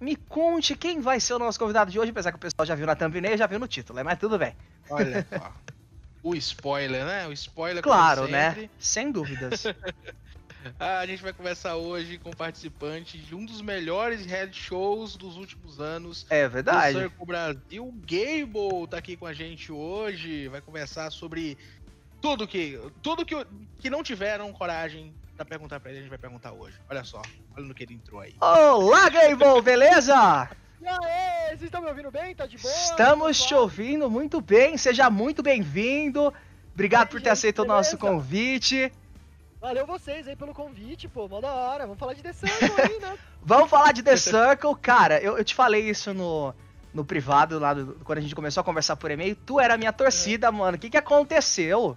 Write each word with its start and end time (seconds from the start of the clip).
me 0.00 0.16
conte 0.16 0.76
quem 0.76 1.00
vai 1.00 1.20
ser 1.20 1.34
o 1.34 1.38
nosso 1.38 1.58
convidado 1.58 1.90
de 1.90 1.98
hoje, 1.98 2.10
apesar 2.10 2.30
que 2.30 2.36
o 2.36 2.40
pessoal 2.40 2.66
já 2.66 2.74
viu 2.74 2.86
na 2.86 2.94
thumbnail 2.94 3.34
e 3.34 3.38
já 3.38 3.46
viu 3.46 3.58
no 3.58 3.68
título, 3.68 4.02
mas 4.04 4.18
tudo 4.18 4.38
bem. 4.38 4.54
Olha 4.88 5.26
só. 5.30 5.52
o 6.22 6.34
spoiler, 6.36 7.04
né? 7.04 7.26
O 7.26 7.32
spoiler. 7.32 7.82
Claro, 7.82 8.28
né? 8.28 8.68
Sem 8.78 9.10
dúvidas. 9.10 9.64
a 10.78 11.06
gente 11.06 11.22
vai 11.22 11.32
conversar 11.32 11.76
hoje 11.76 12.18
com 12.18 12.30
participante 12.30 13.18
de 13.18 13.34
um 13.34 13.44
dos 13.44 13.60
melhores 13.60 14.24
head 14.26 14.54
shows 14.56 15.16
dos 15.16 15.36
últimos 15.36 15.80
anos. 15.80 16.26
É 16.30 16.48
verdade. 16.48 16.96
O 16.96 17.00
Circo 17.00 17.26
Brasil. 17.26 17.94
Gable 18.02 18.86
tá 18.88 18.98
aqui 18.98 19.16
com 19.16 19.26
a 19.26 19.32
gente 19.32 19.72
hoje. 19.72 20.48
Vai 20.48 20.60
conversar 20.60 21.10
sobre 21.10 21.58
tudo 22.20 22.46
que. 22.46 22.80
Tudo 23.02 23.24
que, 23.24 23.34
que 23.78 23.90
não 23.90 24.02
tiveram 24.02 24.52
coragem 24.52 25.12
pra 25.38 25.44
perguntar 25.44 25.78
pra 25.78 25.90
ele, 25.90 26.00
a 26.00 26.02
gente 26.02 26.10
vai 26.10 26.18
perguntar 26.18 26.52
hoje. 26.52 26.76
Olha 26.90 27.04
só, 27.04 27.22
olha 27.56 27.66
no 27.66 27.72
que 27.72 27.84
ele 27.84 27.94
entrou 27.94 28.20
aí. 28.20 28.34
Olá, 28.40 29.08
Gable, 29.08 29.62
beleza? 29.62 30.50
E 30.80 30.86
aí, 30.86 31.50
vocês 31.50 31.62
estão 31.62 31.80
me 31.80 31.88
ouvindo 31.88 32.10
bem? 32.10 32.34
Tá 32.34 32.44
de 32.44 32.58
boa? 32.58 32.74
Estamos 32.74 33.44
te 33.44 33.54
ouvindo 33.54 34.10
muito 34.10 34.40
bem, 34.40 34.76
seja 34.76 35.08
muito 35.08 35.40
bem-vindo. 35.40 36.34
Obrigado 36.74 37.08
por 37.08 37.22
ter 37.22 37.30
aceito 37.30 37.62
o 37.62 37.64
nosso 37.64 37.96
convite. 37.96 38.92
Valeu 39.60 39.86
vocês 39.86 40.26
aí 40.26 40.34
pelo 40.34 40.52
convite, 40.52 41.08
pô, 41.08 41.28
mó 41.28 41.40
da 41.40 41.52
hora. 41.52 41.84
Vamos 41.84 42.00
falar 42.00 42.14
de 42.14 42.22
The 42.22 42.32
Circle 42.32 42.80
aí, 42.80 42.98
né? 42.98 43.18
Vamos 43.40 43.70
falar 43.70 43.92
de 43.92 44.02
The 44.02 44.16
Circle. 44.16 44.74
Cara, 44.82 45.20
eu, 45.20 45.38
eu 45.38 45.44
te 45.44 45.54
falei 45.54 45.88
isso 45.88 46.12
no, 46.12 46.52
no 46.92 47.04
privado, 47.04 47.60
lá 47.60 47.74
do, 47.74 47.94
quando 48.04 48.18
a 48.18 48.22
gente 48.22 48.34
começou 48.34 48.60
a 48.60 48.64
conversar 48.64 48.96
por 48.96 49.10
e-mail. 49.10 49.36
Tu 49.36 49.60
era 49.60 49.74
a 49.74 49.78
minha 49.78 49.92
torcida, 49.92 50.48
é. 50.48 50.50
mano. 50.50 50.76
O 50.76 50.80
que 50.80 50.90
que 50.90 50.96
aconteceu? 50.96 51.96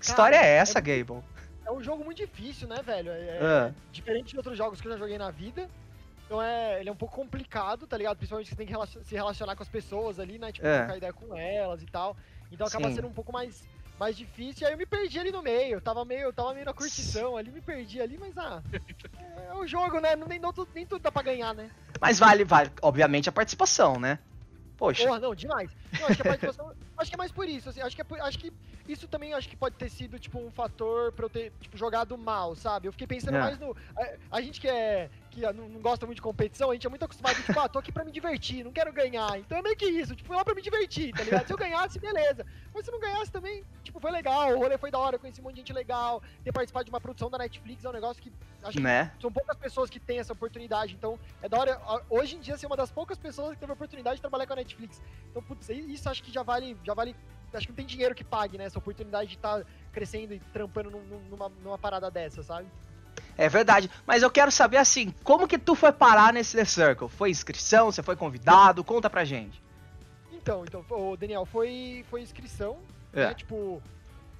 Que 0.00 0.06
Cara, 0.06 0.10
história 0.10 0.36
é 0.36 0.56
essa, 0.56 0.78
é, 0.78 0.82
Gable? 0.82 1.22
É 1.64 1.70
um 1.70 1.82
jogo 1.82 2.04
muito 2.04 2.18
difícil, 2.18 2.68
né, 2.68 2.76
velho? 2.82 3.10
É, 3.10 3.38
é. 3.68 3.74
Diferente 3.92 4.30
de 4.30 4.36
outros 4.36 4.56
jogos 4.56 4.80
que 4.80 4.86
eu 4.88 4.92
já 4.92 4.98
joguei 4.98 5.18
na 5.18 5.30
vida. 5.30 5.68
Então 6.26 6.42
é, 6.42 6.80
ele 6.80 6.88
é 6.88 6.92
um 6.92 6.96
pouco 6.96 7.14
complicado, 7.14 7.86
tá 7.86 7.96
ligado? 7.96 8.16
Principalmente 8.16 8.48
você 8.48 8.56
tem 8.56 8.66
que 8.66 8.74
se 9.04 9.14
relacionar 9.14 9.54
com 9.54 9.62
as 9.62 9.68
pessoas 9.68 10.18
ali, 10.18 10.38
né? 10.38 10.50
Tipo, 10.50 10.66
é. 10.66 10.78
trocar 10.78 10.96
ideia 10.96 11.12
com 11.12 11.36
elas 11.36 11.82
e 11.82 11.86
tal. 11.86 12.16
Então 12.50 12.66
acaba 12.66 12.88
Sim. 12.88 12.96
sendo 12.96 13.08
um 13.08 13.12
pouco 13.12 13.32
mais 13.32 13.62
mais 13.98 14.16
difícil. 14.16 14.64
E 14.64 14.66
aí 14.66 14.72
eu 14.72 14.78
me 14.78 14.86
perdi 14.86 15.18
ali 15.18 15.30
no 15.30 15.42
meio. 15.42 15.80
tava 15.80 16.04
meio, 16.04 16.32
tava 16.32 16.52
meio 16.54 16.66
na 16.66 16.72
curtição 16.72 17.36
ali, 17.36 17.50
me 17.50 17.60
perdi 17.60 18.00
ali, 18.00 18.18
mas 18.18 18.36
ah. 18.36 18.62
É 19.48 19.54
o 19.54 19.66
jogo, 19.66 20.00
né? 20.00 20.16
Nem, 20.16 20.38
não, 20.38 20.52
nem 20.74 20.86
tudo 20.86 21.02
dá 21.02 21.12
pra 21.12 21.22
ganhar, 21.22 21.54
né? 21.54 21.70
Mas 22.00 22.18
vale, 22.18 22.44
vale, 22.44 22.72
obviamente, 22.80 23.28
a 23.28 23.32
participação, 23.32 24.00
né? 24.00 24.18
Poxa. 24.76 25.06
Porra, 25.06 25.20
não, 25.20 25.34
demais. 25.34 25.70
Não, 26.00 26.06
acho 26.06 26.16
que 26.16 26.22
a 26.22 26.24
participação. 26.24 26.72
Acho 27.02 27.10
que 27.10 27.14
é 27.14 27.18
mais 27.18 27.32
por 27.32 27.48
isso, 27.48 27.68
assim, 27.68 27.80
acho 27.80 27.94
que, 27.94 28.02
é, 28.02 28.20
acho 28.20 28.38
que 28.38 28.52
isso 28.88 29.06
também 29.06 29.34
acho 29.34 29.48
que 29.48 29.56
pode 29.56 29.76
ter 29.76 29.90
sido, 29.90 30.18
tipo, 30.18 30.38
um 30.38 30.50
fator 30.50 31.12
pra 31.12 31.26
eu 31.26 31.30
ter, 31.30 31.52
tipo, 31.60 31.76
jogado 31.76 32.16
mal, 32.16 32.54
sabe? 32.54 32.88
Eu 32.88 32.92
fiquei 32.92 33.06
pensando 33.06 33.36
é. 33.36 33.40
mais 33.40 33.58
no. 33.58 33.76
A, 33.96 34.36
a, 34.38 34.40
gente 34.40 34.60
que 34.60 34.68
é. 34.68 35.08
que 35.30 35.40
não, 35.52 35.68
não, 35.68 35.80
gosta 35.80 36.06
muito 36.06 36.16
de 36.16 36.22
competição, 36.22 36.70
a 36.70 36.74
gente 36.74 36.86
é 36.86 36.90
muito 36.90 37.04
acostumado, 37.04 37.36
tipo, 37.42 37.58
ah, 37.58 37.68
tô 37.68 37.78
aqui 37.78 37.92
pra 37.92 38.04
me 38.04 38.12
divertir, 38.12 38.64
não 38.64 38.72
quero 38.72 38.92
ganhar. 38.92 39.38
Então 39.38 39.58
é 39.58 39.62
meio 39.62 39.76
que 39.76 39.86
isso, 39.86 40.16
tipo, 40.16 40.26
fui 40.26 40.36
lá 40.36 40.44
pra 40.44 40.54
me 40.54 40.62
divertir, 40.62 41.12
tá 41.12 41.22
ligado? 41.22 41.46
Se 41.46 41.52
eu 41.52 41.58
ganhasse, 41.58 41.98
beleza. 41.98 42.44
Mas 42.74 42.84
se 42.84 42.90
não 42.90 43.00
ganhasse 43.00 43.30
também, 43.30 43.64
tipo, 43.82 44.00
foi 44.00 44.10
legal, 44.10 44.54
o 44.54 44.58
rolê 44.58 44.78
foi 44.78 44.90
da 44.90 44.98
hora, 44.98 45.18
conheci 45.18 45.40
um 45.40 45.44
monte 45.44 45.54
de 45.54 45.60
gente 45.60 45.72
legal, 45.72 46.22
ter 46.42 46.52
participado 46.52 46.84
de 46.84 46.90
uma 46.90 47.00
produção 47.00 47.30
da 47.30 47.38
Netflix 47.38 47.84
é 47.84 47.88
um 47.88 47.92
negócio 47.92 48.22
que 48.22 48.32
acho 48.62 48.80
né? 48.80 49.12
que 49.16 49.22
são 49.22 49.32
poucas 49.32 49.56
pessoas 49.56 49.90
que 49.90 50.00
têm 50.00 50.18
essa 50.18 50.32
oportunidade. 50.32 50.94
Então, 50.94 51.18
é 51.40 51.48
da 51.48 51.58
hora, 51.58 51.80
hoje 52.08 52.36
em 52.36 52.40
dia, 52.40 52.56
ser 52.56 52.66
uma 52.66 52.76
das 52.76 52.90
poucas 52.90 53.18
pessoas 53.18 53.54
que 53.54 53.58
teve 53.58 53.72
a 53.72 53.74
oportunidade 53.74 54.16
de 54.16 54.22
trabalhar 54.22 54.46
com 54.46 54.52
a 54.52 54.56
Netflix. 54.56 55.00
Então, 55.30 55.42
putz, 55.42 55.68
isso 55.68 56.08
acho 56.08 56.22
que 56.22 56.32
já 56.32 56.42
vale, 56.42 56.76
já 56.84 56.91
vale 56.94 57.14
acho 57.54 57.66
que 57.66 57.72
não 57.72 57.76
tem 57.76 57.86
dinheiro 57.86 58.14
que 58.14 58.24
pague, 58.24 58.56
né? 58.56 58.64
Essa 58.64 58.78
oportunidade 58.78 59.28
de 59.30 59.36
estar 59.36 59.58
tá 59.58 59.66
crescendo 59.92 60.34
e 60.34 60.40
trampando 60.52 60.90
numa, 61.30 61.50
numa 61.62 61.78
parada 61.78 62.10
dessa, 62.10 62.42
sabe? 62.42 62.66
É 63.36 63.48
verdade, 63.48 63.90
mas 64.06 64.22
eu 64.22 64.30
quero 64.30 64.50
saber 64.50 64.76
assim, 64.76 65.12
como 65.22 65.48
que 65.48 65.58
tu 65.58 65.74
foi 65.74 65.92
parar 65.92 66.32
nesse 66.32 66.56
The 66.56 66.64
Circle? 66.64 67.08
Foi 67.08 67.30
inscrição, 67.30 67.90
você 67.90 68.02
foi 68.02 68.16
convidado? 68.16 68.84
Conta 68.84 69.08
pra 69.08 69.24
gente. 69.24 69.62
Então, 70.32 70.64
então, 70.64 70.84
o 70.90 71.16
Daniel, 71.16 71.46
foi, 71.46 72.04
foi 72.10 72.20
inscrição, 72.20 72.78
é. 73.12 73.26
né? 73.26 73.34
Tipo, 73.34 73.82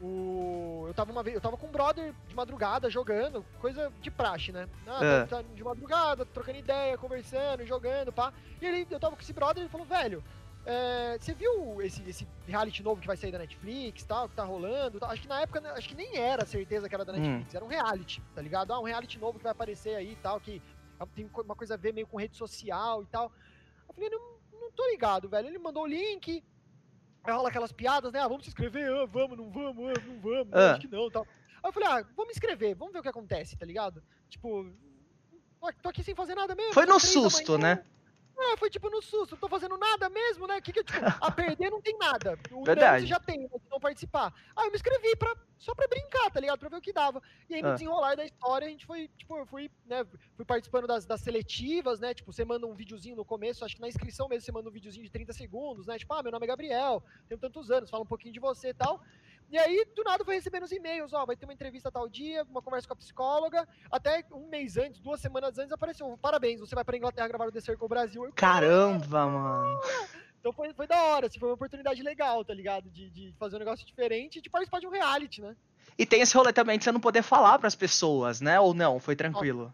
o... 0.01 0.85
eu 0.89 0.95
tava 0.95 1.13
uma 1.13 1.23
vez, 1.23 1.35
eu 1.35 1.41
tava 1.41 1.57
com 1.57 1.69
um 1.69 1.71
brother 1.71 2.13
de 2.29 2.35
madrugada 2.35 2.91
jogando, 2.91 3.45
coisa 3.61 3.91
de 4.01 4.11
praxe, 4.11 4.53
né? 4.53 4.69
Ah, 4.87 5.05
é. 5.05 5.25
Tá 5.27 5.43
de 5.43 5.63
madrugada, 5.63 6.27
trocando 6.27 6.59
ideia, 6.59 6.99
conversando, 6.99 7.65
jogando, 7.65 8.13
pá. 8.13 8.33
E 8.61 8.67
ele, 8.67 8.87
eu 8.91 9.01
tava 9.01 9.17
com 9.17 9.23
esse 9.23 9.33
brother 9.33 9.59
e 9.59 9.61
ele 9.63 9.71
falou, 9.71 9.87
velho, 9.87 10.23
é, 10.65 11.19
você 11.19 11.35
viu 11.35 11.83
esse, 11.83 12.03
esse 12.09 12.27
reality 12.47 12.83
novo 12.83 13.01
que 13.01 13.07
vai 13.07 13.17
sair 13.17 13.33
da 13.33 13.39
Netflix, 13.39 14.05
tal, 14.05 14.29
que 14.29 14.37
tá 14.37 14.45
rolando? 14.45 15.01
Tal? 15.01 15.11
Acho 15.11 15.23
que 15.23 15.29
na 15.29 15.41
época, 15.41 15.61
né, 15.61 15.71
acho 15.71 15.89
que 15.89 15.95
nem 15.95 16.17
era 16.17 16.47
certeza 16.47 16.89
que 16.89 16.95
era 16.95 17.05
da 17.05 17.13
Netflix, 17.13 17.53
hum. 17.53 17.57
era 17.57 17.65
um 17.65 17.69
reality, 17.69 18.23
tá 18.35 18.41
ligado? 18.41 18.73
Ah, 18.73 18.81
um 18.81 18.85
reality 18.85 19.19
novo 19.19 19.39
que 19.39 19.45
vai 19.45 19.53
aparecer 19.53 19.97
aí 19.97 20.13
e 20.13 20.17
tal, 20.17 20.41
que 20.41 20.63
tem 21.15 21.29
uma 21.35 21.57
coisa 21.57 21.75
a 21.75 21.77
ver 21.77 21.93
meio 21.93 22.07
com 22.07 22.17
rede 22.17 22.37
social 22.37 23.03
e 23.03 23.07
tal. 23.07 23.33
Eu 23.89 23.95
falei, 23.95 24.09
não, 24.09 24.21
não 24.53 24.71
tô 24.71 24.87
ligado, 24.89 25.29
velho. 25.29 25.49
Ele 25.49 25.59
mandou 25.59 25.83
o 25.83 25.87
link, 25.87 26.45
aí 27.25 27.33
rola 27.33 27.49
aquelas 27.49 27.73
piadas, 27.73 28.13
né? 28.13 28.21
Ah, 28.21 28.29
vamos 28.29 28.45
se 28.45 28.51
inscrever, 28.51 28.89
ah, 28.89 29.07
vamos, 29.07 29.37
não 29.37 29.51
vamos, 29.51 29.91
ah, 29.91 30.01
não 30.07 30.21
vamos, 30.21 30.53
ah. 30.53 30.73
acho 30.73 30.81
que 30.81 30.89
não 30.89 31.11
tal. 31.11 31.27
Aí 31.63 31.69
eu 31.69 31.73
falei, 31.73 31.89
ah, 31.89 32.03
vamos 32.17 32.27
me 32.27 32.33
inscrever, 32.33 32.77
vamos 32.77 32.93
ver 32.93 33.01
o 33.01 33.03
que 33.03 33.09
acontece, 33.09 33.57
tá 33.57 33.67
ligado? 33.67 34.01
Tipo, 34.29 34.73
tô 35.83 35.89
aqui 35.89 36.05
sem 36.05 36.15
fazer 36.15 36.37
nada 36.37 36.55
mesmo. 36.55 36.73
Foi 36.73 36.87
no 36.87 37.01
susto, 37.01 37.59
né? 37.59 37.85
É, 38.39 38.57
foi 38.57 38.71
tipo 38.71 38.91
no 38.91 39.03
susto, 39.03 39.33
não 39.33 39.39
tô 39.39 39.49
fazendo 39.49 39.77
nada 39.77 40.09
mesmo, 40.09 40.47
né? 40.47 40.61
Que, 40.61 40.73
que 40.73 40.83
tipo, 40.83 40.99
a 41.21 41.31
perder 41.31 41.71
não 41.71 41.81
tem 41.81 41.97
nada. 41.99 42.39
O 42.51 42.65
Verdade. 42.65 43.07
já 43.07 43.21
tem, 43.21 43.41
né, 43.41 43.49
não 43.71 43.79
participar. 43.79 44.33
Aí 44.57 44.67
eu 44.67 44.71
me 44.71 44.77
inscrevi 44.77 45.15
pra, 45.17 45.35
só 45.59 45.75
pra 45.75 45.87
brincar, 45.87 46.31
tá 46.31 46.41
ligado? 46.41 46.59
Pra 46.59 46.69
ver 46.69 46.77
o 46.77 46.81
que 46.81 46.93
dava. 46.93 47.23
E 47.49 47.55
aí 47.55 47.63
no 47.63 47.69
ah. 47.69 47.73
desenrolar 47.73 48.15
da 48.17 48.25
história, 48.25 48.67
a 48.67 48.71
gente 48.71 48.87
foi, 48.87 49.09
tipo, 49.17 49.37
eu 49.37 49.47
fui, 49.47 49.71
né, 49.87 50.05
fui 50.35 50.45
participando 50.45 50.87
das, 50.87 51.05
das 51.05 51.21
seletivas, 51.21 52.01
né? 52.01 52.15
Tipo, 52.15 52.33
você 52.33 52.45
manda 52.45 52.67
um 52.67 52.75
videozinho 52.75 53.17
no 53.17 53.25
começo, 53.25 53.65
acho 53.65 53.77
que 53.77 53.83
na 53.83 53.89
inscrição 53.89 54.29
mesmo 54.29 54.45
você 54.45 54.53
manda 54.53 54.69
um 54.69 54.73
videozinho 54.73 55.05
de 55.05 55.13
30 55.13 55.33
segundos, 55.33 55.87
né? 55.87 55.99
Tipo, 55.99 56.15
ah, 56.15 56.23
meu 56.23 56.33
nome 56.33 56.45
é 56.45 56.49
Gabriel, 56.49 57.03
tenho 57.29 57.41
tantos 57.41 57.71
anos, 57.71 57.91
fala 57.91 58.03
um 58.03 58.07
pouquinho 58.07 58.35
de 58.35 58.41
você 58.41 58.69
e 58.69 58.75
tal. 58.75 59.03
E 59.53 59.59
aí, 59.59 59.87
do 59.95 60.03
nada, 60.03 60.25
foi 60.25 60.37
recebendo 60.37 60.63
os 60.63 60.73
e-mails, 60.73 61.13
ó, 61.13 61.27
vai 61.27 61.37
ter 61.37 61.45
uma 61.45 61.53
entrevista 61.53 61.93
tal 61.93 62.09
dia, 62.09 62.43
uma 62.49 62.63
conversa 62.63 62.89
com 62.89 62.95
a 62.95 62.97
psicóloga. 62.97 63.69
Até 63.91 64.25
um 64.33 64.49
mês 64.49 64.79
antes, 64.79 64.99
duas 64.99 65.21
semanas 65.21 65.59
antes, 65.59 65.71
apareceu, 65.71 66.19
parabéns, 66.23 66.59
você 66.59 66.75
vai 66.75 66.83
pra 66.83 66.97
Inglaterra 66.97 67.29
gravar 67.29 67.49
o 67.49 67.53
The 67.53 67.61
Circle 67.61 67.87
Brasil. 67.87 68.25
Eu, 68.25 68.33
Caramba, 68.33 69.27
mano! 69.27 69.79
Então 70.41 70.55
foi, 70.55 70.73
foi 70.73 70.87
da 70.87 71.03
hora, 71.03 71.27
assim, 71.27 71.39
foi 71.39 71.51
uma 71.51 71.55
oportunidade 71.55 72.03
legal, 72.03 72.43
tá 72.43 72.55
ligado? 72.55 72.89
De, 72.89 73.11
de 73.11 73.35
fazer 73.39 73.57
um 73.57 73.59
negócio 73.59 73.87
diferente 73.87 74.39
e 74.39 74.43
de 74.43 74.49
participar 74.49 74.81
de 74.81 74.87
um 74.87 74.91
reality, 74.91 75.43
né? 75.43 75.55
E 75.99 76.07
tem 76.07 76.23
esse 76.23 76.35
rolê 76.35 76.51
também 76.51 76.79
de 76.79 76.85
você 76.85 76.91
não 76.91 76.99
poder 76.99 77.23
falar 77.23 77.59
pras 77.59 77.75
pessoas, 77.75 78.41
né? 78.41 78.59
Ou 78.59 78.73
não? 78.73 78.99
Foi 78.99 79.15
tranquilo? 79.15 79.71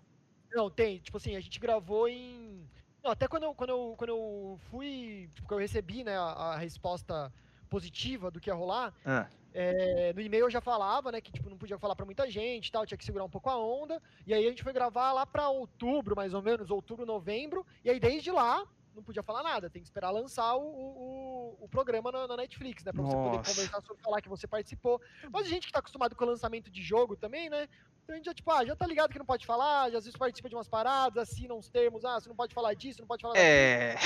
Não, 0.53 0.69
tem. 0.69 0.99
Tipo 0.99 1.19
assim, 1.19 1.37
a 1.37 1.41
gente 1.41 1.61
gravou 1.61 2.09
em... 2.09 2.69
Não, 3.03 3.13
até 3.13 3.29
quando 3.29 3.45
eu, 3.45 3.55
quando 3.55 3.71
eu, 3.71 3.95
quando 3.97 4.11
eu 4.11 4.61
fui... 4.73 5.31
Tipo, 5.37 5.55
eu 5.55 5.59
recebi, 5.59 6.03
né, 6.03 6.19
a, 6.19 6.25
a 6.25 6.57
resposta 6.59 7.33
positiva 7.71 8.31
do 8.31 8.41
que 8.41 8.51
ia 8.51 8.55
rolar, 8.55 8.93
ah. 9.05 9.27
É, 9.61 10.13
no 10.13 10.21
e-mail 10.21 10.45
eu 10.45 10.51
já 10.51 10.61
falava, 10.61 11.11
né, 11.11 11.21
que 11.21 11.33
tipo, 11.33 11.51
não 11.51 11.59
podia 11.59 11.77
falar 11.79 11.97
para 11.97 12.07
muita 12.07 12.31
gente 12.31 12.71
tal, 12.71 12.87
tinha 12.87 12.97
que 12.97 13.05
segurar 13.05 13.25
um 13.25 13.29
pouco 13.29 13.51
a 13.51 13.57
onda. 13.57 14.01
E 14.25 14.33
aí 14.33 14.47
a 14.47 14.51
gente 14.51 14.63
foi 14.63 14.73
gravar 14.73 15.13
lá 15.13 15.27
para 15.27 15.49
outubro, 15.49 16.15
mais 16.15 16.33
ou 16.33 16.41
menos, 16.41 16.71
outubro, 16.71 17.05
novembro. 17.05 17.67
E 17.85 17.91
aí 17.91 17.99
desde 17.99 18.31
lá, 18.31 18.65
não 18.95 19.03
podia 19.03 19.23
falar 19.23 19.43
nada, 19.43 19.69
tem 19.69 19.83
que 19.83 19.89
esperar 19.89 20.11
lançar 20.11 20.55
o, 20.55 20.63
o, 20.63 21.57
o 21.61 21.69
programa 21.69 22.13
na, 22.13 22.29
na, 22.29 22.37
Netflix, 22.37 22.85
né? 22.85 22.93
Pra 22.93 23.03
você 23.03 23.17
poder 23.17 23.39
conversar 23.39 23.81
sobre 23.81 24.01
falar 24.01 24.21
que 24.21 24.29
você 24.29 24.47
participou. 24.47 25.01
Mas 25.29 25.47
a 25.47 25.49
gente 25.49 25.67
que 25.67 25.73
tá 25.73 25.81
acostumado 25.81 26.15
com 26.15 26.25
o 26.25 26.29
lançamento 26.29 26.71
de 26.71 26.81
jogo 26.81 27.17
também, 27.17 27.51
né? 27.51 27.69
Então 28.05 28.15
a 28.15 28.17
gente 28.17 28.27
já, 28.27 28.35
tipo, 28.35 28.53
ah, 28.53 28.65
já 28.65 28.77
tá 28.77 28.87
ligado 28.87 29.11
que 29.11 29.19
não 29.19 29.27
pode 29.27 29.45
falar, 29.45 29.87
às 29.87 29.93
vezes 30.05 30.17
participa 30.17 30.49
de 30.49 30.55
umas 30.55 30.69
paradas, 30.69 31.29
assina 31.29 31.53
uns 31.53 31.69
termos, 31.69 32.05
ah, 32.05 32.21
você 32.21 32.29
não 32.29 32.37
pode 32.37 32.55
falar 32.55 32.75
disso, 32.75 33.01
não 33.01 33.09
pode 33.09 33.23
falar 33.23 33.37
É. 33.37 33.97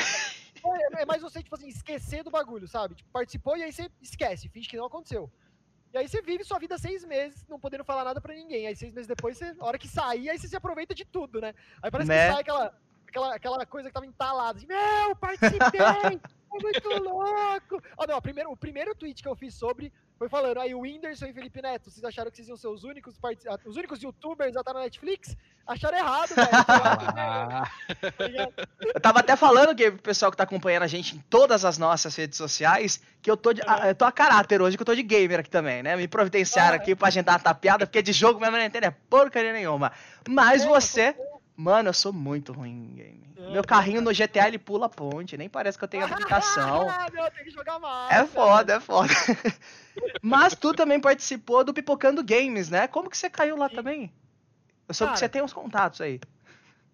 É, 0.65 1.03
é 1.03 1.07
mais 1.07 1.23
você, 1.23 1.43
tipo 1.43 1.55
assim, 1.55 1.69
esquecer 1.69 2.23
do 2.23 2.31
bagulho, 2.31 2.69
sabe? 2.69 2.95
Tipo, 2.95 3.11
participou 3.11 3.57
e 3.57 3.63
aí 3.63 3.73
você 3.73 3.91
esquece, 4.01 4.49
finge 4.49 4.69
que 4.69 4.77
não 4.77 4.87
aconteceu. 4.87 5.31
E 5.93 5.99
aí 5.99 6.09
você 6.09 6.23
vive 6.23 6.43
sua 6.43 6.59
vida 6.59 6.79
seis 6.79 7.05
meses, 7.05 7.47
não 7.49 7.61
podendo 7.61 7.85
falar 7.85 8.05
nada 8.05 8.21
pra 8.21 8.35
ninguém. 8.35 8.67
Aí 8.67 8.75
seis 8.75 8.93
meses 8.93 9.07
depois, 9.07 9.37
você, 9.37 9.55
a 9.59 9.65
hora 9.65 9.79
que 9.79 9.89
sair, 9.89 10.31
aí 10.31 10.39
você 10.39 10.49
se 10.49 10.57
aproveita 10.57 10.95
de 10.95 11.05
tudo, 11.05 11.41
né? 11.41 11.55
Aí 11.83 11.91
parece 11.91 12.09
né? 12.09 12.27
que 12.27 12.33
sai 12.33 12.41
aquela, 12.41 12.81
aquela, 13.07 13.35
aquela 13.35 13.67
coisa 13.67 13.89
que 13.89 13.95
tava 13.95 14.07
entalada. 14.07 14.59
Assim, 14.59 14.67
Meu, 14.67 15.15
participei! 15.17 16.21
Foi 16.49 16.61
muito 16.61 16.89
louco! 17.03 17.83
Oh, 17.97 18.07
não, 18.07 18.21
primeiro, 18.21 18.51
o 18.51 18.57
primeiro 18.57 18.95
tweet 18.95 19.23
que 19.23 19.29
eu 19.29 19.37
fiz 19.37 19.55
sobre 19.55 19.93
foi 20.23 20.29
falando, 20.29 20.61
aí 20.61 20.73
o 20.73 20.83
Whindersson 20.83 21.27
e 21.27 21.33
Felipe 21.33 21.61
Neto, 21.61 21.91
vocês 21.91 22.05
acharam 22.05 22.31
que 22.31 22.37
vocês 22.37 22.47
iam 22.47 22.57
ser 22.57 22.69
os 22.69 22.85
únicos, 22.85 23.17
ah, 23.25 23.59
os 23.67 23.77
únicos 23.77 24.01
youtubers 24.01 24.57
a 24.57 24.61
estar 24.61 24.73
na 24.73 24.79
Netflix? 24.79 25.37
Acharam 25.67 25.99
errado, 25.99 26.29
velho. 26.29 26.49
Ah. 27.15 27.69
eu 28.81 29.01
tava 29.01 29.19
até 29.19 29.35
falando 29.35 29.75
que 29.75 29.89
o 29.89 29.99
pessoal 29.99 30.31
que 30.31 30.37
tá 30.37 30.45
acompanhando 30.45 30.85
a 30.85 30.87
gente 30.87 31.17
em 31.17 31.19
todas 31.29 31.65
as 31.65 31.77
nossas 31.77 32.15
redes 32.15 32.39
sociais, 32.39 33.01
que 33.21 33.31
eu 33.31 33.37
tô, 33.37 33.53
de, 33.53 33.63
a, 33.67 33.89
eu 33.89 33.95
tô 33.95 34.05
a 34.05 34.13
caráter 34.13 34.63
hoje, 34.63 34.77
que 34.77 34.83
eu 34.83 34.87
tô 34.87 34.95
de 34.95 35.03
gamer 35.03 35.41
aqui 35.41 35.51
também, 35.51 35.83
né? 35.83 35.97
Me 35.97 36.07
providenciaram 36.07 36.75
ah, 36.75 36.77
aqui 36.77 36.95
pra 36.95 37.09
agendar 37.09 37.37
a 37.37 37.39
tapeada, 37.41 37.85
porque 37.85 38.01
de 38.01 38.13
jogo 38.13 38.39
mesmo 38.39 38.57
não 38.57 38.65
entendo 38.65 38.85
é 38.85 38.95
porcaria 39.11 39.53
nenhuma. 39.53 39.91
Mas 40.29 40.63
é, 40.63 40.69
você... 40.69 41.17
Mano, 41.57 41.91
eu 41.91 41.95
sou 41.95 42.13
muito 42.13 42.53
ruim 42.53 42.71
em 42.71 42.95
game. 42.95 43.33
É, 43.37 43.51
Meu 43.51 43.63
carrinho 43.63 44.01
no 44.01 44.13
GTA 44.13 44.49
ele 44.49 44.59
pula 44.59 44.87
a 44.87 44.89
ponte, 44.89 45.37
nem 45.37 45.49
parece 45.49 45.77
que 45.77 45.85
eu 45.85 45.89
tenho 45.89 46.05
aplicação. 46.05 46.89
ah, 46.91 47.07
meu, 47.13 47.31
tem 47.31 47.45
que 47.45 47.51
jogar 47.51 47.79
mais. 47.79 48.13
É 48.13 48.27
foda, 48.27 48.75
é 48.75 48.81
foda. 48.81 49.13
Mas 50.23 50.55
tu 50.55 50.73
também 50.73 51.01
participou 51.01 51.65
do 51.65 51.75
Pipocando 51.75 52.25
Games, 52.25 52.71
né? 52.71 52.89
Como 52.89 53.11
que 53.11 53.17
você 53.17 53.29
caiu 53.29 53.57
lá 53.57 53.69
Sim. 53.69 53.75
também? 53.75 54.13
Eu 54.89 54.95
soube 54.95 55.11
Cara, 55.11 55.15
que 55.15 55.19
você 55.21 55.29
tem 55.29 55.43
uns 55.43 55.53
contatos 55.53 56.01
aí. 56.01 56.21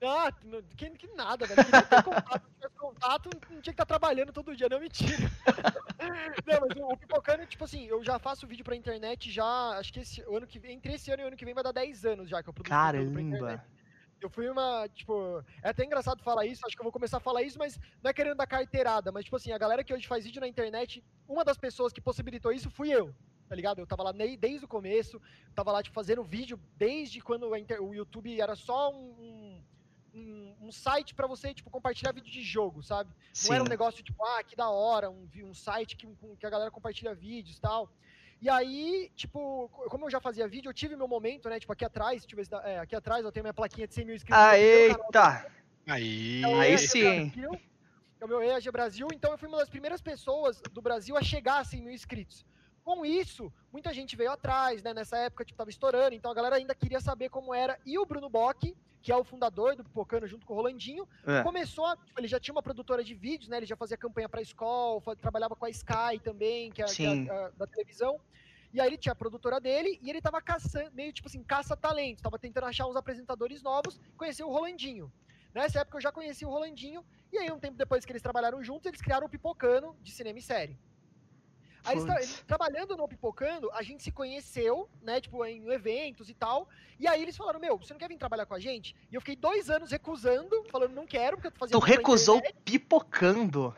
Ah, 0.02 0.32
que, 0.76 0.90
que 0.90 1.06
nada, 1.14 1.46
velho. 1.46 1.64
Queria 1.64 1.82
ter 1.82 2.02
contato, 2.02 2.42
se 2.60 2.68
contato, 2.78 3.30
não 3.30 3.60
tinha 3.60 3.62
que 3.62 3.70
estar 3.70 3.86
trabalhando 3.86 4.32
todo 4.32 4.56
dia, 4.56 4.68
não, 4.68 4.80
mentira. 4.80 5.16
não, 6.46 6.60
mas 6.60 6.76
o, 6.76 6.92
o 6.92 6.96
Pipocano, 6.96 7.46
tipo 7.46 7.64
assim, 7.64 7.86
eu 7.86 8.02
já 8.04 8.18
faço 8.18 8.46
vídeo 8.46 8.64
pra 8.64 8.76
internet 8.76 9.30
já, 9.30 9.70
acho 9.78 9.92
que 9.92 10.00
esse 10.00 10.20
ano 10.22 10.46
que 10.46 10.58
vem, 10.58 10.76
entre 10.76 10.94
esse 10.94 11.10
ano 11.10 11.22
e 11.22 11.24
o 11.24 11.28
ano 11.28 11.36
que 11.36 11.44
vem 11.44 11.54
vai 11.54 11.64
dar 11.64 11.72
10 11.72 12.04
anos 12.04 12.28
já 12.28 12.42
que 12.42 12.48
eu 12.48 12.52
produzo 12.52 12.70
Caramba. 12.70 13.12
pra 13.12 13.22
internet. 13.22 13.77
Eu 14.20 14.28
fui 14.28 14.48
uma, 14.48 14.88
tipo, 14.88 15.44
é 15.62 15.70
até 15.70 15.84
engraçado 15.84 16.22
falar 16.22 16.44
isso, 16.44 16.66
acho 16.66 16.74
que 16.74 16.80
eu 16.80 16.84
vou 16.84 16.92
começar 16.92 17.18
a 17.18 17.20
falar 17.20 17.42
isso, 17.42 17.58
mas 17.58 17.78
não 18.02 18.10
é 18.10 18.12
querendo 18.12 18.36
dar 18.36 18.46
carteirada, 18.46 19.12
mas 19.12 19.24
tipo 19.24 19.36
assim, 19.36 19.52
a 19.52 19.58
galera 19.58 19.84
que 19.84 19.94
hoje 19.94 20.08
faz 20.08 20.24
vídeo 20.24 20.40
na 20.40 20.48
internet, 20.48 21.04
uma 21.28 21.44
das 21.44 21.56
pessoas 21.56 21.92
que 21.92 22.00
possibilitou 22.00 22.52
isso 22.52 22.70
fui 22.70 22.90
eu 22.90 23.14
tá 23.48 23.54
ligado? 23.54 23.80
Eu 23.80 23.86
tava 23.86 24.02
lá 24.02 24.12
desde 24.12 24.64
o 24.64 24.68
começo, 24.68 25.20
tava 25.54 25.72
lá, 25.72 25.82
tipo, 25.82 25.94
fazendo 25.94 26.22
vídeo 26.22 26.60
desde 26.76 27.20
quando 27.20 27.48
o 27.48 27.94
YouTube 27.94 28.38
era 28.38 28.54
só 28.54 28.92
um, 28.92 29.64
um, 30.14 30.56
um 30.60 30.70
site 30.70 31.14
para 31.14 31.26
você, 31.26 31.54
tipo, 31.54 31.70
compartilhar 31.70 32.12
vídeo 32.12 32.30
de 32.30 32.42
jogo, 32.42 32.82
sabe? 32.82 33.10
Sim. 33.32 33.48
Não 33.48 33.54
era 33.54 33.64
um 33.64 33.68
negócio, 33.68 34.02
tipo, 34.02 34.22
ah, 34.24 34.44
que 34.44 34.54
da 34.54 34.68
hora, 34.68 35.10
um, 35.10 35.28
um 35.42 35.54
site 35.54 35.96
que, 35.96 36.06
que 36.38 36.46
a 36.46 36.50
galera 36.50 36.70
compartilha 36.70 37.14
vídeos 37.14 37.56
e 37.56 37.60
tal. 37.60 37.90
E 38.40 38.48
aí, 38.48 39.10
tipo, 39.16 39.68
como 39.88 40.06
eu 40.06 40.10
já 40.10 40.20
fazia 40.20 40.46
vídeo, 40.46 40.68
eu 40.68 40.74
tive 40.74 40.94
meu 40.94 41.08
momento, 41.08 41.48
né? 41.48 41.58
Tipo, 41.58 41.72
aqui 41.72 41.84
atrás, 41.84 42.22
deixa 42.22 42.34
eu 42.34 42.36
ver 42.36 42.44
se 42.44 42.50
dá, 42.50 42.62
é, 42.64 42.78
aqui 42.78 42.94
atrás 42.94 43.24
eu 43.24 43.32
tenho 43.32 43.42
minha 43.42 43.54
plaquinha 43.54 43.86
de 43.86 43.94
100 43.94 44.04
mil 44.04 44.14
inscritos. 44.14 44.40
Ah, 44.40 44.56
eita! 44.56 45.46
Aí, 45.86 46.42
é 46.44 46.60
aí 46.60 46.78
sim. 46.78 47.30
Brasil, 47.30 47.60
é 48.20 48.24
o 48.24 48.28
meu 48.28 48.42
EAG 48.42 48.70
Brasil, 48.70 49.08
então 49.12 49.32
eu 49.32 49.38
fui 49.38 49.48
uma 49.48 49.58
das 49.58 49.68
primeiras 49.68 50.00
pessoas 50.00 50.60
do 50.72 50.80
Brasil 50.80 51.16
a 51.16 51.22
chegar 51.22 51.58
a 51.58 51.64
100 51.64 51.82
mil 51.82 51.92
inscritos. 51.92 52.44
Com 52.84 53.04
isso, 53.04 53.52
muita 53.72 53.92
gente 53.92 54.14
veio 54.14 54.30
atrás, 54.30 54.82
né? 54.82 54.94
Nessa 54.94 55.18
época, 55.18 55.44
tipo, 55.44 55.58
tava 55.58 55.70
estourando, 55.70 56.14
então 56.14 56.30
a 56.30 56.34
galera 56.34 56.56
ainda 56.56 56.74
queria 56.74 57.00
saber 57.00 57.28
como 57.28 57.52
era. 57.52 57.78
E 57.84 57.98
o 57.98 58.06
Bruno 58.06 58.28
Bock, 58.28 58.74
que 59.02 59.12
é 59.12 59.16
o 59.16 59.24
fundador 59.24 59.76
do 59.76 59.84
Pipocano 59.84 60.26
junto 60.26 60.46
com 60.46 60.52
o 60.52 60.56
Rolandinho, 60.56 61.08
é. 61.26 61.42
começou 61.42 61.86
a, 61.86 61.96
tipo, 61.96 62.20
ele 62.20 62.28
já 62.28 62.40
tinha 62.40 62.54
uma 62.54 62.62
produtora 62.62 63.02
de 63.02 63.14
vídeos, 63.14 63.48
né? 63.48 63.58
Ele 63.58 63.66
já 63.66 63.76
fazia 63.76 63.96
campanha 63.96 64.28
pra 64.28 64.42
escola, 64.42 65.00
trabalhava 65.16 65.54
com 65.54 65.64
a 65.64 65.70
Sky 65.70 66.18
também, 66.22 66.70
que 66.70 66.82
é, 66.82 66.86
que 66.86 67.04
é 67.04 67.30
a, 67.30 67.46
a, 67.46 67.48
da 67.50 67.66
televisão. 67.66 68.20
E 68.72 68.80
aí 68.80 68.88
ele 68.88 68.98
tinha 68.98 69.12
a 69.12 69.16
produtora 69.16 69.60
dele 69.60 69.98
e 70.02 70.10
ele 70.10 70.20
tava 70.20 70.42
caçando, 70.42 70.90
meio 70.92 71.12
tipo 71.12 71.28
assim, 71.28 71.42
caça-talentos, 71.42 72.22
tava 72.22 72.38
tentando 72.38 72.64
achar 72.64 72.86
uns 72.86 72.96
apresentadores 72.96 73.62
novos, 73.62 73.98
conheceu 74.16 74.48
o 74.48 74.52
Rolandinho. 74.52 75.10
Nessa 75.54 75.80
época 75.80 75.96
eu 75.96 76.02
já 76.02 76.12
conheci 76.12 76.44
o 76.44 76.50
Rolandinho, 76.50 77.04
e 77.32 77.38
aí 77.38 77.50
um 77.50 77.58
tempo 77.58 77.76
depois 77.76 78.04
que 78.04 78.12
eles 78.12 78.22
trabalharam 78.22 78.62
juntos, 78.62 78.86
eles 78.86 79.00
criaram 79.00 79.26
o 79.26 79.30
Pipocano 79.30 79.96
de 80.02 80.12
cinema 80.12 80.38
e 80.38 80.42
série. 80.42 80.78
Aí 81.84 81.96
eles, 81.96 82.08
eles, 82.16 82.44
trabalhando 82.46 82.96
no 82.96 83.08
Pipocando, 83.08 83.70
a 83.72 83.82
gente 83.82 84.02
se 84.02 84.10
conheceu, 84.10 84.88
né, 85.02 85.20
tipo, 85.20 85.44
em 85.44 85.68
eventos 85.70 86.28
e 86.28 86.34
tal. 86.34 86.68
E 86.98 87.06
aí 87.06 87.22
eles 87.22 87.36
falaram, 87.36 87.60
meu, 87.60 87.78
você 87.78 87.92
não 87.92 87.98
quer 87.98 88.08
vir 88.08 88.18
trabalhar 88.18 88.46
com 88.46 88.54
a 88.54 88.58
gente? 88.58 88.94
E 89.10 89.14
eu 89.14 89.20
fiquei 89.20 89.36
dois 89.36 89.70
anos 89.70 89.90
recusando, 89.90 90.64
falando, 90.70 90.92
não 90.92 91.06
quero, 91.06 91.36
porque 91.36 91.48
eu 91.48 91.52
tô 91.52 91.58
fazendo... 91.58 91.80
Tu 91.80 91.84
recusou 91.84 92.42
Pipocando? 92.64 93.74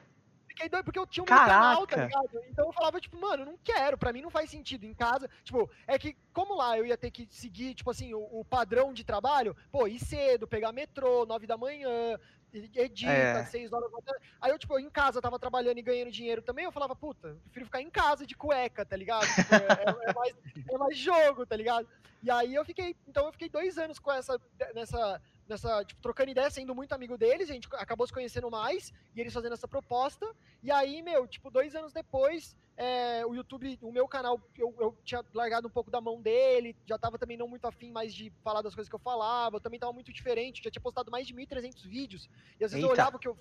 Fiquei 0.60 0.68
doido, 0.68 0.84
porque 0.84 0.98
eu 0.98 1.06
tinha 1.06 1.22
um 1.22 1.26
canal, 1.26 1.86
tá 1.86 2.04
ligado? 2.04 2.28
Então 2.50 2.66
eu 2.66 2.72
falava, 2.72 3.00
tipo, 3.00 3.18
mano, 3.18 3.46
não 3.46 3.58
quero, 3.64 3.96
pra 3.96 4.12
mim 4.12 4.20
não 4.20 4.28
faz 4.28 4.50
sentido. 4.50 4.84
Em 4.84 4.92
casa, 4.92 5.28
tipo, 5.42 5.70
é 5.86 5.98
que, 5.98 6.14
como 6.34 6.54
lá 6.54 6.76
eu 6.76 6.84
ia 6.84 6.98
ter 6.98 7.10
que 7.10 7.26
seguir, 7.30 7.74
tipo 7.74 7.90
assim, 7.90 8.12
o, 8.12 8.20
o 8.30 8.44
padrão 8.44 8.92
de 8.92 9.02
trabalho, 9.02 9.56
pô, 9.72 9.88
ir 9.88 9.98
cedo, 9.98 10.46
pegar 10.46 10.72
metrô, 10.72 11.24
nove 11.24 11.46
da 11.46 11.56
manhã, 11.56 12.18
edita, 12.52 13.10
é. 13.10 13.44
seis 13.46 13.72
horas. 13.72 13.90
Aí 14.38 14.50
eu, 14.50 14.58
tipo, 14.58 14.78
em 14.78 14.90
casa 14.90 15.22
tava 15.22 15.38
trabalhando 15.38 15.78
e 15.78 15.82
ganhando 15.82 16.10
dinheiro 16.10 16.42
também, 16.42 16.66
eu 16.66 16.72
falava, 16.72 16.94
puta, 16.94 17.38
prefiro 17.44 17.64
ficar 17.64 17.80
em 17.80 17.90
casa 17.90 18.26
de 18.26 18.36
cueca, 18.36 18.84
tá 18.84 18.96
ligado? 18.96 19.26
Tipo, 19.26 19.54
é, 19.54 19.58
é, 19.58 20.10
é, 20.10 20.14
mais, 20.14 20.34
é 20.68 20.78
mais 20.78 20.98
jogo, 20.98 21.46
tá 21.46 21.56
ligado? 21.56 21.88
E 22.22 22.30
aí 22.30 22.54
eu 22.54 22.66
fiquei, 22.66 22.94
então 23.08 23.24
eu 23.24 23.32
fiquei 23.32 23.48
dois 23.48 23.78
anos 23.78 23.98
com 23.98 24.12
essa, 24.12 24.38
nessa, 24.74 25.22
nessa, 25.50 25.84
tipo, 25.84 26.00
trocando 26.00 26.30
ideia, 26.30 26.50
sendo 26.50 26.74
muito 26.74 26.92
amigo 26.92 27.18
deles, 27.18 27.50
a 27.50 27.52
gente 27.52 27.68
acabou 27.72 28.06
se 28.06 28.12
conhecendo 28.12 28.50
mais, 28.50 28.92
e 29.14 29.20
eles 29.20 29.32
fazendo 29.32 29.52
essa 29.52 29.68
proposta, 29.68 30.26
e 30.62 30.70
aí, 30.70 31.02
meu, 31.02 31.26
tipo, 31.26 31.50
dois 31.50 31.74
anos 31.74 31.92
depois, 31.92 32.56
é, 32.76 33.26
o 33.26 33.34
YouTube, 33.34 33.78
o 33.82 33.92
meu 33.92 34.08
canal, 34.08 34.40
eu, 34.56 34.74
eu, 34.78 34.96
tinha 35.04 35.22
largado 35.34 35.68
um 35.68 35.70
pouco 35.70 35.90
da 35.90 36.00
mão 36.00 36.20
dele, 36.22 36.74
já 36.86 36.96
tava 36.96 37.18
também 37.18 37.36
não 37.36 37.48
muito 37.48 37.66
afim 37.66 37.90
mais 37.90 38.14
de 38.14 38.32
falar 38.42 38.62
das 38.62 38.74
coisas 38.74 38.88
que 38.88 38.94
eu 38.94 39.00
falava, 39.00 39.56
eu 39.56 39.60
também 39.60 39.78
tava 39.78 39.92
muito 39.92 40.12
diferente, 40.12 40.62
já 40.62 40.70
tinha 40.70 40.82
postado 40.82 41.10
mais 41.10 41.26
de 41.26 41.34
1.300 41.34 41.86
vídeos, 41.86 42.30
e 42.58 42.64
às 42.64 42.72
vezes 42.72 42.76
Eita. 42.76 42.86
eu 42.86 42.90
olhava 42.90 43.18
que 43.18 43.28
eu 43.28 43.36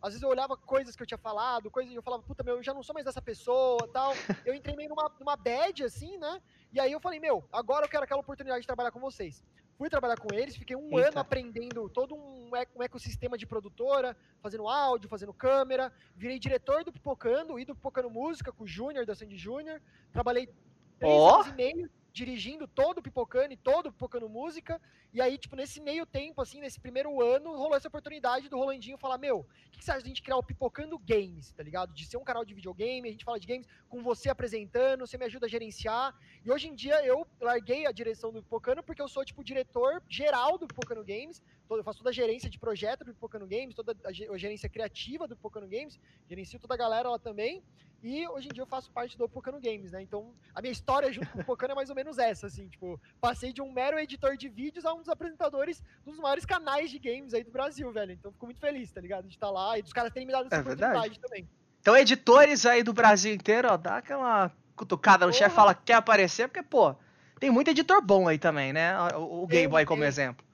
às 0.00 0.10
vezes 0.10 0.22
eu 0.22 0.28
olhava 0.28 0.56
coisas 0.56 0.94
que 0.94 1.02
eu 1.02 1.06
tinha 1.06 1.18
falado, 1.18 1.70
coisas 1.70 1.92
e 1.92 1.96
eu 1.96 2.02
falava, 2.02 2.22
puta, 2.22 2.44
meu, 2.44 2.56
eu 2.56 2.62
já 2.62 2.72
não 2.72 2.84
sou 2.84 2.94
mais 2.94 3.06
essa 3.06 3.20
pessoa, 3.20 3.88
tal. 3.92 4.12
eu 4.46 4.54
entrei 4.54 4.76
meio 4.76 4.88
numa, 4.88 5.10
numa 5.18 5.36
bad, 5.36 5.82
assim, 5.82 6.16
né? 6.18 6.40
E 6.72 6.78
aí 6.78 6.92
eu 6.92 7.00
falei, 7.00 7.18
meu, 7.18 7.44
agora 7.52 7.84
eu 7.84 7.90
quero 7.90 8.04
aquela 8.04 8.20
oportunidade 8.20 8.60
de 8.60 8.66
trabalhar 8.66 8.92
com 8.92 9.00
vocês. 9.00 9.42
Fui 9.78 9.88
trabalhar 9.88 10.18
com 10.18 10.34
eles, 10.34 10.56
fiquei 10.56 10.74
um 10.74 10.98
Eita. 10.98 11.10
ano 11.10 11.20
aprendendo 11.20 11.88
todo 11.88 12.12
um, 12.12 12.50
um 12.74 12.82
ecossistema 12.82 13.38
de 13.38 13.46
produtora, 13.46 14.16
fazendo 14.42 14.66
áudio, 14.66 15.08
fazendo 15.08 15.32
câmera. 15.32 15.92
Virei 16.16 16.36
diretor 16.36 16.82
do 16.82 16.92
Pipocando 16.92 17.60
e 17.60 17.64
do 17.64 17.76
Pipocando 17.76 18.10
Música 18.10 18.50
com 18.52 18.64
o 18.64 18.66
Júnior, 18.66 19.06
da 19.06 19.14
Sandy 19.14 19.36
Júnior. 19.36 19.80
Trabalhei 20.12 20.48
três 20.98 21.14
oh. 21.14 21.28
anos 21.36 21.46
e 21.46 21.52
meio 21.52 21.90
dirigindo 22.12 22.66
todo 22.66 22.98
o 22.98 23.02
Pipocano 23.02 23.52
e 23.52 23.56
todo 23.56 23.86
o 23.86 23.92
Pipocano 23.92 24.28
Música. 24.28 24.80
E 25.14 25.20
aí, 25.20 25.38
tipo, 25.38 25.54
nesse 25.54 25.80
meio 25.80 26.04
tempo, 26.04 26.42
assim, 26.42 26.60
nesse 26.60 26.80
primeiro 26.80 27.22
ano, 27.22 27.56
rolou 27.56 27.76
essa 27.76 27.86
oportunidade 27.86 28.48
do 28.48 28.58
Rolandinho 28.58 28.98
falar: 28.98 29.16
Meu, 29.16 29.46
que, 29.78 29.84
que 29.84 29.90
a 29.90 30.00
gente 30.00 30.22
criar 30.22 30.36
o 30.36 30.42
Pipocando 30.42 30.98
Games, 30.98 31.52
tá 31.52 31.62
ligado? 31.62 31.94
De 31.94 32.04
ser 32.04 32.16
um 32.16 32.24
canal 32.24 32.44
de 32.44 32.54
videogame, 32.54 33.08
a 33.08 33.12
gente 33.12 33.24
fala 33.24 33.38
de 33.38 33.46
games 33.46 33.66
com 33.88 34.02
você 34.02 34.28
apresentando, 34.28 35.06
você 35.06 35.16
me 35.16 35.24
ajuda 35.24 35.46
a 35.46 35.48
gerenciar. 35.48 36.14
E 36.44 36.50
hoje 36.50 36.68
em 36.68 36.74
dia 36.74 37.04
eu 37.04 37.26
larguei 37.40 37.86
a 37.86 37.92
direção 37.92 38.32
do 38.32 38.42
Pipocano 38.42 38.82
porque 38.82 39.00
eu 39.00 39.08
sou, 39.08 39.24
tipo, 39.24 39.42
diretor 39.44 40.02
geral 40.08 40.58
do 40.58 40.66
Pipocano 40.66 41.04
Games. 41.04 41.42
Eu 41.70 41.84
faço 41.84 41.98
toda 41.98 42.10
a 42.10 42.12
gerência 42.12 42.50
de 42.50 42.58
projeto 42.58 43.04
do 43.04 43.14
Pipocano 43.14 43.46
Games, 43.46 43.74
toda 43.74 43.96
a 44.04 44.38
gerência 44.38 44.68
criativa 44.68 45.28
do 45.28 45.36
Pipocano 45.36 45.68
Games, 45.68 45.98
gerencio 46.28 46.58
toda 46.58 46.74
a 46.74 46.76
galera 46.76 47.08
lá 47.10 47.18
também. 47.18 47.62
E 48.02 48.28
hoje 48.28 48.48
em 48.48 48.52
dia 48.52 48.62
eu 48.62 48.66
faço 48.66 48.90
parte 48.92 49.18
do 49.18 49.28
Pocano 49.28 49.60
Games, 49.60 49.90
né? 49.90 50.00
Então, 50.00 50.32
a 50.54 50.62
minha 50.62 50.70
história 50.70 51.12
junto 51.12 51.28
com 51.32 51.40
o 51.40 51.44
Pocano 51.44 51.72
é 51.72 51.74
mais 51.74 51.90
ou 51.90 51.96
menos 51.96 52.16
essa, 52.16 52.46
assim, 52.46 52.68
tipo, 52.68 53.00
passei 53.20 53.52
de 53.52 53.60
um 53.60 53.72
mero 53.72 53.98
editor 53.98 54.36
de 54.36 54.48
vídeos 54.48 54.84
a 54.84 54.94
um 54.94 54.98
dos 54.98 55.08
apresentadores 55.08 55.82
dos 56.04 56.16
maiores 56.16 56.46
canais 56.46 56.92
de 56.92 56.98
games 56.98 57.34
aí 57.34 57.42
do 57.42 57.50
Brasil, 57.50 57.90
velho. 57.90 58.12
Então, 58.12 58.30
fico 58.30 58.46
muito 58.46 58.60
feliz, 58.60 58.92
tá 58.92 59.00
ligado? 59.00 59.26
De 59.26 59.34
estar 59.34 59.50
lá 59.50 59.67
e 59.76 59.82
dos 59.82 59.92
caras 59.92 60.12
terem 60.12 60.26
me 60.26 60.32
dado 60.32 60.46
essa 60.46 60.56
é 60.56 60.60
oportunidade 60.60 60.92
verdade. 60.94 61.20
também. 61.20 61.48
Então, 61.80 61.96
editores 61.96 62.64
aí 62.64 62.82
do 62.82 62.92
Brasil 62.92 63.34
inteiro, 63.34 63.68
ó, 63.70 63.76
dá 63.76 63.96
aquela 63.96 64.50
cutucada 64.76 65.26
no 65.26 65.32
chefe, 65.32 65.54
fala 65.54 65.74
que 65.74 65.82
quer 65.86 65.94
aparecer, 65.94 66.48
porque, 66.48 66.62
pô, 66.62 66.94
tem 67.40 67.50
muito 67.50 67.68
editor 67.70 68.00
bom 68.00 68.28
aí 68.28 68.38
também, 68.38 68.72
né? 68.72 68.94
O, 69.14 69.42
o 69.42 69.46
Game 69.46 69.68
Boy 69.68 69.84
como 69.84 70.04
exemplo. 70.04 70.44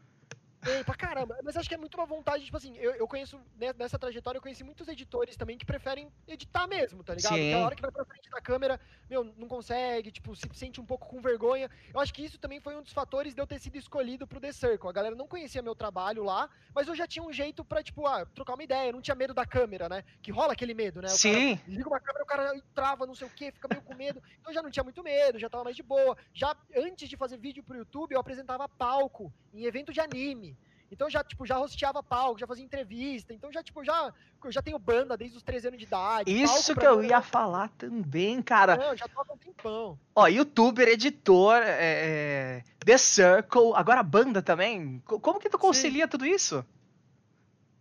Ei, 0.67 0.85
pra 0.85 0.95
caramba. 0.95 1.37
Mas 1.43 1.57
acho 1.57 1.69
que 1.69 1.75
é 1.75 1.79
muito 1.79 1.95
uma 1.95 2.07
vontade, 2.07 2.45
tipo 2.45 2.57
assim, 2.57 2.77
eu, 2.77 2.93
eu 2.93 3.07
conheço, 3.07 3.41
né, 3.57 3.73
nessa 3.77 3.99
trajetória, 3.99 4.39
eu 4.39 4.43
conheci 4.43 4.65
muitos 4.65 4.89
editores 4.89 5.37
também 5.37 5.59
que 5.59 5.65
preferem 5.65 6.11
editar 6.27 6.67
mesmo, 6.67 7.03
tá 7.03 7.15
ligado? 7.15 7.35
Sim. 7.35 7.41
Porque 7.41 7.55
a 7.55 7.65
hora 7.65 7.75
que 7.77 7.83
vai 7.83 7.91
pra 7.91 8.05
frente 8.05 8.31
da 8.31 8.41
câmera, 8.41 8.81
meu, 9.09 9.25
não 9.37 9.49
consegue, 9.49 10.11
tipo, 10.11 10.35
se 10.35 10.49
sente 10.55 10.81
um 10.81 10.87
pouco 10.87 11.07
com 11.07 11.21
vergonha. 11.21 11.71
Eu 11.93 12.01
acho 12.01 12.13
que 12.13 12.25
isso 12.25 12.39
também 12.39 12.61
foi 12.61 12.77
um 12.77 12.83
dos 12.83 12.93
fatores 12.93 13.35
de 13.35 13.41
eu 13.41 13.47
ter 13.47 13.59
sido 13.59 13.77
escolhido 13.77 14.27
pro 14.27 14.41
The 14.41 14.53
Circle. 14.53 14.89
A 14.89 14.93
galera 14.93 15.15
não 15.15 15.27
conhecia 15.27 15.63
meu 15.63 15.75
trabalho 15.75 16.25
lá, 16.25 16.49
mas 16.75 16.89
eu 16.89 16.95
já 16.95 17.07
tinha 17.07 17.25
um 17.25 17.33
jeito 17.33 17.65
pra, 17.65 17.83
tipo, 17.83 18.07
ah, 18.07 18.27
trocar 18.27 18.55
uma 18.55 18.65
ideia. 18.65 18.89
Eu 18.89 18.95
não 18.95 19.03
tinha 19.03 19.15
medo 19.15 19.35
da 19.35 19.47
câmera, 19.47 19.89
né? 19.89 20.05
Que 20.23 20.31
rola 20.31 20.53
aquele 20.53 20.75
medo, 20.75 21.01
né? 21.01 21.09
O 21.09 21.11
Sim. 21.11 21.57
Cara, 21.57 21.69
liga 21.69 21.89
uma 21.89 22.01
câmera, 22.01 22.25
o 22.25 22.27
cara 22.27 22.63
trava, 22.75 23.07
não 23.07 23.15
sei 23.15 23.27
o 23.27 23.31
quê, 23.31 23.53
fica 23.53 23.69
meio 23.69 23.83
com 23.83 23.95
medo. 23.95 24.23
Então 24.41 24.51
eu 24.51 24.55
já 24.55 24.63
não 24.63 24.71
tinha 24.71 24.85
muito 24.85 25.03
medo, 25.03 25.39
já 25.39 25.49
tava 25.49 25.65
mais 25.65 25.77
de 25.77 25.83
boa. 25.83 26.17
Já 26.33 26.57
antes 26.77 27.09
de 27.09 27.17
fazer 27.17 27.37
vídeo 27.37 27.63
pro 27.63 27.77
YouTube, 27.77 28.13
eu 28.13 28.21
apresentava 28.21 28.69
palco 28.69 29.33
em 29.53 29.65
evento 29.65 29.93
de 29.93 30.01
anime. 30.01 30.54
Então 30.95 31.11
já, 31.11 31.25
tipo, 31.25 31.45
já 31.45 31.57
rosteava 31.57 32.05
palco, 32.05 32.39
já 32.39 32.47
fazia 32.47 32.65
entrevista. 32.65 33.35
Então 33.35 33.51
já, 33.51 33.65
tipo, 33.65 33.85
já, 33.85 34.13
eu 34.45 34.53
já 34.53 34.63
tenho 34.63 34.79
banda 34.79 35.17
desde 35.17 35.37
os 35.37 35.43
13 35.43 35.69
anos 35.69 35.79
de 35.81 35.87
idade. 35.87 36.43
Isso 36.43 36.75
que 36.77 36.87
eu 36.87 37.03
ia 37.03 37.21
falar 37.21 37.69
também, 37.71 38.41
cara. 38.41 38.77
Não, 38.77 38.97
já 38.97 39.09
toca 39.09 39.33
um 39.33 39.37
tempão. 39.37 39.99
Ó, 40.15 40.27
youtuber, 40.29 40.87
editor, 40.87 41.57
é, 41.57 42.61
é, 42.61 42.65
The 42.79 42.97
Circle, 42.97 43.73
agora 43.75 44.05
banda 44.05 44.41
também. 44.41 45.03
Como 45.05 45.41
que 45.41 45.51
tu 45.51 45.59
concilia 45.59 46.05
Sim. 46.05 46.11
tudo 46.11 46.25
isso? 46.25 46.65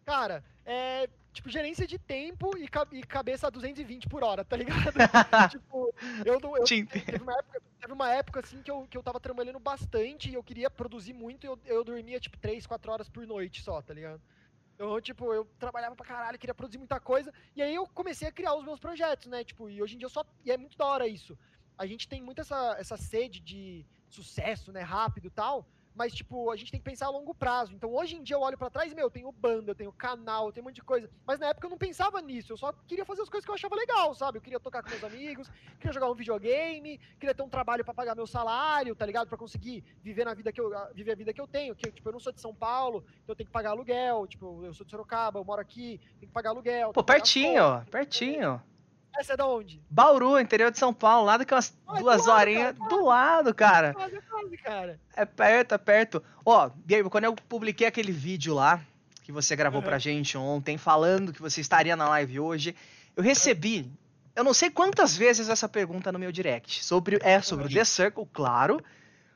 Cara, 0.03 0.43
é, 0.65 1.07
tipo, 1.33 1.49
gerência 1.49 1.85
de 1.87 1.97
tempo 1.97 2.55
e, 2.57 2.69
e, 2.91 3.03
cabeça 3.03 3.47
a 3.47 3.49
220 3.49 4.07
por 4.07 4.23
hora, 4.23 4.45
tá 4.45 4.55
ligado? 4.55 4.93
tipo, 5.49 5.93
eu, 6.23 6.39
eu, 6.39 6.57
eu 6.57 6.63
teve, 6.63 7.23
uma 7.23 7.33
época, 7.33 7.61
teve 7.81 7.93
uma 7.93 8.09
época, 8.11 8.39
assim, 8.39 8.61
que 8.61 8.71
eu, 8.71 8.87
que 8.87 8.97
eu 8.97 9.03
tava 9.03 9.19
trabalhando 9.19 9.59
bastante 9.59 10.29
e 10.29 10.35
eu 10.35 10.43
queria 10.43 10.69
produzir 10.69 11.13
muito 11.13 11.45
e 11.45 11.47
eu, 11.47 11.59
eu 11.65 11.83
dormia, 11.83 12.19
tipo, 12.19 12.37
3, 12.37 12.65
4 12.67 12.91
horas 12.91 13.09
por 13.09 13.25
noite 13.25 13.61
só, 13.63 13.81
tá 13.81 13.93
ligado? 13.93 14.21
Então, 14.75 14.99
tipo, 15.01 15.33
eu 15.33 15.45
trabalhava 15.59 15.95
pra 15.95 16.05
caralho, 16.05 16.39
queria 16.39 16.53
produzir 16.53 16.77
muita 16.77 16.99
coisa, 16.99 17.33
e 17.55 17.61
aí 17.61 17.73
eu 17.73 17.87
comecei 17.87 18.27
a 18.27 18.31
criar 18.31 18.55
os 18.55 18.63
meus 18.63 18.79
projetos, 18.79 19.27
né, 19.27 19.43
tipo, 19.43 19.69
e 19.69 19.81
hoje 19.81 19.95
em 19.95 19.97
dia 19.97 20.05
eu 20.05 20.11
só, 20.11 20.23
e 20.45 20.51
é 20.51 20.57
muito 20.57 20.77
da 20.77 20.85
hora 20.85 21.07
isso. 21.07 21.37
A 21.77 21.85
gente 21.85 22.07
tem 22.07 22.21
muito 22.21 22.41
essa, 22.41 22.75
essa 22.79 22.97
sede 22.97 23.39
de 23.39 23.85
sucesso, 24.09 24.71
né, 24.71 24.81
rápido 24.81 25.27
e 25.27 25.31
tal, 25.31 25.67
mas, 25.95 26.13
tipo, 26.13 26.49
a 26.49 26.55
gente 26.55 26.71
tem 26.71 26.79
que 26.79 26.89
pensar 26.89 27.07
a 27.07 27.09
longo 27.09 27.33
prazo. 27.33 27.73
Então, 27.73 27.93
hoje 27.93 28.15
em 28.15 28.23
dia, 28.23 28.35
eu 28.35 28.41
olho 28.41 28.57
para 28.57 28.69
trás 28.69 28.93
meu, 28.93 29.05
eu 29.05 29.11
tenho 29.11 29.31
banda, 29.31 29.71
eu 29.71 29.75
tenho 29.75 29.91
canal, 29.91 30.47
eu 30.47 30.51
tenho 30.51 30.63
um 30.63 30.69
monte 30.69 30.75
de 30.75 30.81
coisa. 30.81 31.09
Mas 31.25 31.39
na 31.39 31.47
época 31.47 31.67
eu 31.67 31.71
não 31.71 31.77
pensava 31.77 32.21
nisso, 32.21 32.53
eu 32.53 32.57
só 32.57 32.73
queria 32.87 33.05
fazer 33.05 33.21
as 33.21 33.29
coisas 33.29 33.45
que 33.45 33.51
eu 33.51 33.55
achava 33.55 33.75
legal, 33.75 34.13
sabe? 34.15 34.37
Eu 34.37 34.41
queria 34.41 34.59
tocar 34.59 34.81
com 34.81 34.89
meus 34.89 35.03
amigos, 35.03 35.51
queria 35.79 35.93
jogar 35.93 36.09
um 36.09 36.15
videogame, 36.15 36.99
queria 37.19 37.35
ter 37.35 37.43
um 37.43 37.49
trabalho 37.49 37.85
para 37.85 37.93
pagar 37.93 38.15
meu 38.15 38.27
salário, 38.27 38.95
tá 38.95 39.05
ligado? 39.05 39.27
Para 39.27 39.37
conseguir 39.37 39.83
viver 40.01 40.25
na 40.25 40.33
vida 40.33 40.51
que 40.51 40.59
eu 40.59 40.71
viver 40.93 41.11
a 41.11 41.15
vida 41.15 41.33
que 41.33 41.41
eu 41.41 41.47
tenho, 41.47 41.75
que 41.75 41.91
tipo, 41.91 42.09
eu 42.09 42.13
não 42.13 42.19
sou 42.19 42.33
de 42.33 42.41
São 42.41 42.53
Paulo, 42.53 43.03
então 43.23 43.33
eu 43.33 43.35
tenho 43.35 43.47
que 43.47 43.53
pagar 43.53 43.71
aluguel, 43.71 44.27
tipo, 44.27 44.63
eu 44.63 44.73
sou 44.73 44.85
de 44.85 44.91
Sorocaba, 44.91 45.39
eu 45.39 45.45
moro 45.45 45.61
aqui, 45.61 45.99
tenho 46.19 46.27
que 46.27 46.33
pagar 46.33 46.49
aluguel. 46.49 46.91
Pô, 46.93 47.03
pertinho, 47.03 47.61
ó, 47.61 47.81
pertinho. 47.81 48.61
Essa 49.17 49.33
é 49.33 49.37
da 49.37 49.45
onde? 49.45 49.81
Bauru, 49.89 50.39
interior 50.39 50.71
de 50.71 50.79
São 50.79 50.93
Paulo, 50.93 51.25
lá 51.25 51.37
daqui 51.37 51.53
umas 51.53 51.73
ah, 51.87 51.99
duas 51.99 52.27
horinhas. 52.27 52.75
do 52.89 53.05
lado, 53.05 53.53
cara. 53.53 53.89
É 53.89 53.93
quase, 53.93 54.57
cara. 54.57 54.99
É 55.15 55.25
perto, 55.25 55.75
é 55.75 55.77
perto. 55.77 56.23
Ó, 56.45 56.69
Gabe, 56.85 57.09
quando 57.09 57.25
eu 57.25 57.35
publiquei 57.35 57.85
aquele 57.85 58.11
vídeo 58.11 58.53
lá, 58.53 58.81
que 59.23 59.31
você 59.31 59.55
gravou 59.55 59.81
uhum. 59.81 59.85
pra 59.85 59.99
gente 59.99 60.37
ontem, 60.37 60.77
falando 60.77 61.31
que 61.31 61.41
você 61.41 61.61
estaria 61.61 61.95
na 61.95 62.09
live 62.09 62.39
hoje, 62.39 62.75
eu 63.15 63.23
recebi, 63.23 63.89
eu 64.35 64.43
não 64.43 64.53
sei 64.53 64.69
quantas 64.69 65.15
vezes 65.15 65.47
essa 65.47 65.69
pergunta 65.69 66.11
no 66.11 66.19
meu 66.19 66.31
direct. 66.31 66.83
Sobre, 66.83 67.19
é 67.21 67.41
sobre 67.41 67.65
o 67.65 67.69
The 67.69 67.85
Circle, 67.85 68.27
claro, 68.33 68.83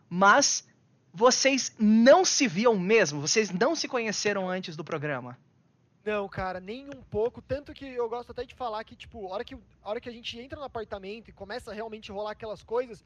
mas 0.10 0.68
vocês 1.14 1.74
não 1.80 2.26
se 2.26 2.48
viam 2.48 2.78
mesmo? 2.78 3.22
Vocês 3.22 3.52
não 3.52 3.76
se 3.76 3.88
conheceram 3.88 4.50
antes 4.50 4.76
do 4.76 4.84
programa? 4.84 5.38
Não, 6.08 6.30
cara, 6.30 6.62
nem 6.62 6.86
um 6.88 7.04
pouco. 7.04 7.42
Tanto 7.42 7.74
que 7.74 7.86
eu 7.86 8.08
gosto 8.08 8.32
até 8.32 8.46
de 8.46 8.56
falar 8.56 8.82
que, 8.86 8.96
tipo, 8.96 9.28
a 9.28 9.34
hora 9.34 9.44
que, 9.44 9.56
a 9.56 9.90
hora 9.90 10.00
que 10.00 10.08
a 10.08 10.12
gente 10.12 10.40
entra 10.40 10.58
no 10.58 10.64
apartamento 10.64 11.28
e 11.28 11.34
começa 11.34 11.70
a 11.70 11.74
realmente 11.74 12.14
rolar 12.14 12.32
aquelas 12.32 12.64
coisas, 12.64 13.04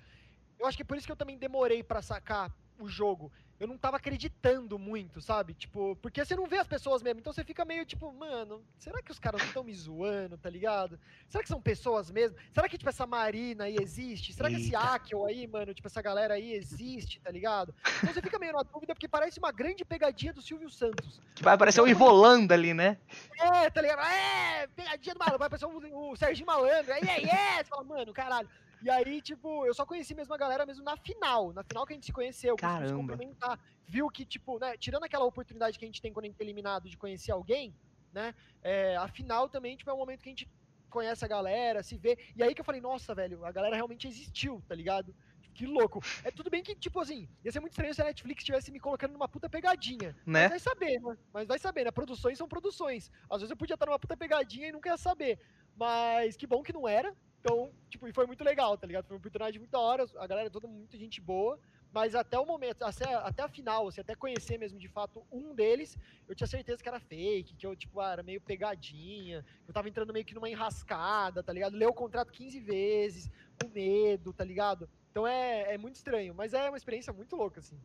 eu 0.60 0.68
acho 0.68 0.78
que 0.78 0.84
é 0.84 0.86
por 0.86 0.96
isso 0.96 1.08
que 1.08 1.12
eu 1.12 1.16
também 1.16 1.36
demorei 1.36 1.82
para 1.82 2.04
sacar 2.04 2.56
o 2.78 2.88
jogo 2.88 3.32
eu 3.62 3.68
não 3.68 3.78
tava 3.78 3.98
acreditando 3.98 4.80
muito, 4.80 5.22
sabe? 5.22 5.54
Tipo, 5.54 5.96
porque 6.02 6.26
você 6.26 6.36
não 6.36 6.48
vê 6.48 6.58
as 6.58 6.68
pessoas 6.68 7.04
mesmo, 7.04 7.20
então 7.20 7.32
você 7.32 7.44
fica 7.44 7.64
meio 7.64 7.86
tipo, 7.86 8.12
mano, 8.12 8.60
será 8.80 9.04
que 9.04 9.12
os 9.12 9.20
caras 9.20 9.40
não 9.40 9.48
estão 9.48 9.64
me 9.64 9.72
zoando, 9.72 10.36
tá 10.36 10.50
ligado? 10.50 11.00
Será 11.30 11.44
que 11.44 11.48
são 11.48 11.62
pessoas 11.62 12.10
mesmo? 12.10 12.36
Será 12.52 12.68
que, 12.68 12.76
tipo, 12.76 12.90
essa 12.90 13.06
Marina 13.06 13.66
aí 13.66 13.78
existe? 13.80 14.34
Será 14.34 14.50
que 14.50 14.56
esse 14.56 14.76
Akel 14.76 15.24
aí, 15.28 15.46
mano, 15.46 15.76
tipo, 15.76 15.88
essa 15.88 16.02
galera 16.02 16.34
aí 16.34 16.54
existe, 16.54 17.20
tá 17.20 17.30
ligado? 17.30 17.72
Então 18.02 18.12
você 18.12 18.20
fica 18.20 18.40
meio 18.40 18.54
na 18.54 18.64
dúvida, 18.64 18.96
porque 18.96 19.08
parece 19.08 19.38
uma 19.38 19.52
grande 19.52 19.86
pegadinha 19.86 20.34
do 20.34 20.42
Silvio 20.42 20.72
Santos. 20.72 21.22
Que 21.36 21.44
vai 21.44 21.54
aparecer 21.54 21.82
o 21.82 21.88
Ivolanda 21.88 22.56
ali, 22.56 22.74
né? 22.74 22.98
É, 23.40 23.70
tá 23.70 23.80
ligado? 23.80 24.02
É, 24.02 24.66
pegadinha 24.76 25.14
do 25.14 25.20
malandro, 25.20 25.38
vai 25.38 25.46
aparecer 25.46 25.68
o, 25.68 26.10
o 26.12 26.16
Serginho 26.16 26.48
Malandro, 26.48 26.94
aí, 26.94 27.04
é, 27.08 27.60
é, 27.60 27.64
você 27.64 27.70
fala, 27.70 27.84
mano, 27.84 28.12
caralho. 28.12 28.50
E 28.84 28.90
aí, 28.90 29.22
tipo, 29.22 29.66
eu 29.66 29.74
só 29.74 29.86
conheci 29.86 30.16
mesmo 30.16 30.34
a 30.34 30.38
galera 30.38 30.66
mesmo 30.66 30.84
na 30.84 30.98
final. 30.98 31.54
Na 31.54 31.64
final 31.64 31.86
que 31.86 31.94
a 31.94 31.96
gente 31.96 32.06
se 32.06 32.14
conheceu, 32.14 32.56
Caramba. 32.56 32.88
se 32.88 32.94
complementar. 32.94 33.60
Viu 33.88 34.10
que, 34.10 34.26
tipo, 34.26 34.58
né, 34.60 34.76
tirando 34.78 35.04
aquela 35.04 35.26
oportunidade 35.26 35.78
que 35.78 35.86
a 35.86 35.88
gente 35.88 36.02
tem 36.02 36.12
quando 36.12 36.26
a 36.26 36.28
gente 36.28 36.40
é 36.40 36.44
eliminado 36.44 36.90
de 36.90 36.98
conhecer 36.98 37.32
alguém, 37.32 37.76
né? 38.12 38.34
É, 38.64 38.96
a 38.96 39.08
final 39.08 39.48
também, 39.48 39.76
tipo, 39.76 39.90
é 39.90 39.94
um 39.94 39.98
momento 39.98 40.22
que 40.22 40.30
a 40.30 40.32
gente 40.32 40.50
conhece 40.90 41.24
a 41.24 41.28
galera, 41.28 41.84
se 41.84 41.96
vê. 41.98 42.18
E 42.36 42.44
aí 42.44 42.54
que 42.54 42.62
eu 42.62 42.66
falei, 42.66 42.82
nossa, 42.82 43.14
velho, 43.14 43.46
a 43.46 43.52
galera 43.52 43.76
realmente 43.76 44.08
existiu, 44.08 44.62
tá 44.68 44.76
ligado? 44.76 45.16
Que 45.54 45.66
louco. 45.66 46.02
É 46.24 46.32
tudo 46.32 46.50
bem 46.50 46.64
que, 46.64 46.76
tipo 46.76 47.00
assim, 47.00 47.28
ia 47.44 47.52
ser 47.52 47.60
muito 47.60 47.74
estranho 47.74 47.94
se 47.94 48.02
a 48.02 48.06
Netflix 48.06 48.42
estivesse 48.42 48.72
me 48.72 48.80
colocando 48.80 49.14
numa 49.14 49.28
puta 49.28 49.50
pegadinha. 49.50 50.16
Né? 50.26 50.44
Mas 50.44 50.50
vai 50.50 50.60
saber, 50.60 51.00
né? 51.00 51.18
Mas 51.34 51.48
vai 51.48 51.60
saber, 51.60 51.86
né? 51.86 51.92
Produções 51.92 52.38
são 52.38 52.48
produções. 52.48 53.12
Às 53.30 53.42
vezes 53.42 53.52
eu 53.52 53.58
podia 53.58 53.74
estar 53.74 53.86
numa 53.86 54.00
puta 54.00 54.16
pegadinha 54.16 54.70
e 54.70 54.72
nunca 54.72 54.90
ia 54.90 54.98
saber. 54.98 55.40
Mas 55.76 56.38
que 56.38 56.48
bom 56.48 56.64
que 56.64 56.74
não 56.74 56.88
era. 56.88 57.14
Então, 57.42 57.72
tipo, 57.90 58.08
e 58.08 58.14
foi 58.14 58.28
muito 58.28 58.44
legal, 58.44 58.78
tá 58.78 58.86
ligado? 58.86 59.06
Foi 59.06 59.16
uma 59.16 59.20
oportunidade 59.20 59.58
muito 59.58 59.72
da 59.72 59.80
hora, 59.80 60.06
a 60.18 60.28
galera 60.28 60.48
é 60.48 60.50
toda 60.50 60.68
muita 60.68 60.96
gente 60.96 61.20
boa, 61.20 61.60
mas 61.92 62.14
até 62.14 62.38
o 62.38 62.46
momento, 62.46 62.84
até, 62.84 63.16
até 63.16 63.42
a 63.44 63.50
final, 63.50 63.88
assim, 63.88 64.00
até 64.00 64.16
conhecer 64.16 64.60
mesmo 64.60 64.80
de 64.80 64.88
fato 64.88 65.26
um 65.32 65.54
deles, 65.54 65.98
eu 66.30 66.36
tinha 66.36 66.48
certeza 66.48 66.82
que 66.82 66.88
era 66.88 67.00
fake, 67.00 67.56
que 67.56 67.66
eu, 67.66 67.76
tipo, 67.76 68.00
ah, 68.00 68.14
era 68.14 68.24
meio 68.24 68.40
pegadinha, 68.40 69.44
eu 69.68 69.74
tava 69.74 69.90
entrando 69.90 70.14
meio 70.14 70.24
que 70.24 70.36
numa 70.36 70.50
enrascada, 70.50 71.42
tá 71.42 71.52
ligado? 71.52 71.76
Leu 71.76 71.90
o 71.90 71.94
contrato 71.94 72.32
15 72.32 72.60
vezes, 72.60 73.32
com 73.60 73.68
medo, 73.70 74.32
tá 74.32 74.44
ligado? 74.44 74.88
Então 75.10 75.28
é, 75.28 75.74
é 75.74 75.78
muito 75.78 75.96
estranho, 75.96 76.36
mas 76.36 76.54
é 76.54 76.70
uma 76.70 76.78
experiência 76.78 77.12
muito 77.12 77.36
louca, 77.36 77.60
assim. 77.60 77.78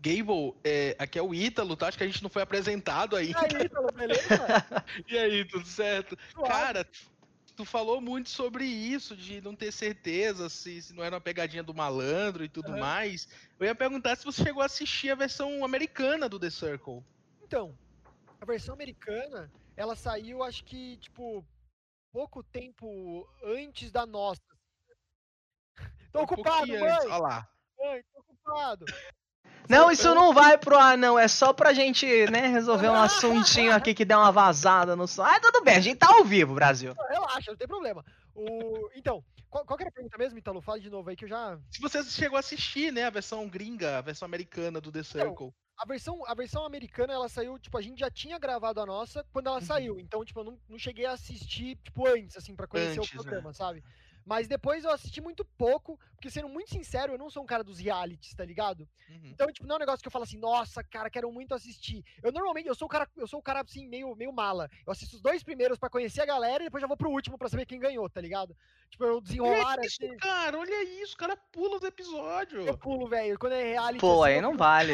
Gable, 0.00 0.54
é, 0.64 0.96
aqui 0.98 1.18
é 1.18 1.22
o 1.22 1.34
Ítalo, 1.34 1.76
tá? 1.76 1.88
Acho 1.88 1.98
que 1.98 2.04
a 2.04 2.06
gente 2.06 2.22
não 2.22 2.30
foi 2.30 2.40
apresentado 2.40 3.14
ainda. 3.14 3.38
E 3.38 3.56
aí, 3.56 3.66
Ítalo, 3.66 3.92
beleza? 3.92 4.28
e 5.06 5.18
aí, 5.18 5.44
tudo 5.44 5.66
certo? 5.66 6.16
Cara, 6.46 6.86
tu 7.60 7.64
falou 7.66 8.00
muito 8.00 8.30
sobre 8.30 8.64
isso, 8.64 9.14
de 9.14 9.38
não 9.42 9.54
ter 9.54 9.70
certeza 9.70 10.48
se, 10.48 10.80
se 10.80 10.94
não 10.94 11.04
era 11.04 11.16
uma 11.16 11.20
pegadinha 11.20 11.62
do 11.62 11.74
malandro 11.74 12.42
e 12.42 12.48
tudo 12.48 12.72
uhum. 12.72 12.78
mais. 12.78 13.28
Eu 13.58 13.66
ia 13.66 13.74
perguntar 13.74 14.16
se 14.16 14.24
você 14.24 14.42
chegou 14.42 14.62
a 14.62 14.66
assistir 14.66 15.10
a 15.10 15.14
versão 15.14 15.62
americana 15.62 16.26
do 16.26 16.40
The 16.40 16.48
Circle. 16.48 17.04
Então, 17.42 17.76
a 18.40 18.46
versão 18.46 18.72
americana, 18.72 19.52
ela 19.76 19.94
saiu, 19.94 20.42
acho 20.42 20.64
que, 20.64 20.96
tipo, 20.96 21.44
pouco 22.10 22.42
tempo 22.42 23.28
antes 23.44 23.90
da 23.90 24.06
nossa. 24.06 24.40
Tô 26.10 26.20
um 26.20 26.22
ocupado, 26.22 26.66
mãe! 26.66 26.80
Olha 26.80 27.16
lá. 27.18 27.52
Mãe, 27.78 28.02
tô 28.10 28.20
ocupado. 28.20 28.86
Não, 29.68 29.90
isso 29.90 30.14
não 30.14 30.32
vai 30.32 30.58
pro 30.58 30.78
ar, 30.78 30.98
não. 30.98 31.18
É 31.18 31.28
só 31.28 31.52
pra 31.52 31.72
gente, 31.72 32.06
né, 32.30 32.48
resolver 32.48 32.88
um 32.88 32.94
assuntinho 33.00 33.74
aqui 33.74 33.94
que 33.94 34.04
deu 34.04 34.18
uma 34.18 34.32
vazada 34.32 34.96
no 34.96 35.06
som. 35.06 35.22
Ah, 35.22 35.38
tudo 35.40 35.62
bem, 35.62 35.76
a 35.76 35.80
gente 35.80 35.98
tá 35.98 36.08
ao 36.08 36.24
vivo, 36.24 36.54
Brasil. 36.54 36.94
Relaxa, 37.08 37.50
não 37.50 37.58
tem 37.58 37.68
problema. 37.68 38.04
O... 38.34 38.90
Então, 38.94 39.24
qual, 39.48 39.64
qual 39.64 39.76
que 39.76 39.82
era 39.82 39.90
a 39.90 39.92
pergunta 39.92 40.16
mesmo, 40.16 40.38
Italo? 40.38 40.60
Fala 40.60 40.80
de 40.80 40.88
novo 40.88 41.10
aí 41.10 41.16
que 41.16 41.24
eu 41.24 41.28
já. 41.28 41.58
Se 41.70 41.80
você 41.80 42.02
chegou 42.04 42.36
a 42.36 42.40
assistir, 42.40 42.92
né, 42.92 43.04
a 43.04 43.10
versão 43.10 43.48
gringa, 43.48 43.98
a 43.98 44.00
versão 44.00 44.26
americana 44.26 44.80
do 44.80 44.92
The 44.92 45.00
então, 45.00 45.10
Circle. 45.10 45.46
Então, 45.48 45.54
a 45.76 45.86
versão, 45.86 46.22
a 46.26 46.34
versão 46.34 46.64
americana, 46.64 47.14
ela 47.14 47.28
saiu, 47.28 47.58
tipo, 47.58 47.76
a 47.76 47.80
gente 47.80 47.98
já 47.98 48.10
tinha 48.10 48.38
gravado 48.38 48.80
a 48.80 48.86
nossa 48.86 49.24
quando 49.32 49.46
ela 49.46 49.56
uhum. 49.58 49.64
saiu. 49.64 49.98
Então, 49.98 50.24
tipo, 50.24 50.40
eu 50.40 50.44
não, 50.44 50.58
não 50.68 50.78
cheguei 50.78 51.06
a 51.06 51.12
assistir, 51.12 51.76
tipo, 51.76 52.06
antes, 52.06 52.36
assim, 52.36 52.54
pra 52.54 52.66
conhecer 52.66 52.98
antes, 52.98 53.10
o 53.10 53.14
programa, 53.14 53.48
né? 53.48 53.54
sabe? 53.54 53.82
Mas 54.30 54.46
depois 54.46 54.84
eu 54.84 54.92
assisti 54.92 55.20
muito 55.20 55.44
pouco, 55.44 55.98
porque 56.14 56.30
sendo 56.30 56.48
muito 56.48 56.70
sincero, 56.70 57.14
eu 57.14 57.18
não 57.18 57.28
sou 57.28 57.42
um 57.42 57.46
cara 57.46 57.64
dos 57.64 57.80
realities, 57.80 58.32
tá 58.32 58.44
ligado? 58.44 58.88
Uhum. 59.08 59.22
Então, 59.24 59.48
tipo, 59.50 59.66
não 59.66 59.74
é 59.74 59.76
um 59.78 59.80
negócio 59.80 60.00
que 60.00 60.06
eu 60.06 60.12
falo 60.12 60.22
assim, 60.22 60.38
nossa, 60.38 60.84
cara, 60.84 61.10
quero 61.10 61.32
muito 61.32 61.52
assistir. 61.52 62.04
Eu 62.22 62.30
normalmente, 62.30 62.68
eu 62.68 62.74
sou 62.76 62.86
o 62.86 62.88
cara, 62.88 63.08
eu 63.16 63.26
sou 63.26 63.40
o 63.40 63.42
cara 63.42 63.60
assim, 63.60 63.88
meio, 63.88 64.14
meio 64.14 64.32
mala. 64.32 64.70
Eu 64.86 64.92
assisto 64.92 65.16
os 65.16 65.20
dois 65.20 65.42
primeiros 65.42 65.80
para 65.80 65.90
conhecer 65.90 66.20
a 66.20 66.26
galera 66.26 66.62
e 66.62 66.66
depois 66.66 66.80
já 66.80 66.86
vou 66.86 66.96
pro 66.96 67.10
último 67.10 67.36
para 67.36 67.48
saber 67.48 67.66
quem 67.66 67.80
ganhou, 67.80 68.08
tá 68.08 68.20
ligado? 68.20 68.56
Tipo, 68.88 69.02
eu 69.02 69.20
desenrolar 69.20 69.78
é 69.80 69.86
isso, 69.86 69.98
assim. 70.00 70.16
Cara, 70.18 70.56
olha 70.56 71.02
isso, 71.02 71.14
o 71.14 71.18
cara 71.18 71.36
pula 71.50 71.78
os 71.78 71.82
episódios. 71.82 72.68
Eu 72.68 72.78
pulo, 72.78 73.08
velho. 73.08 73.36
Quando 73.36 73.54
é 73.54 73.64
reality. 73.64 73.98
Pô, 73.98 74.22
assim, 74.22 74.34
aí 74.34 74.40
não 74.40 74.56
vale. 74.56 74.92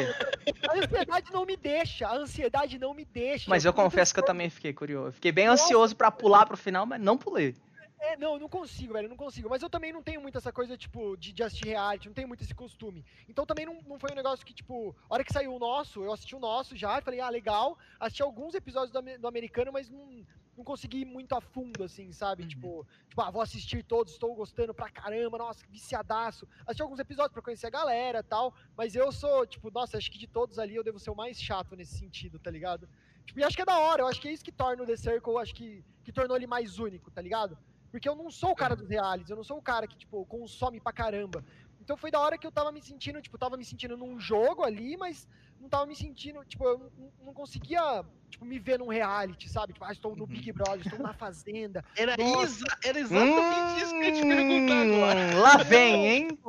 A 0.67 0.77
ansiedade 0.83 1.31
não 1.31 1.45
me 1.45 1.55
deixa, 1.55 2.07
a 2.07 2.15
ansiedade 2.15 2.79
não 2.79 2.95
me 2.95 3.05
deixa. 3.05 3.47
Mas 3.51 3.65
eu, 3.65 3.69
eu 3.69 3.73
confesso 3.75 4.11
que 4.11 4.19
eu 4.19 4.25
também 4.25 4.49
fiquei 4.49 4.73
curioso. 4.73 5.11
Fiquei 5.11 5.31
bem 5.31 5.45
nossa, 5.45 5.63
ansioso 5.63 5.95
para 5.95 6.09
pular 6.09 6.47
pro 6.47 6.57
final, 6.57 6.87
mas 6.87 6.99
não 6.99 7.15
pulei. 7.19 7.55
É, 7.99 8.15
não, 8.15 8.33
eu 8.33 8.39
não 8.39 8.49
consigo, 8.49 8.93
velho, 8.93 9.05
eu 9.05 9.09
não 9.09 9.17
consigo. 9.17 9.49
Mas 9.49 9.61
eu 9.61 9.69
também 9.69 9.91
não 9.91 10.03
tenho 10.03 10.21
muito 10.21 10.37
essa 10.37 10.51
coisa, 10.51 10.77
tipo, 10.77 11.17
de, 11.17 11.33
de 11.33 11.43
assistir 11.43 11.69
reality, 11.69 12.07
não 12.07 12.13
tenho 12.13 12.27
muito 12.27 12.43
esse 12.43 12.53
costume. 12.53 13.03
Então 13.27 13.45
também 13.45 13.65
não, 13.65 13.81
não 13.81 13.99
foi 13.99 14.11
um 14.11 14.15
negócio 14.15 14.45
que, 14.45 14.53
tipo, 14.53 14.95
a 15.09 15.15
hora 15.15 15.23
que 15.23 15.33
saiu 15.33 15.55
o 15.55 15.59
nosso, 15.59 16.03
eu 16.03 16.13
assisti 16.13 16.35
o 16.35 16.39
nosso 16.39 16.75
já, 16.75 17.01
falei, 17.01 17.19
ah, 17.19 17.29
legal. 17.29 17.77
Assisti 17.99 18.21
alguns 18.21 18.53
episódios 18.53 18.91
do, 18.91 19.19
do 19.19 19.27
americano, 19.27 19.71
mas 19.73 19.89
não, 19.89 20.23
não 20.55 20.63
consegui 20.63 20.99
ir 20.99 21.05
muito 21.05 21.33
a 21.33 21.41
fundo, 21.41 21.83
assim, 21.83 22.11
sabe? 22.11 22.43
Uhum. 22.43 22.49
Tipo, 22.49 22.87
tipo, 23.09 23.21
ah, 23.21 23.31
vou 23.31 23.41
assistir 23.41 23.83
todos, 23.83 24.13
estou 24.13 24.35
gostando 24.35 24.75
pra 24.75 24.91
caramba, 24.91 25.39
nossa, 25.39 25.65
viciadaço. 25.67 26.47
Assisti 26.67 26.83
alguns 26.83 26.99
episódios 26.99 27.33
pra 27.33 27.41
conhecer 27.41 27.65
a 27.65 27.71
galera 27.71 28.21
tal, 28.21 28.53
mas 28.75 28.95
eu 28.95 29.11
sou, 29.11 29.45
tipo, 29.47 29.71
nossa, 29.71 29.97
acho 29.97 30.11
que 30.11 30.19
de 30.19 30.27
todos 30.27 30.59
ali 30.59 30.75
eu 30.75 30.83
devo 30.83 30.99
ser 30.99 31.09
o 31.09 31.15
mais 31.15 31.41
chato 31.41 31.75
nesse 31.75 31.97
sentido, 31.97 32.37
tá 32.37 32.51
ligado? 32.51 32.87
Tipo, 33.25 33.39
e 33.39 33.43
acho 33.43 33.55
que 33.55 33.61
é 33.63 33.65
da 33.65 33.79
hora, 33.79 34.03
eu 34.03 34.07
acho 34.07 34.21
que 34.21 34.27
é 34.27 34.31
isso 34.31 34.43
que 34.43 34.51
torna 34.51 34.83
o 34.83 34.85
The 34.85 34.97
Circle, 34.97 35.37
acho 35.37 35.53
que, 35.53 35.83
que 36.03 36.11
tornou 36.11 36.37
ele 36.37 36.47
mais 36.47 36.79
único, 36.79 37.11
tá 37.11 37.21
ligado? 37.21 37.57
Porque 37.91 38.07
eu 38.07 38.15
não 38.15 38.29
sou 38.29 38.51
o 38.51 38.55
cara 38.55 38.75
dos 38.75 38.89
realities, 38.89 39.29
eu 39.29 39.35
não 39.35 39.43
sou 39.43 39.57
o 39.57 39.61
cara 39.61 39.87
que, 39.87 39.97
tipo, 39.97 40.25
consome 40.25 40.79
pra 40.79 40.91
caramba. 40.91 41.43
Então 41.81 41.95
foi 41.95 42.11
da 42.11 42.19
hora 42.19 42.37
que 42.37 42.45
eu 42.45 42.51
tava 42.51 42.71
me 42.71 42.81
sentindo, 42.81 43.21
tipo, 43.21 43.37
tava 43.37 43.55
me 43.55 43.63
sentindo 43.63 43.95
num 43.95 44.19
jogo 44.19 44.63
ali, 44.63 44.97
mas 44.97 45.27
não 45.59 45.69
tava 45.69 45.85
me 45.85 45.95
sentindo, 45.95 46.43
tipo, 46.43 46.65
eu 46.65 46.91
não, 46.97 47.11
não 47.27 47.33
conseguia, 47.33 48.03
tipo, 48.29 48.43
me 48.43 48.59
ver 48.59 48.79
num 48.79 48.89
reality, 48.89 49.49
sabe? 49.49 49.73
Tipo, 49.73 49.85
ah, 49.85 49.91
estou 49.91 50.15
no 50.15 50.23
uhum. 50.23 50.27
Big 50.27 50.51
Brother, 50.51 50.81
estou 50.85 50.99
na 50.99 51.13
Fazenda. 51.13 51.83
Era, 51.95 52.15
exa 52.19 52.65
era 52.83 52.99
exatamente 52.99 53.39
hum, 53.39 53.77
isso 53.77 53.99
que 53.99 54.05
eu 54.05 54.13
te 54.13 54.21
perguntar 54.21 54.81
agora. 54.81 55.39
Lá 55.39 55.57
vem, 55.63 56.07
hein? 56.07 56.39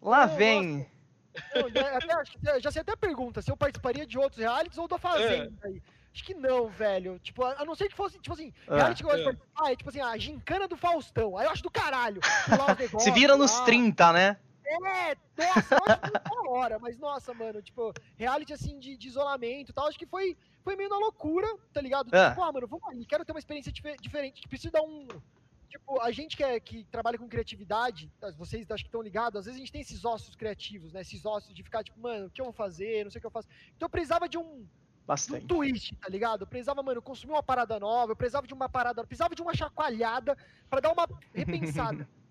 Lá 0.00 0.26
vem. 0.26 0.86
Não, 1.54 1.66
até, 1.96 2.60
já 2.60 2.70
sei 2.70 2.82
até 2.82 2.92
a 2.92 2.96
pergunta, 2.96 3.40
se 3.40 3.50
eu 3.50 3.56
participaria 3.56 4.06
de 4.06 4.18
outros 4.18 4.40
realities 4.40 4.78
ou 4.78 4.86
da 4.86 4.98
Fazenda 4.98 5.52
é. 5.62 5.68
aí. 5.68 5.82
Acho 6.14 6.24
que 6.24 6.34
não, 6.34 6.68
velho. 6.68 7.18
Tipo, 7.20 7.44
a 7.44 7.64
não 7.64 7.74
ser 7.74 7.88
que 7.88 7.96
fosse, 7.96 8.18
tipo 8.18 8.34
assim, 8.34 8.52
ah, 8.68 8.76
reality 8.76 9.02
que 9.02 9.08
eu 9.08 9.12
gosto 9.12 9.40
é. 9.66 9.72
é 9.72 9.76
tipo 9.76 9.88
assim, 9.88 10.00
a 10.00 10.16
gincana 10.18 10.68
do 10.68 10.76
Faustão. 10.76 11.38
Aí 11.38 11.46
eu 11.46 11.50
acho 11.50 11.62
do 11.62 11.70
caralho. 11.70 12.20
Se 12.98 13.10
vira 13.10 13.36
nos 13.36 13.58
lá. 13.58 13.64
30, 13.64 14.12
né? 14.12 14.36
É, 14.64 15.16
nossa, 15.36 15.74
eu 15.74 15.92
acho 15.92 16.12
da 16.12 16.50
hora, 16.50 16.78
mas 16.78 16.98
nossa, 16.98 17.34
mano, 17.34 17.60
tipo, 17.60 17.92
reality 18.16 18.52
assim 18.52 18.78
de, 18.78 18.96
de 18.96 19.08
isolamento 19.08 19.70
e 19.70 19.72
tal, 19.74 19.86
acho 19.86 19.98
que 19.98 20.06
foi, 20.06 20.36
foi 20.62 20.76
meio 20.76 20.88
na 20.88 20.96
loucura, 20.96 21.46
tá 21.74 21.80
ligado? 21.80 22.14
É. 22.14 22.30
Tipo, 22.30 22.42
ah, 22.42 22.52
mano, 22.52 22.66
vamos 22.66 22.86
ali, 22.88 23.04
quero 23.04 23.24
ter 23.24 23.32
uma 23.32 23.38
experiência 23.38 23.70
diferente, 24.00 24.48
preciso 24.48 24.72
dar 24.72 24.80
um, 24.82 25.06
tipo, 25.72 26.00
a 26.00 26.10
gente 26.10 26.36
que, 26.36 26.44
é, 26.44 26.60
que 26.60 26.84
trabalha 26.84 27.18
com 27.18 27.28
criatividade, 27.28 28.10
vocês 28.36 28.70
acho 28.70 28.84
que 28.84 28.88
estão 28.88 29.02
ligados, 29.02 29.40
às 29.40 29.44
vezes 29.46 29.58
a 29.58 29.62
gente 29.62 29.72
tem 29.72 29.80
esses 29.80 30.04
ossos 30.04 30.36
criativos, 30.36 30.92
né? 30.92 31.00
Esses 31.00 31.24
ossos 31.24 31.54
de 31.54 31.62
ficar, 31.62 31.82
tipo, 31.82 31.98
mano, 31.98 32.26
o 32.26 32.30
que 32.30 32.40
eu 32.40 32.46
vou 32.46 32.52
fazer? 32.52 33.04
Não 33.04 33.10
sei 33.10 33.18
o 33.18 33.22
que 33.22 33.26
eu 33.26 33.30
faço. 33.30 33.48
Então 33.76 33.86
eu 33.86 33.90
precisava 33.90 34.28
de 34.28 34.38
um, 34.38 34.66
Bastante. 35.06 35.44
um 35.44 35.48
twist, 35.48 35.96
tá 35.96 36.08
ligado? 36.08 36.42
Eu 36.42 36.46
precisava, 36.46 36.82
mano, 36.82 37.02
consumir 37.02 37.32
uma 37.32 37.42
parada 37.42 37.78
nova, 37.78 38.12
eu 38.12 38.16
precisava 38.16 38.46
de 38.46 38.54
uma 38.54 38.68
parada, 38.68 39.00
eu 39.00 39.06
precisava 39.06 39.34
de 39.34 39.42
uma 39.42 39.54
chacoalhada 39.54 40.36
para 40.70 40.80
dar 40.80 40.92
uma 40.92 41.08
repensada. 41.34 42.08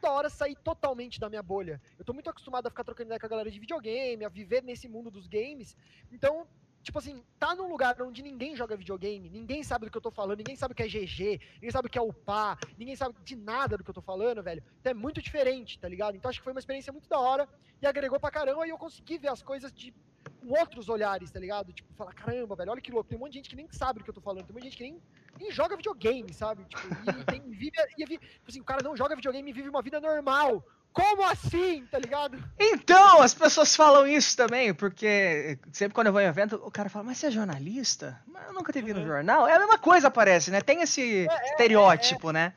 toda 0.00 0.12
hora 0.12 0.30
sair 0.30 0.56
totalmente 0.56 1.20
da 1.20 1.28
minha 1.28 1.42
bolha. 1.42 1.80
Eu 1.98 2.04
tô 2.04 2.12
muito 2.12 2.30
acostumado 2.30 2.66
a 2.66 2.70
ficar 2.70 2.84
trocando 2.84 3.08
ideia 3.08 3.20
com 3.20 3.26
a 3.26 3.28
galera 3.28 3.50
de 3.50 3.60
videogame, 3.60 4.24
a 4.24 4.28
viver 4.28 4.62
nesse 4.62 4.88
mundo 4.88 5.10
dos 5.10 5.26
games. 5.28 5.76
Então, 6.10 6.46
tipo 6.82 6.98
assim, 6.98 7.22
tá 7.38 7.54
num 7.54 7.68
lugar 7.68 8.00
onde 8.02 8.22
ninguém 8.22 8.56
joga 8.56 8.76
videogame, 8.76 9.28
ninguém 9.28 9.62
sabe 9.62 9.86
do 9.86 9.90
que 9.90 9.96
eu 9.98 10.02
tô 10.02 10.10
falando, 10.10 10.38
ninguém 10.38 10.56
sabe 10.56 10.72
o 10.72 10.74
que 10.74 10.82
é 10.82 10.88
GG, 10.88 11.40
ninguém 11.54 11.70
sabe 11.70 11.88
o 11.88 11.90
que 11.90 11.98
é 11.98 12.02
upar, 12.02 12.58
ninguém 12.78 12.96
sabe 12.96 13.14
de 13.22 13.36
nada 13.36 13.76
do 13.76 13.84
que 13.84 13.90
eu 13.90 13.94
tô 13.94 14.02
falando, 14.02 14.42
velho. 14.42 14.62
Então 14.80 14.90
é 14.90 14.94
muito 14.94 15.20
diferente, 15.20 15.78
tá 15.78 15.88
ligado? 15.88 16.16
Então 16.16 16.28
acho 16.28 16.38
que 16.38 16.44
foi 16.44 16.52
uma 16.52 16.60
experiência 16.60 16.92
muito 16.92 17.08
da 17.08 17.18
hora 17.18 17.48
e 17.80 17.86
agregou 17.86 18.18
pra 18.18 18.30
caramba 18.30 18.66
e 18.66 18.70
eu 18.70 18.78
consegui 18.78 19.18
ver 19.18 19.28
as 19.28 19.42
coisas 19.42 19.72
de 19.72 19.94
outros 20.48 20.88
olhares, 20.88 21.30
tá 21.30 21.38
ligado? 21.38 21.72
Tipo, 21.72 21.92
falar, 21.94 22.14
caramba, 22.14 22.56
velho, 22.56 22.70
olha 22.70 22.80
que 22.80 22.90
louco, 22.90 23.08
tem 23.08 23.18
um 23.18 23.20
monte 23.20 23.32
de 23.32 23.38
gente 23.38 23.50
que 23.50 23.56
nem 23.56 23.68
sabe 23.70 23.98
do 23.98 24.04
que 24.04 24.10
eu 24.10 24.14
tô 24.14 24.20
falando, 24.20 24.44
tem 24.44 24.52
um 24.52 24.54
monte 24.54 24.64
de 24.64 24.70
gente 24.70 24.78
que 24.78 24.84
nem, 24.84 25.02
nem 25.38 25.50
joga 25.50 25.76
videogame, 25.76 26.32
sabe? 26.32 26.64
Tipo, 26.64 26.88
e, 26.88 27.24
tem, 27.24 27.42
vive, 27.50 27.72
e, 27.98 28.04
tipo 28.04 28.20
assim, 28.48 28.60
o 28.60 28.64
cara 28.64 28.82
não 28.82 28.96
joga 28.96 29.16
videogame 29.16 29.50
e 29.50 29.52
vive 29.52 29.68
uma 29.68 29.82
vida 29.82 30.00
normal. 30.00 30.64
Como 30.92 31.22
assim, 31.22 31.86
tá 31.86 31.98
ligado? 31.98 32.42
Então, 32.58 33.22
as 33.22 33.32
pessoas 33.32 33.76
falam 33.76 34.06
isso 34.06 34.36
também, 34.36 34.74
porque 34.74 35.58
sempre 35.72 35.94
quando 35.94 36.08
eu 36.08 36.12
vou 36.12 36.20
em 36.20 36.26
evento, 36.26 36.60
o 36.64 36.70
cara 36.70 36.88
fala, 36.88 37.04
mas 37.04 37.18
você 37.18 37.26
é 37.26 37.30
jornalista? 37.30 38.20
Mas 38.26 38.46
eu 38.48 38.52
nunca 38.52 38.72
te 38.72 38.82
vi 38.82 38.92
no 38.92 39.00
uhum. 39.00 39.06
jornal. 39.06 39.46
É 39.46 39.54
a 39.54 39.58
mesma 39.58 39.78
coisa, 39.78 40.10
parece, 40.10 40.50
né? 40.50 40.60
Tem 40.60 40.82
esse 40.82 41.28
é, 41.28 41.32
é 41.32 41.50
estereótipo, 41.50 42.28
é, 42.28 42.30
é. 42.30 42.32
né? 42.32 42.54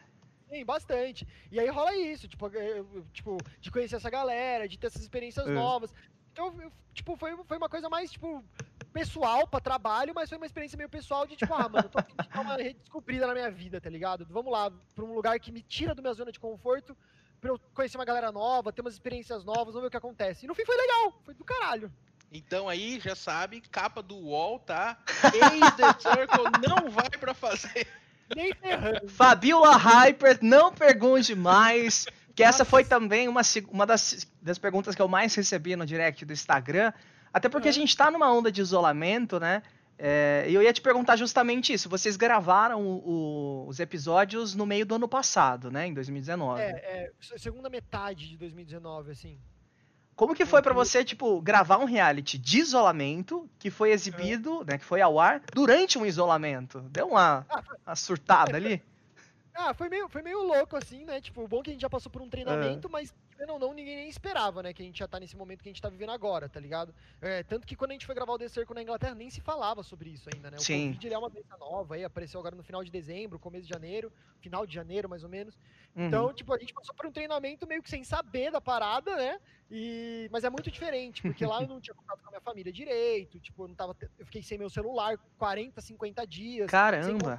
Sim, 0.49 0.65
bastante. 0.65 1.27
E 1.51 1.59
aí 1.59 1.67
rola 1.69 1.95
isso, 1.95 2.27
tipo, 2.27 2.47
eu, 2.47 3.05
tipo, 3.13 3.37
de 3.59 3.71
conhecer 3.71 3.97
essa 3.97 4.09
galera, 4.09 4.67
de 4.67 4.77
ter 4.77 4.87
essas 4.87 5.01
experiências 5.01 5.45
uhum. 5.45 5.53
novas. 5.53 5.93
Então, 6.31 6.55
tipo, 6.93 7.15
foi, 7.15 7.35
foi 7.45 7.57
uma 7.57 7.69
coisa 7.69 7.87
mais, 7.87 8.11
tipo, 8.11 8.43
pessoal 8.91 9.47
pra 9.47 9.59
trabalho, 9.59 10.13
mas 10.15 10.29
foi 10.29 10.37
uma 10.37 10.47
experiência 10.47 10.77
meio 10.77 10.89
pessoal 10.89 11.27
de, 11.27 11.35
tipo, 11.35 11.53
ah, 11.53 11.69
mano, 11.69 11.87
tô 11.87 11.99
afim 11.99 12.13
de 12.19 12.29
dar 12.29 12.41
uma 12.41 12.57
redescobrida 12.57 13.27
na 13.27 13.33
minha 13.33 13.51
vida, 13.51 13.79
tá 13.79 13.89
ligado? 13.89 14.25
Vamos 14.29 14.51
lá, 14.51 14.71
pra 14.95 15.05
um 15.05 15.13
lugar 15.13 15.39
que 15.39 15.51
me 15.51 15.61
tira 15.61 15.93
da 15.93 16.01
minha 16.01 16.13
zona 16.13 16.31
de 16.31 16.39
conforto 16.39 16.97
pra 17.43 17.51
eu 17.51 17.59
conhecer 17.73 17.97
uma 17.97 18.05
galera 18.05 18.31
nova, 18.31 18.71
ter 18.71 18.79
umas 18.79 18.93
experiências 18.93 19.43
novas, 19.43 19.73
vamos 19.73 19.81
ver 19.81 19.87
o 19.87 19.91
que 19.91 19.97
acontece. 19.97 20.45
E 20.45 20.47
no 20.47 20.55
fim 20.55 20.63
foi 20.65 20.77
legal, 20.77 21.19
foi 21.25 21.33
do 21.33 21.43
caralho. 21.43 21.91
Então 22.31 22.69
aí, 22.69 23.01
já 23.01 23.15
sabe, 23.15 23.59
capa 23.59 24.01
do 24.01 24.15
UOL, 24.15 24.59
tá? 24.59 24.97
Ace 25.25 25.75
the 25.75 25.93
Circle 25.99 26.45
não 26.65 26.89
vai 26.89 27.09
pra 27.09 27.33
fazer. 27.33 27.85
Nem 28.33 28.53
ferrando. 28.53 29.09
Fabiola 29.09 29.75
Hyper, 29.75 30.39
não 30.41 30.71
pergunte 30.71 31.35
mais. 31.35 32.05
Que 32.33 32.43
essa 32.43 32.65
foi 32.65 32.83
também 32.83 33.27
uma, 33.27 33.41
uma 33.69 33.85
das, 33.85 34.25
das 34.41 34.57
perguntas 34.57 34.95
que 34.95 35.01
eu 35.01 35.07
mais 35.07 35.35
recebi 35.35 35.75
no 35.75 35.85
direct 35.85 36.25
do 36.25 36.33
Instagram. 36.33 36.93
Até 37.31 37.49
porque 37.49 37.67
a 37.67 37.73
gente 37.73 37.95
tá 37.95 38.09
numa 38.09 38.31
onda 38.33 38.51
de 38.51 38.61
isolamento, 38.61 39.39
né? 39.39 39.61
É, 39.97 40.45
e 40.47 40.53
eu 40.53 40.61
ia 40.61 40.73
te 40.73 40.81
perguntar 40.81 41.15
justamente 41.15 41.71
isso. 41.71 41.87
Vocês 41.87 42.17
gravaram 42.17 42.81
o, 42.81 43.65
o, 43.65 43.67
os 43.67 43.79
episódios 43.79 44.55
no 44.55 44.65
meio 44.65 44.85
do 44.85 44.95
ano 44.95 45.07
passado, 45.07 45.71
né? 45.71 45.87
Em 45.87 45.93
2019. 45.93 46.61
É, 46.61 47.11
é 47.31 47.37
segunda 47.37 47.69
metade 47.69 48.29
de 48.29 48.37
2019, 48.37 49.11
assim. 49.11 49.39
Como 50.15 50.35
que 50.35 50.45
foi 50.45 50.61
para 50.61 50.73
você, 50.73 51.03
tipo, 51.03 51.41
gravar 51.41 51.77
um 51.77 51.85
reality 51.85 52.37
de 52.37 52.59
isolamento 52.59 53.49
que 53.57 53.71
foi 53.71 53.91
exibido, 53.91 54.61
é. 54.61 54.73
né, 54.73 54.77
que 54.77 54.85
foi 54.85 55.01
ao 55.01 55.19
ar 55.19 55.41
durante 55.51 55.97
um 55.97 56.05
isolamento? 56.05 56.81
Deu 56.81 57.07
uma, 57.07 57.45
ah, 57.49 57.63
uma 57.85 57.95
surtada 57.95 58.55
ali? 58.55 58.81
Ah, 59.55 59.71
foi 59.71 59.87
meio, 59.87 60.09
foi 60.09 60.23
meio 60.23 60.41
louco, 60.41 60.75
assim, 60.75 61.05
né? 61.05 61.21
Tipo, 61.21 61.47
bom 61.47 61.61
que 61.61 61.69
a 61.69 61.73
gente 61.73 61.83
já 61.83 61.89
passou 61.89 62.11
por 62.11 62.23
um 62.23 62.27
treinamento, 62.27 62.87
é. 62.87 62.91
mas 62.91 63.13
querendo 63.43 63.53
ou 63.53 63.59
não, 63.59 63.73
ninguém 63.73 63.97
nem 63.97 64.09
esperava, 64.09 64.63
né? 64.63 64.73
Que 64.73 64.81
a 64.81 64.85
gente 64.85 64.99
já 64.99 65.07
tá 65.07 65.19
nesse 65.19 65.35
momento 65.35 65.61
que 65.61 65.69
a 65.69 65.71
gente 65.71 65.81
tá 65.81 65.89
vivendo 65.89 66.11
agora, 66.11 66.47
tá 66.47 66.59
ligado? 66.59 66.93
É, 67.21 67.43
tanto 67.43 67.67
que 67.67 67.75
quando 67.75 67.91
a 67.91 67.93
gente 67.93 68.05
foi 68.05 68.15
gravar 68.15 68.33
o 68.33 68.37
The 68.37 68.47
Circle 68.47 68.73
na 68.73 68.81
Inglaterra, 68.81 69.13
nem 69.13 69.29
se 69.29 69.41
falava 69.41 69.83
sobre 69.83 70.09
isso 70.09 70.29
ainda, 70.33 70.49
né? 70.49 70.57
O 70.57 70.61
Sim. 70.61 70.93
Covid 70.93 71.13
é 71.13 71.17
uma 71.17 71.29
doença 71.29 71.57
nova, 71.57 71.95
aí 71.95 72.03
apareceu 72.03 72.39
agora 72.39 72.55
no 72.55 72.63
final 72.63 72.83
de 72.83 72.89
dezembro, 72.89 73.37
começo 73.37 73.65
de 73.65 73.69
janeiro, 73.69 74.11
final 74.39 74.65
de 74.65 74.73
janeiro, 74.73 75.09
mais 75.09 75.23
ou 75.23 75.29
menos. 75.29 75.55
Uhum. 75.95 76.07
Então, 76.07 76.33
tipo, 76.33 76.53
a 76.53 76.57
gente 76.57 76.73
passou 76.73 76.95
por 76.95 77.05
um 77.05 77.11
treinamento 77.11 77.67
meio 77.67 77.83
que 77.83 77.89
sem 77.89 78.03
saber 78.03 78.49
da 78.49 78.61
parada, 78.61 79.15
né? 79.15 79.39
E... 79.69 80.29
Mas 80.31 80.43
é 80.43 80.49
muito 80.49 80.71
diferente, 80.71 81.21
porque 81.21 81.45
lá 81.45 81.61
eu 81.61 81.67
não 81.67 81.81
tinha 81.81 81.93
contato 81.93 82.21
com 82.21 82.27
a 82.29 82.31
minha 82.31 82.41
família 82.41 82.71
direito, 82.71 83.39
tipo, 83.39 83.63
eu 83.63 83.67
não 83.67 83.75
tava. 83.75 83.95
Eu 84.17 84.25
fiquei 84.25 84.41
sem 84.41 84.57
meu 84.57 84.69
celular 84.69 85.17
40, 85.37 85.81
50 85.81 86.25
dias. 86.25 86.71
Caramba! 86.71 87.37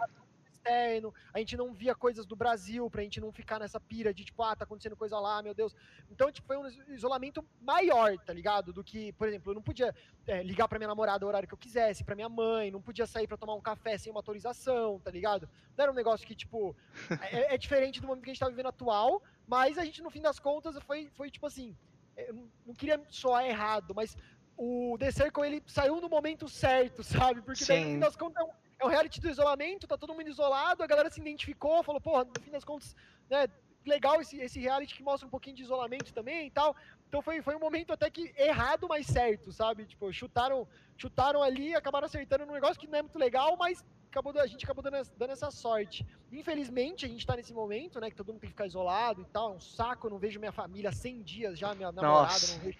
Externo, 0.65 1.15
a 1.33 1.39
gente 1.39 1.57
não 1.57 1.73
via 1.73 1.95
coisas 1.95 2.25
do 2.25 2.35
Brasil, 2.35 2.89
pra 2.91 3.03
gente 3.03 3.21
não 3.21 3.31
ficar 3.31 3.61
nessa 3.61 3.79
pira 3.79 4.13
de 4.13 4.25
tipo, 4.25 4.43
ah, 4.43 4.57
tá 4.57 4.65
acontecendo 4.65 4.97
coisa 4.97 5.19
lá, 5.19 5.43
meu 5.43 5.55
Deus. 5.55 5.75
Então, 6.11 6.33
tipo, 6.33 6.47
foi 6.47 6.57
um 6.57 6.67
isolamento 6.89 7.45
maior, 7.61 8.17
tá 8.19 8.33
ligado? 8.33 8.73
Do 8.73 8.83
que, 8.83 9.13
por 9.13 9.29
exemplo, 9.29 9.53
eu 9.53 9.55
não 9.55 9.63
podia 9.63 9.95
é, 10.27 10.43
ligar 10.43 10.67
pra 10.67 10.79
minha 10.79 10.89
namorada 10.89 11.25
o 11.25 11.29
horário 11.29 11.47
que 11.47 11.55
eu 11.55 11.59
quisesse, 11.59 12.03
pra 12.03 12.15
minha 12.15 12.29
mãe, 12.29 12.71
não 12.71 12.81
podia 12.81 13.07
sair 13.07 13.27
pra 13.27 13.37
tomar 13.37 13.55
um 13.55 13.61
café 13.61 13.99
sem 13.99 14.11
uma 14.11 14.21
autorização, 14.21 14.99
tá 15.01 15.11
ligado? 15.11 15.49
Não 15.77 15.83
era 15.83 15.93
um 15.93 15.95
negócio 15.95 16.27
que, 16.27 16.35
tipo, 16.35 16.75
é, 17.31 17.55
é 17.55 17.59
diferente 17.59 18.01
do 18.01 18.07
momento 18.07 18.25
que 18.25 18.31
a 18.31 18.33
gente 18.33 18.41
tá 18.41 18.49
vivendo 18.49 18.69
atual, 18.69 19.23
mas 19.47 19.77
a 19.77 19.85
gente, 19.85 20.03
no 20.03 20.11
fim 20.11 20.23
das 20.23 20.39
contas, 20.39 20.77
foi, 20.83 21.11
foi 21.15 21.31
tipo 21.31 21.47
assim, 21.47 21.77
é, 22.17 22.31
eu 22.31 22.49
não 22.67 22.75
queria 22.75 23.01
soar 23.11 23.45
errado, 23.45 23.95
mas 23.95 24.17
o 24.57 24.97
The 24.99 25.11
Circle, 25.11 25.45
ele 25.45 25.63
saiu 25.67 26.01
no 26.01 26.09
momento 26.09 26.49
certo, 26.49 27.03
sabe? 27.05 27.43
Porque 27.43 27.65
daí, 27.65 27.85
no 27.85 27.91
fim 27.91 27.99
das 27.99 28.17
contas, 28.17 28.47
é 28.85 28.87
um 28.87 28.91
é 28.91 28.91
o 28.91 28.91
reality 28.91 29.21
do 29.21 29.29
isolamento, 29.29 29.87
tá 29.87 29.97
todo 29.97 30.15
mundo 30.15 30.29
isolado, 30.29 30.83
a 30.83 30.87
galera 30.87 31.11
se 31.11 31.21
identificou, 31.21 31.83
falou, 31.83 32.01
porra, 32.01 32.25
no 32.25 32.41
fim 32.41 32.51
das 32.51 32.65
contas, 32.65 32.95
né, 33.29 33.49
legal 33.87 34.21
esse, 34.21 34.39
esse 34.39 34.59
reality 34.59 34.95
que 34.95 35.03
mostra 35.03 35.27
um 35.27 35.31
pouquinho 35.31 35.57
de 35.57 35.63
isolamento 35.63 36.13
também 36.13 36.47
e 36.47 36.51
tal. 36.51 36.75
Então 37.09 37.21
foi, 37.23 37.43
foi 37.43 37.55
um 37.55 37.61
momento 37.61 37.93
até 37.93 38.11
que 38.11 38.33
errado, 38.37 38.87
mas 38.89 39.07
certo, 39.07 39.53
sabe? 39.53 39.85
Tipo, 39.85 40.13
chutaram, 40.13 40.67
chutaram 40.97 41.43
ali, 41.43 41.75
acabaram 41.75 42.07
acertando 42.07 42.47
num 42.47 42.55
negócio 42.55 42.79
que 42.79 42.87
não 42.87 42.99
é 42.99 43.03
muito 43.03 43.19
legal, 43.19 43.57
mas 43.57 43.85
acabou, 44.11 44.33
a 44.41 44.47
gente 44.47 44.65
acabou 44.65 44.83
dando, 44.83 45.11
dando 45.17 45.31
essa 45.31 45.51
sorte. 45.51 46.07
Infelizmente, 46.33 47.05
a 47.05 47.09
gente 47.09 47.27
tá 47.27 47.37
nesse 47.37 47.53
momento, 47.53 48.01
né, 48.01 48.11
que 48.11 48.17
todo 48.17 48.33
mundo 48.33 48.41
tem 48.41 48.49
que 48.49 48.55
ficar 48.55 48.67
isolado 48.67 49.21
e 49.21 49.27
tal, 49.27 49.53
é 49.53 49.57
um 49.57 49.61
saco, 49.61 50.07
eu 50.07 50.11
não 50.11 50.19
vejo 50.19 50.39
minha 50.39 50.53
família 50.53 50.91
há 50.91 50.93
100 50.93 51.23
dias 51.23 51.59
já, 51.59 51.75
minha 51.75 51.93
namorada, 51.93 52.33
Nossa. 52.33 52.55
não 52.55 52.65
vejo 52.65 52.79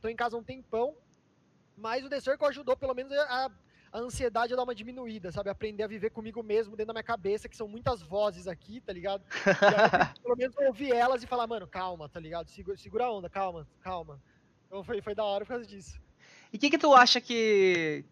Tô 0.00 0.08
em 0.08 0.16
casa 0.16 0.36
um 0.36 0.42
tempão, 0.42 0.96
mas 1.76 2.04
o 2.04 2.08
The 2.08 2.20
Circle 2.20 2.48
ajudou 2.48 2.76
pelo 2.76 2.92
menos 2.92 3.12
a 3.12 3.46
a 3.46 3.50
ansiedade 3.98 4.56
dá 4.56 4.62
uma 4.62 4.74
diminuída, 4.74 5.30
sabe? 5.30 5.50
Aprender 5.50 5.82
a 5.82 5.86
viver 5.86 6.10
comigo 6.10 6.42
mesmo 6.42 6.76
dentro 6.76 6.88
da 6.88 6.92
minha 6.94 7.02
cabeça, 7.02 7.48
que 7.48 7.56
são 7.56 7.68
muitas 7.68 8.00
vozes 8.02 8.46
aqui, 8.48 8.80
tá 8.80 8.92
ligado? 8.92 9.24
Aí, 9.44 10.14
pelo 10.22 10.36
menos 10.36 10.56
ouvir 10.56 10.92
elas 10.92 11.22
e 11.22 11.26
falar, 11.26 11.46
mano, 11.46 11.66
calma, 11.66 12.08
tá 12.08 12.18
ligado? 12.18 12.48
Segura, 12.48 12.76
segura 12.76 13.04
a 13.04 13.12
onda, 13.12 13.28
calma, 13.28 13.66
calma. 13.80 14.20
Então 14.66 14.82
foi, 14.82 15.02
foi 15.02 15.14
da 15.14 15.24
hora 15.24 15.44
por 15.44 15.50
causa 15.50 15.66
disso. 15.66 16.00
E 16.52 16.56
o 16.56 16.60
que, 16.60 16.70
que 16.70 16.78
tu 16.78 16.94
acha 16.94 17.20
que, 17.20 18.04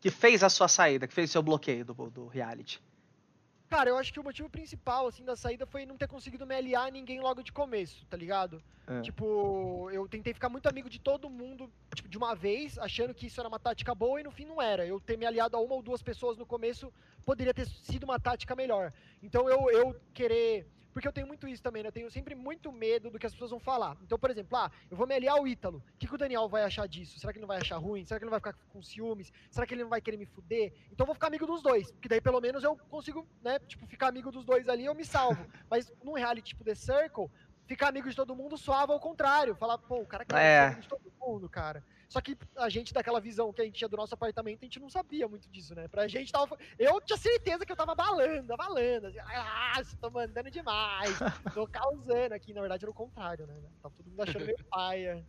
que 0.00 0.10
fez 0.10 0.42
a 0.42 0.50
sua 0.50 0.68
saída, 0.68 1.06
que 1.06 1.14
fez 1.14 1.30
o 1.30 1.32
seu 1.32 1.42
bloqueio 1.42 1.84
do, 1.84 1.94
do 2.10 2.26
reality? 2.26 2.82
Cara, 3.72 3.88
eu 3.88 3.96
acho 3.96 4.12
que 4.12 4.20
o 4.20 4.22
motivo 4.22 4.50
principal, 4.50 5.06
assim, 5.06 5.24
da 5.24 5.34
saída 5.34 5.64
foi 5.64 5.86
não 5.86 5.96
ter 5.96 6.06
conseguido 6.06 6.46
me 6.46 6.54
aliar 6.54 6.88
a 6.88 6.90
ninguém 6.90 7.20
logo 7.20 7.42
de 7.42 7.50
começo, 7.50 8.04
tá 8.04 8.18
ligado? 8.18 8.62
É. 8.86 9.00
Tipo, 9.00 9.88
eu 9.90 10.06
tentei 10.06 10.34
ficar 10.34 10.50
muito 10.50 10.68
amigo 10.68 10.90
de 10.90 11.00
todo 11.00 11.30
mundo, 11.30 11.72
tipo, 11.94 12.06
de 12.06 12.18
uma 12.18 12.34
vez, 12.34 12.78
achando 12.78 13.14
que 13.14 13.28
isso 13.28 13.40
era 13.40 13.48
uma 13.48 13.58
tática 13.58 13.94
boa 13.94 14.20
e 14.20 14.24
no 14.24 14.30
fim 14.30 14.44
não 14.44 14.60
era. 14.60 14.84
Eu 14.84 15.00
ter 15.00 15.16
me 15.16 15.24
aliado 15.24 15.56
a 15.56 15.60
uma 15.60 15.74
ou 15.74 15.82
duas 15.82 16.02
pessoas 16.02 16.36
no 16.36 16.44
começo 16.44 16.92
poderia 17.24 17.54
ter 17.54 17.66
sido 17.66 18.04
uma 18.04 18.20
tática 18.20 18.54
melhor. 18.54 18.92
Então 19.22 19.48
eu, 19.48 19.70
eu 19.70 19.96
querer 20.12 20.66
porque 20.92 21.08
eu 21.08 21.12
tenho 21.12 21.26
muito 21.26 21.48
isso 21.48 21.62
também, 21.62 21.82
né? 21.82 21.88
Eu 21.88 21.92
tenho 21.92 22.10
sempre 22.10 22.34
muito 22.34 22.70
medo 22.70 23.10
do 23.10 23.18
que 23.18 23.26
as 23.26 23.32
pessoas 23.32 23.50
vão 23.50 23.60
falar. 23.60 23.96
Então, 24.02 24.18
por 24.18 24.30
exemplo, 24.30 24.56
ah, 24.58 24.70
eu 24.90 24.96
vou 24.96 25.06
me 25.06 25.14
aliar 25.14 25.36
ao 25.36 25.46
Ítalo. 25.46 25.78
O 25.78 25.98
que, 25.98 26.06
que 26.06 26.14
o 26.14 26.18
Daniel 26.18 26.48
vai 26.48 26.64
achar 26.64 26.86
disso? 26.86 27.18
Será 27.18 27.32
que 27.32 27.38
ele 27.38 27.42
não 27.42 27.48
vai 27.48 27.58
achar 27.58 27.78
ruim? 27.78 28.04
Será 28.04 28.18
que 28.18 28.24
ele 28.24 28.30
não 28.30 28.38
vai 28.38 28.40
ficar 28.40 28.64
com 28.72 28.82
ciúmes? 28.82 29.32
Será 29.50 29.66
que 29.66 29.74
ele 29.74 29.82
não 29.82 29.90
vai 29.90 30.00
querer 30.00 30.16
me 30.16 30.26
fuder? 30.26 30.72
Então 30.90 31.04
eu 31.04 31.06
vou 31.06 31.14
ficar 31.14 31.28
amigo 31.28 31.46
dos 31.46 31.62
dois. 31.62 31.90
Porque 31.92 32.08
daí 32.08 32.20
pelo 32.20 32.40
menos 32.40 32.62
eu 32.62 32.76
consigo, 32.76 33.26
né? 33.42 33.58
Tipo, 33.60 33.86
ficar 33.86 34.08
amigo 34.08 34.30
dos 34.30 34.44
dois 34.44 34.68
ali 34.68 34.84
eu 34.84 34.94
me 34.94 35.04
salvo. 35.04 35.44
Mas 35.70 35.90
num 36.04 36.12
reality 36.12 36.48
tipo 36.48 36.64
The 36.64 36.74
Circle, 36.74 37.30
ficar 37.66 37.88
amigo 37.88 38.08
de 38.08 38.16
todo 38.16 38.36
mundo 38.36 38.58
soava 38.58 38.92
ao 38.92 39.00
contrário. 39.00 39.54
Falar, 39.54 39.78
pô, 39.78 40.00
o 40.00 40.06
cara 40.06 40.24
quer 40.24 40.36
é. 40.36 40.66
amigo 40.66 40.82
de 40.82 40.88
todo 40.88 41.12
mundo, 41.20 41.48
cara. 41.48 41.82
Só 42.12 42.20
que 42.20 42.36
a 42.56 42.68
gente, 42.68 42.92
daquela 42.92 43.18
visão 43.18 43.54
que 43.54 43.62
a 43.62 43.64
gente 43.64 43.78
tinha 43.78 43.88
do 43.88 43.96
nosso 43.96 44.12
apartamento, 44.12 44.58
a 44.60 44.66
gente 44.66 44.78
não 44.78 44.90
sabia 44.90 45.26
muito 45.26 45.48
disso, 45.48 45.74
né? 45.74 45.88
Pra 45.88 46.06
gente 46.06 46.30
tava. 46.30 46.58
Eu 46.78 47.00
tinha 47.00 47.16
certeza 47.16 47.64
que 47.64 47.72
eu 47.72 47.76
tava 47.76 47.94
balando, 47.94 48.52
abalando. 48.52 49.06
Assim, 49.06 49.18
ah, 49.18 49.82
tô 49.98 50.10
mandando 50.10 50.50
demais. 50.50 51.16
tô 51.54 51.66
causando 51.66 52.34
aqui. 52.34 52.52
Na 52.52 52.60
verdade, 52.60 52.84
era 52.84 52.90
o 52.90 52.94
contrário, 52.94 53.46
né? 53.46 53.54
Tava 53.82 53.94
todo 53.96 54.10
mundo 54.10 54.22
achando 54.22 54.44
meio 54.44 54.62
paia. 54.70 55.24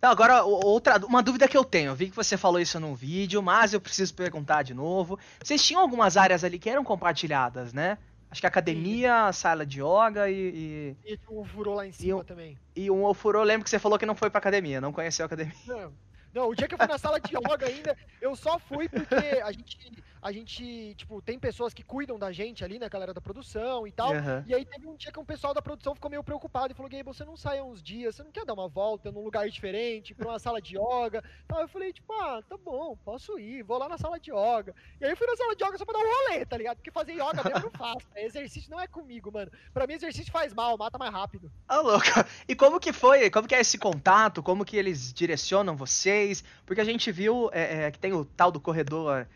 Não, 0.00 0.10
agora, 0.10 0.42
outra, 0.44 0.96
uma 1.04 1.22
dúvida 1.22 1.46
que 1.46 1.58
eu 1.58 1.62
tenho. 1.62 1.90
Eu 1.90 1.94
vi 1.94 2.08
que 2.08 2.16
você 2.16 2.38
falou 2.38 2.58
isso 2.58 2.80
num 2.80 2.94
vídeo, 2.94 3.42
mas 3.42 3.74
eu 3.74 3.80
preciso 3.80 4.14
perguntar 4.14 4.62
de 4.62 4.72
novo. 4.72 5.18
Vocês 5.44 5.62
tinham 5.62 5.82
algumas 5.82 6.16
áreas 6.16 6.42
ali 6.42 6.58
que 6.58 6.70
eram 6.70 6.82
compartilhadas, 6.82 7.74
né? 7.74 7.98
Acho 8.32 8.40
que 8.40 8.46
academia, 8.46 9.30
Sim. 9.30 9.40
sala 9.40 9.66
de 9.66 9.82
yoga 9.82 10.30
e. 10.30 10.96
E, 11.04 11.12
e 11.12 11.18
um 11.28 11.44
furou 11.44 11.74
lá 11.74 11.86
em 11.86 11.92
cima 11.92 12.22
e 12.22 12.24
também. 12.24 12.58
E 12.74 12.90
um 12.90 13.04
ofurô, 13.04 13.42
lembro 13.42 13.62
que 13.62 13.68
você 13.68 13.78
falou 13.78 13.98
que 13.98 14.06
não 14.06 14.14
foi 14.14 14.30
pra 14.30 14.38
academia, 14.38 14.80
não 14.80 14.90
conheceu 14.90 15.24
a 15.24 15.26
academia. 15.26 15.52
Não. 15.66 15.92
Não, 16.32 16.48
o 16.48 16.54
dia 16.54 16.66
que 16.66 16.72
eu 16.72 16.78
fui 16.78 16.86
na 16.86 16.96
sala 16.96 17.20
de 17.20 17.36
yoga 17.36 17.66
ainda, 17.66 17.94
eu 18.22 18.34
só 18.34 18.58
fui 18.58 18.88
porque 18.88 19.14
a 19.44 19.52
gente, 19.52 20.02
a 20.22 20.30
gente, 20.30 20.94
tipo, 20.94 21.20
tem 21.20 21.36
pessoas 21.36 21.74
que 21.74 21.82
cuidam 21.82 22.16
da 22.16 22.30
gente 22.30 22.64
ali, 22.64 22.78
né, 22.78 22.88
galera 22.88 23.12
da 23.12 23.20
produção 23.20 23.88
e 23.88 23.90
tal. 23.90 24.12
Uhum. 24.12 24.44
E 24.46 24.54
aí 24.54 24.64
teve 24.64 24.86
um 24.86 24.94
dia 24.94 25.10
que 25.10 25.18
um 25.18 25.24
pessoal 25.24 25.52
da 25.52 25.60
produção 25.60 25.96
ficou 25.96 26.08
meio 26.08 26.22
preocupado 26.22 26.72
e 26.72 26.76
falou: 26.76 26.88
Gabe, 26.88 27.02
você 27.02 27.24
não 27.24 27.36
sai 27.36 27.60
uns 27.60 27.82
dias, 27.82 28.14
você 28.14 28.22
não 28.22 28.30
quer 28.30 28.44
dar 28.44 28.54
uma 28.54 28.68
volta 28.68 29.10
num 29.10 29.24
lugar 29.24 29.48
diferente, 29.50 30.14
pra 30.14 30.28
uma 30.28 30.38
sala 30.38 30.62
de 30.62 30.76
yoga? 30.76 31.24
Então 31.44 31.60
eu 31.60 31.66
falei, 31.66 31.92
tipo, 31.92 32.12
ah, 32.12 32.40
tá 32.48 32.56
bom, 32.56 32.96
posso 33.04 33.36
ir, 33.36 33.64
vou 33.64 33.78
lá 33.78 33.88
na 33.88 33.98
sala 33.98 34.20
de 34.20 34.30
yoga. 34.30 34.72
E 35.00 35.04
aí 35.04 35.10
eu 35.10 35.16
fui 35.16 35.26
na 35.26 35.36
sala 35.36 35.56
de 35.56 35.64
yoga 35.64 35.76
só 35.76 35.84
pra 35.84 35.94
dar 35.94 36.04
um 36.04 36.28
rolê, 36.28 36.46
tá 36.46 36.56
ligado? 36.56 36.76
Porque 36.76 36.92
fazer 36.92 37.14
yoga 37.14 37.42
mesmo 37.42 37.58
eu 37.58 37.62
não 37.62 37.70
faço. 37.70 38.06
Né? 38.14 38.24
Exercício 38.24 38.70
não 38.70 38.78
é 38.78 38.86
comigo, 38.86 39.32
mano. 39.32 39.50
Pra 39.74 39.88
mim, 39.88 39.94
exercício 39.94 40.30
faz 40.30 40.54
mal, 40.54 40.78
mata 40.78 40.98
mais 40.98 41.12
rápido. 41.12 41.50
Ah, 41.66 41.80
louco. 41.80 42.02
E 42.48 42.54
como 42.54 42.78
que 42.78 42.92
foi? 42.92 43.30
Como 43.30 43.48
que 43.48 43.54
é 43.54 43.60
esse 43.60 43.78
contato? 43.78 44.42
Como 44.42 44.64
que 44.64 44.76
eles 44.76 45.12
direcionam 45.12 45.76
vocês? 45.76 46.44
Porque 46.66 46.80
a 46.80 46.84
gente 46.84 47.10
viu 47.10 47.50
é, 47.52 47.84
é, 47.84 47.90
que 47.90 47.98
tem 47.98 48.12
o 48.12 48.24
tal 48.24 48.50
do 48.50 48.60
corredor 48.60 49.26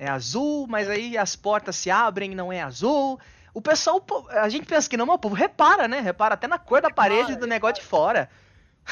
é 0.00 0.08
azul, 0.08 0.66
mas 0.66 0.88
aí 0.88 1.18
as 1.18 1.36
portas 1.36 1.76
se 1.76 1.90
abrem 1.90 2.32
e 2.32 2.34
não 2.34 2.50
é 2.50 2.62
azul. 2.62 3.20
O 3.52 3.60
pessoal, 3.60 4.02
a 4.30 4.48
gente 4.48 4.64
pensa 4.64 4.88
que 4.88 4.96
não, 4.96 5.04
mas 5.04 5.16
o 5.16 5.18
povo 5.18 5.34
repara, 5.34 5.86
né? 5.86 6.00
Repara 6.00 6.34
até 6.34 6.48
na 6.48 6.58
cor 6.58 6.80
da 6.80 6.88
repara, 6.88 7.10
parede 7.10 7.36
do 7.36 7.46
negócio 7.46 7.82
de 7.82 7.82
fora. 7.82 8.30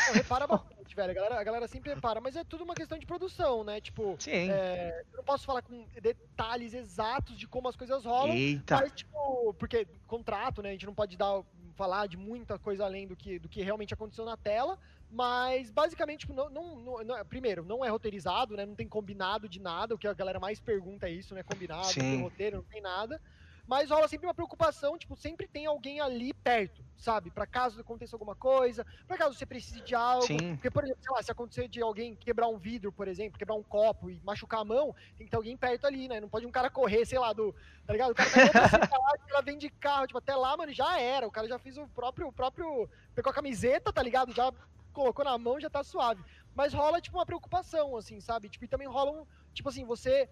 Não, 0.06 0.12
repara 0.12 0.46
bastante, 0.46 0.94
velho. 0.94 1.10
A 1.10 1.14
galera, 1.14 1.40
a 1.40 1.44
galera 1.44 1.66
sempre 1.66 1.94
repara, 1.94 2.20
mas 2.20 2.36
é 2.36 2.44
tudo 2.44 2.62
uma 2.62 2.74
questão 2.74 2.98
de 2.98 3.06
produção, 3.06 3.64
né? 3.64 3.80
Tipo, 3.80 4.16
Sim. 4.18 4.50
É, 4.50 5.02
eu 5.10 5.16
não 5.16 5.24
posso 5.24 5.46
falar 5.46 5.62
com 5.62 5.82
detalhes 6.02 6.74
exatos 6.74 7.38
de 7.38 7.48
como 7.48 7.68
as 7.68 7.76
coisas 7.76 8.04
rolam. 8.04 8.36
Eita. 8.36 8.76
Mas, 8.76 8.92
tipo, 8.92 9.54
porque 9.54 9.88
contrato, 10.06 10.60
né? 10.60 10.68
A 10.68 10.72
gente 10.72 10.84
não 10.84 10.94
pode 10.94 11.16
dar, 11.16 11.40
falar 11.78 12.08
de 12.08 12.16
muita 12.16 12.58
coisa 12.58 12.84
além 12.84 13.06
do 13.06 13.16
que, 13.16 13.38
do 13.38 13.48
que 13.48 13.62
realmente 13.62 13.94
aconteceu 13.94 14.24
na 14.24 14.36
tela. 14.36 14.76
Mas, 15.08 15.70
basicamente, 15.70 16.20
tipo, 16.20 16.34
não, 16.34 16.50
não, 16.50 17.04
não, 17.04 17.24
primeiro, 17.24 17.64
não 17.64 17.84
é 17.84 17.88
roteirizado, 17.88 18.56
né? 18.56 18.66
Não 18.66 18.74
tem 18.74 18.88
combinado 18.88 19.48
de 19.48 19.60
nada. 19.60 19.94
O 19.94 19.98
que 19.98 20.08
a 20.08 20.12
galera 20.12 20.40
mais 20.40 20.58
pergunta 20.58 21.08
é 21.08 21.12
isso, 21.12 21.34
né? 21.34 21.42
Combinado, 21.44 21.86
Sim. 21.86 22.02
não 22.02 22.10
tem 22.10 22.22
roteiro, 22.22 22.56
não 22.56 22.64
tem 22.64 22.82
nada. 22.82 23.20
Mas 23.68 23.90
rola 23.90 24.08
sempre 24.08 24.26
uma 24.26 24.32
preocupação, 24.32 24.96
tipo, 24.96 25.14
sempre 25.14 25.46
tem 25.46 25.66
alguém 25.66 26.00
ali 26.00 26.32
perto, 26.32 26.82
sabe? 26.96 27.30
Para 27.30 27.46
caso 27.46 27.78
aconteça 27.78 28.16
alguma 28.16 28.34
coisa, 28.34 28.86
para 29.06 29.18
caso 29.18 29.36
você 29.36 29.44
precise 29.44 29.82
de 29.82 29.94
algo. 29.94 30.26
Sim. 30.26 30.56
Porque, 30.56 30.70
por 30.70 30.84
exemplo, 30.84 31.02
sei 31.02 31.14
lá, 31.14 31.22
se 31.22 31.30
acontecer 31.30 31.68
de 31.68 31.82
alguém 31.82 32.16
quebrar 32.16 32.48
um 32.48 32.56
vidro, 32.56 32.90
por 32.90 33.06
exemplo, 33.06 33.38
quebrar 33.38 33.56
um 33.56 33.62
copo 33.62 34.08
e 34.08 34.18
machucar 34.24 34.60
a 34.60 34.64
mão, 34.64 34.94
tem 35.18 35.26
que 35.26 35.30
ter 35.30 35.36
alguém 35.36 35.54
perto 35.54 35.86
ali, 35.86 36.08
né? 36.08 36.18
Não 36.18 36.30
pode 36.30 36.46
um 36.46 36.50
cara 36.50 36.70
correr, 36.70 37.04
sei 37.04 37.18
lá, 37.18 37.34
do. 37.34 37.54
Tá 37.86 37.92
ligado? 37.92 38.12
O 38.12 38.14
cara 38.14 38.30
tá 38.30 38.68
cidade, 38.70 39.22
ela 39.28 39.42
vem 39.42 39.58
de 39.58 39.68
carro, 39.68 40.06
tipo, 40.06 40.18
até 40.18 40.34
lá, 40.34 40.56
mano, 40.56 40.72
já 40.72 40.98
era. 40.98 41.28
O 41.28 41.30
cara 41.30 41.46
já 41.46 41.58
fez 41.58 41.76
o 41.76 41.86
próprio. 41.88 42.28
O 42.28 42.32
próprio 42.32 42.88
pegou 43.14 43.30
a 43.30 43.34
camiseta, 43.34 43.92
tá 43.92 44.02
ligado? 44.02 44.32
Já 44.32 44.50
colocou 44.94 45.26
na 45.26 45.36
mão 45.36 45.60
já 45.60 45.68
tá 45.68 45.84
suave. 45.84 46.24
Mas 46.54 46.72
rola, 46.72 47.02
tipo, 47.02 47.18
uma 47.18 47.26
preocupação, 47.26 47.96
assim, 47.98 48.18
sabe? 48.18 48.48
Tipo, 48.48 48.64
e 48.64 48.68
também 48.68 48.88
rola 48.88 49.12
um. 49.12 49.26
Tipo 49.52 49.68
assim, 49.68 49.84
você. 49.84 50.26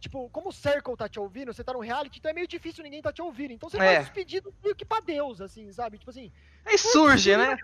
Tipo, 0.00 0.30
como 0.30 0.50
o 0.50 0.52
Circle 0.52 0.96
tá 0.96 1.08
te 1.08 1.18
ouvindo, 1.18 1.52
você 1.52 1.64
tá 1.64 1.72
no 1.72 1.80
reality, 1.80 2.18
então 2.18 2.30
é 2.30 2.34
meio 2.34 2.46
difícil 2.46 2.84
ninguém 2.84 3.02
tá 3.02 3.12
te 3.12 3.20
ouvindo. 3.20 3.52
Então 3.52 3.68
você 3.68 3.76
é. 3.78 3.80
faz 3.80 4.06
os 4.06 4.12
pedidos 4.12 4.52
meio 4.62 4.76
que 4.76 4.84
pra 4.84 5.00
Deus, 5.00 5.40
assim, 5.40 5.72
sabe? 5.72 5.98
Tipo 5.98 6.10
assim. 6.10 6.32
Aí 6.64 6.78
surge, 6.78 7.36
né? 7.36 7.56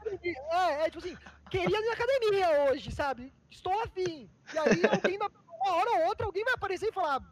É, 0.51 0.83
é, 0.83 0.91
tipo 0.91 0.99
assim, 0.99 1.17
queria 1.51 1.79
ir 1.79 1.87
na 1.87 1.93
academia 1.93 2.71
hoje, 2.71 2.91
sabe? 2.91 3.33
Estou 3.51 3.73
afim. 3.83 4.29
E 4.53 4.59
aí 4.59 4.83
alguém 4.91 5.17
uma 5.17 5.75
hora 5.77 5.91
ou 5.91 6.09
outra, 6.09 6.27
alguém 6.27 6.45
vai 6.45 6.55
aparecer 6.55 6.89
e 6.89 6.93
falar: 6.93 7.23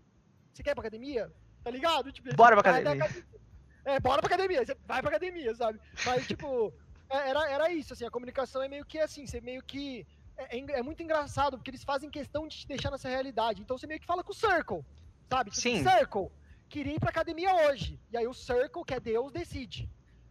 Você 0.53 0.62
quer 0.62 0.71
ir 0.71 0.75
pra 0.75 0.83
academia? 0.83 1.31
Tá 1.65 1.71
ligado? 1.71 2.12
Tipo, 2.12 2.35
bora 2.35 2.57
pra 2.57 2.71
academia. 2.71 3.25
É, 3.85 3.99
bora 3.99 4.23
pra 4.23 4.29
academia, 4.29 4.65
você 4.65 4.77
vai 4.87 5.01
pra 5.01 5.11
academia, 5.11 5.55
sabe? 5.55 5.81
Mas, 6.05 6.27
tipo, 6.27 6.73
é, 7.11 7.31
era, 7.31 7.51
era 7.51 7.73
isso, 7.73 7.93
assim, 7.93 8.05
a 8.05 8.11
comunicação 8.11 8.62
é 8.62 8.69
meio 8.69 8.85
que 8.85 8.99
assim, 8.99 9.27
você 9.27 9.41
meio 9.41 9.62
que. 9.62 10.07
É, 10.51 10.59
é, 10.59 10.79
é, 10.79 10.83
muito 10.83 11.03
engraçado, 11.03 11.57
porque 11.57 11.71
eles 11.71 11.85
fazem 11.85 12.11
questão 12.11 12.47
de 12.47 12.57
te 12.57 12.67
deixar 12.67 12.91
nessa 12.91 13.09
realidade. 13.09 13.63
Então 13.63 13.77
você 13.77 13.87
meio 13.87 14.01
que 14.01 14.07
fala 14.07 14.23
com 14.25 14.33
o 14.33 14.35
Circle, 14.35 14.85
sabe? 15.29 15.51
Tipo, 15.51 15.63
Sim. 15.63 15.83
Circle, 15.83 16.31
queria 16.69 16.95
ir 16.95 17.01
pra 17.01 17.11
academia 17.11 17.55
hoje. 17.67 17.99
E 18.11 18.17
aí 18.17 18.27
o 18.27 18.35
Circle, 18.35 18.85
que 18.85 18.95
é 18.95 19.01
Deus, 19.01 19.33
decide. 19.33 19.89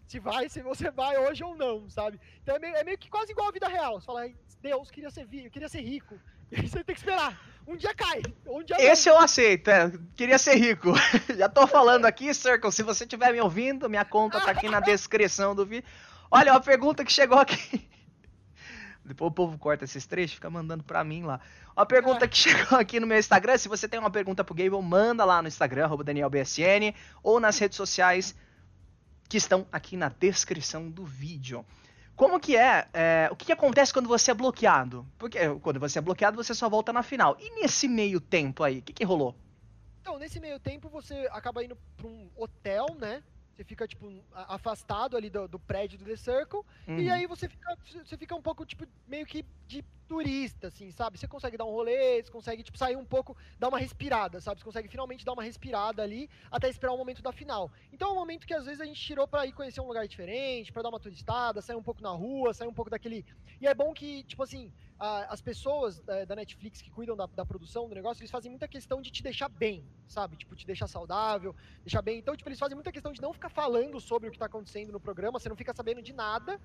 Se 0.07 0.19
vai, 0.19 0.49
se 0.49 0.61
você 0.61 0.91
vai 0.91 1.17
hoje 1.17 1.43
ou 1.43 1.55
não, 1.55 1.89
sabe? 1.89 2.19
Então 2.43 2.55
é 2.55 2.59
meio, 2.59 2.75
é 2.75 2.83
meio 2.83 2.97
que 2.97 3.09
quase 3.09 3.31
igual 3.31 3.47
a 3.47 3.51
vida 3.51 3.67
real. 3.67 3.99
Você 3.99 4.05
fala, 4.05 4.29
Deus 4.61 4.91
queria 4.91 5.09
ser, 5.09 5.27
queria 5.27 5.69
ser 5.69 5.81
rico. 5.81 6.19
E 6.51 6.59
aí 6.59 6.67
você 6.67 6.83
tem 6.83 6.93
que 6.93 6.99
esperar. 6.99 7.39
Um 7.65 7.77
dia 7.77 7.93
cai. 7.93 8.21
Um 8.45 8.61
dia 8.61 8.75
Esse 8.77 9.07
eu 9.07 9.17
aceito, 9.17 9.69
é. 9.69 9.89
Queria 10.17 10.37
ser 10.37 10.55
rico. 10.55 10.91
Já 11.37 11.47
tô 11.47 11.65
falando 11.65 12.03
aqui, 12.03 12.33
Circle. 12.33 12.69
Se 12.73 12.83
você 12.83 13.05
estiver 13.05 13.31
me 13.31 13.39
ouvindo, 13.39 13.89
minha 13.89 14.03
conta 14.03 14.41
tá 14.41 14.51
aqui 14.51 14.67
na 14.67 14.81
descrição 14.81 15.55
do 15.55 15.65
vídeo. 15.65 15.87
Olha, 16.29 16.51
uma 16.51 16.59
pergunta 16.59 17.05
que 17.05 17.11
chegou 17.13 17.37
aqui. 17.37 17.89
Depois 19.03 19.29
o 19.29 19.33
povo 19.33 19.57
corta 19.57 19.83
esses 19.83 20.05
trechos, 20.05 20.35
fica 20.35 20.49
mandando 20.49 20.83
pra 20.83 21.03
mim 21.03 21.23
lá. 21.23 21.39
Uma 21.75 21.85
pergunta 21.85 22.27
que 22.27 22.37
chegou 22.37 22.77
aqui 22.77 22.99
no 22.99 23.07
meu 23.07 23.17
Instagram. 23.17 23.57
Se 23.57 23.67
você 23.67 23.87
tem 23.87 23.99
uma 23.99 24.11
pergunta 24.11 24.43
pro 24.43 24.53
Gable, 24.53 24.81
manda 24.81 25.25
lá 25.25 25.41
no 25.41 25.47
Instagram, 25.47 25.89
DanielBSN, 26.03 26.93
ou 27.23 27.39
nas 27.39 27.57
redes 27.57 27.75
sociais 27.75 28.35
que 29.27 29.37
estão 29.37 29.65
aqui 29.71 29.97
na 29.97 30.09
descrição 30.09 30.89
do 30.89 31.05
vídeo. 31.05 31.65
Como 32.15 32.39
que 32.39 32.55
é, 32.55 32.87
é, 32.93 33.29
O 33.31 33.35
que, 33.35 33.45
que, 33.45 33.51
acontece 33.51 33.91
quando 33.91 34.07
você 34.07 34.29
é 34.29 34.33
bloqueado? 34.33 35.07
Porque 35.17 35.39
quando 35.61 35.79
você 35.79 35.97
é 35.97 36.01
bloqueado, 36.01 36.35
você 36.35 36.53
só 36.53 36.69
volta 36.69 36.93
na 36.93 37.01
final. 37.01 37.35
E 37.39 37.61
nesse 37.61 37.87
meio 37.87 38.19
tempo 38.19 38.63
aí, 38.63 38.79
o 38.79 38.81
que, 38.81 38.93
que 38.93 39.03
rolou? 39.03 39.35
Então, 40.01 40.19
nesse 40.19 40.39
meio 40.39 40.59
tempo, 40.59 40.89
você 40.89 41.27
acaba 41.31 41.63
indo 41.63 41.77
pra 41.95 42.07
um 42.07 42.29
hotel, 42.35 42.85
né? 42.99 43.23
Você 43.61 43.65
fica, 43.65 43.87
tipo, 43.87 44.11
afastado 44.33 45.15
ali 45.15 45.29
do, 45.29 45.47
do 45.47 45.59
prédio 45.59 45.99
do 45.99 46.05
The 46.05 46.15
Circle. 46.15 46.61
Uhum. 46.87 46.99
E 46.99 47.11
aí 47.11 47.27
você 47.27 47.47
fica, 47.47 47.77
você 48.03 48.17
fica 48.17 48.35
um 48.35 48.41
pouco, 48.41 48.65
tipo, 48.65 48.87
meio 49.07 49.23
que 49.23 49.45
de 49.67 49.85
turista, 50.07 50.67
assim, 50.67 50.89
sabe? 50.89 51.19
Você 51.19 51.27
consegue 51.27 51.57
dar 51.57 51.65
um 51.65 51.69
rolê, 51.69 52.23
você 52.23 52.31
consegue, 52.31 52.63
tipo, 52.63 52.75
sair 52.75 52.95
um 52.95 53.05
pouco, 53.05 53.37
dar 53.59 53.69
uma 53.69 53.77
respirada, 53.77 54.41
sabe? 54.41 54.59
Você 54.59 54.65
consegue 54.65 54.87
finalmente 54.87 55.23
dar 55.23 55.33
uma 55.33 55.43
respirada 55.43 56.01
ali 56.01 56.27
até 56.49 56.69
esperar 56.69 56.91
o 56.91 56.97
momento 56.97 57.21
da 57.21 57.31
final. 57.31 57.71
Então 57.93 58.09
é 58.09 58.11
um 58.13 58.15
momento 58.15 58.47
que 58.47 58.53
às 58.53 58.65
vezes 58.65 58.81
a 58.81 58.85
gente 58.85 58.99
tirou 58.99 59.27
para 59.27 59.45
ir 59.45 59.51
conhecer 59.51 59.79
um 59.79 59.87
lugar 59.87 60.07
diferente, 60.07 60.71
para 60.71 60.81
dar 60.81 60.89
uma 60.89 60.99
turistada, 60.99 61.61
sair 61.61 61.75
um 61.75 61.83
pouco 61.83 62.01
na 62.01 62.09
rua, 62.09 62.55
sair 62.55 62.67
um 62.67 62.73
pouco 62.73 62.89
daquele. 62.89 63.23
E 63.61 63.67
é 63.67 63.75
bom 63.75 63.93
que, 63.93 64.23
tipo 64.23 64.41
assim, 64.41 64.73
as 65.01 65.41
pessoas 65.41 65.99
da, 66.01 66.25
da 66.25 66.35
Netflix 66.35 66.79
que 66.79 66.91
cuidam 66.91 67.15
da, 67.15 67.25
da, 67.25 67.43
produção 67.43 67.89
do 67.89 67.95
negócio, 67.95 68.21
eles 68.21 68.29
fazem 68.29 68.51
muita 68.51 68.67
questão 68.67 69.01
de 69.01 69.09
te 69.09 69.23
deixar 69.23 69.49
bem, 69.49 69.83
sabe? 70.07 70.35
Tipo, 70.35 70.55
te 70.55 70.65
deixar 70.65 70.87
saudável, 70.87 71.55
deixar 71.83 72.03
bem. 72.03 72.19
Então, 72.19 72.35
tipo, 72.35 72.47
eles 72.47 72.59
fazem 72.59 72.75
muita 72.75 72.91
questão 72.91 73.11
de 73.11 73.19
não 73.19 73.33
ficar 73.33 73.49
falando 73.49 73.99
sobre 73.99 74.29
o 74.29 74.31
que 74.31 74.37
tá 74.37 74.45
acontecendo 74.45 74.91
no 74.91 74.99
programa, 74.99 75.39
você 75.39 75.49
não 75.49 75.55
fica 75.55 75.73
sabendo 75.73 76.03
de 76.03 76.13
nada, 76.13 76.61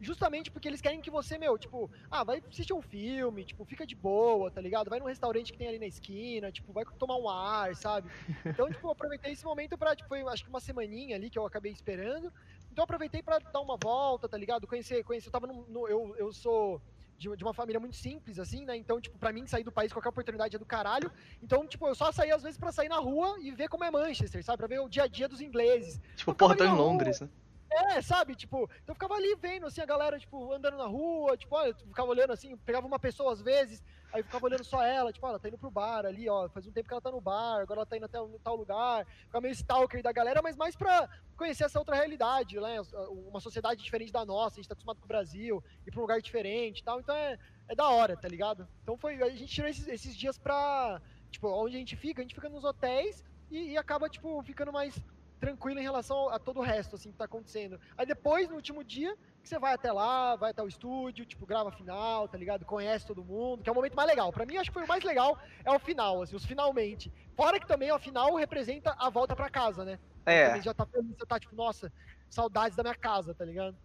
justamente 0.00 0.52
porque 0.52 0.68
eles 0.68 0.80
querem 0.80 1.00
que 1.00 1.10
você, 1.10 1.36
meu, 1.36 1.58
tipo, 1.58 1.90
ah, 2.08 2.22
vai 2.22 2.40
assistir 2.48 2.72
um 2.72 2.80
filme, 2.80 3.44
tipo, 3.44 3.64
fica 3.64 3.84
de 3.84 3.96
boa, 3.96 4.52
tá 4.52 4.60
ligado? 4.60 4.88
Vai 4.88 5.00
num 5.00 5.06
restaurante 5.06 5.50
que 5.50 5.58
tem 5.58 5.66
ali 5.66 5.80
na 5.80 5.86
esquina, 5.86 6.52
tipo, 6.52 6.72
vai 6.72 6.84
tomar 6.96 7.16
um 7.16 7.28
ar, 7.28 7.74
sabe? 7.74 8.08
Então, 8.44 8.70
tipo, 8.70 8.86
eu 8.86 8.92
aproveitei 8.92 9.32
esse 9.32 9.44
momento 9.44 9.76
pra, 9.76 9.96
tipo, 9.96 10.08
foi 10.08 10.22
acho 10.22 10.44
que 10.44 10.48
uma 10.48 10.60
semaninha 10.60 11.16
ali 11.16 11.28
que 11.28 11.38
eu 11.38 11.44
acabei 11.44 11.72
esperando. 11.72 12.32
Então, 12.70 12.84
aproveitei 12.84 13.20
para 13.20 13.40
dar 13.40 13.60
uma 13.60 13.76
volta, 13.76 14.28
tá 14.28 14.38
ligado? 14.38 14.64
Conhecer, 14.64 15.02
conhecer, 15.02 15.26
eu 15.26 15.32
tava 15.32 15.48
no, 15.48 15.66
no 15.68 15.88
eu, 15.88 16.14
eu 16.16 16.32
sou 16.32 16.80
de, 17.20 17.36
de, 17.36 17.44
uma 17.44 17.52
família 17.52 17.78
muito 17.78 17.96
simples, 17.96 18.38
assim, 18.38 18.64
né? 18.64 18.74
Então, 18.74 18.98
tipo, 18.98 19.18
pra 19.18 19.30
mim, 19.30 19.46
sair 19.46 19.62
do 19.62 19.70
país, 19.70 19.92
qualquer 19.92 20.08
oportunidade 20.08 20.56
é 20.56 20.58
do 20.58 20.64
caralho. 20.64 21.12
Então, 21.42 21.66
tipo, 21.66 21.86
eu 21.86 21.94
só 21.94 22.10
saía 22.10 22.34
às 22.34 22.42
vezes 22.42 22.58
pra 22.58 22.72
sair 22.72 22.88
na 22.88 22.96
rua 22.96 23.36
e 23.40 23.50
ver 23.50 23.68
como 23.68 23.84
é 23.84 23.90
Manchester, 23.90 24.42
sabe? 24.42 24.56
Pra 24.56 24.66
ver 24.66 24.80
o 24.80 24.88
dia 24.88 25.02
a 25.02 25.06
dia 25.06 25.28
dos 25.28 25.42
ingleses. 25.42 26.00
Tipo, 26.16 26.34
porra, 26.34 26.56
tô 26.56 26.64
em 26.64 26.74
Londres, 26.74 27.20
rua. 27.20 27.28
né? 27.28 27.32
É, 27.72 28.02
sabe? 28.02 28.34
Tipo, 28.34 28.64
então 28.82 28.88
eu 28.88 28.94
ficava 28.94 29.14
ali 29.14 29.34
vendo, 29.36 29.66
assim, 29.66 29.80
a 29.80 29.86
galera, 29.86 30.18
tipo, 30.18 30.52
andando 30.52 30.76
na 30.76 30.86
rua, 30.86 31.36
tipo, 31.36 31.54
olha, 31.54 31.72
ficava 31.74 32.08
olhando 32.08 32.32
assim, 32.32 32.56
pegava 32.58 32.86
uma 32.86 32.98
pessoa 32.98 33.32
às 33.32 33.40
vezes, 33.40 33.82
aí 34.12 34.24
ficava 34.24 34.44
olhando 34.44 34.64
só 34.64 34.82
ela, 34.82 35.12
tipo, 35.12 35.24
ela 35.24 35.38
tá 35.38 35.48
indo 35.48 35.56
pro 35.56 35.70
bar 35.70 36.04
ali, 36.04 36.28
ó, 36.28 36.48
faz 36.48 36.66
um 36.66 36.72
tempo 36.72 36.88
que 36.88 36.94
ela 36.94 37.00
tá 37.00 37.12
no 37.12 37.20
bar, 37.20 37.60
agora 37.60 37.80
ela 37.80 37.86
tá 37.86 37.96
indo 37.96 38.06
até 38.06 38.18
tal 38.42 38.56
lugar, 38.56 39.06
ficava 39.06 39.40
meio 39.40 39.52
stalker 39.52 40.02
da 40.02 40.10
galera, 40.10 40.42
mas 40.42 40.56
mais 40.56 40.74
pra 40.74 41.08
conhecer 41.36 41.62
essa 41.64 41.78
outra 41.78 41.94
realidade, 41.94 42.58
né? 42.58 42.80
Uma 43.28 43.40
sociedade 43.40 43.82
diferente 43.82 44.12
da 44.12 44.24
nossa, 44.24 44.56
a 44.56 44.58
gente 44.60 44.68
tá 44.68 44.72
acostumado 44.72 44.98
com 44.98 45.04
o 45.04 45.08
Brasil, 45.08 45.62
ir 45.86 45.90
pra 45.92 46.00
um 46.00 46.02
lugar 46.02 46.20
diferente 46.20 46.80
e 46.80 46.84
tal, 46.84 46.98
então 46.98 47.14
é, 47.14 47.38
é 47.68 47.74
da 47.76 47.88
hora, 47.88 48.16
tá 48.16 48.26
ligado? 48.26 48.68
Então 48.82 48.96
foi, 48.96 49.22
a 49.22 49.30
gente 49.30 49.46
tirou 49.46 49.70
esses, 49.70 49.86
esses 49.86 50.16
dias 50.16 50.36
pra, 50.36 51.00
tipo, 51.30 51.48
onde 51.48 51.76
a 51.76 51.78
gente 51.78 51.94
fica, 51.94 52.20
a 52.20 52.24
gente 52.24 52.34
fica 52.34 52.48
nos 52.48 52.64
hotéis 52.64 53.24
e, 53.48 53.70
e 53.70 53.76
acaba, 53.78 54.08
tipo, 54.08 54.42
ficando 54.42 54.72
mais 54.72 55.00
tranquilo 55.40 55.80
em 55.80 55.82
relação 55.82 56.28
a 56.28 56.38
todo 56.38 56.60
o 56.60 56.62
resto, 56.62 56.94
assim, 56.94 57.10
que 57.10 57.16
tá 57.16 57.24
acontecendo. 57.24 57.80
Aí 57.96 58.04
depois, 58.04 58.48
no 58.48 58.54
último 58.54 58.84
dia, 58.84 59.16
que 59.42 59.48
você 59.48 59.58
vai 59.58 59.72
até 59.72 59.90
lá, 59.90 60.36
vai 60.36 60.50
até 60.50 60.62
o 60.62 60.68
estúdio, 60.68 61.24
tipo, 61.24 61.46
grava 61.46 61.70
a 61.70 61.72
final, 61.72 62.28
tá 62.28 62.36
ligado? 62.36 62.64
Conhece 62.66 63.06
todo 63.06 63.24
mundo, 63.24 63.62
que 63.62 63.68
é 63.68 63.72
o 63.72 63.74
momento 63.74 63.94
mais 63.94 64.08
legal. 64.08 64.30
Para 64.30 64.44
mim, 64.44 64.58
acho 64.58 64.70
que 64.70 64.74
foi 64.74 64.84
o 64.84 64.88
mais 64.88 65.02
legal, 65.02 65.38
é 65.64 65.70
o 65.72 65.78
final, 65.78 66.22
assim, 66.22 66.36
os 66.36 66.44
finalmente. 66.44 67.10
Fora 67.34 67.58
que 67.58 67.66
também, 67.66 67.90
o 67.90 67.98
final 67.98 68.34
representa 68.34 68.94
a 68.98 69.08
volta 69.08 69.34
para 69.34 69.48
casa, 69.48 69.84
né? 69.84 69.98
É. 70.26 70.60
já 70.60 70.74
tá 70.74 70.84
feliz, 70.84 71.16
você 71.16 71.26
tá 71.26 71.40
tipo, 71.40 71.56
nossa, 71.56 71.90
saudades 72.28 72.76
da 72.76 72.82
minha 72.82 72.94
casa, 72.94 73.34
tá 73.34 73.44
ligado? 73.44 73.76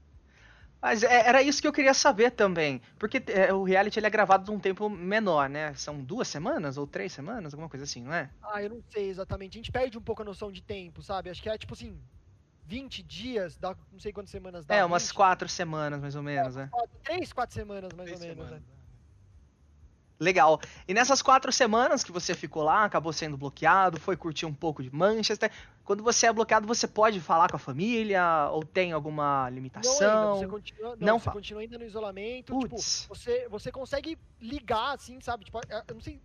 Mas 0.86 1.02
é, 1.02 1.28
era 1.28 1.42
isso 1.42 1.60
que 1.60 1.68
eu 1.68 1.74
queria 1.74 1.96
saber 1.96 2.30
também. 2.30 2.80
Porque 3.00 3.20
é, 3.26 3.52
o 3.52 3.64
reality 3.64 3.98
ele 3.98 4.06
é 4.06 4.10
gravado 4.10 4.52
num 4.52 4.60
tempo 4.60 4.88
menor, 4.88 5.50
né? 5.50 5.74
São 5.74 6.00
duas 6.00 6.28
semanas 6.28 6.78
ou 6.78 6.86
três 6.86 7.12
semanas, 7.12 7.56
alguma 7.56 7.68
coisa 7.68 7.86
assim, 7.86 8.04
não 8.04 8.14
é? 8.14 8.30
Ah, 8.44 8.62
eu 8.62 8.70
não 8.70 8.84
sei 8.92 9.10
exatamente. 9.10 9.58
A 9.58 9.60
gente 9.60 9.72
perde 9.72 9.98
um 9.98 10.02
pouco 10.02 10.22
a 10.22 10.26
noção 10.26 10.52
de 10.52 10.62
tempo, 10.62 11.02
sabe? 11.02 11.32
Acho 11.32 11.42
que 11.42 11.50
é 11.50 11.58
tipo 11.58 11.74
assim, 11.74 12.00
20 12.68 13.02
dias, 13.02 13.58
dá 13.58 13.76
não 13.92 14.00
sei 14.00 14.14
quantas 14.14 14.30
semanas 14.30 14.64
dá. 14.64 14.76
É, 14.76 14.86
umas 14.86 15.08
20. 15.08 15.14
quatro 15.16 15.50
semanas 15.50 16.00
mais 16.00 16.16
ou 16.16 16.22
menos, 16.22 16.56
é, 16.56 16.60
né? 16.60 16.68
Quatro, 16.72 17.00
três, 17.04 17.34
quatro 17.34 17.56
semanas 17.56 17.92
mais 17.98 18.08
três 18.08 18.22
ou 18.22 18.28
menos, 18.28 18.46
semanas. 18.46 18.62
né? 18.62 18.76
Legal. 20.20 20.62
E 20.88 20.94
nessas 20.94 21.22
quatro 21.22 21.52
semanas 21.52 22.04
que 22.04 22.12
você 22.12 22.34
ficou 22.34 22.62
lá, 22.62 22.86
acabou 22.86 23.12
sendo 23.12 23.36
bloqueado, 23.36 24.00
foi 24.00 24.16
curtir 24.16 24.46
um 24.46 24.54
pouco 24.54 24.84
de 24.84 24.94
Manchester. 24.94 25.52
Quando 25.86 26.04
você 26.04 26.26
é 26.26 26.34
bloqueado, 26.34 26.66
você 26.66 26.88
pode 26.88 27.22
falar 27.22 27.48
com 27.48 27.56
a 27.56 27.60
família? 27.60 28.50
Ou 28.52 28.66
tem 28.66 28.92
alguma 28.92 29.48
limitação? 29.52 30.00
Não, 30.00 30.34
ainda. 30.34 30.40
Você 30.40 30.48
continua, 30.48 30.96
não, 30.96 31.08
não 31.08 31.20
você 31.20 31.32
continua 31.32 31.62
ainda 31.62 31.78
no 31.78 31.86
isolamento. 31.86 32.60
Tipo, 32.60 32.76
você, 32.76 33.48
você 33.48 33.72
consegue 33.72 34.18
ligar, 34.42 34.96
assim, 34.96 35.22
sabe? 35.22 35.46
Tipo, 35.46 35.62
eu 35.88 35.94
não 35.94 36.02
sei 36.02 36.20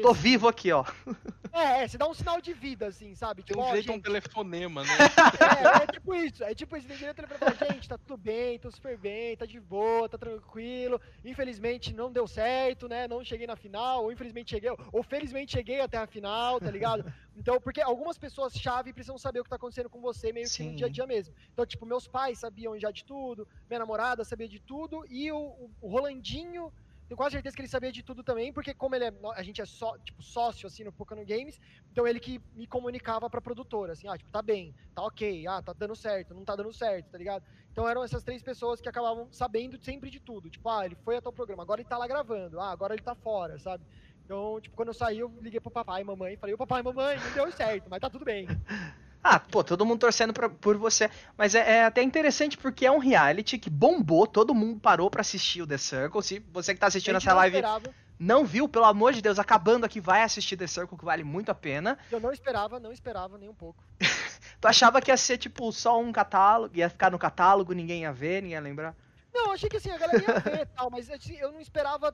Tô 0.00 0.12
vivo 0.12 0.48
aqui, 0.48 0.72
ó. 0.72 0.84
É, 1.54 1.82
é, 1.82 1.88
você 1.88 1.98
dá 1.98 2.08
um 2.08 2.14
sinal 2.14 2.40
de 2.40 2.54
vida, 2.54 2.86
assim, 2.86 3.14
sabe? 3.14 3.42
Tipo, 3.42 3.58
Tem 3.58 3.62
um 3.62 3.72
jeito 3.72 3.86
gente... 3.88 3.98
um 3.98 4.00
telefonema, 4.00 4.82
né? 4.82 4.88
É, 5.82 5.82
é 5.82 5.86
tipo 5.86 6.14
isso. 6.14 6.42
É 6.42 6.54
tipo 6.54 6.74
isso. 6.78 6.88
Tem 6.88 6.96
direito 6.96 7.16
telefone 7.16 7.74
gente, 7.74 7.88
tá 7.90 7.98
tudo 7.98 8.16
bem, 8.16 8.58
tô 8.58 8.70
super 8.70 8.96
bem, 8.96 9.36
tá 9.36 9.44
de 9.44 9.60
boa, 9.60 10.08
tá 10.08 10.16
tranquilo. 10.16 10.98
Infelizmente 11.22 11.92
não 11.92 12.10
deu 12.10 12.26
certo, 12.26 12.88
né? 12.88 13.06
Não 13.06 13.22
cheguei 13.22 13.46
na 13.46 13.54
final, 13.54 14.04
ou 14.04 14.10
infelizmente 14.10 14.48
cheguei, 14.48 14.70
ou 14.90 15.02
felizmente 15.02 15.52
cheguei 15.52 15.82
até 15.82 15.98
a 15.98 16.06
final, 16.06 16.58
tá 16.58 16.70
ligado? 16.70 17.04
Então, 17.34 17.58
porque 17.58 17.80
algumas 17.80 18.18
pessoas-chave 18.18 18.92
precisam 18.92 19.16
saber 19.16 19.40
o 19.40 19.42
que 19.44 19.48
tá 19.48 19.56
acontecendo 19.56 19.88
com 19.88 20.02
você 20.02 20.34
meio 20.34 20.46
Sim. 20.46 20.64
que 20.64 20.70
no 20.70 20.76
dia 20.76 20.86
a 20.86 20.90
dia 20.90 21.06
mesmo. 21.06 21.34
Então, 21.50 21.64
tipo, 21.64 21.86
meus 21.86 22.06
pais 22.06 22.38
sabiam 22.38 22.78
já 22.78 22.90
de 22.90 23.06
tudo, 23.06 23.48
minha 23.70 23.78
namorada 23.78 24.22
sabia 24.22 24.46
de 24.46 24.60
tudo, 24.60 25.02
e 25.08 25.32
o, 25.32 25.70
o 25.80 25.88
Rolandinho 25.88 26.70
tenho 27.12 27.16
quase 27.16 27.34
certeza 27.34 27.54
que 27.54 27.60
ele 27.60 27.68
sabia 27.68 27.92
de 27.92 28.02
tudo 28.02 28.24
também, 28.24 28.52
porque 28.52 28.72
como 28.72 28.94
ele 28.94 29.04
é, 29.04 29.12
a 29.34 29.42
gente 29.42 29.60
é 29.60 29.66
só, 29.66 29.98
tipo, 29.98 30.22
sócio, 30.22 30.66
assim, 30.66 30.82
no 30.82 30.92
Pokémon 30.92 31.24
Games, 31.24 31.60
então 31.90 32.06
ele 32.06 32.18
que 32.18 32.40
me 32.54 32.66
comunicava 32.66 33.28
pra 33.28 33.40
produtora, 33.40 33.92
assim, 33.92 34.08
ah, 34.08 34.16
tipo, 34.16 34.30
tá 34.30 34.40
bem, 34.40 34.74
tá 34.94 35.02
ok, 35.02 35.46
ah, 35.46 35.60
tá 35.60 35.74
dando 35.74 35.94
certo, 35.94 36.34
não 36.34 36.44
tá 36.44 36.56
dando 36.56 36.72
certo, 36.72 37.10
tá 37.10 37.18
ligado? 37.18 37.44
Então 37.70 37.86
eram 37.86 38.02
essas 38.02 38.22
três 38.22 38.42
pessoas 38.42 38.80
que 38.80 38.88
acabavam 38.88 39.28
sabendo 39.30 39.78
sempre 39.82 40.08
de 40.08 40.20
tudo, 40.20 40.48
tipo, 40.48 40.66
ah, 40.68 40.86
ele 40.86 40.96
foi 41.04 41.16
até 41.16 41.28
o 41.28 41.32
programa, 41.32 41.62
agora 41.62 41.82
ele 41.82 41.88
tá 41.88 41.98
lá 41.98 42.06
gravando, 42.06 42.58
ah, 42.58 42.70
agora 42.70 42.94
ele 42.94 43.02
tá 43.02 43.14
fora, 43.14 43.58
sabe? 43.58 43.84
Então, 44.24 44.58
tipo, 44.60 44.74
quando 44.74 44.88
eu 44.88 44.94
saí, 44.94 45.18
eu 45.18 45.28
liguei 45.42 45.60
pro 45.60 45.70
papai 45.70 46.00
e 46.00 46.04
mamãe, 46.04 46.36
falei, 46.36 46.54
o 46.54 46.58
papai 46.58 46.80
e 46.80 46.84
mamãe, 46.84 47.18
não 47.18 47.32
deu 47.32 47.52
certo, 47.52 47.90
mas 47.90 48.00
tá 48.00 48.08
tudo 48.08 48.24
bem. 48.24 48.46
Ah, 49.22 49.38
pô, 49.38 49.62
todo 49.62 49.86
mundo 49.86 50.00
torcendo 50.00 50.32
pra, 50.32 50.48
por 50.48 50.76
você. 50.76 51.08
Mas 51.36 51.54
é, 51.54 51.78
é, 51.78 51.84
até 51.84 52.02
interessante 52.02 52.58
porque 52.58 52.84
é 52.84 52.90
um 52.90 52.98
reality 52.98 53.56
que 53.56 53.70
bombou, 53.70 54.26
todo 54.26 54.54
mundo 54.54 54.80
parou 54.80 55.08
para 55.08 55.20
assistir 55.20 55.62
o 55.62 55.66
The 55.66 55.78
Circle. 55.78 56.22
Se 56.22 56.40
você 56.52 56.74
que 56.74 56.80
tá 56.80 56.88
assistindo 56.88 57.16
essa 57.16 57.32
live 57.32 57.56
esperava. 57.56 57.94
não 58.18 58.44
viu, 58.44 58.68
pelo 58.68 58.84
amor 58.84 59.12
de 59.12 59.22
Deus, 59.22 59.38
acabando 59.38 59.86
aqui, 59.86 60.00
vai 60.00 60.22
assistir 60.22 60.56
The 60.56 60.66
Circle, 60.66 60.98
que 60.98 61.04
vale 61.04 61.22
muito 61.22 61.50
a 61.50 61.54
pena. 61.54 61.96
Eu 62.10 62.18
não 62.18 62.32
esperava, 62.32 62.80
não 62.80 62.90
esperava 62.90 63.38
nem 63.38 63.48
um 63.48 63.54
pouco. 63.54 63.84
tu 64.60 64.66
achava 64.66 65.00
que 65.00 65.10
ia 65.10 65.16
ser, 65.16 65.38
tipo, 65.38 65.70
só 65.70 66.00
um 66.00 66.10
catálogo, 66.10 66.76
ia 66.76 66.90
ficar 66.90 67.10
no 67.10 67.18
catálogo, 67.18 67.72
ninguém 67.72 68.02
ia 68.02 68.12
ver, 68.12 68.42
ninguém 68.42 68.56
ia 68.56 68.60
lembrar? 68.60 68.96
Não, 69.32 69.52
achei 69.52 69.68
que 69.68 69.76
assim, 69.76 69.90
a 69.90 69.98
galera 69.98 70.20
ia 70.20 70.40
ver 70.40 70.60
e 70.62 70.66
tal, 70.66 70.90
mas 70.90 71.08
assim, 71.08 71.36
eu 71.36 71.52
não 71.52 71.60
esperava 71.60 72.12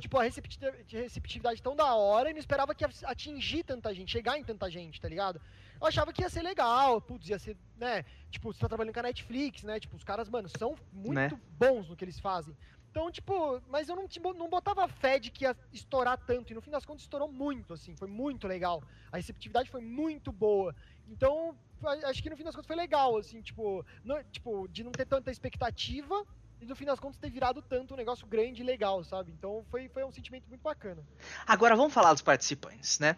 tipo, 0.00 0.18
a 0.18 0.22
receptividade 0.22 1.62
tão 1.62 1.76
da 1.76 1.94
hora 1.94 2.30
e 2.30 2.32
não 2.32 2.40
esperava 2.40 2.74
que 2.74 2.84
ia 2.84 2.90
atingir 3.04 3.62
tanta 3.64 3.94
gente, 3.94 4.10
chegar 4.10 4.38
em 4.38 4.44
tanta 4.44 4.70
gente, 4.70 5.00
tá 5.00 5.08
ligado? 5.08 5.40
Eu 5.80 5.86
achava 5.86 6.12
que 6.12 6.22
ia 6.22 6.28
ser 6.28 6.42
legal, 6.42 7.00
putz, 7.00 7.28
ia 7.28 7.38
ser, 7.38 7.56
né? 7.76 8.04
Tipo, 8.30 8.52
você 8.52 8.60
tá 8.60 8.68
trabalhando 8.68 8.92
com 8.92 9.00
a 9.00 9.04
Netflix, 9.04 9.62
né? 9.62 9.80
Tipo, 9.80 9.96
os 9.96 10.04
caras, 10.04 10.28
mano, 10.28 10.48
são 10.48 10.76
muito 10.92 11.14
né? 11.14 11.40
bons 11.58 11.88
no 11.88 11.96
que 11.96 12.04
eles 12.04 12.20
fazem. 12.20 12.54
Então, 12.90 13.10
tipo, 13.10 13.62
mas 13.68 13.88
eu 13.88 13.96
não, 13.96 14.06
tipo, 14.06 14.34
não 14.34 14.48
botava 14.48 14.86
fé 14.88 15.18
de 15.18 15.30
que 15.30 15.44
ia 15.44 15.56
estourar 15.72 16.18
tanto. 16.18 16.52
E 16.52 16.54
no 16.54 16.60
fim 16.60 16.70
das 16.70 16.84
contas 16.84 17.02
estourou 17.02 17.30
muito, 17.30 17.72
assim. 17.72 17.96
Foi 17.96 18.08
muito 18.08 18.46
legal. 18.46 18.82
A 19.10 19.16
receptividade 19.16 19.70
foi 19.70 19.80
muito 19.80 20.30
boa. 20.32 20.74
Então, 21.08 21.56
acho 22.04 22.22
que 22.22 22.28
no 22.28 22.36
fim 22.36 22.44
das 22.44 22.54
contas 22.54 22.66
foi 22.66 22.76
legal, 22.76 23.16
assim, 23.16 23.40
tipo, 23.40 23.84
não, 24.04 24.22
tipo 24.24 24.68
de 24.68 24.84
não 24.84 24.92
ter 24.92 25.06
tanta 25.06 25.30
expectativa 25.30 26.26
e 26.60 26.66
no 26.66 26.76
fim 26.76 26.84
das 26.84 27.00
contas 27.00 27.18
ter 27.18 27.30
virado 27.30 27.62
tanto 27.62 27.94
um 27.94 27.96
negócio 27.96 28.26
grande 28.26 28.60
e 28.60 28.64
legal, 28.64 29.02
sabe? 29.02 29.32
Então 29.32 29.64
foi, 29.70 29.88
foi 29.88 30.04
um 30.04 30.12
sentimento 30.12 30.46
muito 30.48 30.60
bacana. 30.60 31.02
Agora 31.46 31.74
vamos 31.74 31.92
falar 31.92 32.12
dos 32.12 32.22
participantes, 32.22 32.98
né? 32.98 33.16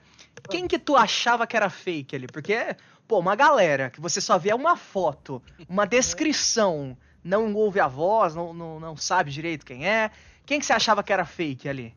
Quem 0.48 0.68
que 0.68 0.78
tu 0.78 0.96
achava 0.96 1.46
que 1.46 1.56
era 1.56 1.68
fake 1.68 2.14
ali? 2.14 2.26
Porque, 2.28 2.76
pô, 3.08 3.18
uma 3.18 3.34
galera 3.34 3.90
que 3.90 4.00
você 4.00 4.20
só 4.20 4.38
vê 4.38 4.54
uma 4.54 4.76
foto, 4.76 5.42
uma 5.68 5.84
descrição, 5.84 6.96
não 7.22 7.52
ouve 7.54 7.80
a 7.80 7.88
voz, 7.88 8.34
não, 8.34 8.54
não, 8.54 8.78
não 8.78 8.96
sabe 8.96 9.30
direito 9.30 9.66
quem 9.66 9.88
é. 9.88 10.10
Quem 10.46 10.60
que 10.60 10.66
você 10.66 10.72
achava 10.72 11.02
que 11.02 11.12
era 11.12 11.24
fake 11.24 11.68
ali? 11.68 11.94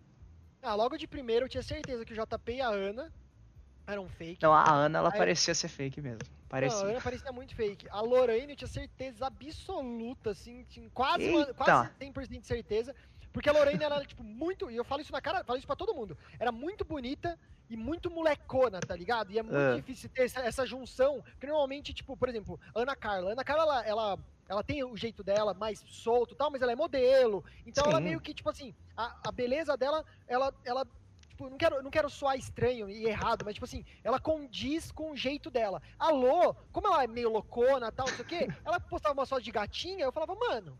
Ah, 0.62 0.73
logo 0.73 0.97
de 0.97 1.08
primeiro 1.08 1.45
eu 1.45 1.49
tinha 1.49 1.63
certeza 1.63 2.03
que 2.03 2.13
o 2.13 2.15
JP 2.15 2.53
e 2.53 2.62
a 2.62 2.69
Ana 2.69 3.13
eram 3.86 4.10
fake. 4.10 4.41
Não, 4.41 4.51
a 4.51 4.67
Ana, 4.67 4.97
ela 4.99 5.12
Aí... 5.12 5.17
parecia 5.17 5.53
ser 5.53 5.67
fake 5.67 6.01
mesmo. 6.01 6.35
Parecia. 6.47 6.93
Não, 6.93 7.01
parecia 7.01 7.31
muito 7.31 7.55
fake. 7.55 7.88
A 7.89 8.01
Lorraine 8.01 8.53
eu 8.53 8.55
tinha 8.55 8.67
certeza 8.67 9.25
absoluta, 9.25 10.31
assim, 10.31 10.63
tinha 10.69 10.89
quase, 10.91 11.29
uma, 11.29 11.45
quase 11.53 11.89
100% 11.99 12.39
de 12.39 12.47
certeza. 12.47 12.95
Porque 13.34 13.49
a 13.49 13.51
Lorraine 13.51 13.84
era, 13.84 14.05
tipo, 14.05 14.23
muito. 14.23 14.71
E 14.71 14.75
eu 14.77 14.86
falo 14.86 15.01
isso 15.01 15.12
na 15.12 15.19
cara, 15.19 15.43
falo 15.43 15.58
isso 15.58 15.67
pra 15.67 15.75
todo 15.75 15.93
mundo. 15.93 16.17
Era 16.39 16.51
muito 16.51 16.86
bonita 16.86 17.38
e 17.69 17.75
muito 17.75 18.10
molecona, 18.10 18.79
tá 18.79 18.95
ligado? 18.95 19.31
E 19.31 19.39
é 19.39 19.43
muito 19.43 19.58
é. 19.58 19.75
difícil 19.75 20.10
ter 20.10 20.23
essa, 20.23 20.39
essa, 20.39 20.65
junção. 20.65 21.21
Porque 21.31 21.47
normalmente, 21.47 21.93
tipo, 21.93 22.15
por 22.15 22.29
exemplo, 22.29 22.58
Ana 22.73 22.95
Carla. 22.95 23.34
Ana 23.34 23.43
Carla, 23.43 23.63
ela, 23.63 23.86
ela, 23.86 24.19
ela 24.47 24.63
tem 24.63 24.84
o 24.84 24.95
jeito 24.95 25.23
dela 25.23 25.53
mais 25.53 25.84
solto 25.88 26.34
e 26.34 26.38
tal, 26.38 26.49
mas 26.49 26.62
ela 26.62 26.71
é 26.71 26.75
modelo. 26.75 27.43
Então 27.65 27.84
Sim. 27.84 27.89
ela 27.89 27.99
meio 27.99 28.21
que, 28.21 28.34
tipo 28.34 28.49
assim, 28.49 28.73
a, 28.95 29.15
a 29.27 29.31
beleza 29.31 29.75
dela, 29.75 30.05
ela, 30.27 30.53
ela 30.63 30.88
tipo, 31.36 31.50
não 31.50 31.58
quero, 31.58 31.84
não 31.84 31.91
quero 31.91 32.10
soar 32.10 32.38
estranho 32.38 32.89
e 32.89 33.06
errado, 33.06 33.43
mas, 33.43 33.54
tipo 33.54 33.65
assim, 33.65 33.86
ela 34.04 34.19
condiz 34.19 34.91
com 34.91 35.12
o 35.12 35.17
jeito 35.17 35.52
dela. 35.52 35.82
Alô, 36.00 36.56
como 36.71 36.88
ela 36.88 37.04
é 37.04 37.08
meio 37.08 37.30
loucona 37.30 37.91
tal, 37.91 38.08
não 38.08 38.15
sei 38.15 38.26
o 38.26 38.28
quê, 38.28 38.48
ela 38.65 38.80
postava 38.80 39.19
uma 39.19 39.26
foto 39.26 39.43
de 39.43 39.52
gatinha, 39.52 40.06
eu 40.06 40.12
falava, 40.12 40.34
mano, 40.36 40.78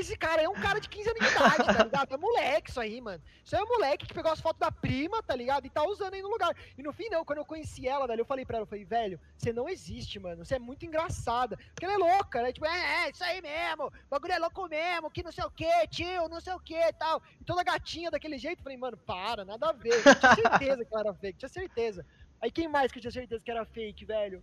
esse 0.00 0.16
cara 0.16 0.42
é 0.42 0.48
um 0.48 0.54
cara 0.54 0.80
de 0.80 0.88
15 0.88 1.10
anos 1.10 1.20
de 1.20 1.34
idade, 1.34 1.56
tá 1.56 1.84
ligado? 1.84 2.14
É 2.14 2.16
moleque 2.16 2.70
isso 2.70 2.80
aí, 2.80 3.00
mano. 3.00 3.22
Isso 3.44 3.54
aí 3.54 3.62
é 3.62 3.64
um 3.64 3.68
moleque 3.68 4.06
que 4.06 4.14
pegou 4.14 4.32
as 4.32 4.40
fotos 4.40 4.60
da 4.60 4.70
prima, 4.70 5.22
tá 5.22 5.34
ligado? 5.34 5.66
E 5.66 5.70
tá 5.70 5.84
usando 5.86 6.14
aí 6.14 6.22
no 6.22 6.28
lugar. 6.28 6.54
E 6.76 6.82
no 6.82 6.92
fim, 6.92 7.08
não, 7.10 7.24
quando 7.24 7.38
eu 7.38 7.44
conheci 7.44 7.86
ela, 7.86 8.06
velho, 8.06 8.20
eu 8.20 8.26
falei 8.26 8.44
pra 8.44 8.56
ela, 8.56 8.64
eu 8.64 8.68
falei, 8.68 8.84
velho, 8.84 9.20
você 9.36 9.52
não 9.52 9.68
existe, 9.68 10.18
mano. 10.18 10.44
Você 10.44 10.56
é 10.56 10.58
muito 10.58 10.84
engraçada. 10.84 11.56
Porque 11.56 11.84
ela 11.84 11.94
é 11.94 11.98
louca, 11.98 12.42
né? 12.42 12.52
Tipo, 12.52 12.66
é, 12.66 13.06
é, 13.06 13.10
isso 13.10 13.24
aí 13.24 13.40
mesmo. 13.40 13.86
O 13.86 13.92
bagulho 14.10 14.32
é 14.32 14.38
louco 14.38 14.68
mesmo, 14.68 15.10
que 15.10 15.22
não 15.22 15.32
sei 15.32 15.44
o 15.44 15.50
que, 15.50 15.88
tio, 15.88 16.28
não 16.28 16.40
sei 16.40 16.52
o 16.52 16.60
que 16.60 16.92
tal. 16.94 17.22
E 17.40 17.44
toda 17.44 17.62
gatinha 17.62 18.10
daquele 18.10 18.38
jeito, 18.38 18.62
falei, 18.62 18.78
mano, 18.78 18.96
para, 18.96 19.44
nada 19.44 19.70
a 19.70 19.72
ver. 19.72 19.94
Eu 19.94 20.14
tinha 20.14 20.34
certeza 20.34 20.84
que 20.84 20.94
ela 20.94 21.00
era 21.00 21.14
fake, 21.14 21.38
tinha 21.38 21.48
certeza. 21.48 22.06
Aí 22.40 22.50
quem 22.50 22.68
mais 22.68 22.92
que 22.92 22.98
eu 22.98 23.00
tinha 23.00 23.10
certeza 23.10 23.42
que 23.42 23.50
era 23.50 23.64
fake, 23.64 24.04
velho? 24.04 24.42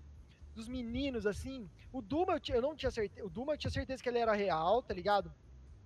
Dos 0.56 0.68
meninos, 0.68 1.26
assim. 1.26 1.70
O 1.92 2.02
Duma, 2.02 2.34
eu, 2.34 2.56
eu 2.56 2.62
não 2.62 2.76
tinha 2.76 2.92
certeza. 2.92 3.26
O 3.26 3.30
Duma, 3.30 3.54
eu 3.54 3.58
tinha 3.58 3.72
certeza 3.72 4.02
que 4.02 4.10
ele 4.10 4.20
era 4.20 4.34
real, 4.34 4.82
tá 4.82 4.94
ligado? 4.94 5.32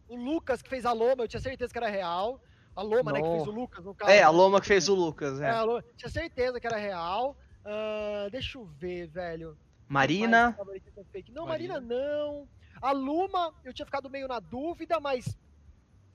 O 0.07 0.15
Lucas 0.15 0.61
que 0.61 0.69
fez 0.69 0.85
a 0.85 0.93
Loma, 0.93 1.23
eu 1.23 1.27
tinha 1.27 1.39
certeza 1.39 1.71
que 1.71 1.77
era 1.77 1.89
real. 1.89 2.41
A 2.75 2.81
Loma, 2.81 3.11
né, 3.11 3.21
que 3.21 3.27
fez 3.27 3.47
o 3.47 3.51
Lucas, 3.51 3.83
no 3.83 3.95
caso. 3.95 4.11
É, 4.11 4.21
a 4.21 4.29
Loma 4.29 4.61
que 4.61 4.67
fez 4.67 4.87
o 4.87 4.93
Lucas, 4.93 5.41
é. 5.41 5.49
é 5.49 5.61
Loma, 5.61 5.83
tinha 5.95 6.09
certeza 6.09 6.59
que 6.59 6.67
era 6.67 6.77
real. 6.77 7.35
Uh, 7.65 8.29
deixa 8.29 8.57
eu 8.57 8.65
ver, 8.65 9.07
velho. 9.07 9.57
Marina. 9.87 10.55
Não, 10.57 11.45
Marina. 11.45 11.45
Marina 11.47 11.79
não. 11.79 12.47
A 12.81 12.91
Luma, 12.91 13.53
eu 13.63 13.73
tinha 13.73 13.85
ficado 13.85 14.09
meio 14.09 14.27
na 14.27 14.39
dúvida, 14.39 14.99
mas 14.99 15.37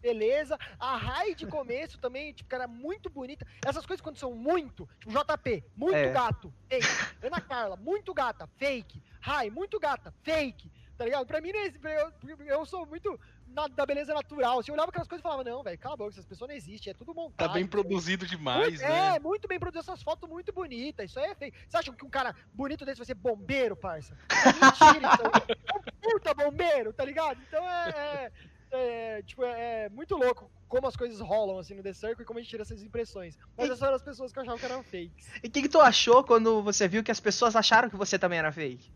beleza. 0.00 0.59
A 0.78 0.96
Rai 0.96 1.35
de 1.35 1.46
começo 1.46 1.98
também, 1.98 2.33
tipo, 2.33 2.52
era 2.55 2.66
muito 2.66 3.09
bonita. 3.09 3.46
Essas 3.64 3.87
coisas 3.87 4.02
quando 4.02 4.16
são 4.16 4.35
muito, 4.35 4.88
tipo, 4.98 5.12
JP, 5.12 5.64
muito 5.76 5.96
é. 5.96 6.12
gato, 6.12 6.52
fake. 6.68 6.87
Ana 7.22 7.40
Carla, 7.40 7.76
muito 7.76 8.12
gata, 8.12 8.48
fake. 8.57 9.02
Rai, 9.20 9.50
muito 9.50 9.78
gata, 9.78 10.12
fake. 10.22 10.70
Tá 10.98 11.05
ligado? 11.05 11.26
Pra 11.26 11.40
mim, 11.40 11.50
eu, 11.50 12.46
eu 12.46 12.66
sou 12.66 12.85
muito 12.87 13.18
na, 13.55 13.69
da 13.69 13.87
beleza 13.87 14.12
natural. 14.15 14.62
Você 14.62 14.73
olhava 14.73 14.91
aquelas 14.91 15.09
coisas 15.09 15.21
e 15.21 15.23
falava, 15.23 15.45
não, 15.45 15.62
velho, 15.62 15.79
cala 15.79 15.95
a 15.95 15.97
boca, 15.97 16.11
essas 16.11 16.25
pessoas 16.25 16.49
não 16.49 16.57
existem, 16.57 16.91
é 16.91 16.95
tudo 16.95 17.15
montado. 17.15 17.49
Tá 17.49 17.53
bem 17.53 17.67
produzido 17.67 18.27
demais, 18.27 18.69
muito, 18.69 18.83
né? 18.83 19.17
É, 19.17 19.21
muito 19.21 19.49
bem 19.49 19.59
produzido, 19.59 19.81
essas 19.91 20.03
fotos 20.03 20.29
muito 20.29 20.53
bonitas, 20.53 21.11
isso 21.11 21.19
aí 21.19 21.31
é 21.31 21.35
feio. 21.35 21.53
Você 21.69 21.77
acha 21.77 21.93
que 21.93 22.05
um 22.05 22.11
cara 22.11 22.35
bonito 22.53 22.85
desse 22.85 22.99
vai 22.99 23.07
ser 23.07 23.15
bombeiro, 23.15 23.77
parça? 23.77 24.17
É 24.31 24.53
mentira, 24.97 25.15
então. 25.15 25.33
É 25.49 25.79
um 25.79 26.12
puta 26.12 26.35
bombeiro, 26.35 26.93
tá 26.93 27.05
ligado? 27.05 27.41
Então 27.49 27.69
é, 27.69 28.31
é, 28.71 29.19
é 29.19 29.23
tipo, 29.23 29.45
é, 29.45 29.85
é, 29.85 29.88
muito 29.88 30.17
louco 30.17 30.51
como 30.69 30.87
as 30.87 30.97
coisas 30.97 31.21
rolam, 31.21 31.59
assim, 31.59 31.75
no 31.75 31.83
The 31.83 31.93
Circle 31.93 32.23
e 32.23 32.25
como 32.25 32.38
a 32.38 32.43
gente 32.43 32.51
tira 32.51 32.62
essas 32.62 32.83
impressões. 32.83 33.37
Mas 33.57 33.69
essas 33.69 33.83
eram 33.83 33.95
as 33.95 34.03
pessoas 34.03 34.33
que 34.33 34.41
achavam 34.41 34.59
que 34.59 34.65
eram 34.65 34.83
fakes. 34.83 35.29
E 35.43 35.49
o 35.49 35.51
que, 35.51 35.62
que 35.62 35.69
tu 35.69 35.79
achou 35.79 36.25
quando 36.25 36.62
você 36.62 36.88
viu 36.88 37.05
que 37.05 37.11
as 37.11 37.21
pessoas 37.21 37.55
acharam 37.55 37.91
que 37.91 37.97
você 37.97 38.19
também 38.19 38.38
era 38.38 38.51
fake? 38.51 38.91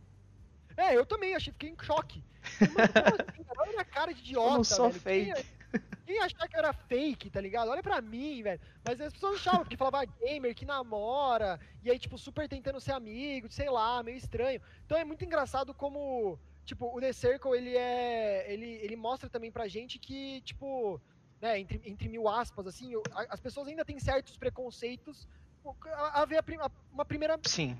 É, 0.77 0.95
eu 0.95 1.07
também, 1.07 1.35
achei, 1.35 1.53
fiquei 1.53 1.71
em 1.71 1.77
choque. 1.83 2.23
Mano, 2.61 3.25
assim, 3.29 3.45
olha 3.59 3.71
minha 3.71 3.85
cara 3.85 4.13
de 4.13 4.21
idiota, 4.21 4.51
eu 4.51 4.57
não 4.57 4.65
sou 4.65 4.91
velho. 4.91 5.35
fake. 5.35 5.47
Quem, 5.71 5.83
quem 6.07 6.21
achar 6.21 6.49
que 6.49 6.57
era 6.57 6.73
fake, 6.73 7.31
tá 7.31 7.41
ligado? 7.41 7.71
Olha 7.71 7.83
pra 7.83 8.01
mim, 8.01 8.43
velho. 8.43 8.61
Mas 8.85 9.01
as 9.01 9.13
pessoas 9.13 9.37
achavam, 9.37 9.61
porque 9.61 9.77
falava 9.77 10.03
ah, 10.03 10.05
gamer 10.05 10.55
que 10.55 10.65
namora, 10.65 11.59
e 11.83 11.91
aí, 11.91 11.99
tipo, 11.99 12.19
super 12.19 12.49
tentando 12.49 12.81
ser 12.81 12.93
amigo, 12.93 13.51
sei 13.51 13.71
lá, 13.71 14.03
meio 14.03 14.17
estranho. 14.17 14.61
Então 14.85 14.99
é 14.99 15.05
muito 15.05 15.25
engraçado 15.25 15.73
como, 15.75 16.39
tipo, 16.65 16.95
o 16.95 17.01
The 17.01 17.13
Circle, 17.13 17.57
ele 17.57 17.77
é. 17.77 18.53
Ele, 18.53 18.67
ele 18.67 18.97
mostra 18.97 19.31
também 19.31 19.51
pra 19.51 19.67
gente 19.67 19.99
que, 19.99 20.43
tipo, 20.43 21.01
né, 21.41 21.59
entre, 21.59 21.81
entre 21.85 22.09
mil 22.09 22.29
aspas, 22.29 22.67
assim, 22.67 22.93
as 23.31 23.41
pessoas 23.41 23.67
ainda 23.67 23.85
têm 23.85 23.99
certos 23.99 24.37
preconceitos 24.37 25.27
a, 25.93 26.23
a 26.23 26.25
ver 26.25 26.39
a, 26.39 26.71
uma 26.93 27.05
primeira. 27.05 27.39
Sim 27.45 27.79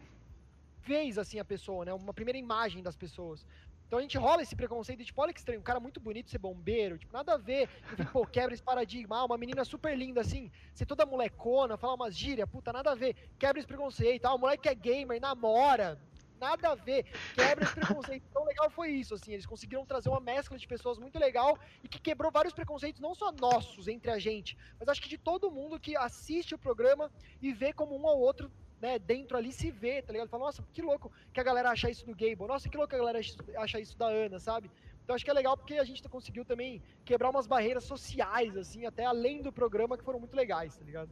vez 0.87 1.19
assim 1.19 1.39
a 1.39 1.45
pessoa, 1.45 1.85
né? 1.85 1.93
Uma 1.93 2.15
primeira 2.15 2.39
imagem 2.39 2.83
das 2.83 2.97
pessoas. 2.97 3.45
Então 3.87 3.99
a 3.99 4.03
gente 4.03 4.19
rola 4.19 4.43
esse 4.43 4.57
preconceito, 4.57 5.05
tipo, 5.05 5.21
olha 5.21 5.33
que 5.33 5.39
estranho, 5.39 5.61
um 5.61 5.63
cara 5.63 5.79
muito 5.79 6.01
bonito 6.01 6.31
ser 6.31 6.39
bombeiro, 6.39 6.99
tipo, 6.99 7.13
nada 7.13 7.35
a 7.35 7.37
ver. 7.37 7.69
Eu 7.91 7.97
fico, 7.97 8.13
pô, 8.13 8.27
quebra 8.27 8.53
esse 8.53 8.63
paradigma. 8.63 9.19
Ah, 9.19 9.25
uma 9.25 9.39
menina 9.39 9.65
super 9.65 9.97
linda, 9.97 10.21
assim, 10.21 10.51
ser 10.75 10.87
toda 10.87 11.07
molecona, 11.07 11.77
falar 11.77 11.95
umas 11.95 12.17
gírias, 12.17 12.49
puta, 12.49 12.73
nada 12.73 12.93
a 12.93 12.95
ver. 12.95 13.15
Quebra 13.39 13.59
esse 13.59 13.69
preconceito. 13.69 14.25
Ah, 14.25 14.35
o 14.35 14.39
moleque 14.39 14.69
é 14.69 14.75
gamer, 14.75 15.21
namora. 15.21 16.01
Nada 16.41 16.73
a 16.73 16.75
ver, 16.75 17.05
quebra 17.35 17.65
esse 17.65 17.75
preconceito. 17.75 18.25
Então, 18.29 18.45
legal 18.45 18.69
foi 18.69 18.91
isso, 18.91 19.15
assim, 19.15 19.33
eles 19.33 19.47
conseguiram 19.47 19.87
trazer 19.87 20.11
uma 20.11 20.21
mescla 20.21 20.59
de 20.59 20.67
pessoas 20.67 20.99
muito 20.99 21.19
legal 21.19 21.59
e 21.83 21.89
que 21.89 21.99
quebrou 21.99 22.31
vários 22.31 22.53
preconceitos, 22.53 23.01
não 23.01 23.15
só 23.15 23.33
nossos, 23.33 23.89
entre 23.89 24.11
a 24.11 24.19
gente, 24.19 24.55
mas 24.79 24.89
acho 24.89 25.01
que 25.01 25.09
de 25.09 25.17
todo 25.17 25.51
mundo 25.51 25.81
que 25.81 25.97
assiste 25.97 26.55
o 26.55 26.59
programa 26.59 27.11
e 27.41 27.55
vê 27.55 27.73
como 27.73 27.97
um 27.97 28.05
ou 28.05 28.19
outro 28.21 28.53
né, 28.81 28.99
dentro 28.99 29.37
ali 29.37 29.53
se 29.53 29.71
vê, 29.71 30.03
tá 30.03 30.13
ligado? 30.13 30.29
Fala, 30.29 30.47
nossa, 30.47 30.63
que 30.73 30.83
louco 30.83 31.11
que 31.33 31.41
a 31.41 31.45
galera 31.45 31.71
acha 31.71 31.91
isso 31.91 32.05
do 32.05 32.15
Gable, 32.15 32.47
nossa, 32.47 32.69
que 32.69 32.77
louco 32.77 32.91
que 32.91 32.97
a 32.97 32.99
galera 32.99 33.21
acha 33.57 33.81
isso 33.81 33.97
da 33.97 34.07
Ana, 34.07 34.39
sabe? 34.39 34.71
Então 35.03 35.15
acho 35.15 35.25
que 35.25 35.31
é 35.31 35.35
legal 35.35 35.57
porque 35.57 35.75
a 35.75 35.85
gente 35.85 36.03
conseguiu 36.09 36.45
também 36.45 36.83
quebrar 37.05 37.31
umas 37.31 37.47
barreiras 37.47 37.85
sociais, 37.85 38.57
assim, 38.57 38.87
até 38.87 39.05
além 39.05 39.41
do 39.41 39.53
programa, 39.53 39.97
que 39.97 40.05
foram 40.05 40.19
muito 40.19 40.35
legais, 40.35 40.77
tá 40.77 40.85
ligado? 40.85 41.11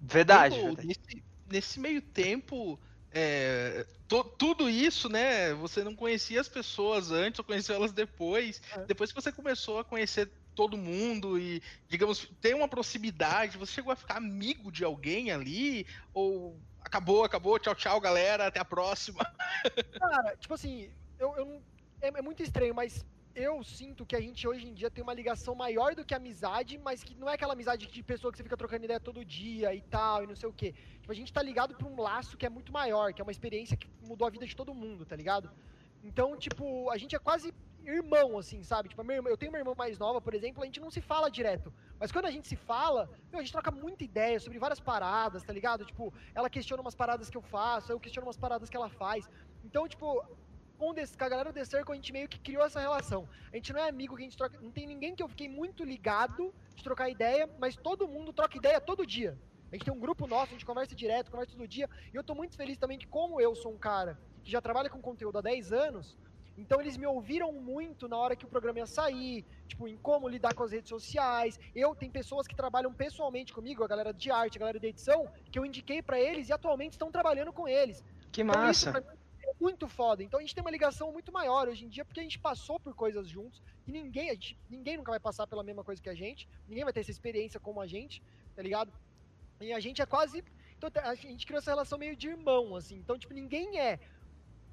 Verdade. 0.00 0.60
verdade. 0.60 0.86
Nesse, 0.86 1.24
nesse, 1.48 1.80
meio 1.80 2.02
tempo, 2.02 2.78
é, 3.12 3.86
to, 4.08 4.24
tudo 4.24 4.68
isso, 4.68 5.08
né? 5.08 5.54
Você 5.54 5.84
não 5.84 5.94
conhecia 5.94 6.40
as 6.40 6.48
pessoas 6.48 7.12
antes, 7.12 7.38
ou 7.38 7.44
conheceu 7.44 7.76
elas 7.76 7.92
depois. 7.92 8.60
É. 8.72 8.84
Depois 8.84 9.12
que 9.12 9.22
você 9.22 9.30
começou 9.30 9.78
a 9.78 9.84
conhecer 9.84 10.28
todo 10.54 10.76
mundo 10.76 11.38
e, 11.38 11.62
digamos, 11.88 12.28
ter 12.40 12.54
uma 12.54 12.68
proximidade, 12.68 13.58
você 13.58 13.74
chegou 13.74 13.92
a 13.92 13.96
ficar 13.96 14.16
amigo 14.16 14.72
de 14.72 14.84
alguém 14.84 15.30
ali? 15.30 15.86
Ou 16.12 16.60
acabou, 16.84 17.24
acabou, 17.24 17.58
tchau, 17.58 17.74
tchau, 17.74 18.00
galera, 18.00 18.46
até 18.46 18.60
a 18.60 18.64
próxima. 18.64 19.24
Cara, 19.98 20.36
tipo 20.36 20.54
assim, 20.54 20.90
eu, 21.18 21.34
eu 21.36 21.62
é, 22.00 22.08
é, 22.08 22.22
muito 22.22 22.42
estranho, 22.42 22.74
mas 22.74 23.04
eu 23.34 23.64
sinto 23.64 24.06
que 24.06 24.14
a 24.14 24.20
gente 24.20 24.46
hoje 24.46 24.66
em 24.66 24.74
dia 24.74 24.90
tem 24.90 25.02
uma 25.02 25.14
ligação 25.14 25.54
maior 25.54 25.94
do 25.94 26.04
que 26.04 26.14
amizade, 26.14 26.78
mas 26.78 27.02
que 27.02 27.14
não 27.16 27.28
é 27.28 27.34
aquela 27.34 27.54
amizade 27.54 27.86
de 27.86 28.02
pessoa 28.02 28.30
que 28.30 28.36
você 28.36 28.44
fica 28.44 28.56
trocando 28.56 28.84
ideia 28.84 29.00
todo 29.00 29.24
dia 29.24 29.74
e 29.74 29.80
tal, 29.80 30.22
e 30.22 30.26
não 30.26 30.36
sei 30.36 30.48
o 30.48 30.52
quê. 30.52 30.74
Tipo, 31.00 31.10
a 31.10 31.14
gente 31.14 31.32
tá 31.32 31.42
ligado 31.42 31.74
pra 31.74 31.88
um 31.88 32.00
laço 32.00 32.36
que 32.36 32.46
é 32.46 32.48
muito 32.48 32.70
maior, 32.70 33.12
que 33.12 33.20
é 33.20 33.24
uma 33.24 33.32
experiência 33.32 33.76
que 33.76 33.88
mudou 34.06 34.26
a 34.26 34.30
vida 34.30 34.46
de 34.46 34.54
todo 34.54 34.74
mundo, 34.74 35.04
tá 35.04 35.16
ligado? 35.16 35.50
Então, 36.04 36.36
tipo, 36.36 36.90
a 36.90 36.98
gente 36.98 37.16
é 37.16 37.18
quase 37.18 37.52
irmão, 37.86 38.38
assim, 38.38 38.62
sabe? 38.62 38.88
Tipo, 38.88 39.02
irmã, 39.12 39.28
eu 39.28 39.36
tenho 39.36 39.52
uma 39.52 39.58
irmã 39.58 39.74
mais 39.76 39.98
nova, 39.98 40.20
por 40.20 40.34
exemplo, 40.34 40.62
a 40.62 40.66
gente 40.66 40.80
não 40.80 40.90
se 40.90 41.00
fala 41.00 41.30
direto. 41.30 41.72
Mas 41.98 42.10
quando 42.10 42.26
a 42.26 42.30
gente 42.30 42.48
se 42.48 42.56
fala, 42.56 43.08
meu, 43.30 43.40
a 43.40 43.42
gente 43.42 43.52
troca 43.52 43.70
muita 43.70 44.04
ideia 44.04 44.38
sobre 44.40 44.58
várias 44.58 44.80
paradas, 44.80 45.42
tá 45.42 45.52
ligado? 45.52 45.84
Tipo, 45.84 46.12
ela 46.34 46.50
questiona 46.50 46.80
umas 46.80 46.94
paradas 46.94 47.30
que 47.30 47.36
eu 47.36 47.42
faço, 47.42 47.92
eu 47.92 48.00
questiono 48.00 48.26
umas 48.26 48.36
paradas 48.36 48.68
que 48.68 48.76
ela 48.76 48.88
faz. 48.88 49.28
Então, 49.64 49.88
tipo, 49.88 50.22
com, 50.78 50.92
com 50.92 51.24
a 51.24 51.28
galera 51.28 51.50
do 51.50 51.54
The 51.54 51.64
Circle, 51.64 51.92
a 51.92 51.96
gente 51.96 52.12
meio 52.12 52.28
que 52.28 52.38
criou 52.38 52.64
essa 52.64 52.80
relação. 52.80 53.28
A 53.52 53.56
gente 53.56 53.72
não 53.72 53.80
é 53.80 53.88
amigo 53.88 54.16
que 54.16 54.22
a 54.22 54.24
gente 54.24 54.36
troca. 54.36 54.58
Não 54.60 54.70
tem 54.70 54.86
ninguém 54.86 55.14
que 55.14 55.22
eu 55.22 55.28
fiquei 55.28 55.48
muito 55.48 55.84
ligado 55.84 56.54
de 56.74 56.82
trocar 56.82 57.08
ideia, 57.08 57.48
mas 57.58 57.76
todo 57.76 58.08
mundo 58.08 58.32
troca 58.32 58.56
ideia 58.56 58.80
todo 58.80 59.06
dia. 59.06 59.38
A 59.70 59.76
gente 59.76 59.84
tem 59.86 59.94
um 59.94 59.98
grupo 59.98 60.26
nosso, 60.26 60.50
a 60.50 60.52
gente 60.52 60.66
conversa 60.66 60.94
direto, 60.94 61.30
conversa 61.30 61.52
todo 61.52 61.66
dia. 61.66 61.88
E 62.12 62.16
eu 62.16 62.22
tô 62.22 62.34
muito 62.34 62.56
feliz 62.56 62.78
também 62.78 62.98
que, 62.98 63.06
como 63.06 63.40
eu 63.40 63.54
sou 63.54 63.72
um 63.72 63.78
cara 63.78 64.18
que 64.42 64.50
já 64.50 64.60
trabalha 64.60 64.90
com 64.90 65.00
conteúdo 65.00 65.38
há 65.38 65.40
10 65.40 65.72
anos, 65.72 66.16
então 66.56 66.80
eles 66.80 66.96
me 66.96 67.06
ouviram 67.06 67.52
muito 67.52 68.08
na 68.08 68.16
hora 68.16 68.36
que 68.36 68.44
o 68.44 68.48
programa 68.48 68.78
ia 68.78 68.86
sair, 68.86 69.44
tipo, 69.66 69.88
em 69.88 69.96
como 69.96 70.28
lidar 70.28 70.54
com 70.54 70.62
as 70.62 70.72
redes 70.72 70.88
sociais. 70.88 71.58
Eu 71.74 71.94
tem 71.94 72.10
pessoas 72.10 72.46
que 72.46 72.54
trabalham 72.54 72.92
pessoalmente 72.92 73.52
comigo, 73.52 73.82
a 73.82 73.88
galera 73.88 74.12
de 74.12 74.30
arte, 74.30 74.56
a 74.56 74.60
galera 74.60 74.78
de 74.78 74.86
edição, 74.86 75.28
que 75.50 75.58
eu 75.58 75.66
indiquei 75.66 76.00
para 76.00 76.18
eles 76.18 76.48
e 76.48 76.52
atualmente 76.52 76.92
estão 76.92 77.10
trabalhando 77.10 77.52
com 77.52 77.66
eles. 77.66 78.02
Que 78.30 78.42
então, 78.42 78.54
massa. 78.54 78.90
é 79.42 79.52
muito 79.60 79.88
foda. 79.88 80.22
Então 80.22 80.38
a 80.38 80.42
gente 80.42 80.54
tem 80.54 80.62
uma 80.62 80.70
ligação 80.70 81.12
muito 81.12 81.32
maior 81.32 81.68
hoje 81.68 81.84
em 81.84 81.88
dia, 81.88 82.04
porque 82.04 82.20
a 82.20 82.22
gente 82.22 82.38
passou 82.38 82.78
por 82.78 82.94
coisas 82.94 83.28
juntos 83.28 83.60
e 83.86 83.92
ninguém, 83.92 84.30
a 84.30 84.34
gente, 84.34 84.56
ninguém 84.70 84.96
nunca 84.96 85.10
vai 85.10 85.20
passar 85.20 85.46
pela 85.46 85.62
mesma 85.62 85.82
coisa 85.82 86.00
que 86.00 86.08
a 86.08 86.14
gente, 86.14 86.48
ninguém 86.68 86.84
vai 86.84 86.92
ter 86.92 87.00
essa 87.00 87.10
experiência 87.10 87.58
como 87.58 87.80
a 87.80 87.86
gente, 87.86 88.22
tá 88.54 88.62
ligado? 88.62 88.92
E 89.60 89.72
a 89.72 89.80
gente 89.80 90.00
é 90.00 90.06
quase. 90.06 90.44
Então, 90.76 90.90
a 91.02 91.14
gente 91.14 91.46
criou 91.46 91.58
essa 91.58 91.70
relação 91.70 91.98
meio 91.98 92.16
de 92.16 92.28
irmão, 92.28 92.76
assim. 92.76 92.96
Então, 92.96 93.18
tipo, 93.18 93.32
ninguém 93.32 93.78
é 93.78 93.98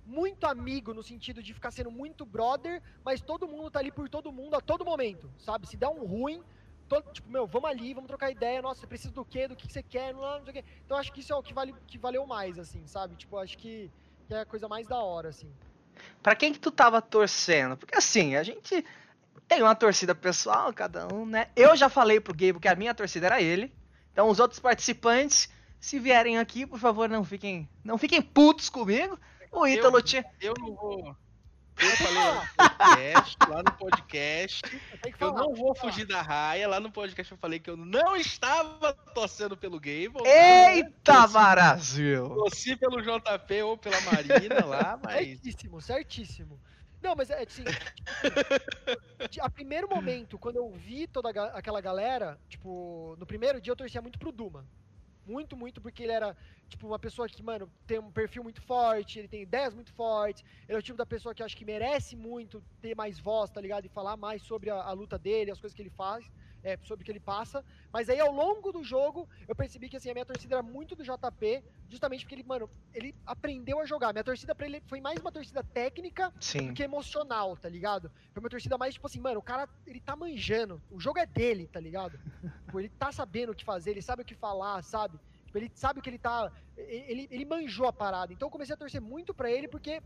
muito 0.05 0.45
amigo 0.45 0.93
no 0.93 1.03
sentido 1.03 1.41
de 1.41 1.53
ficar 1.53 1.71
sendo 1.71 1.91
muito 1.91 2.25
brother, 2.25 2.81
mas 3.03 3.21
todo 3.21 3.47
mundo 3.47 3.69
tá 3.69 3.79
ali 3.79 3.91
por 3.91 4.09
todo 4.09 4.31
mundo 4.31 4.55
a 4.55 4.61
todo 4.61 4.85
momento, 4.85 5.29
sabe? 5.37 5.67
Se 5.67 5.77
der 5.77 5.87
um 5.87 6.05
ruim, 6.05 6.43
todo, 6.87 7.11
tipo, 7.13 7.29
meu, 7.29 7.47
vamos 7.47 7.69
ali, 7.69 7.93
vamos 7.93 8.07
trocar 8.07 8.31
ideia, 8.31 8.61
nossa, 8.61 8.81
você 8.81 8.87
precisa 8.87 9.13
do 9.13 9.23
quê, 9.23 9.47
do 9.47 9.55
que, 9.55 9.71
você 9.71 9.81
quer, 9.81 10.13
não, 10.13 10.21
não 10.21 10.43
sei 10.43 10.49
o 10.49 10.53
quê. 10.53 10.65
Então 10.85 10.97
acho 10.97 11.11
que 11.13 11.21
isso 11.21 11.31
é 11.31 11.35
o 11.35 11.43
que, 11.43 11.53
vale, 11.53 11.73
que 11.87 11.97
valeu 11.97 12.25
mais, 12.25 12.59
assim, 12.59 12.85
sabe? 12.85 13.15
Tipo, 13.15 13.37
acho 13.37 13.57
que, 13.57 13.89
que 14.27 14.33
é 14.33 14.41
a 14.41 14.45
coisa 14.45 14.67
mais 14.67 14.87
da 14.87 14.97
hora, 14.97 15.29
assim. 15.29 15.49
Pra 16.21 16.35
quem 16.35 16.51
que 16.51 16.59
tu 16.59 16.71
tava 16.71 17.01
torcendo? 17.01 17.77
Porque 17.77 17.95
assim, 17.95 18.35
a 18.35 18.43
gente 18.43 18.83
tem 19.47 19.61
uma 19.61 19.75
torcida 19.75 20.15
pessoal, 20.15 20.73
cada 20.73 21.13
um, 21.13 21.25
né? 21.25 21.47
Eu 21.55 21.75
já 21.75 21.89
falei 21.89 22.19
pro 22.19 22.33
Gabe 22.33 22.59
que 22.59 22.67
a 22.67 22.75
minha 22.75 22.93
torcida 22.93 23.27
era 23.27 23.41
ele. 23.41 23.73
Então 24.11 24.29
os 24.29 24.39
outros 24.39 24.59
participantes, 24.59 25.49
se 25.79 25.99
vierem 25.99 26.37
aqui, 26.37 26.65
por 26.65 26.79
favor, 26.79 27.09
não 27.09 27.23
fiquem, 27.23 27.69
não 27.83 27.97
fiquem 27.97 28.21
putos 28.21 28.69
comigo. 28.69 29.17
O 29.51 29.67
Ítalo 29.67 29.97
eu, 29.97 30.01
tinha. 30.01 30.25
Eu 30.39 30.53
não 30.57 30.73
vou. 30.75 31.15
Eu 31.81 31.97
falei 31.97 32.23
no 32.23 32.47
podcast, 32.57 33.37
lá 33.49 33.63
no 33.63 33.71
podcast. 33.73 34.61
Eu 35.19 35.33
não 35.33 35.55
vou 35.55 35.75
fugir 35.75 36.05
da 36.05 36.21
raia. 36.21 36.67
Lá 36.67 36.79
no 36.79 36.91
podcast 36.91 37.31
eu 37.31 37.37
falei 37.37 37.59
que 37.59 37.69
eu 37.69 37.75
não 37.75 38.15
estava 38.15 38.93
torcendo 39.13 39.57
pelo 39.57 39.79
Gable. 39.79 40.21
Eita, 40.25 41.27
Brasil! 41.27 42.29
Torci 42.29 42.75
pelo 42.75 43.01
JP 43.01 43.63
ou 43.63 43.77
pela 43.77 43.99
Marina 44.01 44.63
lá, 44.65 44.99
mas. 45.03 45.39
Certíssimo, 45.39 45.81
certíssimo. 45.81 46.59
Não, 47.01 47.15
mas 47.15 47.31
é 47.31 47.41
assim. 47.41 47.63
a 49.41 49.49
primeiro 49.49 49.89
momento, 49.89 50.37
quando 50.37 50.57
eu 50.57 50.69
vi 50.69 51.07
toda 51.07 51.29
aquela 51.29 51.81
galera, 51.81 52.39
tipo, 52.47 53.15
no 53.17 53.25
primeiro 53.25 53.59
dia 53.59 53.71
eu 53.71 53.75
torcia 53.75 54.01
muito 54.01 54.19
pro 54.19 54.31
Duma. 54.31 54.65
Muito, 55.25 55.57
muito, 55.57 55.81
porque 55.81 56.03
ele 56.03 56.11
era, 56.11 56.37
tipo, 56.71 56.88
uma 56.88 56.97
pessoa 56.97 57.27
que, 57.27 57.43
mano, 57.43 57.71
tem 57.86 57.99
um 57.99 58.12
perfil 58.12 58.43
muito 58.43 58.62
forte, 58.62 59.19
ele 59.19 59.27
tem 59.27 59.43
ideias 59.43 59.73
muito 59.73 59.93
fortes, 59.93 60.43
ele 60.67 60.77
é 60.77 60.79
o 60.79 60.81
tipo 60.81 60.97
da 60.97 61.05
pessoa 61.05 61.36
que 61.36 61.43
acho 61.43 61.55
que 61.55 61.65
merece 61.65 62.15
muito 62.15 62.63
ter 62.81 62.95
mais 62.95 63.19
voz, 63.19 63.51
tá 63.51 63.60
ligado? 63.62 63.86
E 63.86 63.89
falar 63.89 64.17
mais 64.17 64.41
sobre 64.41 64.69
a, 64.69 64.75
a 64.75 64.91
luta 64.93 65.19
dele, 65.19 65.51
as 65.51 65.60
coisas 65.60 65.75
que 65.75 65.81
ele 65.81 65.89
faz 65.89 66.25
é, 66.63 66.77
sobre 66.84 67.03
o 67.03 67.05
que 67.05 67.12
ele 67.12 67.19
passa. 67.19 67.63
Mas 67.91 68.10
aí, 68.10 68.19
ao 68.19 68.31
longo 68.31 68.71
do 68.71 68.84
jogo, 68.84 69.27
eu 69.47 69.55
percebi 69.55 69.89
que 69.89 69.97
assim, 69.97 70.10
a 70.10 70.13
minha 70.13 70.25
torcida 70.25 70.55
era 70.55 70.63
muito 70.63 70.95
do 70.95 71.03
JP, 71.03 71.63
justamente 71.89 72.21
porque 72.23 72.36
ele, 72.36 72.43
mano, 72.43 72.69
ele 72.93 73.13
aprendeu 73.25 73.79
a 73.79 73.86
jogar. 73.86 74.13
Minha 74.13 74.23
torcida 74.23 74.55
pra 74.55 74.65
ele 74.65 74.81
foi 74.88 75.01
mais 75.01 75.19
uma 75.19 75.31
torcida 75.31 75.63
técnica 75.63 76.34
Sim. 76.39 76.67
do 76.67 76.73
que 76.73 76.84
emocional, 76.84 77.57
tá 77.57 77.67
ligado? 77.67 78.12
Foi 78.34 78.41
uma 78.41 78.49
torcida 78.49 78.77
mais, 78.77 78.93
tipo 78.93 79.07
assim, 79.07 79.19
mano, 79.19 79.39
o 79.39 79.43
cara, 79.43 79.67
ele 79.86 79.99
tá 79.99 80.15
manjando. 80.15 80.81
O 80.89 80.99
jogo 80.99 81.19
é 81.19 81.25
dele, 81.25 81.67
tá 81.67 81.79
ligado? 81.79 82.17
tipo, 82.65 82.79
ele 82.79 82.89
tá 82.89 83.12
sabendo 83.12 83.51
o 83.51 83.55
que 83.55 83.65
fazer, 83.65 83.91
ele 83.91 84.01
sabe 84.01 84.21
o 84.21 84.25
que 84.25 84.36
falar, 84.36 84.81
sabe? 84.84 85.19
Ele 85.53 85.71
sabe 85.73 85.99
o 85.99 86.01
que 86.03 86.09
ele 86.09 86.17
tá. 86.17 86.51
Ele, 86.77 87.27
ele 87.29 87.45
manjou 87.45 87.87
a 87.87 87.93
parada. 87.93 88.31
Então 88.33 88.47
eu 88.47 88.51
comecei 88.51 88.73
a 88.73 88.77
torcer 88.77 89.01
muito 89.01 89.33
para 89.33 89.51
ele 89.51 89.67
porque 89.67 90.01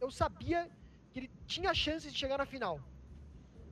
eu 0.00 0.10
sabia 0.10 0.68
que 1.12 1.20
ele 1.20 1.30
tinha 1.46 1.72
chances 1.74 2.12
de 2.12 2.18
chegar 2.18 2.38
na 2.38 2.46
final. 2.46 2.80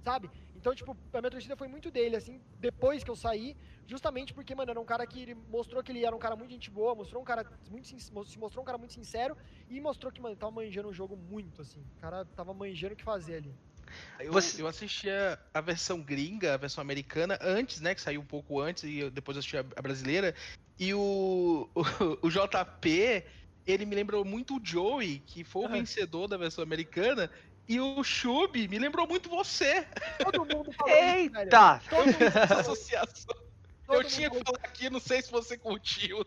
Sabe? 0.05 0.31
Então, 0.57 0.75
tipo, 0.75 0.97
a 1.13 1.21
minha 1.21 1.31
torcida 1.31 1.57
foi 1.57 1.69
muito 1.69 1.91
dele, 1.91 2.17
assim, 2.17 2.41
depois 2.59 3.03
que 3.03 3.11
eu 3.11 3.17
saí, 3.17 3.57
justamente 3.87 4.35
porque, 4.35 4.55
mano, 4.55 4.71
era 4.71 4.81
um 4.81 4.85
cara 4.85 5.07
que 5.07 5.21
ele 5.23 5.35
mostrou 5.35 5.83
que 5.83 5.91
ele 5.93 6.05
era 6.05 6.15
um 6.15 6.19
cara 6.19 6.37
muito 6.37 6.51
gente 6.51 6.71
boa, 6.71 6.95
mostrou 6.95 7.23
um 7.23 7.25
cara 7.25 7.45
muito 7.71 7.87
se 7.87 8.13
mostrou 8.13 8.63
um 8.63 8.65
cara 8.65 8.79
muito 8.79 8.93
sincero 8.93 9.37
e 9.69 9.81
mostrou 9.81 10.13
que, 10.13 10.21
mano, 10.21 10.37
tava 10.37 10.53
manjando 10.53 10.89
o 10.89 10.93
jogo 10.93 11.17
muito, 11.17 11.63
assim. 11.63 11.81
O 11.97 12.01
cara 12.01 12.25
tava 12.25 12.53
manjando 12.53 12.95
o 12.95 12.97
que 12.97 13.05
fazer 13.05 13.37
ali. 13.37 13.55
Eu, 14.19 14.33
Você... 14.33 14.63
eu 14.63 14.67
assistia 14.67 15.39
a 15.53 15.61
versão 15.61 16.01
gringa, 16.01 16.55
a 16.55 16.57
versão 16.57 16.81
americana, 16.81 17.39
antes, 17.41 17.81
né? 17.81 17.95
Que 17.95 18.01
saiu 18.01 18.21
um 18.21 18.27
pouco 18.27 18.61
antes, 18.61 18.85
e 18.85 19.11
depois 19.11 19.37
eu 19.37 19.41
assisti 19.41 19.57
a 19.57 19.83
brasileira. 19.83 20.35
E 20.79 20.95
o, 20.95 21.69
o, 21.75 22.27
o 22.27 22.31
JP, 22.31 23.25
ele 23.67 23.87
me 23.87 23.95
lembrou 23.95 24.25
muito 24.25 24.57
o 24.57 24.61
Joey, 24.63 25.23
que 25.27 25.45
foi 25.45 25.67
o 25.67 25.69
vencedor 25.69 26.29
da 26.29 26.37
versão 26.37 26.63
americana, 26.63 27.31
e 27.69 27.81
o 27.81 28.03
Chub 28.03 28.69
me 28.69 28.79
lembrou 28.79 29.07
muito 29.07 29.29
você. 29.29 29.87
Todo 30.19 30.45
mundo 30.45 30.73
falou 30.73 30.95
Eita! 30.95 31.81
Isso, 31.81 31.91
Todo 31.91 32.07
mundo 32.07 32.19
associação. 32.61 33.43
Todo 33.87 34.03
eu 34.03 34.05
tinha 34.05 34.31
que 34.31 34.43
falar 34.43 34.59
aqui, 34.63 34.89
não 34.89 35.01
sei 35.01 35.21
se 35.21 35.31
você 35.31 35.57
curtiu. 35.59 36.25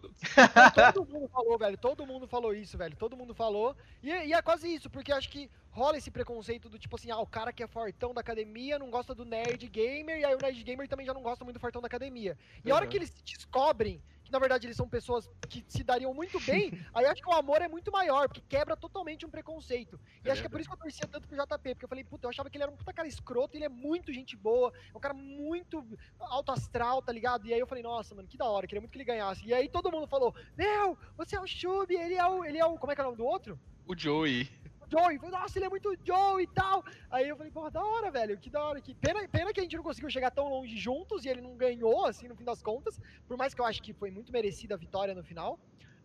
Todo 0.93 1.05
mundo 1.05 1.27
falou, 1.29 1.57
velho. 1.57 1.77
Todo 1.77 2.05
mundo 2.05 2.27
falou 2.27 2.53
isso, 2.53 2.77
velho. 2.77 2.95
Todo 2.95 3.17
mundo 3.17 3.33
falou. 3.33 3.75
E, 4.03 4.09
e, 4.09 4.33
é 4.33 4.41
quase 4.41 4.73
isso, 4.73 4.89
porque 4.89 5.11
acho 5.11 5.29
que 5.29 5.49
rola 5.71 5.97
esse 5.97 6.11
preconceito 6.11 6.69
do 6.69 6.77
tipo 6.77 6.95
assim, 6.95 7.11
ah, 7.11 7.17
o 7.17 7.25
cara 7.25 7.51
que 7.51 7.63
é 7.63 7.67
fortão 7.67 8.13
da 8.13 8.21
academia 8.21 8.77
não 8.77 8.89
gosta 8.89 9.15
do 9.15 9.25
nerd 9.25 9.67
gamer, 9.67 10.19
e 10.19 10.25
aí 10.25 10.35
o 10.35 10.41
nerd 10.41 10.63
gamer 10.63 10.87
também 10.87 11.05
já 11.05 11.13
não 11.13 11.23
gosta 11.23 11.43
muito 11.43 11.57
do 11.57 11.59
fortão 11.59 11.81
da 11.81 11.87
academia. 11.87 12.37
E 12.63 12.69
uhum. 12.69 12.73
a 12.73 12.77
hora 12.77 12.87
que 12.87 12.97
eles 12.97 13.11
descobrem 13.23 14.01
que 14.25 14.31
na 14.31 14.39
verdade 14.39 14.67
eles 14.67 14.75
são 14.75 14.89
pessoas 14.89 15.29
que 15.47 15.63
se 15.67 15.83
dariam 15.83 16.13
muito 16.13 16.39
bem, 16.41 16.71
aí 16.93 17.05
acho 17.05 17.21
que 17.21 17.29
o 17.29 17.33
amor 17.33 17.61
é 17.61 17.67
muito 17.67 17.91
maior, 17.91 18.27
porque 18.27 18.41
quebra 18.49 18.75
totalmente 18.75 19.25
um 19.25 19.29
preconceito. 19.29 19.99
E 20.23 20.27
é 20.27 20.31
acho 20.31 20.41
que 20.41 20.47
é 20.47 20.49
por 20.49 20.59
isso 20.59 20.69
que 20.69 20.75
eu 20.75 20.79
torcia 20.79 21.07
tanto 21.07 21.27
pro 21.27 21.37
JP, 21.37 21.75
porque 21.75 21.85
eu 21.85 21.89
falei, 21.89 22.03
puta, 22.03 22.25
eu 22.25 22.29
achava 22.29 22.49
que 22.49 22.57
ele 22.57 22.63
era 22.63 22.71
um 22.71 22.75
puta 22.75 22.91
cara 22.91 23.07
escroto, 23.07 23.55
ele 23.55 23.65
é 23.65 23.69
muito 23.69 24.11
gente 24.11 24.35
boa, 24.35 24.73
é 24.93 24.97
um 24.97 24.99
cara 24.99 25.13
muito 25.13 25.85
alto 26.19 26.51
astral, 26.51 27.01
tá 27.01 27.11
ligado? 27.11 27.47
E 27.47 27.53
aí 27.53 27.59
eu 27.59 27.67
falei, 27.67 27.83
nossa, 27.83 28.15
mano, 28.15 28.27
que 28.27 28.37
da 28.37 28.45
hora, 28.45 28.67
queria 28.67 28.81
muito 28.81 28.91
que 28.91 28.97
ele 28.97 29.05
ganhasse. 29.05 29.45
E 29.45 29.53
aí 29.53 29.69
todo 29.69 29.91
mundo 29.91 30.07
falou, 30.07 30.35
meu, 30.57 30.97
você 31.15 31.35
é 31.35 31.39
o 31.39 31.47
Chub, 31.47 31.93
ele 31.93 32.15
é 32.15 32.27
o, 32.27 32.43
ele 32.43 32.57
é 32.57 32.65
o, 32.65 32.77
como 32.77 32.91
é 32.91 32.95
que 32.95 33.01
é 33.01 33.03
o 33.03 33.07
nome 33.07 33.17
do 33.17 33.25
outro? 33.25 33.59
O 33.87 33.95
Joey. 33.95 34.49
Joey. 34.89 35.17
Falei, 35.17 35.31
nossa, 35.31 35.57
ele 35.57 35.65
é 35.65 35.69
muito 35.69 35.95
Joe 36.03 36.43
e 36.43 36.47
tal. 36.47 36.83
Aí 37.09 37.29
eu 37.29 37.35
falei, 37.35 37.51
porra, 37.51 37.71
da 37.71 37.83
hora, 37.83 38.11
velho, 38.11 38.37
que 38.37 38.49
da 38.49 38.63
hora. 38.63 38.81
Que... 38.81 38.93
Pena, 38.95 39.27
pena 39.27 39.53
que 39.53 39.59
a 39.59 39.63
gente 39.63 39.75
não 39.75 39.83
conseguiu 39.83 40.09
chegar 40.09 40.31
tão 40.31 40.49
longe 40.49 40.77
juntos 40.77 41.25
e 41.25 41.29
ele 41.29 41.41
não 41.41 41.55
ganhou, 41.55 42.05
assim, 42.05 42.27
no 42.27 42.35
fim 42.35 42.43
das 42.43 42.61
contas. 42.61 42.99
Por 43.27 43.37
mais 43.37 43.53
que 43.53 43.61
eu 43.61 43.65
acho 43.65 43.81
que 43.81 43.93
foi 43.93 44.11
muito 44.11 44.31
merecida 44.31 44.75
a 44.75 44.77
vitória 44.77 45.13
no 45.13 45.23
final. 45.23 45.59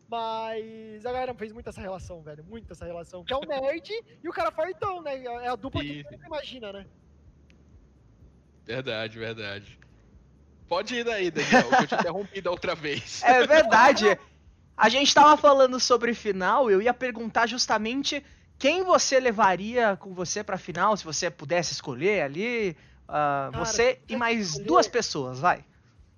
Mas 0.09 1.07
a 1.07 1.12
galera 1.12 1.33
fez 1.35 1.53
muito 1.53 1.68
essa 1.68 1.81
relação, 1.81 2.20
velho. 2.20 2.43
Muito 2.43 2.72
essa 2.72 2.85
relação. 2.85 3.24
Que 3.24 3.33
é 3.33 3.37
o 3.37 3.43
nerd 3.43 3.89
e 4.22 4.28
o 4.28 4.33
cara 4.33 4.51
fortão, 4.51 5.01
né? 5.03 5.22
É 5.22 5.49
a 5.49 5.55
dupla 5.55 5.85
e... 5.85 6.03
que 6.03 6.16
você 6.16 6.26
imagina, 6.26 6.72
né? 6.72 6.87
Verdade, 8.64 9.18
verdade. 9.18 9.78
Pode 10.68 10.95
ir 10.95 11.05
daí, 11.05 11.31
Daniel, 11.31 11.68
que 11.68 11.83
eu 11.83 11.87
te 11.87 11.95
interrompi 11.95 12.41
da 12.41 12.51
outra 12.51 12.74
vez. 12.74 13.22
É 13.24 13.47
verdade. 13.47 14.18
A 14.76 14.89
gente 14.89 15.12
tava 15.12 15.37
falando 15.37 15.78
sobre 15.78 16.14
final, 16.14 16.70
eu 16.70 16.81
ia 16.81 16.95
perguntar 16.95 17.47
justamente 17.47 18.24
quem 18.61 18.84
você 18.84 19.18
levaria 19.18 19.96
com 19.96 20.12
você 20.12 20.44
pra 20.44 20.58
final, 20.58 20.94
se 20.94 21.02
você 21.02 21.30
pudesse 21.30 21.72
escolher 21.72 22.22
ali. 22.22 22.76
Uh, 23.04 23.06
Cara, 23.08 23.50
você 23.52 23.98
e 24.06 24.14
mais 24.14 24.50
escolher... 24.50 24.66
duas 24.66 24.86
pessoas, 24.86 25.40
vai. 25.40 25.64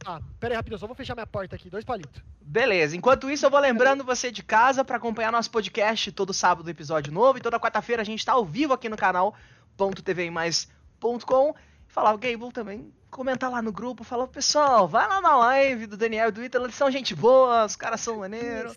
Ah, 0.04 0.20
pera 0.40 0.52
aí, 0.52 0.56
rapidinho, 0.56 0.78
só 0.78 0.86
vou 0.88 0.96
fechar 0.96 1.14
minha 1.14 1.26
porta 1.26 1.54
aqui, 1.54 1.70
dois 1.70 1.84
palitos. 1.84 2.20
Beleza, 2.40 2.96
enquanto 2.96 3.30
isso 3.30 3.46
eu 3.46 3.50
vou 3.50 3.60
lembrando 3.60 4.02
você 4.02 4.32
de 4.32 4.42
casa 4.42 4.84
para 4.84 4.96
acompanhar 4.96 5.30
nosso 5.30 5.50
podcast 5.52 6.10
todo 6.10 6.34
sábado 6.34 6.68
episódio 6.68 7.12
novo 7.12 7.38
e 7.38 7.40
toda 7.40 7.60
quarta-feira 7.60 8.02
a 8.02 8.04
gente 8.04 8.26
tá 8.26 8.32
ao 8.32 8.44
vivo 8.44 8.74
aqui 8.74 8.88
no 8.88 8.96
canal 8.96 9.34
.tvmais.com 9.76 11.54
falar 11.86 12.12
o 12.12 12.18
Gable 12.18 12.50
também 12.52 12.92
comentar 13.08 13.50
lá 13.50 13.62
no 13.62 13.70
grupo, 13.70 14.02
falar, 14.02 14.26
pessoal, 14.26 14.88
vai 14.88 15.06
lá 15.06 15.20
na 15.20 15.36
live 15.36 15.86
do 15.86 15.96
Daniel 15.96 16.30
e 16.30 16.32
do 16.32 16.42
Ítalo, 16.42 16.64
eles 16.64 16.74
são 16.74 16.90
gente 16.90 17.14
boa, 17.14 17.66
os 17.66 17.76
caras 17.76 18.00
são 18.00 18.18
maneiros. 18.18 18.76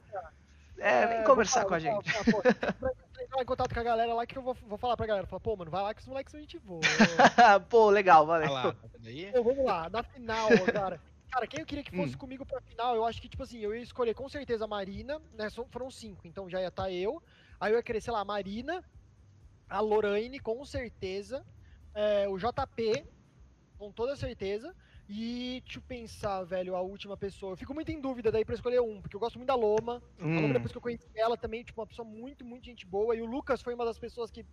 É, 0.77 1.07
vem 1.07 1.17
é, 1.19 1.23
conversar 1.23 1.61
falar, 1.61 1.67
com 1.67 1.73
a 1.73 1.79
gente. 1.79 2.11
Falar, 2.11 2.95
entrar 3.35 3.41
em 3.41 3.45
contato 3.45 3.73
com 3.73 3.79
a 3.79 3.83
galera 3.83 4.13
lá 4.13 4.25
que 4.25 4.37
eu 4.37 4.41
vou, 4.41 4.53
vou 4.53 4.77
falar 4.77 4.95
pra 4.95 5.05
galera. 5.05 5.27
Falar, 5.27 5.39
pô, 5.39 5.55
mano, 5.55 5.69
vai 5.69 5.81
lá 5.81 5.93
que 5.93 6.01
os 6.01 6.07
moleques 6.07 6.31
são 6.31 6.39
gente 6.39 6.57
boa. 6.59 6.81
pô, 7.69 7.89
legal, 7.89 8.25
valeu. 8.25 8.51
Lá, 8.51 8.73
tá 8.73 8.89
pô, 9.33 9.43
vamos 9.43 9.65
lá, 9.65 9.89
na 9.89 10.03
final, 10.03 10.49
cara. 10.71 11.01
Cara, 11.31 11.47
quem 11.47 11.59
eu 11.59 11.65
queria 11.65 11.83
que 11.83 11.95
fosse 11.95 12.15
hum. 12.15 12.17
comigo 12.17 12.45
pra 12.45 12.61
final, 12.61 12.95
eu 12.95 13.05
acho 13.05 13.21
que, 13.21 13.27
tipo 13.27 13.43
assim, 13.43 13.59
eu 13.59 13.75
ia 13.75 13.81
escolher 13.81 14.13
com 14.13 14.29
certeza 14.29 14.63
a 14.63 14.67
Marina, 14.67 15.21
né? 15.33 15.49
Foram 15.69 15.91
cinco, 15.91 16.25
então 16.25 16.49
já 16.49 16.61
ia 16.61 16.69
estar 16.69 16.83
tá 16.83 16.91
eu. 16.91 17.21
Aí 17.59 17.73
eu 17.73 17.77
ia 17.77 17.83
querer, 17.83 17.99
sei 17.99 18.13
lá, 18.13 18.21
a 18.21 18.25
Marina, 18.25 18.83
a 19.69 19.79
Lorraine, 19.81 20.39
com 20.39 20.63
certeza, 20.63 21.45
é, 21.93 22.27
o 22.29 22.37
JP, 22.37 23.05
com 23.77 23.91
toda 23.91 24.15
certeza. 24.15 24.73
E, 25.07 25.61
deixa 25.63 25.77
eu 25.77 25.83
pensar, 25.83 26.43
velho, 26.43 26.75
a 26.75 26.81
última 26.81 27.15
pessoa. 27.15 27.53
Eu 27.53 27.57
fico 27.57 27.73
muito 27.75 27.91
em 27.91 28.01
dúvida 28.01 28.31
daí 28.31 28.43
pra 28.43 28.55
escolher 28.55 28.81
um, 28.81 29.01
porque 29.01 29.15
eu 29.15 29.19
gosto 29.19 29.37
muito 29.37 29.47
da 29.47 29.55
Loma. 29.55 30.01
Hum. 30.19 30.35
A 30.35 30.41
Loma, 30.41 30.49
hum. 30.49 30.53
depois 30.53 30.71
que 30.71 30.77
eu 30.77 30.81
conheci 30.81 31.07
ela 31.15 31.37
também, 31.37 31.63
tipo, 31.63 31.79
uma 31.79 31.85
pessoa 31.87 32.07
muito, 32.07 32.43
muito 32.43 32.65
gente 32.65 32.87
boa. 32.87 33.15
E 33.15 33.21
o 33.21 33.25
Lucas 33.25 33.61
foi 33.61 33.75
uma 33.75 33.85
das 33.85 33.99
pessoas 33.99 34.31
que 34.31 34.43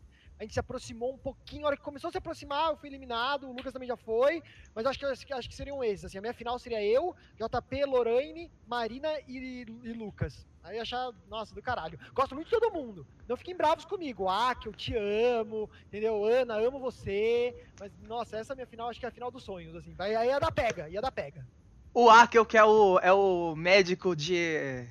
a 0.42 0.44
gente 0.44 0.54
se 0.54 0.60
aproximou 0.60 1.14
um 1.14 1.18
pouquinho. 1.18 1.64
A 1.64 1.68
hora 1.68 1.76
que 1.76 1.82
começou 1.82 2.08
a 2.08 2.10
se 2.10 2.18
aproximar, 2.18 2.70
eu 2.70 2.76
fui 2.76 2.88
eliminado. 2.88 3.48
O 3.48 3.52
Lucas 3.52 3.72
também 3.72 3.86
já 3.86 3.96
foi. 3.96 4.42
Mas 4.74 4.84
acho 4.86 4.98
que, 4.98 5.32
acho 5.32 5.48
que 5.48 5.54
seriam 5.54 5.82
esses. 5.84 6.06
Assim, 6.06 6.18
a 6.18 6.20
minha 6.20 6.34
final 6.34 6.58
seria 6.58 6.82
eu, 6.82 7.14
JP, 7.36 7.84
Lorraine, 7.84 8.50
Marina 8.66 9.08
e, 9.28 9.64
e 9.84 9.92
Lucas. 9.92 10.44
Aí 10.64 10.80
achar, 10.80 11.12
nossa, 11.28 11.54
do 11.54 11.62
caralho. 11.62 11.98
Gosto 12.12 12.34
muito 12.34 12.46
de 12.46 12.58
todo 12.58 12.72
mundo. 12.72 13.06
Não 13.28 13.36
fiquem 13.36 13.56
bravos 13.56 13.84
comigo. 13.84 14.28
Ah, 14.28 14.52
que 14.54 14.68
eu 14.68 14.72
te 14.72 14.96
amo, 14.96 15.70
entendeu? 15.86 16.24
Ana, 16.24 16.54
amo 16.54 16.80
você. 16.80 17.54
Mas, 17.78 17.92
nossa, 18.02 18.36
essa 18.36 18.52
é 18.52 18.56
minha 18.56 18.66
final, 18.66 18.88
acho 18.88 18.98
que 18.98 19.06
é 19.06 19.08
a 19.08 19.12
final 19.12 19.30
dos 19.30 19.44
sonhos, 19.44 19.76
assim. 19.76 19.94
Aí 19.98 20.12
ia 20.12 20.40
dar 20.40 20.50
pega, 20.50 20.88
ia 20.88 21.00
dar 21.00 21.12
pega. 21.12 21.46
O 21.94 22.10
Akel, 22.10 22.44
que 22.44 22.58
é 22.58 22.64
o, 22.64 22.98
é 22.98 23.12
o 23.12 23.54
médico 23.54 24.16
de, 24.16 24.88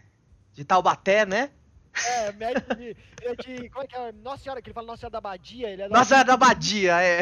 de 0.53 0.63
Taubaté, 0.63 1.25
né? 1.25 1.51
É, 1.93 2.31
médico 2.31 2.75
de, 2.75 2.95
de. 3.43 3.69
Como 3.69 3.83
é 3.83 3.87
que 3.87 3.95
é? 3.95 4.11
Nossa 4.11 4.43
Senhora, 4.43 4.61
que 4.61 4.69
ele 4.69 4.73
fala 4.73 4.87
Nossa 4.87 5.01
Senhora 5.01 5.11
da 5.11 5.21
Badia. 5.21 5.69
Ele 5.69 5.81
é 5.81 5.89
Nossa 5.89 6.05
Senhora 6.05 6.25
da 6.25 6.37
Badia, 6.37 7.01
é. 7.01 7.21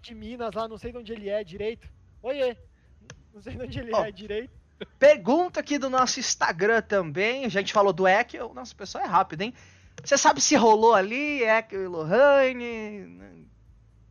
De 0.00 0.14
Minas, 0.14 0.54
lá, 0.54 0.66
não 0.66 0.78
sei 0.78 0.92
de 0.92 0.98
onde 0.98 1.12
ele 1.12 1.28
é 1.28 1.44
direito. 1.44 1.88
Oiê! 2.22 2.56
Não 3.34 3.42
sei 3.42 3.54
de 3.54 3.62
onde 3.62 3.78
ele 3.78 3.90
oh. 3.94 4.04
é 4.04 4.10
direito. 4.10 4.50
Pergunta 4.98 5.60
aqui 5.60 5.78
do 5.78 5.90
nosso 5.90 6.20
Instagram 6.20 6.82
também. 6.82 7.44
A 7.44 7.48
gente 7.48 7.72
falou 7.72 7.92
do 7.92 8.06
Ekel. 8.06 8.54
Nossa, 8.54 8.72
o 8.72 8.76
pessoal 8.76 9.04
é 9.04 9.06
rápido, 9.06 9.42
hein? 9.42 9.54
Você 10.02 10.16
sabe 10.16 10.40
se 10.40 10.54
rolou 10.54 10.94
ali, 10.94 11.42
Ekel 11.42 11.82
e 11.82 11.86
Lohane? 11.86 13.46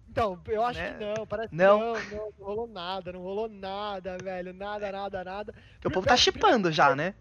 Então, 0.10 0.40
eu 0.48 0.66
acho 0.66 0.80
né? 0.80 0.94
que 0.94 1.06
não, 1.06 1.28
parece 1.28 1.56
não. 1.56 1.80
não, 1.80 1.94
não, 1.94 2.10
não 2.12 2.46
rolou 2.46 2.68
nada, 2.68 3.14
não 3.14 3.22
rolou 3.22 3.48
nada, 3.48 4.18
velho, 4.18 4.54
nada, 4.54 4.92
nada, 4.92 5.24
nada. 5.24 5.54
Porque 5.74 5.88
o 5.88 5.92
povo 5.92 6.08
tá 6.08 6.18
chipando 6.18 6.72
já, 6.72 6.96
né? 6.96 7.14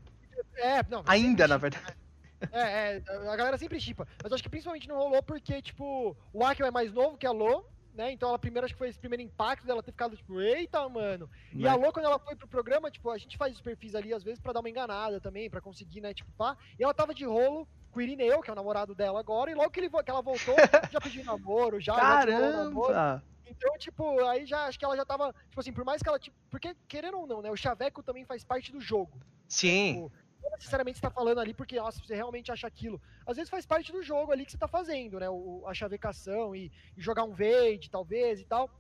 É, 0.57 0.83
não. 0.89 1.05
Ainda, 1.07 1.47
na 1.47 1.59
verdade. 1.59 1.85
É, 2.53 2.97
é, 2.97 3.03
a 3.29 3.37
galera 3.37 3.59
sempre 3.59 3.81
chipa. 3.81 4.07
Mas 4.23 4.33
acho 4.33 4.43
que 4.43 4.49
principalmente 4.49 4.89
não 4.89 4.97
rolou 4.97 5.23
porque, 5.23 5.61
tipo, 5.63 6.17
o 6.33 6.45
Akel 6.45 6.67
é 6.67 6.71
mais 6.71 6.93
novo 6.93 7.17
que 7.17 7.27
a 7.27 7.33
Lo, 7.33 7.65
né? 7.97 8.13
Então 8.13 8.29
ela 8.29 8.39
primeiro 8.39 8.67
acho 8.67 8.75
que 8.75 8.79
foi 8.79 8.89
esse 8.89 8.99
primeiro 8.99 9.23
impacto 9.23 9.67
dela 9.67 9.83
ter 9.83 9.91
ficado 9.91 10.17
tipo, 10.17 10.41
eita, 10.41 10.87
mano. 10.89 11.29
E 11.53 11.63
né? 11.63 11.69
a 11.69 11.75
Lô, 11.75 11.91
quando 11.93 12.05
ela 12.05 12.19
foi 12.19 12.37
pro 12.37 12.47
programa, 12.47 12.91
tipo, 12.91 13.11
a 13.11 13.19
gente 13.19 13.37
faz 13.37 13.55
os 13.55 13.61
perfis 13.61 13.95
ali 13.95 14.13
às 14.13 14.23
vezes 14.23 14.39
para 14.39 14.53
dar 14.53 14.61
uma 14.61 14.69
enganada 14.69 15.21
também, 15.21 15.49
para 15.49 15.61
conseguir, 15.61 16.01
né, 16.01 16.13
tipo, 16.13 16.31
pá. 16.33 16.57
E 16.79 16.85
ela 16.85 16.93
tava 16.95 17.15
de 17.15 17.25
rolo 17.25 17.67
com 17.91 17.99
o 17.99 18.03
Irineu, 18.03 18.43
que 18.43 18.51
é 18.51 18.53
o 18.53 18.57
namorado 18.57 18.95
dela 18.95 19.19
agora, 19.19 19.51
e 19.51 19.55
logo 19.55 19.71
que, 19.71 19.81
ele, 19.81 19.89
que 19.89 20.11
ela 20.11 20.21
voltou, 20.21 20.55
já 20.93 21.01
pediu 21.01 21.25
namoro, 21.25 21.81
já. 21.81 21.95
Caramba! 21.95 22.51
Já 22.51 22.65
namoro. 22.65 23.23
Então, 23.49 23.79
tipo, 23.79 24.25
aí 24.27 24.45
já 24.45 24.67
acho 24.67 24.79
que 24.79 24.85
ela 24.85 24.97
já 24.97 25.05
tava, 25.05 25.33
tipo 25.49 25.61
assim, 25.61 25.73
por 25.73 25.85
mais 25.85 26.03
que 26.03 26.09
ela, 26.09 26.19
tipo, 26.19 26.37
porque 26.51 26.77
querendo 26.89 27.19
ou 27.19 27.27
não, 27.27 27.41
né, 27.41 27.51
o 27.51 27.57
Chaveco 27.57 28.03
também 28.03 28.25
faz 28.25 28.45
parte 28.45 28.73
do 28.73 28.81
jogo. 28.81 29.19
Sim. 29.49 29.95
Tipo, 29.95 30.13
necessariamente 30.57 30.99
está 30.99 31.11
falando 31.11 31.41
ali 31.41 31.55
porque, 31.55 31.77
nossa, 31.77 31.99
você 31.99 32.15
realmente 32.15 32.51
acha 32.51 32.67
aquilo. 32.67 33.01
Às 33.27 33.37
vezes 33.37 33.51
faz 33.51 33.65
parte 33.65 33.93
do 33.93 34.03
jogo 34.03 34.33
ali 34.33 34.45
que 34.45 34.51
você 34.51 34.57
está 34.57 34.69
fazendo, 34.69 35.19
né? 35.21 35.29
O, 35.31 35.65
a 35.67 35.75
chavecação 35.75 36.55
e, 36.55 36.71
e 36.97 37.01
jogar 37.01 37.25
um 37.25 37.35
Vade, 37.35 37.91
talvez, 37.91 38.41
e 38.41 38.45
tal. 38.45 38.71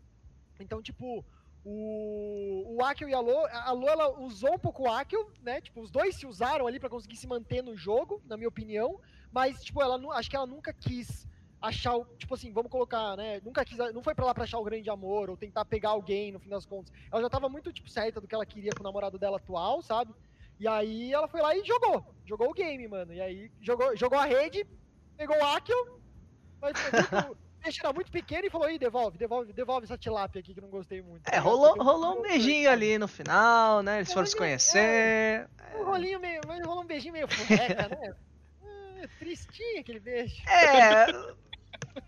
Então, 0.58 0.82
tipo, 0.82 1.24
o, 1.64 2.76
o 2.76 2.84
Akio 2.84 3.08
e 3.08 3.14
a 3.14 3.20
Lo, 3.20 3.46
a 3.46 3.72
Lo 3.72 3.88
ela 3.88 4.20
usou 4.20 4.54
um 4.54 4.58
pouco 4.58 4.84
o 4.84 4.90
Akio, 4.90 5.30
né? 5.42 5.60
Tipo, 5.60 5.80
os 5.80 5.90
dois 5.90 6.16
se 6.16 6.26
usaram 6.26 6.66
ali 6.66 6.78
para 6.78 6.88
conseguir 6.88 7.16
se 7.16 7.26
manter 7.26 7.62
no 7.62 7.76
jogo, 7.76 8.22
na 8.26 8.36
minha 8.36 8.48
opinião. 8.48 9.00
Mas, 9.32 9.62
tipo, 9.64 9.82
ela 9.82 10.00
acho 10.16 10.30
que 10.30 10.36
ela 10.36 10.46
nunca 10.46 10.72
quis 10.72 11.26
achar. 11.60 11.98
Tipo 12.18 12.34
assim, 12.34 12.52
vamos 12.52 12.70
colocar, 12.70 13.16
né? 13.16 13.40
Nunca 13.44 13.64
quis. 13.64 13.78
Não 13.92 14.02
foi 14.02 14.14
para 14.14 14.26
lá 14.26 14.32
pra 14.32 14.44
achar 14.44 14.58
o 14.58 14.64
grande 14.64 14.88
amor 14.88 15.28
ou 15.28 15.36
tentar 15.36 15.64
pegar 15.64 15.90
alguém 15.90 16.32
no 16.32 16.38
fim 16.38 16.48
das 16.48 16.64
contas. 16.64 16.92
Ela 17.10 17.22
já 17.22 17.28
tava 17.28 17.48
muito, 17.48 17.72
tipo, 17.72 17.90
certa 17.90 18.20
do 18.20 18.28
que 18.28 18.34
ela 18.34 18.46
queria 18.46 18.72
com 18.72 18.80
o 18.80 18.84
namorado 18.84 19.18
dela 19.18 19.36
atual, 19.38 19.82
sabe? 19.82 20.14
E 20.58 20.66
aí 20.66 21.12
ela 21.12 21.28
foi 21.28 21.40
lá 21.40 21.54
e 21.56 21.64
jogou. 21.64 22.04
Jogou 22.24 22.50
o 22.50 22.54
game, 22.54 22.88
mano. 22.88 23.12
E 23.12 23.20
aí 23.20 23.50
jogou, 23.60 23.96
jogou 23.96 24.18
a 24.18 24.24
rede, 24.24 24.66
pegou 25.16 25.36
o 25.36 25.44
Akio, 25.44 26.00
mas 26.60 26.72
o 27.30 27.36
peixe 27.62 27.80
era 27.80 27.92
muito 27.92 28.10
pequeno 28.10 28.46
e 28.46 28.50
falou, 28.50 28.66
aí, 28.66 28.78
devolve, 28.78 29.18
devolve, 29.18 29.52
devolve 29.52 29.84
essa 29.84 29.98
tilápia 29.98 30.40
aqui 30.40 30.54
que 30.54 30.60
não 30.60 30.68
gostei 30.68 31.02
muito. 31.02 31.28
É, 31.28 31.38
rolou, 31.38 31.74
rolou 31.76 32.18
um 32.18 32.22
beijinho 32.22 32.70
ali 32.70 32.98
no 32.98 33.06
final, 33.06 33.82
né? 33.82 33.98
Eles 33.98 34.12
foram 34.12 34.26
se 34.26 34.36
conhecer. 34.36 34.78
É, 34.78 35.48
um 35.78 35.84
rolinho 35.84 36.18
meio. 36.18 36.40
Rolou 36.64 36.82
um 36.82 36.86
beijinho 36.86 37.12
meio 37.12 37.28
furreca, 37.28 37.88
né? 37.88 38.14
É, 39.02 39.06
tristinho 39.18 39.80
aquele 39.80 40.00
beijo. 40.00 40.42
É. 40.48 41.06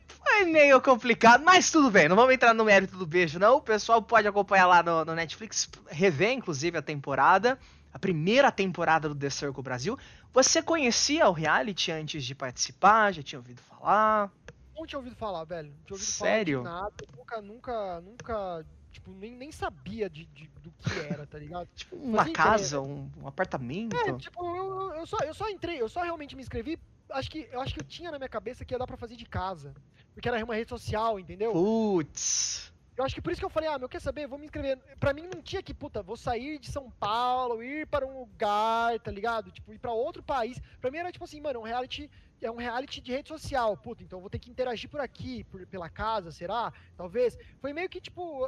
Foi 0.09 0.45
meio 0.45 0.81
complicado, 0.81 1.45
mas 1.45 1.71
tudo 1.71 1.91
bem, 1.91 2.09
não 2.09 2.17
vamos 2.17 2.35
entrar 2.35 2.55
no 2.55 2.65
mérito 2.65 2.97
do 2.97 3.07
beijo, 3.07 3.39
não. 3.39 3.57
O 3.57 3.63
pessoal 3.63 4.03
pode 4.03 4.27
acompanhar 4.27 4.67
lá 4.67 4.83
no, 4.83 5.05
no 5.05 5.15
Netflix, 5.15 5.69
rever, 5.89 6.33
inclusive, 6.33 6.79
a 6.79 6.83
temporada 6.83 7.59
a 7.93 7.99
primeira 7.99 8.51
temporada 8.53 9.09
do 9.09 9.15
The 9.15 9.31
Circle 9.31 9.63
Brasil. 9.63 9.99
Você 10.33 10.63
conhecia 10.63 11.29
o 11.29 11.33
reality 11.33 11.91
antes 11.91 12.25
de 12.25 12.35
participar? 12.35 13.13
Já 13.13 13.23
tinha 13.23 13.39
ouvido 13.39 13.61
falar? 13.61 14.31
Não 14.77 14.87
tinha 14.87 14.99
ouvido 14.99 15.17
falar, 15.17 15.45
velho. 15.45 15.69
Não 15.71 15.85
tinha 15.85 15.95
ouvido 15.95 16.11
Sério? 16.11 16.63
falar 16.63 16.83
nada. 16.83 16.95
Nunca, 17.17 17.43
nunca, 17.43 18.01
nunca, 18.01 18.67
tipo, 18.93 19.11
nem, 19.13 19.35
nem 19.37 19.51
sabia 19.51 20.09
de, 20.09 20.27
de 20.27 20.49
do 20.63 20.71
que 20.71 20.99
era, 21.01 21.27
tá 21.27 21.39
ligado? 21.39 21.69
tipo, 21.75 21.97
uma 21.97 22.25
Mas, 22.25 22.33
casa, 22.33 22.81
um, 22.81 23.11
um, 23.21 23.27
apartamento? 23.27 23.97
É, 23.97 24.13
tipo, 24.17 24.45
eu, 24.57 24.95
eu, 24.95 25.07
só, 25.07 25.19
eu 25.19 25.35
só 25.35 25.49
entrei, 25.49 25.81
eu 25.81 25.89
só 25.89 26.03
realmente 26.03 26.37
me 26.37 26.43
inscrevi. 26.43 26.79
Acho 27.11 27.31
que, 27.31 27.49
eu 27.51 27.61
acho 27.61 27.75
que 27.75 27.81
eu 27.81 27.87
tinha 27.87 28.11
na 28.11 28.19
minha 28.19 28.29
cabeça 28.29 28.65
que 28.65 28.75
ia 28.75 28.79
dar 28.79 28.87
pra 28.87 28.97
fazer 28.97 29.17
de 29.17 29.25
casa. 29.25 29.75
Porque 30.13 30.29
era 30.29 30.45
uma 30.45 30.55
rede 30.55 30.69
social, 30.69 31.19
entendeu? 31.19 31.53
Putz. 31.53 32.73
Eu 32.99 33.05
acho 33.05 33.15
que 33.15 33.23
por 33.23 33.31
isso 33.31 33.41
que 33.41 33.45
eu 33.45 33.51
falei, 33.51 33.69
ah, 33.69 33.79
meu, 33.79 33.89
quer 33.89 34.01
saber? 34.01 34.27
Vou 34.27 34.37
me 34.37 34.47
inscrever. 34.47 34.77
Pra 34.99 35.15
mim 35.15 35.31
não 35.33 35.41
tinha 35.41 35.63
que, 35.63 35.73
puta, 35.73 36.03
vou 36.03 36.17
sair 36.17 36.59
de 36.59 36.69
São 36.69 36.91
Paulo, 36.91 37.63
ir 37.63 37.87
para 37.87 38.05
um 38.05 38.19
lugar, 38.19 38.99
tá 38.99 39.13
ligado? 39.13 39.53
Tipo, 39.53 39.73
ir 39.73 39.79
pra 39.79 39.93
outro 39.93 40.21
país. 40.21 40.61
Pra 40.81 40.91
mim 40.91 40.99
era 40.99 41.13
tipo 41.13 41.25
assim, 41.25 41.41
mano, 41.41 41.61
um 41.61 41.63
reality. 41.63 42.11
É 42.43 42.51
um 42.51 42.57
reality 42.57 43.01
de 43.01 43.13
rede 43.13 43.29
social, 43.29 43.77
puta, 43.77 44.03
então 44.03 44.21
vou 44.21 44.29
ter 44.29 44.41
que 44.41 44.51
interagir 44.51 44.91
por 44.91 45.01
aqui, 45.01 45.45
por, 45.45 45.65
pela 45.69 45.89
casa, 45.89 46.33
será? 46.33 46.73
Talvez. 46.97 47.39
Foi 47.61 47.73
meio 47.73 47.89
que 47.89 48.01
tipo. 48.01 48.45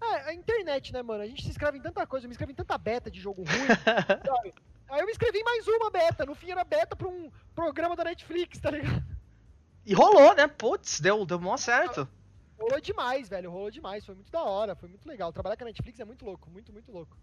É, 0.00 0.28
a 0.28 0.32
internet, 0.32 0.92
né, 0.92 1.02
mano? 1.02 1.24
A 1.24 1.26
gente 1.26 1.42
se 1.42 1.50
inscreve 1.50 1.78
em 1.78 1.82
tanta 1.82 2.06
coisa, 2.06 2.24
eu 2.24 2.28
me 2.28 2.34
inscrevi 2.34 2.52
em 2.52 2.56
tanta 2.56 2.78
beta 2.78 3.10
de 3.10 3.20
jogo 3.20 3.42
ruim, 3.42 3.66
sabe? 4.24 4.54
Aí 4.90 5.00
eu 5.00 5.06
me 5.06 5.10
inscrevi 5.10 5.38
em 5.38 5.44
mais 5.44 5.66
uma 5.66 5.90
beta. 5.90 6.24
No 6.24 6.36
fim 6.36 6.52
era 6.52 6.62
beta 6.62 6.94
pra 6.94 7.08
um 7.08 7.32
programa 7.52 7.96
da 7.96 8.04
Netflix, 8.04 8.60
tá 8.60 8.70
ligado? 8.70 9.02
E 9.84 9.92
rolou, 9.92 10.36
né? 10.36 10.46
Putz, 10.46 11.00
deu, 11.00 11.26
deu 11.26 11.40
mó 11.40 11.56
certo. 11.56 12.08
Rolou 12.58 12.80
demais, 12.80 13.28
velho. 13.28 13.50
Rolou 13.50 13.70
demais. 13.70 14.04
Foi 14.04 14.14
muito 14.14 14.30
da 14.32 14.42
hora. 14.42 14.74
Foi 14.74 14.88
muito 14.88 15.08
legal. 15.08 15.32
Trabalhar 15.32 15.56
com 15.56 15.64
a 15.64 15.66
Netflix 15.66 16.00
é 16.00 16.04
muito 16.04 16.24
louco. 16.24 16.50
Muito, 16.50 16.72
muito 16.72 16.90
louco. 16.90 17.16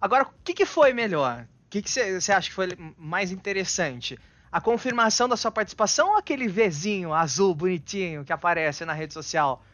Agora, 0.00 0.24
o 0.24 0.32
que, 0.44 0.52
que 0.52 0.66
foi 0.66 0.92
melhor? 0.92 1.46
O 1.66 1.68
que 1.70 1.82
você 1.88 2.32
acha 2.32 2.48
que 2.48 2.54
foi 2.54 2.68
mais 2.96 3.32
interessante? 3.32 4.18
a 4.54 4.60
confirmação 4.60 5.28
da 5.28 5.36
sua 5.36 5.50
participação 5.50 6.10
ou 6.10 6.16
aquele 6.16 6.46
Vzinho 6.46 7.12
azul 7.12 7.52
bonitinho 7.56 8.24
que 8.24 8.32
aparece 8.32 8.84
na 8.84 8.92
rede 8.92 9.12
social? 9.12 9.64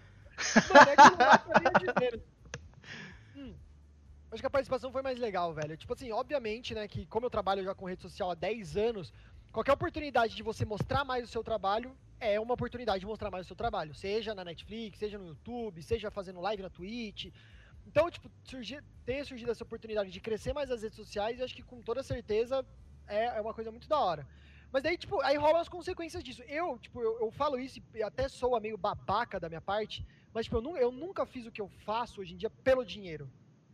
Mano, 0.73 0.91
é 0.91 0.97
que 0.97 1.03
não 1.03 1.17
dá 1.19 1.39
pra 1.39 1.61
dizer. 1.79 2.23
Hum, 3.37 3.55
acho 4.33 4.41
que 4.41 4.47
a 4.47 4.51
participação 4.51 4.91
foi 4.91 5.03
mais 5.03 5.19
legal, 5.19 5.53
velho. 5.53 5.77
Tipo 5.77 5.93
assim, 5.93 6.11
obviamente, 6.13 6.75
né, 6.75 6.89
que 6.89 7.05
como 7.05 7.27
eu 7.27 7.31
trabalho 7.31 7.63
já 7.63 7.75
com 7.75 7.85
rede 7.85 8.01
social 8.01 8.31
há 8.31 8.35
10 8.35 8.79
anos, 8.79 9.13
qualquer 9.53 9.73
oportunidade 9.73 10.35
de 10.35 10.43
você 10.43 10.65
mostrar 10.65 11.05
mais 11.05 11.25
o 11.25 11.29
seu 11.29 11.43
trabalho 11.43 11.97
é 12.19 12.39
uma 12.39 12.55
oportunidade 12.55 13.01
de 13.01 13.07
mostrar 13.07 13.31
mais 13.31 13.47
o 13.47 13.49
seu 13.49 13.57
trabalho. 13.57 13.95
Seja 13.95 14.35
na 14.35 14.45
Netflix, 14.45 14.99
seja 14.99 15.19
no 15.19 15.27
YouTube, 15.29 15.83
seja 15.83 16.11
fazendo 16.11 16.41
live 16.41 16.63
na 16.63 16.71
Twitch. 16.71 17.33
Então, 17.87 18.11
tipo, 18.11 18.31
surgir, 18.45 18.85
ter 19.05 19.25
surgido 19.25 19.51
essa 19.51 19.65
oportunidade 19.65 20.11
de 20.11 20.21
crescer 20.21 20.53
mais 20.53 20.71
as 20.71 20.83
redes 20.83 20.97
sociais, 20.97 21.39
eu 21.39 21.45
acho 21.45 21.55
que 21.55 21.63
com 21.63 21.81
toda 21.81 22.03
certeza 22.03 22.65
é, 23.07 23.25
é 23.25 23.41
uma 23.41 23.55
coisa 23.55 23.71
muito 23.71 23.89
da 23.89 23.99
hora. 23.99 24.27
Mas 24.71 24.83
daí, 24.83 24.97
tipo, 24.97 25.21
aí 25.23 25.37
rolam 25.37 25.61
as 25.61 25.69
consequências 25.69 26.23
disso. 26.23 26.43
Eu, 26.43 26.79
tipo, 26.79 27.01
eu, 27.03 27.19
eu 27.21 27.31
falo 27.31 27.59
isso 27.59 27.83
e 27.95 28.03
até 28.03 28.29
sou 28.29 28.61
meio 28.61 28.79
babaca 28.79 29.41
da 29.41 29.49
minha 29.49 29.61
parte, 29.61 30.07
mas, 30.33 30.45
tipo, 30.45 30.59
eu, 30.59 30.77
eu 30.77 30.93
nunca 30.93 31.27
fiz 31.27 31.47
o 31.47 31.51
que 31.51 31.61
eu 31.61 31.69
faço 31.69 32.21
hoje 32.21 32.35
em 32.35 32.37
dia 32.37 32.51
pelo 32.51 32.85
dinheiro. 32.85 33.29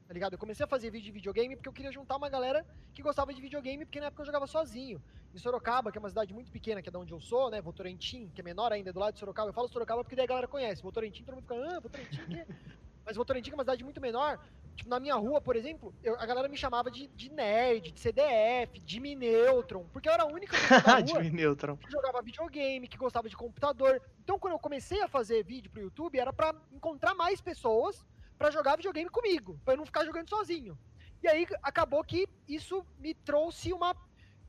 Tá 0.06 0.14
ligado? 0.14 0.34
Eu 0.34 0.38
comecei 0.38 0.64
a 0.64 0.68
fazer 0.68 0.90
vídeo 0.90 1.06
de 1.06 1.12
videogame 1.12 1.56
porque 1.56 1.68
eu 1.68 1.72
queria 1.72 1.90
juntar 1.90 2.16
uma 2.16 2.28
galera 2.28 2.64
que 2.94 3.02
gostava 3.02 3.34
de 3.34 3.40
videogame, 3.40 3.84
porque 3.84 4.00
na 4.00 4.06
época 4.06 4.22
eu 4.22 4.26
jogava 4.26 4.46
sozinho. 4.46 5.02
Em 5.34 5.38
Sorocaba, 5.38 5.90
que 5.90 5.98
é 5.98 6.00
uma 6.00 6.08
cidade 6.08 6.32
muito 6.32 6.50
pequena, 6.50 6.80
que 6.80 6.88
é 6.88 6.92
de 6.92 6.96
onde 6.96 7.12
eu 7.12 7.20
sou, 7.20 7.50
né? 7.50 7.60
Votorantim, 7.60 8.30
que 8.34 8.40
é 8.40 8.44
menor 8.44 8.72
ainda, 8.72 8.92
do 8.92 9.00
lado 9.00 9.14
de 9.14 9.20
Sorocaba. 9.20 9.50
Eu 9.50 9.54
falo 9.54 9.68
Sorocaba 9.68 10.02
porque 10.02 10.16
daí 10.16 10.24
a 10.24 10.28
galera 10.28 10.48
conhece. 10.48 10.82
Votorantim, 10.82 11.24
todo 11.24 11.34
mundo 11.34 11.42
fica, 11.42 11.54
ah, 11.54 11.80
Votorantim, 11.80 12.24
que? 12.24 12.46
Mas 13.04 13.16
Votorantim, 13.16 13.50
que 13.50 13.54
é 13.54 13.58
uma 13.58 13.64
cidade 13.64 13.84
muito 13.84 14.00
menor, 14.00 14.40
Tipo, 14.76 14.90
na 14.90 15.00
minha 15.00 15.14
rua, 15.14 15.40
por 15.40 15.56
exemplo, 15.56 15.94
eu, 16.04 16.20
a 16.20 16.26
galera 16.26 16.48
me 16.48 16.56
chamava 16.56 16.90
de, 16.90 17.08
de 17.08 17.30
nerd, 17.30 17.90
de 17.92 17.98
CDF, 17.98 18.78
de 18.80 19.00
Neutron, 19.00 19.86
porque 19.90 20.06
eu 20.06 20.12
era 20.12 20.24
a 20.24 20.26
única 20.26 20.54
pessoa 20.56 21.22
Neutron. 21.32 21.78
que 21.78 21.90
jogava 21.90 22.20
videogame, 22.20 22.86
que 22.86 22.98
gostava 22.98 23.26
de 23.26 23.36
computador. 23.36 24.00
Então, 24.22 24.38
quando 24.38 24.52
eu 24.52 24.58
comecei 24.58 25.00
a 25.00 25.08
fazer 25.08 25.42
vídeo 25.42 25.70
pro 25.70 25.80
YouTube, 25.80 26.18
era 26.18 26.30
para 26.30 26.54
encontrar 26.70 27.14
mais 27.14 27.40
pessoas 27.40 28.04
para 28.38 28.50
jogar 28.50 28.76
videogame 28.76 29.10
comigo, 29.10 29.60
para 29.64 29.74
eu 29.74 29.78
não 29.78 29.86
ficar 29.86 30.04
jogando 30.04 30.28
sozinho. 30.28 30.78
E 31.22 31.28
aí 31.28 31.46
acabou 31.62 32.04
que 32.04 32.28
isso 32.46 32.84
me 32.98 33.14
trouxe 33.14 33.72
uma, 33.72 33.96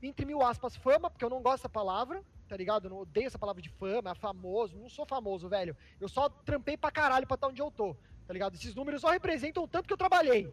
entre 0.02 0.26
mil 0.26 0.42
aspas, 0.42 0.76
fama, 0.76 1.10
porque 1.10 1.24
eu 1.24 1.30
não 1.30 1.42
gosto 1.42 1.58
dessa 1.58 1.68
palavra, 1.68 2.22
tá 2.48 2.56
ligado? 2.56 2.86
Eu 2.86 2.90
não 2.90 2.98
odeio 2.98 3.26
essa 3.26 3.38
palavra 3.38 3.62
de 3.62 3.70
fama, 3.70 4.14
famoso, 4.14 4.78
não 4.78 4.88
sou 4.88 5.06
famoso, 5.06 5.48
velho. 5.48 5.76
Eu 6.00 6.08
só 6.08 6.28
trampei 6.28 6.76
pra 6.76 6.90
caralho 6.90 7.26
pra 7.26 7.34
estar 7.34 7.48
onde 7.48 7.62
eu 7.62 7.70
tô 7.70 7.96
tá 8.28 8.34
ligado? 8.34 8.54
Esses 8.54 8.74
números 8.74 9.00
só 9.00 9.08
representam 9.08 9.64
o 9.64 9.66
tanto 9.66 9.86
que 9.86 9.92
eu 9.92 9.96
trabalhei. 9.96 10.52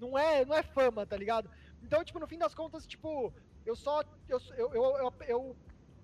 Não 0.00 0.18
é, 0.18 0.42
não 0.46 0.56
é 0.56 0.62
fama, 0.62 1.04
tá 1.04 1.16
ligado? 1.18 1.50
Então, 1.82 2.02
tipo, 2.02 2.18
no 2.18 2.26
fim 2.26 2.38
das 2.38 2.54
contas, 2.54 2.86
tipo, 2.86 3.32
eu 3.66 3.76
só. 3.76 4.02
Eu, 4.26 4.40
eu, 4.56 4.74
eu, 4.74 5.14
eu, 5.28 5.56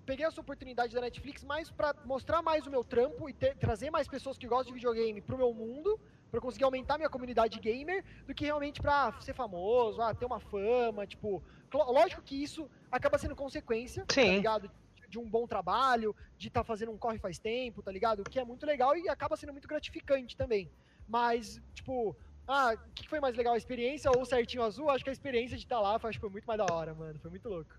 peguei 0.05 0.25
essa 0.25 0.39
oportunidade 0.39 0.93
da 0.93 1.01
Netflix 1.01 1.43
mais 1.43 1.71
para 1.71 1.93
mostrar 2.05 2.41
mais 2.43 2.65
o 2.67 2.69
meu 2.69 2.83
trampo 2.83 3.27
e 3.27 3.33
ter, 3.33 3.57
trazer 3.57 3.89
mais 3.89 4.07
pessoas 4.07 4.37
que 4.37 4.47
gostam 4.47 4.67
de 4.67 4.75
videogame 4.75 5.19
pro 5.19 5.37
meu 5.37 5.53
mundo, 5.53 5.99
para 6.31 6.41
conseguir 6.41 6.63
aumentar 6.65 6.97
minha 6.97 7.09
comunidade 7.09 7.59
gamer, 7.59 8.03
do 8.25 8.33
que 8.33 8.45
realmente 8.45 8.81
pra 8.81 9.13
ser 9.21 9.33
famoso, 9.33 10.01
ah, 10.01 10.13
ter 10.13 10.25
uma 10.25 10.39
fama, 10.39 11.05
tipo. 11.05 11.43
Lógico 11.73 12.21
que 12.21 12.41
isso 12.41 12.69
acaba 12.91 13.17
sendo 13.17 13.35
consequência, 13.35 14.05
tá 14.05 14.13
Sim. 14.13 14.27
tá 14.27 14.31
ligado? 14.33 14.71
De 15.09 15.19
um 15.19 15.29
bom 15.29 15.45
trabalho, 15.47 16.15
de 16.37 16.47
estar 16.47 16.61
tá 16.61 16.63
fazendo 16.63 16.91
um 16.91 16.97
corre 16.97 17.19
faz 17.19 17.37
tempo, 17.37 17.81
tá 17.81 17.91
ligado? 17.91 18.21
O 18.21 18.23
que 18.23 18.39
é 18.39 18.45
muito 18.45 18.65
legal 18.65 18.95
e 18.95 19.09
acaba 19.09 19.35
sendo 19.35 19.51
muito 19.51 19.67
gratificante 19.67 20.35
também. 20.35 20.69
Mas, 21.07 21.61
tipo, 21.73 22.15
ah, 22.47 22.73
o 22.73 22.93
que 22.93 23.07
foi 23.07 23.19
mais 23.19 23.35
legal, 23.35 23.53
a 23.53 23.57
experiência 23.57 24.09
ou 24.11 24.21
o 24.21 24.25
certinho 24.25 24.63
azul? 24.63 24.89
Acho 24.89 25.03
que 25.03 25.09
a 25.09 25.13
experiência 25.13 25.57
de 25.57 25.63
estar 25.63 25.75
tá 25.75 25.81
lá 25.81 25.95
acho 25.95 26.11
que 26.11 26.19
foi 26.19 26.29
muito 26.29 26.45
mais 26.45 26.57
da 26.57 26.65
hora, 26.73 26.93
mano. 26.93 27.19
Foi 27.19 27.29
muito 27.29 27.47
louco. 27.49 27.71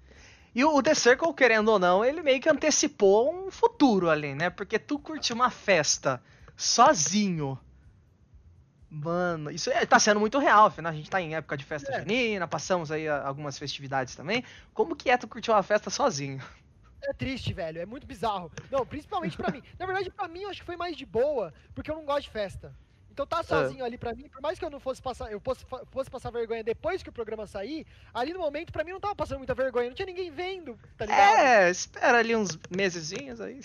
E 0.55 0.65
o 0.65 0.83
The 0.83 0.95
Circle, 0.95 1.33
querendo 1.35 1.69
ou 1.69 1.79
não, 1.79 2.05
ele 2.05 2.23
meio 2.23 2.41
que 2.41 2.49
antecipou 2.49 3.33
um 3.33 3.51
futuro 3.51 4.11
ali, 4.11 4.35
né? 4.35 4.51
Porque 4.51 4.79
tu 4.79 4.99
curtiu 4.99 5.37
uma 5.37 5.51
festa 5.51 6.23
sozinho. 6.57 7.59
Mano, 8.91 9.51
isso 9.51 9.71
é, 9.71 9.85
tá 9.85 9.99
sendo 9.99 10.19
muito 10.19 10.39
real, 10.39 10.67
afinal 10.67 10.91
a 10.91 10.95
gente 10.95 11.11
tá 11.11 11.21
em 11.21 11.35
época 11.35 11.57
de 11.57 11.65
festa 11.65 11.93
é. 11.93 12.01
junina, 12.01 12.49
passamos 12.49 12.91
aí 12.91 13.07
algumas 13.07 13.59
festividades 13.59 14.17
também. 14.17 14.43
Como 14.73 14.97
que 14.97 15.11
é 15.11 15.17
tu 15.17 15.29
curtir 15.29 15.51
uma 15.51 15.63
festa 15.63 15.91
sozinho? 15.91 16.43
É 17.03 17.13
triste, 17.13 17.53
velho, 17.53 17.81
é 17.81 17.87
muito 17.87 18.07
bizarro. 18.07 18.51
Não, 18.71 18.85
principalmente 18.87 19.37
para 19.37 19.53
mim. 19.53 19.63
Na 19.79 19.87
verdade, 19.87 20.11
para 20.11 20.27
mim, 20.27 20.43
eu 20.43 20.51
acho 20.51 20.61
que 20.61 20.67
foi 20.67 20.77
mais 20.77 20.97
de 20.97 21.05
boa, 21.05 21.53
porque 21.75 21.91
eu 21.91 21.95
não 21.95 22.05
gosto 22.05 22.23
de 22.23 22.31
festa. 22.31 22.75
Então 23.19 23.27
tá 23.27 23.43
sozinho 23.43 23.83
é. 23.83 23.87
ali 23.87 23.99
pra 23.99 24.15
mim, 24.15 24.29
por 24.29 24.41
mais 24.41 24.61
que 24.61 24.65
eu 24.65 24.71
não 24.71 24.79
fosse 24.79 25.03
passar, 25.03 25.33
eu 25.33 25.41
fosse, 25.41 25.67
fosse 25.91 26.09
passar 26.09 26.31
vergonha 26.31 26.63
depois 26.63 27.03
que 27.03 27.09
o 27.09 27.13
programa 27.13 27.49
sair, 27.49 27.85
ali 28.15 28.33
no 28.33 28.39
momento 28.39 28.73
pra 28.73 28.85
mim 28.85 28.93
não 28.93 29.01
tava 29.01 29.17
passando 29.17 29.39
muita 29.39 29.57
vergonha, 29.57 29.89
não 29.89 29.95
tinha 29.97 30.07
ninguém 30.07 30.31
vendo, 30.31 30.79
tá 30.97 31.05
ligado? 31.05 31.37
É, 31.37 31.69
espera 31.69 32.19
ali 32.19 32.37
uns 32.37 32.57
mesezinhos 32.71 33.41
aí. 33.41 33.61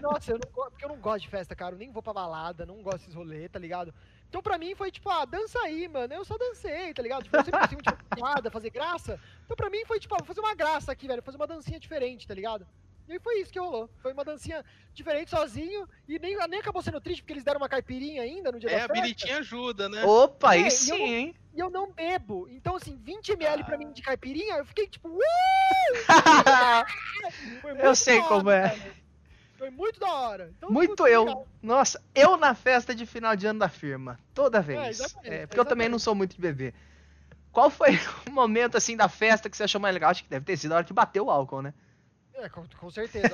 Nossa, 0.00 0.30
eu 0.30 0.38
não, 0.38 0.48
porque 0.70 0.84
eu 0.84 0.88
não 0.88 0.98
gosto 0.98 1.22
de 1.22 1.28
festa, 1.28 1.56
cara, 1.56 1.74
eu 1.74 1.78
nem 1.78 1.90
vou 1.90 2.04
pra 2.04 2.12
balada, 2.12 2.64
não 2.64 2.82
gosto 2.82 2.98
desses 2.98 3.14
rolê, 3.14 3.48
tá 3.48 3.58
ligado? 3.58 3.92
Então 4.34 4.42
pra 4.42 4.58
mim 4.58 4.74
foi 4.74 4.90
tipo, 4.90 5.08
ah, 5.08 5.24
dança 5.24 5.60
aí, 5.60 5.86
mano, 5.86 6.12
eu 6.12 6.24
só 6.24 6.36
dancei, 6.36 6.92
tá 6.92 7.00
ligado? 7.00 7.22
Tipo, 7.22 7.36
eu 7.36 7.44
sempre 7.44 7.60
assim, 7.60 7.76
tipo, 7.76 7.96
piada, 8.16 8.50
fazer 8.50 8.68
graça. 8.68 9.20
Então 9.44 9.56
pra 9.56 9.70
mim 9.70 9.84
foi 9.86 10.00
tipo, 10.00 10.12
ah, 10.12 10.18
vou 10.18 10.26
fazer 10.26 10.40
uma 10.40 10.56
graça 10.56 10.90
aqui, 10.90 11.06
velho, 11.06 11.22
fazer 11.22 11.36
uma 11.36 11.46
dancinha 11.46 11.78
diferente, 11.78 12.26
tá 12.26 12.34
ligado? 12.34 12.66
E 13.06 13.12
aí 13.12 13.20
foi 13.20 13.40
isso 13.40 13.52
que 13.52 13.60
rolou. 13.60 13.88
Foi 14.02 14.12
uma 14.12 14.24
dancinha 14.24 14.64
diferente 14.92 15.30
sozinho. 15.30 15.88
E 16.08 16.18
nem, 16.18 16.36
nem 16.48 16.58
acabou 16.58 16.82
sendo 16.82 17.00
triste, 17.00 17.22
porque 17.22 17.34
eles 17.34 17.44
deram 17.44 17.60
uma 17.60 17.68
caipirinha 17.68 18.22
ainda 18.22 18.50
no 18.50 18.58
dia 18.58 18.70
é, 18.70 18.72
da 18.72 18.78
festa. 18.78 18.92
É, 18.92 18.98
a 18.98 19.02
biritinha 19.02 19.38
ajuda, 19.38 19.88
né? 19.88 20.02
Opa, 20.04 20.56
é, 20.56 20.64
aí 20.64 20.70
sim, 20.70 21.14
hein? 21.14 21.34
E 21.54 21.60
eu 21.60 21.70
não 21.70 21.92
bebo. 21.92 22.48
Então, 22.50 22.74
assim, 22.74 22.96
20 22.96 23.32
ml 23.34 23.62
ah. 23.62 23.64
pra 23.64 23.78
mim 23.78 23.92
de 23.92 24.02
caipirinha, 24.02 24.56
eu 24.56 24.64
fiquei 24.64 24.88
tipo. 24.88 25.08
Uh! 27.64 27.68
eu 27.78 27.94
sei 27.94 28.20
como 28.22 28.50
é. 28.50 28.70
Cara. 28.70 29.03
Foi 29.56 29.70
muito 29.70 30.00
da 30.00 30.12
hora. 30.12 30.52
Então, 30.56 30.70
muito 30.70 31.06
eu. 31.06 31.24
Legal. 31.24 31.48
Nossa, 31.62 32.02
eu 32.14 32.36
na 32.36 32.54
festa 32.54 32.94
de 32.94 33.06
final 33.06 33.36
de 33.36 33.46
ano 33.46 33.60
da 33.60 33.68
firma. 33.68 34.18
Toda 34.34 34.60
vez. 34.60 34.78
É, 34.78 34.88
exatamente, 34.88 35.16
é, 35.16 35.20
porque 35.20 35.32
exatamente. 35.32 35.58
eu 35.58 35.64
também 35.64 35.88
não 35.88 35.98
sou 35.98 36.14
muito 36.14 36.34
de 36.34 36.40
beber. 36.40 36.74
Qual 37.52 37.70
foi 37.70 37.90
o 38.28 38.32
momento, 38.32 38.76
assim, 38.76 38.96
da 38.96 39.08
festa 39.08 39.48
que 39.48 39.56
você 39.56 39.64
achou 39.64 39.80
mais 39.80 39.94
legal? 39.94 40.10
Acho 40.10 40.24
que 40.24 40.30
deve 40.30 40.44
ter 40.44 40.56
sido 40.56 40.72
a 40.72 40.76
hora 40.76 40.84
que 40.84 40.92
bateu 40.92 41.26
o 41.26 41.30
álcool, 41.30 41.62
né? 41.62 41.72
É, 42.34 42.48
com, 42.48 42.66
com 42.78 42.90
certeza. 42.90 43.28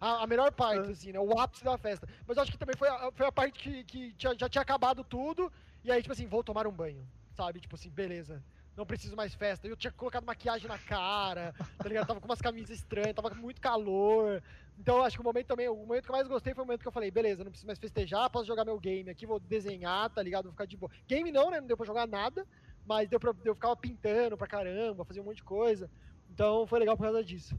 a, 0.00 0.22
a, 0.22 0.26
melhor 0.26 0.50
parte, 0.52 0.90
assim, 0.90 1.12
né? 1.12 1.20
O 1.20 1.38
ápice 1.38 1.62
da 1.62 1.76
festa. 1.76 2.08
Mas 2.26 2.36
eu 2.36 2.42
acho 2.42 2.52
que 2.52 2.58
também 2.58 2.76
foi 2.76 2.88
a, 2.88 3.12
foi 3.12 3.26
a 3.26 3.32
parte 3.32 3.58
que, 3.58 3.84
que 3.84 4.14
já, 4.18 4.34
já 4.34 4.48
tinha 4.48 4.62
acabado 4.62 5.04
tudo. 5.04 5.52
E 5.84 5.92
aí, 5.92 6.00
tipo 6.00 6.14
assim, 6.14 6.26
vou 6.26 6.42
tomar 6.42 6.66
um 6.66 6.72
banho. 6.72 7.06
Sabe? 7.36 7.60
Tipo 7.60 7.74
assim, 7.74 7.90
beleza 7.90 8.42
não 8.76 8.84
preciso 8.84 9.16
mais 9.16 9.34
festa. 9.34 9.66
Eu 9.66 9.76
tinha 9.76 9.92
colocado 9.92 10.24
maquiagem 10.24 10.68
na 10.68 10.78
cara, 10.78 11.54
tá 11.78 11.88
ligado? 11.88 12.06
Tava 12.06 12.20
com 12.20 12.26
umas 12.26 12.40
camisas 12.40 12.78
estranhas, 12.78 13.14
tava 13.14 13.30
com 13.30 13.36
muito 13.36 13.60
calor. 13.60 14.42
Então 14.78 15.02
acho 15.02 15.16
que 15.16 15.22
o 15.22 15.24
momento 15.24 15.46
também, 15.46 15.68
o 15.68 15.76
momento 15.76 16.04
que 16.04 16.10
eu 16.10 16.16
mais 16.16 16.26
gostei 16.26 16.54
foi 16.54 16.64
o 16.64 16.66
momento 16.66 16.82
que 16.82 16.88
eu 16.88 16.92
falei, 16.92 17.10
beleza, 17.10 17.44
não 17.44 17.50
preciso 17.50 17.66
mais 17.66 17.78
festejar, 17.78 18.28
posso 18.30 18.46
jogar 18.46 18.64
meu 18.64 18.78
game 18.78 19.08
aqui, 19.08 19.26
vou 19.26 19.38
desenhar, 19.38 20.10
tá 20.10 20.22
ligado? 20.22 20.44
Vou 20.44 20.52
ficar 20.52 20.66
de 20.66 20.76
boa. 20.76 20.90
Game 21.06 21.30
não, 21.30 21.50
né? 21.50 21.60
Não 21.60 21.66
deu 21.66 21.76
pra 21.76 21.86
jogar 21.86 22.06
nada, 22.06 22.46
mas 22.84 23.08
deu 23.08 23.20
pra 23.20 23.32
eu 23.44 23.54
ficar 23.54 23.74
pintando 23.76 24.36
pra 24.36 24.46
caramba, 24.46 25.04
fazer 25.04 25.20
um 25.20 25.24
monte 25.24 25.36
de 25.36 25.44
coisa. 25.44 25.88
Então 26.30 26.66
foi 26.66 26.80
legal 26.80 26.96
por 26.96 27.04
causa 27.04 27.22
disso. 27.22 27.56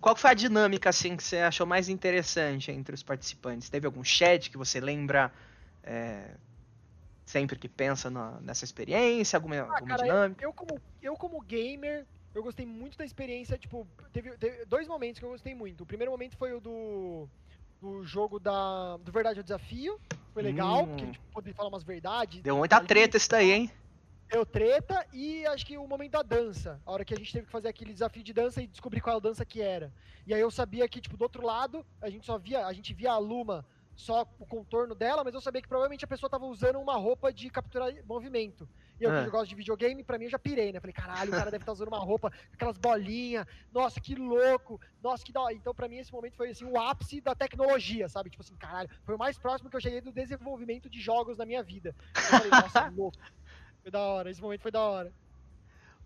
Qual 0.00 0.14
foi 0.14 0.30
a 0.30 0.34
dinâmica 0.34 0.90
assim 0.90 1.16
que 1.16 1.24
você 1.24 1.38
achou 1.38 1.66
mais 1.66 1.88
interessante 1.88 2.70
entre 2.70 2.94
os 2.94 3.02
participantes? 3.02 3.68
Teve 3.68 3.86
algum 3.86 4.04
chat 4.04 4.50
que 4.50 4.58
você 4.58 4.80
lembra 4.80 5.32
é, 5.82 6.36
sempre 7.24 7.58
que 7.58 7.68
pensa 7.68 8.10
na, 8.10 8.40
nessa 8.40 8.64
experiência? 8.64 9.36
Alguma, 9.36 9.56
ah, 9.56 9.60
alguma 9.62 9.86
cara, 9.86 10.02
dinâmica? 10.02 10.44
Eu, 10.44 10.48
eu, 10.48 10.52
como, 10.52 10.80
eu, 11.00 11.16
como 11.16 11.40
gamer, 11.40 12.06
eu 12.34 12.42
gostei 12.42 12.66
muito 12.66 12.96
da 12.96 13.04
experiência. 13.04 13.58
Tipo, 13.58 13.86
teve, 14.12 14.36
teve, 14.36 14.64
dois 14.64 14.86
momentos 14.86 15.18
que 15.18 15.24
eu 15.24 15.30
gostei 15.30 15.54
muito. 15.54 15.82
O 15.82 15.86
primeiro 15.86 16.10
momento 16.12 16.36
foi 16.36 16.52
o 16.52 16.60
do, 16.60 17.28
do 17.80 18.04
jogo 18.04 18.38
da, 18.38 18.96
do 18.98 19.12
Verdade 19.12 19.40
ou 19.40 19.44
Desafio. 19.44 20.00
Foi 20.32 20.42
legal, 20.42 20.82
hum. 20.82 20.86
porque 20.86 21.02
a 21.02 21.06
gente 21.06 21.20
pôde 21.32 21.52
falar 21.52 21.68
umas 21.68 21.84
verdades. 21.84 22.42
Deu 22.42 22.56
muita 22.56 22.80
treta 22.80 23.16
isso 23.16 23.28
daí, 23.28 23.52
hein? 23.52 23.70
Deu 24.30 24.46
treta 24.46 25.06
e 25.12 25.44
acho 25.46 25.66
que 25.66 25.76
o 25.76 25.86
momento 25.86 26.12
da 26.12 26.22
dança. 26.22 26.80
A 26.86 26.92
hora 26.92 27.04
que 27.04 27.12
a 27.12 27.18
gente 27.18 27.30
teve 27.30 27.44
que 27.44 27.52
fazer 27.52 27.68
aquele 27.68 27.92
desafio 27.92 28.22
de 28.22 28.32
dança 28.32 28.62
e 28.62 28.66
descobrir 28.66 29.02
qual 29.02 29.20
dança 29.20 29.44
que 29.44 29.60
era. 29.60 29.92
E 30.26 30.32
aí 30.32 30.40
eu 30.40 30.50
sabia 30.50 30.88
que, 30.88 31.02
tipo, 31.02 31.18
do 31.18 31.22
outro 31.22 31.44
lado, 31.44 31.84
a 32.00 32.08
gente 32.08 32.24
só 32.24 32.38
via, 32.38 32.66
a 32.66 32.72
gente 32.72 32.94
via 32.94 33.12
a 33.12 33.18
Luma 33.18 33.66
só 33.94 34.26
o 34.38 34.46
contorno 34.46 34.94
dela, 34.94 35.22
mas 35.24 35.34
eu 35.34 35.40
sabia 35.40 35.60
que 35.60 35.68
provavelmente 35.68 36.04
a 36.04 36.08
pessoa 36.08 36.30
tava 36.30 36.44
usando 36.46 36.80
uma 36.80 36.96
roupa 36.96 37.32
de 37.32 37.50
capturar 37.50 37.92
movimento. 38.04 38.68
E 39.00 39.04
eu, 39.04 39.12
é. 39.12 39.24
que 39.24 39.30
gosto 39.30 39.48
de 39.48 39.54
videogame, 39.54 40.04
pra 40.04 40.18
mim 40.18 40.26
eu 40.26 40.30
já 40.30 40.38
pirei, 40.38 40.72
né? 40.72 40.80
Falei, 40.80 40.94
caralho, 40.94 41.30
o 41.30 41.32
cara 41.32 41.50
deve 41.50 41.62
estar 41.62 41.66
tá 41.66 41.72
usando 41.72 41.88
uma 41.88 41.98
roupa 41.98 42.30
com 42.30 42.54
aquelas 42.54 42.78
bolinhas. 42.78 43.46
Nossa, 43.72 44.00
que 44.00 44.14
louco. 44.14 44.80
Nossa, 45.02 45.24
que 45.24 45.32
da 45.32 45.40
hora. 45.40 45.54
Então, 45.54 45.74
pra 45.74 45.88
mim, 45.88 45.98
esse 45.98 46.12
momento 46.12 46.36
foi 46.36 46.50
assim, 46.50 46.64
o 46.64 46.78
ápice 46.78 47.20
da 47.20 47.34
tecnologia, 47.34 48.08
sabe? 48.08 48.30
Tipo 48.30 48.42
assim, 48.42 48.56
caralho, 48.56 48.88
foi 49.04 49.14
o 49.14 49.18
mais 49.18 49.38
próximo 49.38 49.68
que 49.68 49.76
eu 49.76 49.80
cheguei 49.80 50.00
do 50.00 50.12
desenvolvimento 50.12 50.88
de 50.88 51.00
jogos 51.00 51.36
na 51.36 51.44
minha 51.44 51.62
vida. 51.62 51.94
Eu 52.14 52.22
falei, 52.22 52.50
nossa, 52.50 52.88
louco. 52.96 53.18
Foi 53.82 53.90
da 53.90 54.00
hora, 54.00 54.30
esse 54.30 54.40
momento 54.40 54.62
foi 54.62 54.70
da 54.70 54.80
hora. 54.80 55.12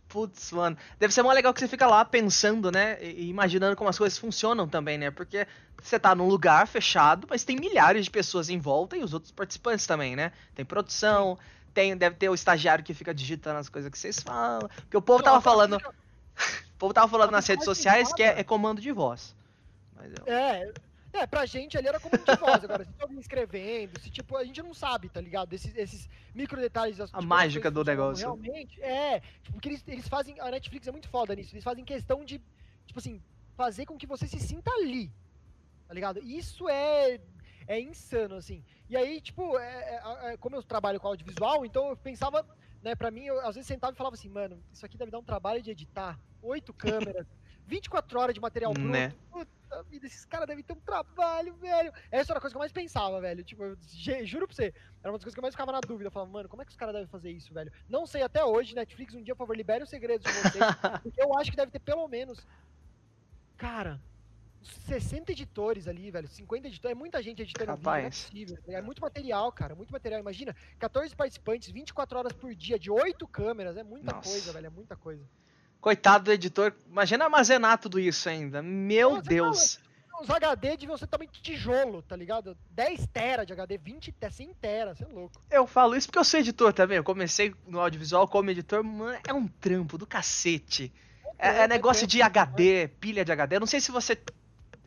Putz, 0.08 0.52
mano. 0.52 0.76
Deve 0.98 1.12
ser 1.12 1.22
mó 1.22 1.32
legal 1.32 1.52
que 1.52 1.60
você 1.60 1.68
fica 1.68 1.86
lá 1.86 2.04
pensando, 2.04 2.70
né? 2.70 3.02
E 3.02 3.28
imaginando 3.28 3.76
como 3.76 3.90
as 3.90 3.98
coisas 3.98 4.18
funcionam 4.18 4.68
também, 4.68 4.96
né? 4.96 5.10
Porque 5.10 5.46
você 5.82 5.98
tá 5.98 6.14
num 6.14 6.28
lugar 6.28 6.66
fechado, 6.66 7.26
mas 7.28 7.44
tem 7.44 7.56
milhares 7.56 8.04
de 8.04 8.10
pessoas 8.10 8.48
em 8.48 8.58
volta 8.58 8.96
e 8.96 9.02
os 9.02 9.12
outros 9.12 9.32
participantes 9.32 9.86
também, 9.86 10.14
né? 10.14 10.32
Tem 10.54 10.64
produção, 10.64 11.38
tem, 11.74 11.96
deve 11.96 12.16
ter 12.16 12.28
o 12.28 12.34
estagiário 12.34 12.84
que 12.84 12.94
fica 12.94 13.12
digitando 13.12 13.58
as 13.58 13.68
coisas 13.68 13.90
que 13.90 13.98
vocês 13.98 14.20
falam. 14.20 14.68
Porque 14.68 14.96
o 14.96 15.02
povo 15.02 15.22
tava 15.22 15.40
falando. 15.40 15.78
O 16.76 16.78
povo 16.78 16.92
tava 16.92 17.08
falando 17.08 17.30
nas 17.30 17.46
redes 17.46 17.64
sociais 17.64 18.12
que 18.12 18.22
é, 18.22 18.38
é, 18.38 18.44
comando 18.44 18.82
de 18.82 18.92
voz. 18.92 19.34
Eu... 19.98 20.30
É, 20.30 20.70
é, 21.16 21.26
pra 21.26 21.46
gente 21.46 21.76
ali 21.76 21.88
era 21.88 21.98
comando 21.98 22.24
de 22.24 22.36
voz. 22.36 22.64
Agora, 22.64 22.84
se 22.84 22.90
alguém 23.00 23.18
escrevendo, 23.18 24.00
se 24.00 24.10
tipo, 24.10 24.36
a 24.36 24.44
gente 24.44 24.62
não 24.62 24.74
sabe, 24.74 25.08
tá 25.08 25.20
ligado? 25.20 25.52
Esses, 25.52 25.74
esses 25.76 26.08
micro 26.34 26.60
detalhes. 26.60 27.00
a 27.00 27.06
tipo, 27.06 27.22
mágica 27.22 27.70
do 27.70 27.82
negócio. 27.84 28.22
Realmente, 28.22 28.80
é. 28.82 29.20
Tipo, 29.42 29.52
porque 29.52 29.68
eles, 29.68 29.84
eles 29.86 30.08
fazem. 30.08 30.38
A 30.40 30.50
Netflix 30.50 30.86
é 30.86 30.92
muito 30.92 31.08
foda 31.08 31.34
nisso. 31.34 31.54
Eles 31.54 31.64
fazem 31.64 31.84
questão 31.84 32.24
de, 32.24 32.40
tipo 32.86 32.98
assim, 32.98 33.20
fazer 33.56 33.86
com 33.86 33.96
que 33.96 34.06
você 34.06 34.26
se 34.26 34.38
sinta 34.38 34.70
ali. 34.72 35.10
Tá 35.88 35.94
ligado? 35.94 36.22
Isso 36.22 36.68
é. 36.68 37.20
É 37.68 37.80
insano, 37.80 38.36
assim. 38.36 38.62
E 38.88 38.96
aí, 38.96 39.20
tipo, 39.20 39.58
é, 39.58 40.00
é, 40.24 40.32
é, 40.32 40.36
como 40.36 40.54
eu 40.54 40.62
trabalho 40.62 41.00
com 41.00 41.08
audiovisual, 41.08 41.66
então 41.66 41.88
eu 41.88 41.96
pensava, 41.96 42.46
né, 42.80 42.94
pra 42.94 43.10
mim, 43.10 43.24
eu 43.24 43.40
às 43.40 43.56
vezes 43.56 43.66
sentava 43.66 43.92
e 43.92 43.96
falava 43.96 44.14
assim, 44.14 44.28
mano, 44.28 44.62
isso 44.72 44.86
aqui 44.86 44.96
deve 44.96 45.10
dar 45.10 45.18
um 45.18 45.24
trabalho 45.24 45.60
de 45.60 45.72
editar. 45.72 46.16
Oito 46.42 46.72
câmeras, 46.72 47.26
24 47.66 48.18
horas 48.18 48.34
de 48.34 48.40
material 48.40 48.72
bruto. 48.72 48.88
Né? 48.88 49.12
Puta 49.30 49.82
vida, 49.84 50.06
esses 50.06 50.24
caras 50.24 50.46
devem 50.46 50.62
ter 50.62 50.72
um 50.72 50.80
trabalho, 50.80 51.54
velho. 51.54 51.92
Essa 52.10 52.32
era 52.32 52.38
a 52.38 52.40
coisa 52.40 52.54
que 52.54 52.56
eu 52.56 52.60
mais 52.60 52.72
pensava, 52.72 53.20
velho. 53.20 53.42
Tipo, 53.42 53.64
eu, 53.64 53.76
juro 54.24 54.46
pra 54.46 54.54
você, 54.54 54.72
era 55.02 55.10
uma 55.10 55.18
das 55.18 55.24
coisas 55.24 55.34
que 55.34 55.40
eu 55.40 55.42
mais 55.42 55.54
ficava 55.54 55.72
na 55.72 55.80
dúvida. 55.80 56.08
Eu 56.08 56.12
falava, 56.12 56.30
mano, 56.30 56.48
como 56.48 56.62
é 56.62 56.64
que 56.64 56.70
os 56.70 56.76
caras 56.76 56.94
devem 56.94 57.08
fazer 57.08 57.30
isso, 57.30 57.52
velho? 57.52 57.72
Não 57.88 58.06
sei 58.06 58.22
até 58.22 58.44
hoje, 58.44 58.74
Netflix, 58.74 59.14
um 59.14 59.22
dia, 59.22 59.34
por 59.34 59.40
favor, 59.40 59.56
libere 59.56 59.82
os 59.82 59.90
segredos 59.90 60.24
de 60.24 60.32
vocês. 60.32 60.64
porque 61.02 61.22
eu 61.22 61.36
acho 61.38 61.50
que 61.50 61.56
deve 61.56 61.72
ter 61.72 61.80
pelo 61.80 62.06
menos. 62.08 62.46
Cara, 63.56 64.00
60 64.86 65.32
editores 65.32 65.88
ali, 65.88 66.10
velho. 66.10 66.28
50 66.28 66.68
editores. 66.68 66.96
É 66.96 66.98
muita 66.98 67.22
gente 67.22 67.42
editando 67.42 67.72
Rapaz. 67.72 68.28
vídeo, 68.32 68.58
é, 68.68 68.74
é 68.74 68.82
muito 68.82 69.00
material, 69.00 69.50
cara. 69.52 69.74
Muito 69.74 69.92
material. 69.92 70.20
Imagina, 70.20 70.54
14 70.78 71.14
participantes, 71.14 71.70
24 71.70 72.18
horas 72.18 72.32
por 72.32 72.54
dia, 72.54 72.78
de 72.78 72.90
8 72.90 73.26
câmeras. 73.28 73.76
É 73.76 73.82
muita 73.82 74.12
Nossa. 74.12 74.28
coisa, 74.28 74.52
velho. 74.52 74.66
É 74.66 74.70
muita 74.70 74.96
coisa. 74.96 75.24
Coitado 75.80 76.24
do 76.24 76.32
editor. 76.32 76.72
Imagina 76.88 77.24
armazenar 77.24 77.78
tudo 77.78 77.98
isso 77.98 78.28
ainda. 78.28 78.62
Meu 78.62 79.10
Nossa, 79.10 79.22
Deus. 79.22 79.80
Não, 80.10 80.22
os 80.22 80.30
HD 80.30 80.76
deviam 80.76 80.96
ser 80.96 81.06
também 81.06 81.28
tijolo, 81.30 82.02
tá 82.02 82.16
ligado? 82.16 82.56
10 82.70 83.06
tera 83.12 83.44
de 83.44 83.52
HD, 83.52 83.78
20 83.78 84.12
tera, 84.12 84.32
100 84.32 84.54
tera, 84.54 84.94
você 84.94 85.04
é 85.04 85.08
louco. 85.08 85.40
Eu 85.50 85.66
falo 85.66 85.94
isso 85.94 86.08
porque 86.08 86.18
eu 86.18 86.24
sou 86.24 86.40
editor 86.40 86.72
também. 86.72 86.96
Eu 86.96 87.04
comecei 87.04 87.54
no 87.66 87.80
audiovisual 87.80 88.26
como 88.26 88.50
editor, 88.50 88.82
mano, 88.82 89.18
é 89.26 89.32
um 89.32 89.46
trampo 89.46 89.98
do 89.98 90.06
cacete. 90.06 90.92
É, 91.38 91.48
é, 91.48 91.62
é 91.62 91.68
negócio 91.68 92.04
é 92.04 92.06
de 92.06 92.22
HD, 92.22 92.88
pilha 93.00 93.24
de 93.24 93.32
HD. 93.32 93.56
Eu 93.56 93.60
não 93.60 93.66
sei 93.66 93.80
se 93.80 93.90
você 93.90 94.18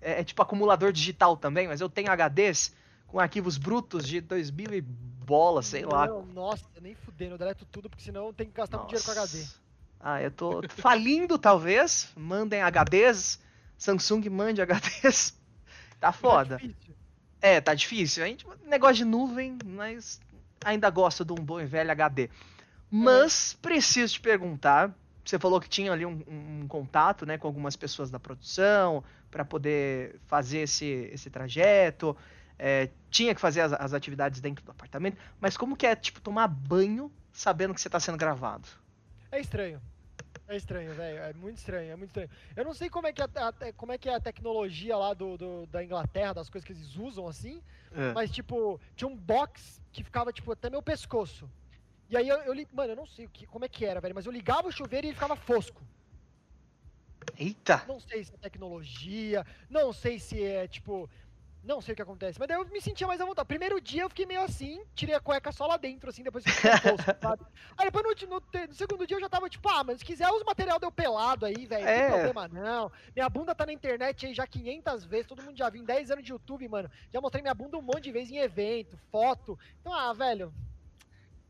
é, 0.02 0.22
é, 0.22 0.24
tipo 0.24 0.42
acumulador 0.42 0.92
digital 0.92 1.38
também, 1.38 1.68
mas 1.68 1.82
eu 1.82 1.90
tenho 1.90 2.12
HDs 2.12 2.74
com 3.08 3.20
arquivos 3.20 3.58
brutos 3.58 4.08
de 4.08 4.22
2000 4.22 4.74
e 4.74 4.82
bola, 4.82 5.62
sei 5.62 5.82
não, 5.82 5.90
lá. 5.90 6.08
Nossa, 6.08 6.66
nem 6.82 6.96
fudendo, 6.96 7.36
eu 7.36 7.38
deleto 7.38 7.66
tudo, 7.66 7.90
porque 7.90 8.04
senão 8.04 8.34
tem 8.34 8.48
que 8.48 8.54
gastar 8.54 8.78
muito 8.78 8.90
dinheiro 8.90 9.06
com 9.06 9.12
HD. 9.12 9.46
Ah, 10.00 10.22
eu 10.22 10.32
tô 10.32 10.62
falindo, 10.70 11.38
talvez. 11.38 12.12
Mandem 12.16 12.62
HDs. 12.62 13.40
Samsung 13.78 14.30
mande 14.30 14.62
HDs. 14.62 15.38
Tá, 16.00 16.08
tá 16.08 16.12
foda. 16.14 16.60
Tá 16.60 16.94
é, 17.42 17.60
tá 17.60 17.74
difícil. 17.74 18.24
A 18.24 18.28
gente, 18.28 18.46
negócio 18.66 18.96
de 18.96 19.06
nuvem, 19.06 19.58
mas 19.66 20.20
ainda 20.64 20.90
gosto 20.90 21.26
de 21.26 21.34
um 21.34 21.36
bom 21.36 21.60
e 21.60 21.66
velho 21.66 21.92
HD. 21.92 22.30
Mas 22.90 23.58
preciso 23.62 24.14
te 24.14 24.22
perguntar. 24.22 24.94
Você 25.24 25.38
falou 25.38 25.60
que 25.62 25.70
tinha 25.70 25.92
ali 25.92 26.06
um, 26.06 26.24
um, 26.28 26.62
um 26.62 26.68
contato 26.68 27.26
né, 27.26 27.38
com 27.38 27.46
algumas 27.46 27.76
pessoas 27.76 28.10
da 28.10 28.20
produção, 28.20 29.04
para 29.30 29.46
poder 29.46 30.20
fazer 30.26 30.60
esse, 30.60 31.10
esse 31.14 31.30
trajeto. 31.30 32.16
É, 32.58 32.90
tinha 33.10 33.34
que 33.36 33.40
fazer 33.40 33.62
as, 33.62 33.74
as, 33.74 33.94
atividades 33.94 34.42
dentro 34.42 34.64
do 34.66 34.72
apartamento. 34.72 35.18
Mas 35.40 35.56
como 35.56 35.78
que 35.78 35.86
é, 35.86 35.96
tipo, 35.96 36.20
tomar 36.20 36.48
banho 36.48 37.12
sabendo 37.32 37.74
que 37.74 37.80
você 37.80 37.88
está 37.88 38.00
sendo 38.00 38.18
gravado? 38.18 38.68
É 39.32 39.40
estranho. 39.40 39.82
É 40.48 40.56
estranho, 40.56 40.94
velho. 40.96 41.20
É 41.20 41.34
muito 41.34 41.58
estranho, 41.58 41.92
é 41.92 41.96
muito 41.96 42.10
estranho. 42.10 42.30
Eu 42.56 42.66
não 42.66 42.74
sei 42.74 42.90
como 42.90 43.06
é 43.08 43.14
que, 43.14 43.22
é 43.22 43.26
a, 43.26 43.48
a, 43.48 43.74
como 43.74 43.92
é, 43.92 43.98
que 43.98 44.10
é 44.10 44.16
a 44.16 44.20
tecnologia 44.20 44.98
lá 44.98 45.14
do, 45.14 45.38
do, 45.38 45.68
da 45.68 45.84
Inglaterra, 45.84 46.34
das 46.34 46.50
coisas 46.50 46.66
que 46.66 46.74
eles 46.74 46.96
usam 46.96 47.28
assim. 47.28 47.62
É. 47.92 48.14
Mas, 48.14 48.32
tipo, 48.32 48.80
tinha 48.96 49.08
um 49.08 49.16
box 49.16 49.80
que 49.92 50.04
ficava, 50.04 50.34
tipo, 50.34 50.52
até 50.52 50.70
meu 50.70 50.82
pescoço. 50.82 51.50
E 52.10 52.18
aí 52.18 52.28
eu, 52.28 52.38
eu 52.38 52.68
mano, 52.74 52.94
eu 52.94 52.96
não 52.96 53.06
sei 53.06 53.28
que, 53.28 53.46
como 53.46 53.66
é 53.66 53.70
que 53.70 53.86
era, 53.86 54.02
velho, 54.02 54.16
mas 54.16 54.26
eu 54.26 54.32
ligava 54.32 54.68
o 54.68 54.72
chuveiro 54.72 55.06
e 55.06 55.10
ele 55.10 55.14
ficava 55.14 55.36
fosco. 55.36 55.84
Eita! 57.38 57.84
Não 57.88 58.00
sei 58.00 58.24
se 58.24 58.34
é 58.34 58.38
tecnologia, 58.38 59.46
não 59.70 59.94
sei 59.94 60.20
se 60.20 60.44
é 60.44 60.68
tipo. 60.68 61.08
Não 61.70 61.82
sei 61.82 61.94
o 61.94 61.96
que 61.96 62.02
acontece, 62.02 62.40
mas 62.40 62.48
daí 62.48 62.58
eu 62.58 62.66
me 62.66 62.82
sentia 62.82 63.06
mais 63.06 63.22
à 63.22 63.26
vontade. 63.26 63.48
Primeiro 63.48 63.80
dia 63.80 64.02
eu 64.02 64.10
fiquei 64.10 64.26
meio 64.26 64.42
assim, 64.42 64.82
tirei 64.96 65.14
a 65.14 65.20
cueca 65.20 65.52
só 65.52 65.68
lá 65.68 65.78
dentro, 65.78 66.10
assim, 66.10 66.24
depois 66.24 66.44
fiquei 66.44 66.72
bolso, 66.72 67.04
sabe? 67.22 67.46
Aí 67.78 67.86
depois 67.86 68.04
no, 68.04 68.28
no, 68.28 68.42
no, 68.68 68.74
segundo 68.74 69.06
dia 69.06 69.18
eu 69.18 69.22
já 69.22 69.30
tava 69.30 69.48
tipo, 69.48 69.70
ah, 69.70 69.84
mas 69.84 70.00
se 70.00 70.06
quiser 70.06 70.28
os 70.32 70.44
material 70.44 70.80
deu 70.80 70.92
pelado 70.92 71.46
aí, 71.46 71.68
velho, 71.68 71.88
é. 71.88 71.96
não 71.96 72.02
tem 72.02 72.24
problema 72.24 72.48
não. 72.48 72.92
Minha 73.16 73.30
bunda 73.30 73.54
tá 73.54 73.68
na 73.68 73.72
internet 73.72 74.26
aí 74.26 74.34
já 74.34 74.48
500 74.48 75.06
vezes, 75.06 75.28
todo 75.28 75.44
mundo 75.44 75.56
já 75.56 75.70
viu, 75.70 75.84
em 75.84 75.86
10 75.86 76.10
anos 76.10 76.26
de 76.26 76.32
YouTube, 76.32 76.68
mano. 76.68 76.90
Já 77.14 77.22
mostrei 77.22 77.44
minha 77.44 77.54
bunda 77.54 77.78
um 77.78 77.84
monte 77.84 78.06
de 78.06 78.14
vezes 78.14 78.32
em 78.32 78.40
evento, 78.40 78.98
foto. 79.12 79.56
Então, 79.80 79.94
ah, 79.94 80.12
velho, 80.12 80.52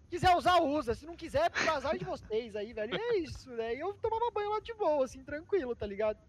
quiser 0.10 0.36
usar, 0.36 0.62
usa. 0.62 0.96
Se 0.96 1.06
não 1.06 1.16
quiser, 1.16 1.50
é 1.50 1.70
azar 1.70 1.98
de 1.98 2.04
vocês 2.04 2.58
aí, 2.58 2.74
velho. 2.74 2.94
E 2.94 3.00
é 3.00 3.18
isso, 3.20 3.50
né? 3.52 3.74
E 3.74 3.80
eu 3.80 3.94
tomava 3.94 4.30
banho 4.32 4.50
lá 4.50 4.60
de 4.60 4.74
boa, 4.74 5.06
assim, 5.06 5.24
tranquilo, 5.24 5.74
tá 5.74 5.86
ligado? 5.86 6.20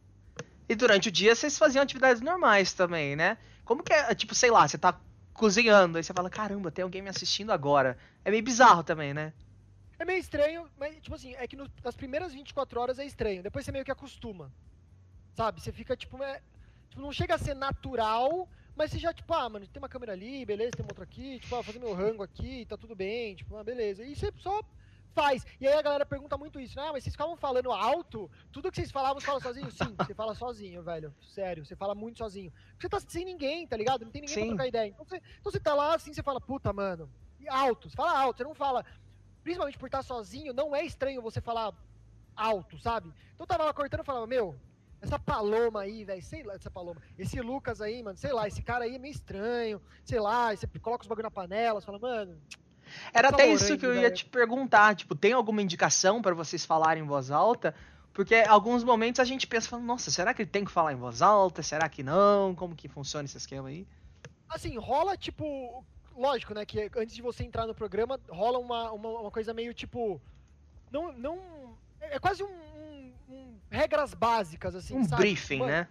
E 0.70 0.74
durante 0.76 1.08
o 1.08 1.10
dia 1.10 1.34
vocês 1.34 1.58
faziam 1.58 1.82
atividades 1.82 2.22
normais 2.22 2.72
também, 2.72 3.16
né? 3.16 3.36
Como 3.64 3.82
que 3.82 3.92
é, 3.92 4.14
tipo, 4.14 4.36
sei 4.36 4.52
lá, 4.52 4.68
você 4.68 4.78
tá 4.78 5.00
cozinhando, 5.34 5.98
aí 5.98 6.04
você 6.04 6.14
fala, 6.14 6.30
caramba, 6.30 6.70
tem 6.70 6.84
alguém 6.84 7.02
me 7.02 7.08
assistindo 7.08 7.50
agora. 7.50 7.98
É 8.24 8.30
meio 8.30 8.44
bizarro 8.44 8.84
também, 8.84 9.12
né? 9.12 9.32
É 9.98 10.04
meio 10.04 10.20
estranho, 10.20 10.70
mas, 10.78 10.94
tipo 11.00 11.12
assim, 11.12 11.34
é 11.34 11.48
que 11.48 11.56
no, 11.56 11.68
nas 11.82 11.96
primeiras 11.96 12.32
24 12.32 12.80
horas 12.80 13.00
é 13.00 13.04
estranho. 13.04 13.42
Depois 13.42 13.64
você 13.64 13.72
meio 13.72 13.84
que 13.84 13.90
acostuma. 13.90 14.48
Sabe? 15.34 15.60
Você 15.60 15.72
fica, 15.72 15.96
tipo, 15.96 16.22
é, 16.22 16.40
tipo 16.88 17.02
não 17.02 17.12
chega 17.12 17.34
a 17.34 17.38
ser 17.38 17.54
natural, 17.54 18.48
mas 18.76 18.92
você 18.92 18.98
já, 19.00 19.12
tipo, 19.12 19.34
ah, 19.34 19.48
mano, 19.48 19.66
tem 19.66 19.82
uma 19.82 19.88
câmera 19.88 20.12
ali, 20.12 20.46
beleza, 20.46 20.70
tem 20.70 20.84
uma 20.84 20.92
outra 20.92 21.02
aqui, 21.02 21.40
tipo, 21.40 21.56
ah, 21.56 21.64
fazer 21.64 21.80
meu 21.80 21.94
rango 21.94 22.22
aqui, 22.22 22.64
tá 22.66 22.76
tudo 22.76 22.94
bem, 22.94 23.34
tipo, 23.34 23.56
ah, 23.56 23.64
beleza. 23.64 24.04
E 24.04 24.14
você 24.14 24.32
só 24.38 24.62
faz. 25.14 25.46
E 25.60 25.66
aí 25.66 25.74
a 25.74 25.82
galera 25.82 26.06
pergunta 26.06 26.36
muito 26.36 26.58
isso, 26.60 26.76
né? 26.76 26.82
Ah, 26.86 26.92
mas 26.92 27.04
vocês 27.04 27.14
ficavam 27.14 27.36
falando 27.36 27.72
alto? 27.72 28.30
Tudo 28.52 28.70
que 28.70 28.76
vocês 28.76 28.90
falavam, 28.90 29.20
você 29.20 29.26
fala 29.26 29.40
sozinho? 29.40 29.70
Sim, 29.70 29.94
você 29.96 30.14
fala 30.14 30.34
sozinho, 30.34 30.82
velho. 30.82 31.14
Sério, 31.20 31.64
você 31.64 31.76
fala 31.76 31.94
muito 31.94 32.18
sozinho. 32.18 32.52
Você 32.78 32.88
tá 32.88 33.00
sem 33.00 33.24
ninguém, 33.24 33.66
tá 33.66 33.76
ligado? 33.76 34.04
Não 34.04 34.12
tem 34.12 34.22
ninguém 34.22 34.34
Sim. 34.34 34.40
pra 34.40 34.48
trocar 34.50 34.68
ideia. 34.68 34.88
Então 34.88 35.04
você, 35.04 35.16
então 35.16 35.52
você 35.52 35.60
tá 35.60 35.74
lá 35.74 35.94
assim, 35.94 36.12
você 36.12 36.22
fala, 36.22 36.40
puta, 36.40 36.72
mano. 36.72 37.10
E 37.38 37.48
alto, 37.48 37.88
você 37.88 37.96
fala 37.96 38.18
alto, 38.18 38.38
você 38.38 38.44
não 38.44 38.54
fala. 38.54 38.84
Principalmente 39.42 39.78
por 39.78 39.86
estar 39.86 40.02
sozinho, 40.02 40.52
não 40.52 40.74
é 40.74 40.84
estranho 40.84 41.22
você 41.22 41.40
falar 41.40 41.72
alto, 42.36 42.78
sabe? 42.78 43.08
Então 43.08 43.44
eu 43.44 43.46
tava 43.46 43.64
lá 43.64 43.72
cortando 43.72 44.02
e 44.02 44.04
falava, 44.04 44.26
meu, 44.26 44.58
essa 45.00 45.18
Paloma 45.18 45.80
aí, 45.80 46.04
velho, 46.04 46.22
sei 46.22 46.42
lá, 46.42 46.54
essa 46.54 46.70
Paloma. 46.70 47.00
Esse 47.18 47.40
Lucas 47.40 47.80
aí, 47.80 48.02
mano, 48.02 48.18
sei 48.18 48.32
lá, 48.32 48.46
esse 48.46 48.62
cara 48.62 48.84
aí 48.84 48.96
é 48.96 48.98
meio 48.98 49.12
estranho, 49.12 49.80
sei 50.04 50.20
lá, 50.20 50.54
você 50.54 50.66
coloca 50.78 51.02
os 51.02 51.08
bagulho 51.08 51.24
na 51.24 51.30
panela, 51.30 51.80
você 51.80 51.86
fala, 51.86 51.98
mano. 51.98 52.40
Era 53.12 53.28
até 53.28 53.46
isso 53.46 53.76
que 53.78 53.86
eu 53.86 53.94
ia 53.94 54.10
te 54.10 54.24
perguntar, 54.24 54.94
tipo, 54.94 55.14
tem 55.14 55.32
alguma 55.32 55.62
indicação 55.62 56.20
para 56.20 56.34
vocês 56.34 56.64
falarem 56.64 57.02
em 57.02 57.06
voz 57.06 57.30
alta? 57.30 57.74
Porque 58.12 58.34
alguns 58.34 58.82
momentos 58.82 59.20
a 59.20 59.24
gente 59.24 59.46
pensa, 59.46 59.78
nossa, 59.78 60.10
será 60.10 60.34
que 60.34 60.42
ele 60.42 60.50
tem 60.50 60.64
que 60.64 60.70
falar 60.70 60.92
em 60.92 60.96
voz 60.96 61.22
alta? 61.22 61.62
Será 61.62 61.88
que 61.88 62.02
não? 62.02 62.54
Como 62.54 62.74
que 62.74 62.88
funciona 62.88 63.24
esse 63.24 63.36
esquema 63.36 63.68
aí? 63.68 63.86
Assim, 64.48 64.76
rola 64.76 65.16
tipo. 65.16 65.84
Lógico, 66.16 66.52
né? 66.52 66.66
Que 66.66 66.90
antes 66.96 67.14
de 67.14 67.22
você 67.22 67.44
entrar 67.44 67.66
no 67.66 67.74
programa, 67.74 68.20
rola 68.28 68.58
uma, 68.58 68.90
uma, 68.90 69.08
uma 69.20 69.30
coisa 69.30 69.54
meio 69.54 69.72
tipo. 69.72 70.20
Não. 70.90 71.12
não 71.12 71.38
é 72.00 72.18
quase 72.18 72.42
um, 72.42 73.12
um, 73.28 73.54
regras 73.70 74.14
básicas, 74.14 74.74
assim, 74.74 74.96
um 74.96 75.04
sabe? 75.04 75.22
briefing, 75.22 75.58
mano, 75.58 75.70
né? 75.70 75.88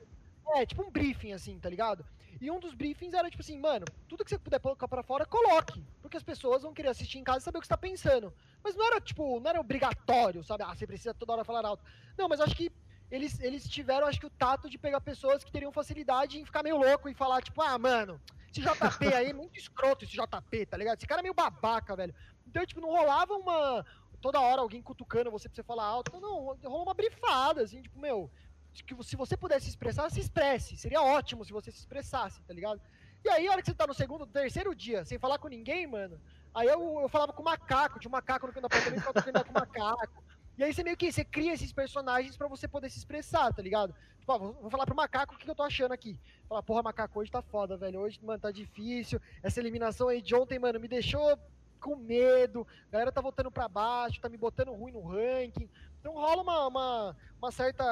É, 0.55 0.65
tipo 0.65 0.83
um 0.83 0.89
briefing, 0.91 1.31
assim, 1.31 1.57
tá 1.59 1.69
ligado? 1.69 2.05
E 2.41 2.49
um 2.49 2.59
dos 2.59 2.73
briefings 2.73 3.13
era 3.13 3.29
tipo 3.29 3.41
assim, 3.41 3.57
mano, 3.59 3.85
tudo 4.07 4.23
que 4.23 4.29
você 4.29 4.37
puder 4.37 4.59
colocar 4.59 4.87
pra 4.87 5.03
fora, 5.03 5.25
coloque. 5.25 5.83
Porque 6.01 6.17
as 6.17 6.23
pessoas 6.23 6.63
vão 6.63 6.73
querer 6.73 6.89
assistir 6.89 7.19
em 7.19 7.23
casa 7.23 7.39
e 7.39 7.41
saber 7.41 7.57
o 7.57 7.61
que 7.61 7.67
você 7.67 7.73
tá 7.73 7.77
pensando. 7.77 8.33
Mas 8.63 8.75
não 8.75 8.85
era, 8.85 9.01
tipo, 9.01 9.39
não 9.39 9.49
era 9.49 9.59
obrigatório, 9.59 10.43
sabe? 10.43 10.63
Ah, 10.63 10.73
você 10.73 10.87
precisa 10.87 11.13
toda 11.13 11.33
hora 11.33 11.43
falar 11.43 11.65
alto. 11.65 11.83
Não, 12.17 12.29
mas 12.29 12.39
acho 12.39 12.55
que 12.55 12.71
eles, 13.11 13.39
eles 13.39 13.67
tiveram, 13.67 14.07
acho 14.07 14.19
que, 14.19 14.25
o 14.25 14.29
tato 14.29 14.69
de 14.69 14.77
pegar 14.77 15.01
pessoas 15.01 15.43
que 15.43 15.51
teriam 15.51 15.71
facilidade 15.71 16.39
em 16.39 16.45
ficar 16.45 16.63
meio 16.63 16.77
louco 16.77 17.09
e 17.09 17.13
falar, 17.13 17.41
tipo, 17.41 17.61
ah, 17.61 17.77
mano, 17.77 18.21
esse 18.51 18.61
JP 18.61 19.13
aí 19.13 19.29
é 19.29 19.33
muito 19.33 19.57
escroto, 19.57 20.05
esse 20.05 20.13
JP, 20.13 20.65
tá 20.65 20.77
ligado? 20.77 20.97
Esse 20.97 21.07
cara 21.07 21.21
é 21.21 21.23
meio 21.23 21.33
babaca, 21.33 21.95
velho. 21.95 22.13
Então, 22.47 22.65
tipo, 22.65 22.81
não 22.81 22.89
rolava 22.89 23.33
uma, 23.33 23.85
toda 24.21 24.39
hora 24.39 24.61
alguém 24.61 24.81
cutucando 24.81 25.31
você 25.31 25.49
pra 25.49 25.55
você 25.55 25.63
falar 25.63 25.85
alto. 25.85 26.09
Então, 26.09 26.21
não, 26.21 26.55
rolou 26.69 26.83
uma 26.83 26.93
brifada, 26.93 27.63
assim, 27.63 27.81
tipo, 27.81 27.99
meu, 27.99 28.29
que 28.73 29.03
se 29.03 29.15
você 29.15 29.35
pudesse 29.35 29.67
expressar, 29.69 30.09
se 30.09 30.19
expresse. 30.19 30.77
Seria 30.77 31.01
ótimo 31.01 31.43
se 31.43 31.51
você 31.51 31.71
se 31.71 31.79
expressasse, 31.79 32.41
tá 32.41 32.53
ligado? 32.53 32.81
E 33.23 33.29
aí, 33.29 33.47
a 33.47 33.51
hora 33.51 33.61
que 33.61 33.69
você 33.69 33.75
tá 33.75 33.85
no 33.85 33.93
segundo, 33.93 34.25
terceiro 34.25 34.73
dia, 34.73 35.03
sem 35.03 35.19
falar 35.19 35.37
com 35.39 35.47
ninguém, 35.47 35.85
mano, 35.85 36.19
aí 36.53 36.67
eu, 36.67 36.99
eu 37.01 37.09
falava 37.09 37.33
com 37.33 37.41
o 37.41 37.45
macaco, 37.45 37.99
tinha 37.99 38.09
um 38.09 38.11
macaco 38.11 38.47
no 38.47 38.53
canto 38.53 38.61
da 38.61 38.67
apartamento, 38.67 39.05
eu 39.05 39.13
tava 39.13 39.45
com 39.45 39.51
o 39.51 39.53
macaco. 39.53 40.23
E 40.57 40.63
aí 40.63 40.73
você 40.73 40.83
meio 40.83 40.97
que, 40.97 41.11
você 41.11 41.23
cria 41.23 41.53
esses 41.53 41.71
personagens 41.71 42.35
para 42.35 42.47
você 42.47 42.67
poder 42.67 42.89
se 42.89 42.97
expressar, 42.97 43.53
tá 43.53 43.61
ligado? 43.61 43.93
Tipo, 44.19 44.33
ó, 44.33 44.37
vou 44.37 44.69
falar 44.69 44.85
pro 44.85 44.95
macaco 44.95 45.33
o 45.33 45.37
que 45.37 45.49
eu 45.49 45.55
tô 45.55 45.63
achando 45.63 45.93
aqui. 45.93 46.19
Falar, 46.47 46.63
porra, 46.63 46.83
macaco, 46.83 47.19
hoje 47.19 47.31
tá 47.31 47.41
foda, 47.41 47.77
velho. 47.77 47.99
Hoje, 47.99 48.19
mano, 48.23 48.39
tá 48.39 48.51
difícil. 48.51 49.21
Essa 49.41 49.59
eliminação 49.59 50.09
aí 50.09 50.21
de 50.21 50.35
ontem, 50.35 50.59
mano, 50.59 50.79
me 50.79 50.87
deixou 50.87 51.37
com 51.79 51.95
medo, 51.95 52.67
a 52.89 52.91
galera 52.91 53.11
tá 53.11 53.21
voltando 53.21 53.49
para 53.49 53.67
baixo, 53.69 54.19
tá 54.19 54.27
me 54.27 54.37
botando 54.37 54.73
ruim 54.73 54.91
no 54.91 55.01
ranking. 55.01 55.69
Então 55.99 56.13
rola 56.13 56.41
uma, 56.41 56.67
uma, 56.67 57.17
uma, 57.41 57.51
certa. 57.51 57.83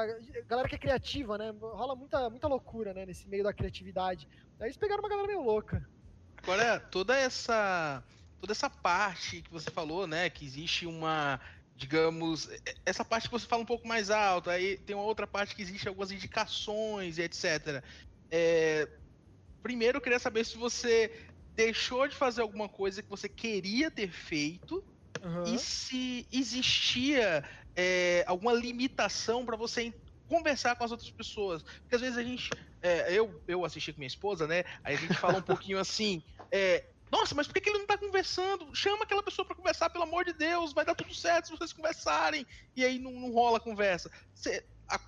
Galera 0.48 0.68
que 0.68 0.76
é 0.76 0.80
criativa, 0.80 1.38
né? 1.38 1.54
Rola 1.60 1.96
muita, 1.96 2.30
muita 2.30 2.48
loucura, 2.48 2.94
né? 2.94 3.06
Nesse 3.06 3.28
meio 3.28 3.44
da 3.44 3.54
criatividade. 3.54 4.28
Aí 4.60 4.68
eles 4.68 4.78
pegaram 4.78 5.02
uma 5.02 5.10
galera 5.10 5.28
meio 5.28 5.42
louca. 5.42 5.88
Agora, 6.42 6.80
toda 6.80 7.16
essa. 7.16 8.04
Toda 8.40 8.54
essa 8.54 8.70
parte 8.70 9.42
que 9.42 9.52
você 9.52 9.70
falou, 9.70 10.08
né? 10.08 10.30
Que 10.30 10.46
existe 10.46 10.86
uma. 10.86 11.40
Digamos, 11.76 12.50
essa 12.86 13.06
parte 13.06 13.28
que 13.28 13.32
você 13.32 13.46
fala 13.46 13.62
um 13.62 13.66
pouco 13.66 13.88
mais 13.88 14.10
alto, 14.10 14.50
aí 14.50 14.78
tem 14.78 14.96
uma 14.96 15.06
outra 15.06 15.28
parte 15.28 15.56
que 15.56 15.62
existe 15.62 15.88
algumas 15.88 16.12
indicações 16.12 17.20
e 17.20 17.22
etc. 17.22 17.84
É, 18.32 18.90
primeiro, 19.62 19.98
eu 19.98 20.02
queria 20.02 20.18
saber 20.18 20.44
se 20.44 20.58
você 20.58 21.12
deixou 21.56 22.08
de 22.08 22.16
fazer 22.16 22.42
alguma 22.42 22.68
coisa 22.68 23.04
que 23.04 23.10
você 23.10 23.30
queria 23.30 23.92
ter 23.92 24.10
feito 24.10 24.84
uhum. 25.24 25.44
e 25.44 25.60
se 25.60 26.28
existia 26.32 27.44
é, 27.78 28.24
alguma 28.28 28.54
limitação 28.54 29.46
para 29.46 29.56
você 29.56 29.94
conversar 30.28 30.76
com 30.76 30.84
as 30.84 30.92
outras 30.92 31.12
pessoas. 31.12 31.62
Porque 31.62 31.96
às 31.96 32.02
vezes 32.02 32.18
a 32.18 32.24
gente. 32.24 32.50
É, 32.82 33.14
eu, 33.14 33.42
eu 33.48 33.64
assisti 33.64 33.94
com 33.94 34.00
minha 34.00 34.08
esposa, 34.08 34.48
né? 34.48 34.64
Aí 34.84 34.96
a 34.96 34.98
gente 34.98 35.14
fala 35.14 35.38
um 35.38 35.44
pouquinho 35.44 35.80
assim. 35.80 36.24
É, 36.52 36.84
nossa, 37.12 37.34
mas 37.34 37.48
por 37.48 37.54
que, 37.54 37.70
ele 37.70 37.80
não 37.80 37.88
tá 37.88 37.98
conversando? 37.98 38.76
Chama 38.76 39.04
aquela 39.04 39.24
pessoa 39.24 39.46
para 39.46 39.56
conversar, 39.56 39.90
pelo 39.90 40.04
amor 40.04 40.26
de 40.26 40.34
Deus, 40.34 40.74
vai 40.74 40.84
dar 40.84 40.96
tudo 40.96 41.14
certo 41.14 41.46
se 41.46 41.52
vocês 41.52 41.72
conversarem. 41.72 42.46
E 42.76 42.84
aí 42.84 43.00
não, 43.00 43.12
não 43.12 43.32
rola 43.32 43.58
a 43.58 43.62
conversa. 43.62 44.12
A, 44.90 45.00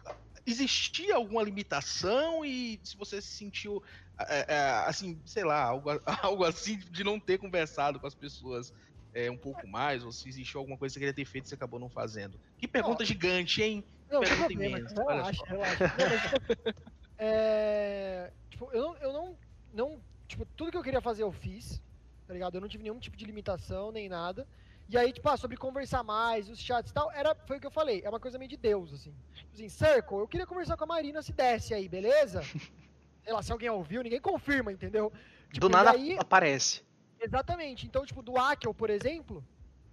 existia 0.45 1.15
alguma 1.15 1.43
limitação 1.43 2.45
e 2.45 2.79
se 2.83 2.95
você 2.95 3.21
se 3.21 3.29
sentiu, 3.29 3.83
é, 4.19 4.45
é, 4.47 4.59
assim, 4.87 5.19
sei 5.25 5.43
lá, 5.43 5.61
algo, 5.61 5.89
algo 6.23 6.45
assim 6.45 6.77
de 6.77 7.03
não 7.03 7.19
ter 7.19 7.37
conversado 7.37 7.99
com 7.99 8.07
as 8.07 8.15
pessoas 8.15 8.73
é, 9.13 9.29
um 9.29 9.37
pouco 9.37 9.67
mais, 9.67 10.03
ou 10.03 10.11
se 10.11 10.29
existiu 10.29 10.59
alguma 10.59 10.77
coisa 10.77 10.93
que 10.93 10.93
você 10.93 10.99
queria 10.99 11.13
ter 11.13 11.25
feito 11.25 11.45
e 11.45 11.49
você 11.49 11.55
acabou 11.55 11.79
não 11.79 11.89
fazendo. 11.89 12.39
Que 12.57 12.67
pergunta 12.67 13.03
gigante, 13.03 13.61
hein? 13.61 13.83
Não, 14.09 14.21
pergunta 14.21 14.47
problema, 14.47 14.79
imensa. 14.79 14.95
Relaxa, 14.95 15.45
relaxa. 15.45 15.93
Não, 15.97 16.73
é, 17.17 18.31
tipo, 18.49 18.69
eu, 18.71 18.81
não, 18.81 18.97
eu 18.97 19.13
não, 19.13 19.37
não. 19.73 20.01
Tipo, 20.27 20.45
tudo 20.45 20.71
que 20.71 20.77
eu 20.77 20.83
queria 20.83 21.01
fazer 21.01 21.23
eu 21.23 21.31
fiz, 21.31 21.81
tá 22.27 22.33
ligado? 22.33 22.55
Eu 22.55 22.61
não 22.61 22.67
tive 22.67 22.83
nenhum 22.83 22.99
tipo 22.99 23.17
de 23.17 23.25
limitação, 23.25 23.91
nem 23.91 24.07
nada. 24.07 24.47
E 24.87 24.97
aí, 24.97 25.13
tipo, 25.13 25.29
ah, 25.29 25.37
sobre 25.37 25.55
conversar 25.55 26.03
mais, 26.03 26.49
os 26.49 26.59
chats 26.59 26.89
e 26.89 26.93
tal, 26.93 27.11
era, 27.11 27.35
foi 27.45 27.57
o 27.57 27.59
que 27.59 27.67
eu 27.67 27.71
falei, 27.71 28.01
é 28.03 28.09
uma 28.09 28.19
coisa 28.19 28.39
meio 28.39 28.49
de 28.49 28.57
Deus, 28.57 28.91
assim. 28.91 29.13
Tipo 29.35 29.53
assim, 29.53 29.69
Circle, 29.69 30.17
eu 30.17 30.27
queria 30.27 30.47
conversar 30.47 30.75
com 30.77 30.83
a 30.83 30.87
Marina 30.87 31.21
se 31.21 31.31
desse 31.31 31.75
aí, 31.75 31.87
beleza? 31.87 32.41
Sei 33.23 33.31
lá, 33.31 33.43
se 33.43 33.51
alguém 33.51 33.69
ouviu, 33.69 34.01
ninguém 34.01 34.19
confirma, 34.19 34.71
entendeu? 34.71 35.13
Tipo, 35.51 35.67
Do 35.67 35.69
nada 35.69 35.91
aí, 35.91 36.17
aparece. 36.17 36.81
Exatamente. 37.19 37.85
Então, 37.85 38.05
tipo, 38.05 38.21
do 38.21 38.37
Akel, 38.37 38.73
por 38.73 38.89
exemplo, 38.89 39.43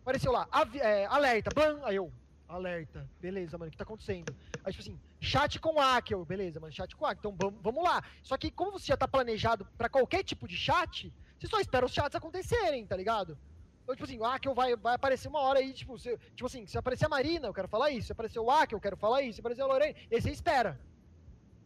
apareceu 0.03 0.31
lá, 0.33 0.49
é, 0.81 1.07
alerta, 1.07 1.51
ban, 1.55 1.81
aí 1.85 1.97
eu, 1.97 2.13
alerta, 2.49 3.09
beleza, 3.21 3.59
mano, 3.59 3.69
o 3.69 3.73
que 3.73 3.77
tá 3.77 3.85
acontecendo? 3.85 4.35
Aí, 4.65 4.73
tipo 4.73 4.83
assim, 4.83 5.01
chat 5.21 5.59
com 5.59 5.81
Akel, 5.81 6.25
beleza, 6.25 6.61
mano, 6.61 6.73
chat 6.73 6.95
com 6.95 7.05
Akel, 7.05 7.35
então 7.35 7.53
vamos 7.61 7.83
lá. 7.83 8.03
Só 8.23 8.37
que 8.37 8.51
como 8.51 8.73
você 8.73 8.87
já 8.87 8.97
tá 8.97 9.09
planejado 9.09 9.67
para 9.77 9.89
qualquer 9.89 10.23
tipo 10.23 10.47
de 10.47 10.57
chat, 10.57 11.13
você 11.39 11.49
só 11.49 11.59
espera 11.61 11.85
os 11.85 11.93
chats 11.93 12.15
acontecerem, 12.15 12.87
tá 12.87 12.97
ligado? 12.97 13.37
Então, 13.83 13.95
tipo 13.95 14.05
assim, 14.05 14.19
o 14.19 14.25
Akel 14.25 14.55
vai, 14.55 14.77
vai 14.77 14.95
aparecer 14.95 15.29
uma 15.29 15.41
hora 15.41 15.59
aí, 15.59 15.73
tipo, 15.73 15.99
se, 15.99 16.17
tipo 16.35 16.47
assim, 16.47 16.67
se 16.67 16.79
aparecer 16.79 17.07
a 17.07 17.09
Marina, 17.09 17.49
eu 17.49 17.55
quero 17.55 17.69
falar 17.69 17.91
isso, 17.91 18.07
se 18.07 18.13
aparecer 18.13 18.39
o 18.39 18.51
Akel, 18.51 18.77
eu 18.77 18.81
quero 18.81 18.97
falar 18.97 19.23
isso, 19.23 19.35
se 19.35 19.41
aparecer 19.41 19.63
a 19.63 19.67
Lorena, 19.67 19.97
e 20.11 20.15
aí 20.15 20.23
você 20.23 20.31
espera. 20.31 20.81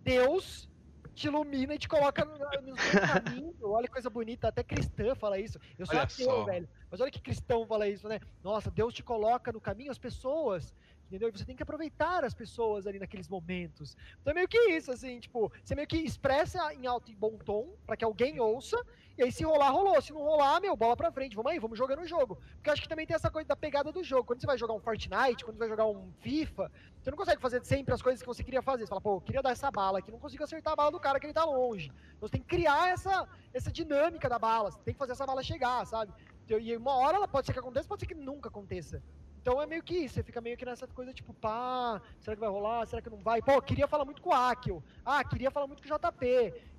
Deus 0.03 0.70
te 1.15 1.27
ilumina 1.27 1.75
e 1.75 1.79
te 1.79 1.89
coloca 1.89 2.25
no, 2.25 2.33
no 2.39 2.77
caminho. 2.77 3.55
Olha 3.63 3.87
que 3.87 3.93
coisa 3.93 4.11
bonita, 4.11 4.49
até 4.49 4.63
cristã 4.63 5.15
fala 5.15 5.39
isso. 5.39 5.59
Eu 5.79 5.87
sou 5.87 5.95
olha 5.95 6.05
ateu, 6.05 6.27
só. 6.27 6.45
velho. 6.45 6.69
Mas 6.91 7.01
olha 7.01 7.11
que 7.11 7.21
cristão 7.21 7.67
fala 7.67 7.89
isso, 7.89 8.09
né? 8.09 8.21
Nossa, 8.43 8.71
Deus 8.71 8.95
te 8.95 9.03
coloca 9.03 9.53
no 9.53 9.61
caminho 9.61 9.91
as 9.91 9.99
pessoas 9.99 10.75
entendeu? 11.11 11.29
E 11.29 11.33
você 11.33 11.45
tem 11.45 11.57
que 11.57 11.63
aproveitar 11.63 12.25
as 12.25 12.33
pessoas 12.33 12.87
ali 12.87 12.99
naqueles 12.99 13.29
momentos. 13.29 13.97
Então 14.21 14.31
é 14.31 14.35
meio 14.35 14.49
que 14.49 14.57
isso, 14.71 14.93
assim, 14.93 15.19
tipo, 15.19 15.53
você 15.63 15.75
meio 15.75 15.89
que 15.89 15.97
expressa 15.97 16.73
em 16.73 16.87
alto 16.87 17.11
e 17.11 17.17
bom 17.17 17.37
tom 17.37 17.75
para 17.85 17.97
que 17.97 18.05
alguém 18.05 18.39
ouça, 18.39 18.81
e 19.19 19.23
aí 19.23 19.33
se 19.33 19.45
rolar, 19.45 19.71
rolou. 19.71 20.01
Se 20.01 20.13
não 20.13 20.23
rolar, 20.23 20.61
meu, 20.61 20.77
bola 20.77 20.97
pra 20.97 21.13
frente, 21.13 21.37
vamos 21.37 21.53
aí, 21.53 21.59
vamos 21.59 21.79
jogando 21.79 22.01
o 22.01 22.07
jogo. 22.07 22.39
Porque 22.55 22.71
acho 22.71 22.83
que 22.83 22.89
também 22.89 23.07
tem 23.07 23.15
essa 23.15 23.31
coisa 23.31 23.49
da 23.49 23.57
pegada 23.57 23.93
do 23.93 24.03
jogo. 24.03 24.25
Quando 24.25 24.41
você 24.41 24.47
vai 24.47 24.57
jogar 24.57 24.75
um 24.75 24.81
Fortnite, 24.81 25.45
quando 25.45 25.57
você 25.57 25.61
vai 25.61 25.69
jogar 25.69 25.87
um 25.87 26.11
FIFA, 26.21 26.71
você 27.01 27.11
não 27.11 27.19
consegue 27.19 27.41
fazer 27.41 27.65
sempre 27.65 27.93
as 27.93 28.01
coisas 28.01 28.21
que 28.21 28.27
você 28.27 28.43
queria 28.43 28.63
fazer. 28.63 28.85
Você 28.85 28.89
fala, 28.89 29.01
pô, 29.01 29.17
eu 29.17 29.21
queria 29.21 29.43
dar 29.43 29.51
essa 29.51 29.71
bala 29.71 29.99
aqui, 29.99 30.11
não 30.11 30.19
consigo 30.19 30.45
acertar 30.45 30.73
a 30.73 30.77
bala 30.77 30.91
do 30.91 31.01
cara 31.01 31.21
que 31.21 31.27
ele 31.27 31.35
tá 31.35 31.45
longe. 31.45 31.93
Então 32.17 32.29
você 32.29 32.33
tem 32.33 32.41
que 32.41 32.49
criar 32.49 32.89
essa, 32.89 33.29
essa 33.53 33.71
dinâmica 33.71 34.29
da 34.29 34.39
bala, 34.39 34.71
você 34.71 34.79
tem 34.85 34.95
que 34.95 34.99
fazer 34.99 35.13
essa 35.13 35.27
bala 35.27 35.43
chegar, 35.43 35.87
sabe? 35.87 36.13
E 36.49 36.77
uma 36.77 36.97
hora 36.97 37.17
ela 37.17 37.29
pode 37.29 37.47
ser 37.47 37.53
que 37.53 37.59
aconteça, 37.59 37.89
pode 37.89 38.01
ser 38.01 38.07
que 38.07 38.15
nunca 38.15 38.49
aconteça. 38.49 39.03
Então 39.41 39.61
é 39.61 39.67
meio 39.67 39.83
que 39.83 39.95
isso, 39.95 40.15
você 40.15 40.23
fica 40.23 40.41
meio 40.41 40.57
que 40.57 40.67
nessa 40.67 40.87
coisa 40.87 41.15
tipo, 41.15 41.33
pá, 41.33 42.01
será 42.21 42.37
que 42.37 42.41
vai 42.41 42.51
rolar? 42.51 42.87
Será 42.87 43.01
que 43.01 43.09
não 43.09 43.23
vai? 43.23 43.41
Pô, 43.41 43.61
queria 43.63 43.87
falar 43.87 44.05
muito 44.05 44.21
com 44.21 44.31
o 44.31 44.35
Akio. 44.35 44.83
Ah, 45.05 45.25
queria 45.25 45.51
falar 45.51 45.67
muito 45.67 45.83
com 45.83 45.95
o 45.95 45.99
JP. 45.99 46.27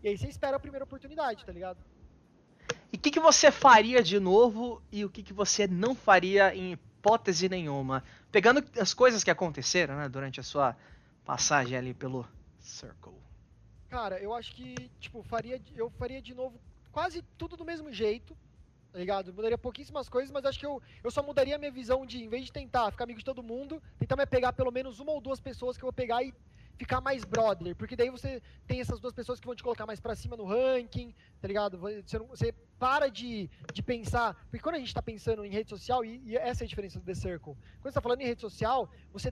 E 0.03 0.07
aí 0.07 0.17
você 0.17 0.27
espera 0.27 0.57
a 0.57 0.59
primeira 0.59 0.83
oportunidade, 0.83 1.43
tá 1.45 1.51
ligado? 1.51 1.79
E 2.91 2.97
o 2.97 2.99
que, 2.99 3.11
que 3.11 3.19
você 3.19 3.51
faria 3.51 4.03
de 4.03 4.19
novo 4.19 4.81
e 4.91 5.05
o 5.05 5.09
que, 5.09 5.23
que 5.23 5.33
você 5.33 5.67
não 5.67 5.95
faria 5.95 6.55
em 6.55 6.73
hipótese 6.73 7.49
nenhuma? 7.49 8.03
Pegando 8.31 8.63
as 8.79 8.93
coisas 8.93 9.23
que 9.23 9.31
aconteceram, 9.31 9.95
né, 9.95 10.09
durante 10.09 10.39
a 10.39 10.43
sua 10.43 10.75
passagem 11.25 11.77
ali 11.77 11.93
pelo 11.93 12.27
Circle. 12.59 13.13
Cara, 13.89 14.19
eu 14.19 14.33
acho 14.33 14.53
que, 14.53 14.89
tipo, 14.99 15.21
faria, 15.23 15.61
eu 15.75 15.89
faria 15.91 16.21
de 16.21 16.33
novo 16.33 16.59
quase 16.91 17.23
tudo 17.37 17.57
do 17.57 17.65
mesmo 17.65 17.91
jeito 17.91 18.35
tá 18.91 18.99
ligado? 18.99 19.33
Mudaria 19.33 19.57
pouquíssimas 19.57 20.09
coisas, 20.09 20.31
mas 20.31 20.45
acho 20.45 20.59
que 20.59 20.65
eu, 20.65 20.81
eu 21.03 21.09
só 21.09 21.23
mudaria 21.23 21.55
a 21.55 21.57
minha 21.57 21.71
visão 21.71 22.05
de, 22.05 22.23
em 22.23 22.27
vez 22.27 22.45
de 22.45 22.51
tentar 22.51 22.91
ficar 22.91 23.05
amigo 23.05 23.19
de 23.19 23.25
todo 23.25 23.41
mundo, 23.41 23.81
tentar 23.97 24.17
me 24.17 24.25
pegar 24.25 24.51
pelo 24.53 24.71
menos 24.71 24.99
uma 24.99 25.13
ou 25.13 25.21
duas 25.21 25.39
pessoas 25.39 25.77
que 25.77 25.83
eu 25.83 25.87
vou 25.87 25.93
pegar 25.93 26.21
e 26.23 26.33
ficar 26.77 27.01
mais 27.01 27.23
brother, 27.23 27.75
porque 27.75 27.95
daí 27.95 28.09
você 28.09 28.41
tem 28.67 28.81
essas 28.81 28.99
duas 28.99 29.13
pessoas 29.13 29.39
que 29.39 29.45
vão 29.45 29.55
te 29.55 29.63
colocar 29.63 29.85
mais 29.85 29.99
pra 29.99 30.15
cima 30.15 30.35
no 30.35 30.45
ranking, 30.45 31.13
tá 31.39 31.47
ligado? 31.47 31.77
Você, 31.77 32.17
não, 32.17 32.27
você 32.27 32.53
para 32.79 33.09
de, 33.09 33.49
de 33.73 33.83
pensar, 33.83 34.33
porque 34.45 34.59
quando 34.59 34.75
a 34.75 34.79
gente 34.79 34.93
tá 34.93 35.01
pensando 35.01 35.45
em 35.45 35.49
rede 35.49 35.69
social, 35.69 36.03
e, 36.03 36.21
e 36.25 36.37
essa 36.37 36.63
é 36.63 36.65
a 36.65 36.67
diferença 36.67 36.99
do 36.99 37.05
The 37.05 37.13
Circle, 37.13 37.55
quando 37.79 37.91
você 37.91 37.93
tá 37.93 38.01
falando 38.01 38.21
em 38.21 38.25
rede 38.25 38.41
social, 38.41 38.89
você 39.11 39.31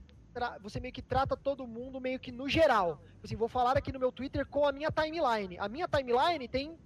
você 0.60 0.78
meio 0.78 0.94
que 0.94 1.02
trata 1.02 1.36
todo 1.36 1.66
mundo 1.66 2.00
meio 2.00 2.18
que 2.20 2.30
no 2.30 2.48
geral. 2.48 3.02
Assim, 3.22 3.34
vou 3.34 3.48
falar 3.48 3.76
aqui 3.76 3.90
no 3.92 3.98
meu 3.98 4.12
Twitter 4.12 4.46
com 4.46 4.64
a 4.64 4.72
minha 4.72 4.90
timeline. 4.90 5.58
A 5.58 5.68
minha 5.68 5.88
timeline 5.88 6.46
tem 6.46 6.78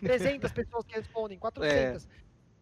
300 0.00 0.50
pessoas 0.52 0.84
que 0.86 0.94
respondem, 0.94 1.38
400. 1.38 2.04
É. 2.04 2.08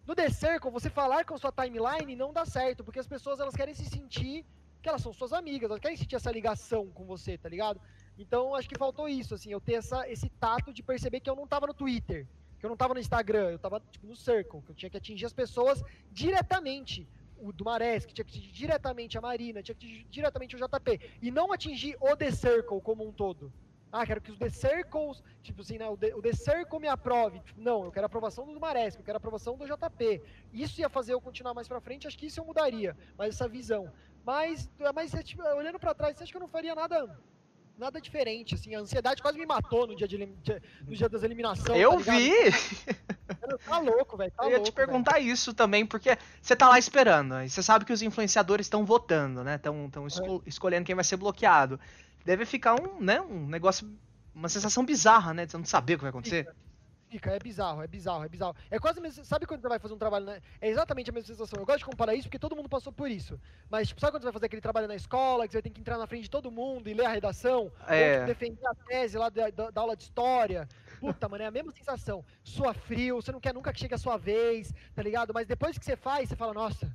No 0.06 0.14
The 0.14 0.28
Circle, 0.30 0.70
você 0.70 0.88
falar 0.88 1.24
com 1.24 1.36
sua 1.36 1.52
timeline 1.52 2.14
não 2.14 2.32
dá 2.32 2.44
certo, 2.44 2.84
porque 2.84 2.98
as 2.98 3.06
pessoas 3.06 3.40
elas 3.40 3.54
querem 3.54 3.74
se 3.74 3.84
sentir 3.84 4.44
que 4.86 4.90
elas 4.90 5.02
são 5.02 5.12
suas 5.12 5.32
amigas, 5.32 5.68
elas 5.68 5.80
querem 5.80 5.96
sentir 5.96 6.14
essa 6.14 6.30
ligação 6.30 6.86
com 6.90 7.04
você, 7.04 7.36
tá 7.36 7.48
ligado? 7.48 7.80
Então, 8.16 8.54
acho 8.54 8.68
que 8.68 8.78
faltou 8.78 9.08
isso, 9.08 9.34
assim, 9.34 9.50
eu 9.50 9.60
ter 9.60 9.74
essa, 9.74 10.08
esse 10.08 10.28
tato 10.28 10.72
de 10.72 10.80
perceber 10.80 11.18
que 11.18 11.28
eu 11.28 11.34
não 11.34 11.44
tava 11.44 11.66
no 11.66 11.74
Twitter, 11.74 12.24
que 12.56 12.64
eu 12.64 12.70
não 12.70 12.76
tava 12.76 12.94
no 12.94 13.00
Instagram, 13.00 13.50
eu 13.50 13.58
tava 13.58 13.80
tipo, 13.90 14.06
no 14.06 14.14
Circle, 14.14 14.62
que 14.62 14.70
eu 14.70 14.76
tinha 14.76 14.88
que 14.88 14.96
atingir 14.96 15.26
as 15.26 15.32
pessoas 15.32 15.82
diretamente. 16.12 17.08
O 17.38 17.52
do 17.52 17.64
Marés, 17.64 18.06
que 18.06 18.14
tinha 18.14 18.24
que 18.24 18.30
atingir 18.30 18.52
diretamente 18.52 19.18
a 19.18 19.20
Marina, 19.20 19.60
tinha 19.60 19.74
que 19.74 19.84
atingir 19.84 20.06
diretamente 20.08 20.54
o 20.56 20.58
JP. 20.58 21.00
E 21.20 21.30
não 21.32 21.52
atingir 21.52 21.96
o 22.00 22.16
The 22.16 22.30
Circle 22.30 22.80
como 22.80 23.06
um 23.06 23.12
todo. 23.12 23.52
Ah, 23.92 24.06
quero 24.06 24.20
que 24.20 24.30
os 24.30 24.38
The 24.38 24.50
Circles, 24.50 25.22
tipo 25.42 25.62
assim, 25.62 25.78
né, 25.78 25.88
o, 25.88 25.96
The, 25.96 26.14
o 26.14 26.22
The 26.22 26.32
Circle 26.32 26.80
me 26.80 26.88
aprove. 26.88 27.40
Tipo, 27.40 27.60
não, 27.60 27.84
eu 27.84 27.92
quero 27.92 28.06
aprovação 28.06 28.46
do 28.46 28.60
Maresco, 28.60 29.00
eu 29.00 29.04
quero 29.04 29.18
aprovação 29.18 29.56
do 29.56 29.66
JP. 29.66 30.22
Isso 30.52 30.80
ia 30.80 30.88
fazer 30.88 31.12
eu 31.12 31.20
continuar 31.20 31.54
mais 31.54 31.68
pra 31.68 31.80
frente, 31.80 32.06
acho 32.06 32.16
que 32.16 32.26
isso 32.26 32.40
eu 32.40 32.44
mudaria, 32.44 32.96
mas 33.18 33.34
essa 33.34 33.48
visão. 33.48 33.92
Mas, 34.26 34.68
mas 34.92 35.12
tipo, 35.24 35.42
olhando 35.42 35.78
para 35.78 35.94
trás, 35.94 36.16
você 36.16 36.24
acha 36.24 36.32
que 36.32 36.36
eu 36.36 36.40
não 36.40 36.48
faria 36.48 36.74
nada 36.74 37.16
nada 37.78 38.00
diferente, 38.00 38.54
assim, 38.54 38.74
a 38.74 38.80
ansiedade 38.80 39.20
quase 39.20 39.38
me 39.38 39.44
matou 39.44 39.86
no 39.86 39.94
dia, 39.94 40.08
de, 40.08 40.16
no 40.16 40.94
dia 40.94 41.10
das 41.10 41.22
eliminações. 41.22 41.78
Eu 41.78 42.02
tá 42.02 42.12
vi! 42.12 42.30
Tá 43.66 43.78
louco, 43.78 44.16
velho. 44.16 44.32
Tá 44.32 44.44
eu 44.44 44.50
ia 44.50 44.56
louco, 44.56 44.70
te 44.70 44.74
perguntar 44.74 45.14
véio. 45.14 45.30
isso 45.30 45.52
também, 45.52 45.84
porque 45.84 46.16
você 46.40 46.56
tá 46.56 46.68
lá 46.68 46.78
esperando, 46.78 47.42
e 47.42 47.50
você 47.50 47.62
sabe 47.62 47.84
que 47.84 47.92
os 47.92 48.02
influenciadores 48.02 48.66
estão 48.66 48.84
votando, 48.84 49.44
né? 49.44 49.56
Estão 49.56 50.06
esco 50.06 50.42
é. 50.44 50.48
escolhendo 50.48 50.86
quem 50.86 50.94
vai 50.94 51.04
ser 51.04 51.16
bloqueado 51.16 51.78
deve 52.26 52.44
ficar 52.44 52.74
um, 52.74 53.00
né, 53.00 53.20
um 53.20 53.46
negócio, 53.46 53.88
uma 54.34 54.48
sensação 54.48 54.84
bizarra, 54.84 55.32
né? 55.32 55.46
De 55.46 55.52
você 55.52 55.58
não 55.58 55.64
saber 55.64 55.94
o 55.94 55.98
que 55.98 56.02
vai 56.02 56.10
acontecer. 56.10 56.44
Fica, 56.44 56.56
fica, 57.08 57.30
é 57.30 57.38
bizarro, 57.38 57.82
é 57.82 57.86
bizarro, 57.86 58.24
é 58.24 58.28
bizarro. 58.28 58.56
É 58.70 58.78
quase 58.78 59.00
mesmo, 59.00 59.24
sabe 59.24 59.46
quando 59.46 59.60
você 59.60 59.68
vai 59.68 59.78
fazer 59.78 59.94
um 59.94 59.98
trabalho, 59.98 60.26
né? 60.26 60.40
É 60.60 60.68
exatamente 60.68 61.10
a 61.10 61.12
mesma 61.12 61.26
sensação. 61.26 61.58
Eu 61.58 61.66
gosto 61.66 61.78
de 61.78 61.84
comparar 61.84 62.14
isso 62.14 62.24
porque 62.24 62.38
todo 62.38 62.56
mundo 62.56 62.68
passou 62.68 62.92
por 62.92 63.10
isso. 63.10 63.40
Mas, 63.70 63.88
tipo, 63.88 64.00
sabe 64.00 64.12
quando 64.12 64.22
você 64.22 64.26
vai 64.26 64.32
fazer 64.32 64.46
aquele 64.46 64.62
trabalho 64.62 64.88
na 64.88 64.94
escola, 64.94 65.46
que 65.46 65.52
você 65.52 65.62
tem 65.62 65.72
que 65.72 65.80
entrar 65.80 65.98
na 65.98 66.06
frente 66.06 66.24
de 66.24 66.30
todo 66.30 66.50
mundo 66.50 66.88
e 66.88 66.94
ler 66.94 67.06
a 67.06 67.10
redação? 67.10 67.70
É. 67.86 68.04
Ou 68.04 68.14
tipo, 68.14 68.26
defender 68.26 68.66
a 68.66 68.74
tese 68.74 69.18
lá 69.18 69.28
da, 69.28 69.50
da, 69.50 69.70
da 69.70 69.80
aula 69.80 69.96
de 69.96 70.02
história. 70.02 70.68
Puta, 71.00 71.28
mano, 71.28 71.44
é 71.44 71.46
a 71.46 71.50
mesma 71.50 71.72
sensação. 71.72 72.24
Sua 72.42 72.74
frio, 72.74 73.16
você 73.16 73.32
não 73.32 73.40
quer 73.40 73.54
nunca 73.54 73.72
que 73.72 73.80
chegue 73.80 73.94
a 73.94 73.98
sua 73.98 74.16
vez, 74.16 74.72
tá 74.94 75.02
ligado? 75.02 75.32
Mas 75.32 75.46
depois 75.46 75.78
que 75.78 75.84
você 75.84 75.96
faz, 75.96 76.28
você 76.28 76.36
fala, 76.36 76.54
nossa, 76.54 76.90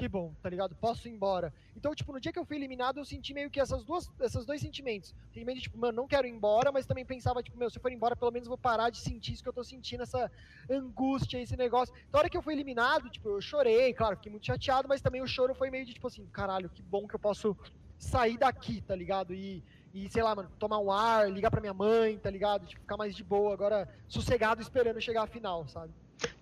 que 0.00 0.08
bom, 0.08 0.32
tá 0.42 0.48
ligado? 0.48 0.74
Posso 0.76 1.06
ir 1.06 1.10
embora. 1.10 1.52
Então, 1.76 1.94
tipo, 1.94 2.10
no 2.10 2.18
dia 2.18 2.32
que 2.32 2.38
eu 2.38 2.44
fui 2.46 2.56
eliminado, 2.56 2.96
eu 2.96 3.04
senti 3.04 3.34
meio 3.34 3.50
que 3.50 3.60
essas 3.60 3.84
duas, 3.84 4.10
esses 4.18 4.46
dois 4.46 4.58
sentimentos. 4.62 5.14
Sentimento 5.30 5.56
de, 5.56 5.62
tipo, 5.64 5.76
mano, 5.76 5.92
não 5.92 6.08
quero 6.08 6.26
ir 6.26 6.30
embora, 6.30 6.72
mas 6.72 6.86
também 6.86 7.04
pensava, 7.04 7.42
tipo, 7.42 7.58
meu, 7.58 7.68
se 7.68 7.76
eu 7.76 7.82
for 7.82 7.92
embora, 7.92 8.16
pelo 8.16 8.30
menos 8.30 8.48
vou 8.48 8.56
parar 8.56 8.88
de 8.88 8.96
sentir 8.96 9.34
isso 9.34 9.42
que 9.42 9.48
eu 9.50 9.52
tô 9.52 9.62
sentindo, 9.62 10.02
essa 10.02 10.32
angústia, 10.70 11.36
esse 11.38 11.54
negócio. 11.54 11.94
Então, 12.08 12.18
hora 12.18 12.30
que 12.30 12.36
eu 12.36 12.40
fui 12.40 12.54
eliminado, 12.54 13.10
tipo, 13.10 13.28
eu 13.28 13.42
chorei, 13.42 13.92
claro, 13.92 14.16
fiquei 14.16 14.32
muito 14.32 14.46
chateado, 14.46 14.88
mas 14.88 15.02
também 15.02 15.20
o 15.20 15.26
choro 15.26 15.54
foi 15.54 15.68
meio 15.68 15.84
de, 15.84 15.92
tipo 15.92 16.06
assim, 16.06 16.24
caralho, 16.32 16.70
que 16.70 16.80
bom 16.80 17.06
que 17.06 17.14
eu 17.14 17.20
posso 17.20 17.54
sair 17.98 18.38
daqui, 18.38 18.80
tá 18.80 18.96
ligado? 18.96 19.34
E, 19.34 19.62
e 19.92 20.08
sei 20.08 20.22
lá, 20.22 20.34
mano, 20.34 20.50
tomar 20.58 20.78
um 20.78 20.90
ar, 20.90 21.30
ligar 21.30 21.50
pra 21.50 21.60
minha 21.60 21.74
mãe, 21.74 22.16
tá 22.16 22.30
ligado? 22.30 22.66
Tipo, 22.66 22.80
ficar 22.80 22.96
mais 22.96 23.14
de 23.14 23.22
boa, 23.22 23.52
agora 23.52 23.86
sossegado 24.08 24.62
esperando 24.62 24.98
chegar 24.98 25.24
a 25.24 25.26
final, 25.26 25.68
sabe? 25.68 25.92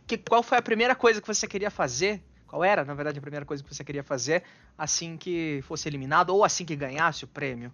Que, 0.06 0.16
qual 0.16 0.44
foi 0.44 0.58
a 0.58 0.62
primeira 0.62 0.94
coisa 0.94 1.20
que 1.20 1.26
você 1.26 1.48
queria 1.48 1.72
fazer 1.72 2.22
qual 2.48 2.64
era, 2.64 2.84
na 2.84 2.94
verdade, 2.94 3.18
a 3.18 3.22
primeira 3.22 3.44
coisa 3.44 3.62
que 3.62 3.72
você 3.72 3.84
queria 3.84 4.02
fazer 4.02 4.42
assim 4.76 5.16
que 5.16 5.60
fosse 5.62 5.88
eliminado 5.88 6.30
ou 6.30 6.42
assim 6.42 6.64
que 6.64 6.74
ganhasse 6.74 7.24
o 7.24 7.28
prêmio? 7.28 7.70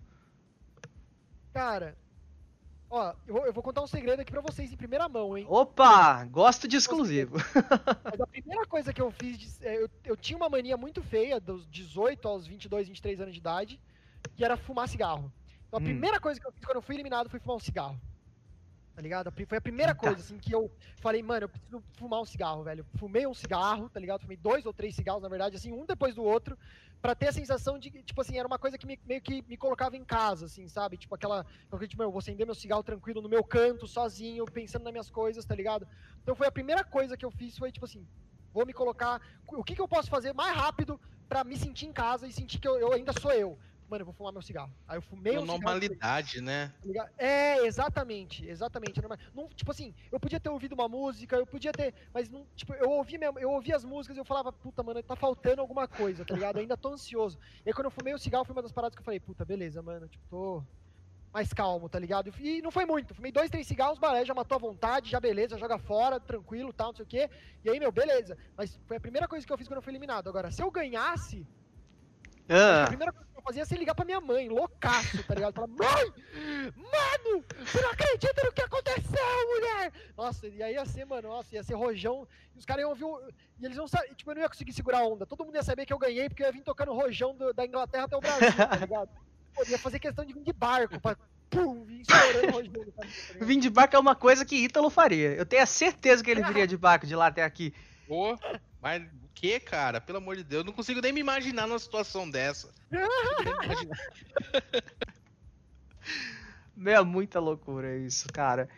Cara, 1.53 1.97
ó, 2.91 3.15
eu 3.27 3.35
vou, 3.35 3.47
eu 3.47 3.53
vou 3.53 3.63
contar 3.63 3.83
um 3.83 3.87
segredo 3.87 4.21
aqui 4.21 4.33
pra 4.33 4.41
vocês 4.41 4.73
em 4.73 4.77
primeira 4.77 5.09
mão, 5.09 5.39
hein? 5.39 5.47
Opa, 5.49 6.25
gosto 6.25 6.67
de 6.67 6.77
exclusivo. 6.77 7.37
Mas 8.05 8.21
a 8.21 8.27
primeira 8.27 8.67
coisa 8.67 8.93
que 8.93 9.01
eu 9.01 9.13
fiz, 9.13 9.63
é, 9.63 9.77
eu, 9.77 9.89
eu 10.05 10.17
tinha 10.17 10.37
uma 10.37 10.49
mania 10.49 10.77
muito 10.77 11.01
feia, 11.03 11.39
dos 11.39 11.67
18 11.71 12.27
aos 12.27 12.47
22, 12.47 12.89
23 12.89 13.21
anos 13.21 13.33
de 13.33 13.39
idade, 13.39 13.81
que 14.35 14.45
era 14.45 14.57
fumar 14.57 14.89
cigarro. 14.89 15.33
Então 15.69 15.79
a 15.79 15.81
hum. 15.81 15.85
primeira 15.85 16.19
coisa 16.19 16.41
que 16.41 16.47
eu 16.47 16.53
fiz 16.53 16.65
quando 16.65 16.77
eu 16.77 16.83
fui 16.83 16.97
eliminado 16.97 17.31
foi 17.31 17.39
fumar 17.39 17.57
um 17.57 17.61
cigarro 17.61 17.99
tá 18.95 19.03
ligado? 19.03 19.33
Foi 19.47 19.59
a 19.59 19.61
primeira 19.61 19.95
coisa, 19.95 20.21
assim, 20.21 20.39
que 20.39 20.55
eu 20.55 20.71
falei, 20.97 21.23
mano, 21.23 21.45
eu 21.45 21.49
preciso 21.49 21.83
fumar 21.95 22.21
um 22.21 22.25
cigarro, 22.25 22.63
velho. 22.63 22.87
Fumei 22.97 23.27
um 23.27 23.35
cigarro, 23.35 23.89
tá 23.91 23.99
ligado? 23.99 24.23
Fumei 24.23 24.37
dois 24.37 24.65
ou 24.65 24.73
três 24.73 24.95
cigarros, 24.95 25.23
na 25.23 25.29
verdade, 25.29 25.57
assim, 25.57 25.73
um 25.73 25.85
depois 25.85 26.15
do 26.15 26.23
outro, 26.23 26.57
para 27.03 27.15
ter 27.15 27.29
a 27.29 27.33
sensação 27.33 27.79
de, 27.79 27.91
tipo 27.91 28.21
assim, 28.21 28.39
era 28.39 28.47
uma 28.47 28.59
coisa 28.59 28.79
que 28.79 28.87
me, 28.87 28.99
meio 29.05 29.21
que 29.21 29.43
me 29.49 29.57
colocava 29.57 29.97
em 29.97 30.05
casa, 30.05 30.47
assim, 30.47 30.69
sabe? 30.69 30.97
Tipo 30.97 31.17
aquela, 31.17 31.45
eu, 31.71 31.89
tipo, 31.89 32.03
eu 32.03 32.11
vou 32.11 32.21
acender 32.21 32.47
meu 32.47 32.55
cigarro 32.55 32.83
tranquilo 32.83 33.21
no 33.21 33.29
meu 33.29 33.43
canto, 33.43 33.87
sozinho, 33.87 34.45
pensando 34.47 34.85
nas 34.85 34.93
minhas 34.93 35.11
coisas, 35.11 35.45
tá 35.45 35.55
ligado? 35.55 35.87
Então 36.23 36.35
foi 36.35 36.47
a 36.47 36.53
primeira 36.53 36.85
coisa 36.85 37.17
que 37.17 37.25
eu 37.25 37.31
fiz, 37.31 37.59
foi, 37.59 37.73
tipo 37.73 37.85
assim, 37.85 38.07
vou 38.53 38.65
me 38.65 38.73
colocar, 38.73 39.21
o 39.49 39.65
que, 39.65 39.75
que 39.75 39.81
eu 39.81 39.89
posso 39.89 40.09
fazer 40.09 40.33
mais 40.33 40.57
rápido 40.57 41.01
para 41.29 41.43
me 41.43 41.57
sentir 41.57 41.87
em 41.87 41.93
casa 41.93 42.29
e 42.29 42.33
sentir 42.33 42.61
que 42.61 42.69
eu, 42.69 42.79
eu 42.79 42.93
ainda 42.93 43.13
sou 43.13 43.33
eu 43.33 43.59
mano, 43.89 44.03
eu 44.03 44.07
vou 44.07 44.15
fumar 44.15 44.33
meu 44.33 44.43
cigarro. 44.43 44.73
Aí 44.87 44.97
eu 44.97 45.03
fumei 45.03 45.39
um 45.39 45.45
normalidade, 45.45 46.41
né? 46.41 46.73
Tá 46.95 47.11
é, 47.19 47.65
exatamente, 47.67 48.47
exatamente. 48.47 49.01
Não, 49.33 49.49
tipo 49.49 49.71
assim, 49.71 49.95
eu 50.11 50.19
podia 50.19 50.41
ter 50.41 50.49
ouvido 50.49 50.73
uma 50.73 50.89
música, 50.89 51.37
eu 51.37 51.47
podia 51.47 51.73
ter, 51.73 51.95
mas 52.13 52.29
não, 52.29 52.47
tipo, 52.57 52.75
eu 52.75 52.91
ouvi 52.91 53.19
mesmo, 53.19 53.39
eu 53.39 53.51
ouvi 53.51 53.73
as 53.73 53.85
músicas 53.85 54.17
e 54.17 54.21
eu 54.21 54.25
falava, 54.25 54.53
puta, 54.53 54.83
mano, 54.83 55.03
tá 55.03 55.17
faltando 55.17 55.61
alguma 55.61 55.87
coisa, 55.87 56.25
tá 56.25 56.35
ligado? 56.35 56.57
Eu 56.57 56.63
ainda 56.63 56.77
tô 56.77 56.93
ansioso. 56.93 57.39
E 57.65 57.69
aí 57.69 57.73
quando 57.73 57.87
eu 57.87 57.91
fumei 57.91 58.15
o 58.15 58.19
cigarro, 58.19 58.45
foi 58.45 58.55
uma 58.55 58.63
das 58.63 58.73
paradas 58.73 58.95
que 58.95 59.01
eu 59.01 59.05
falei, 59.05 59.21
puta, 59.21 59.45
beleza, 59.45 59.83
mano, 59.83 60.09
tipo, 60.09 60.25
tô 60.29 60.65
mais 61.35 61.53
calmo, 61.53 61.89
tá 61.89 61.99
ligado? 61.99 62.33
E 62.39 62.63
não 62.63 62.71
foi 62.71 62.87
muito. 62.87 63.13
Fumei 63.13 63.33
dois, 63.33 63.51
três 63.51 63.67
cigarros, 63.67 63.99
balé, 63.99 64.25
já 64.25 64.33
matou 64.33 64.55
a 64.55 64.61
vontade, 64.61 65.11
já 65.11 65.19
beleza, 65.19 65.59
joga 65.59 65.77
fora, 65.79 66.21
tranquilo, 66.21 66.73
tal, 66.73 66.89
não 66.89 66.95
sei 66.95 67.05
o 67.05 67.09
quê. 67.09 67.29
E 67.65 67.71
aí, 67.71 67.81
meu, 67.81 67.91
beleza. 67.91 68.39
Mas 68.57 68.79
foi 68.87 68.99
a 68.99 69.01
primeira 69.01 69.27
coisa 69.27 69.45
que 69.45 69.53
eu 69.53 69.59
fiz 69.59 69.67
quando 69.67 69.79
eu 69.79 69.83
fui 69.83 69.91
eliminado. 69.91 70.29
Agora, 70.29 70.53
se 70.53 70.63
eu 70.63 70.71
ganhasse, 70.71 71.45
ah. 72.49 72.85
A 72.85 72.87
primeira 72.89 73.13
coisa 73.13 73.29
que 73.33 73.39
eu 73.39 73.43
fazia 73.43 73.63
é 73.63 73.65
ser 73.65 73.79
ligar 73.79 73.95
pra 73.95 74.05
minha 74.05 74.21
mãe, 74.21 74.49
loucaço, 74.49 75.23
tá 75.25 75.35
ligado? 75.35 75.55
Falar, 75.55 75.69
mãe! 75.69 76.13
Mano! 76.77 77.45
Você 77.65 77.81
não 77.81 77.91
acredita 77.91 78.43
no 78.45 78.53
que 78.53 78.63
aconteceu, 78.63 79.49
mulher! 79.49 79.93
Nossa, 80.17 80.47
e 80.49 80.63
aí 80.63 80.75
ia 80.75 80.85
ser, 80.85 81.05
mano, 81.05 81.29
nossa, 81.29 81.55
ia 81.55 81.63
ser 81.63 81.75
rojão. 81.75 82.27
E 82.55 82.59
os 82.59 82.65
caras 82.65 82.83
iam 82.83 82.91
ouvir. 82.91 83.35
E 83.61 83.65
eles 83.65 83.77
não 83.77 83.89
sabiam, 83.89 84.15
tipo, 84.15 84.31
eu 84.31 84.35
não 84.35 84.43
ia 84.43 84.49
conseguir 84.49 84.73
segurar 84.73 84.99
a 84.99 85.07
onda. 85.07 85.27
Todo 85.27 85.45
mundo 85.45 85.55
ia 85.55 85.63
saber 85.63 85.87
que 85.87 85.93
eu 85.93 85.99
ganhei, 85.99 86.29
porque 86.29 86.43
eu 86.43 86.47
ia 86.47 86.53
vir 86.53 86.63
tocando 86.63 86.93
rojão 86.93 87.35
do, 87.35 87.53
da 87.53 87.65
Inglaterra 87.65 88.05
até 88.05 88.17
o 88.17 88.21
Brasil, 88.21 88.53
tá 88.57 88.77
ligado? 88.77 89.11
Pô, 89.55 89.65
ia 89.69 89.79
fazer 89.79 89.99
questão 89.99 90.25
de 90.25 90.33
vir 90.33 90.43
de 90.43 90.53
barco, 90.53 91.01
pra 91.01 91.17
pum, 91.49 91.85
vir 91.85 92.01
estourando 92.01 92.53
rojão. 92.53 92.93
Tá 92.97 93.07
Vim 93.41 93.59
de 93.59 93.71
barco 93.71 93.97
é 93.97 93.99
uma 93.99 94.15
coisa 94.15 94.45
que 94.45 94.57
Ítalo 94.57 94.91
faria. 94.91 95.35
Eu 95.35 95.47
tenho 95.47 95.63
a 95.63 95.67
certeza 95.67 96.23
que 96.23 96.31
ele 96.31 96.43
viria 96.43 96.67
de 96.67 96.77
barco 96.77 97.07
de 97.07 97.15
lá 97.15 97.29
até 97.29 97.45
aqui. 97.45 97.73
Pô, 98.07 98.37
mas 98.83 99.03
que, 99.35 99.59
cara? 99.61 100.01
Pelo 100.01 100.19
amor 100.19 100.37
de 100.37 100.45
Deus, 100.45 100.61
eu 100.61 100.67
não 100.67 100.73
consigo 100.73 101.01
nem 101.01 101.13
me 101.13 101.21
imaginar 101.21 101.67
numa 101.67 101.79
situação 101.79 102.31
dessa. 102.31 102.73
Meu, 106.77 107.01
é 107.01 107.05
muita 107.05 107.41
loucura 107.41 107.97
isso, 107.97 108.29
cara. 108.33 108.69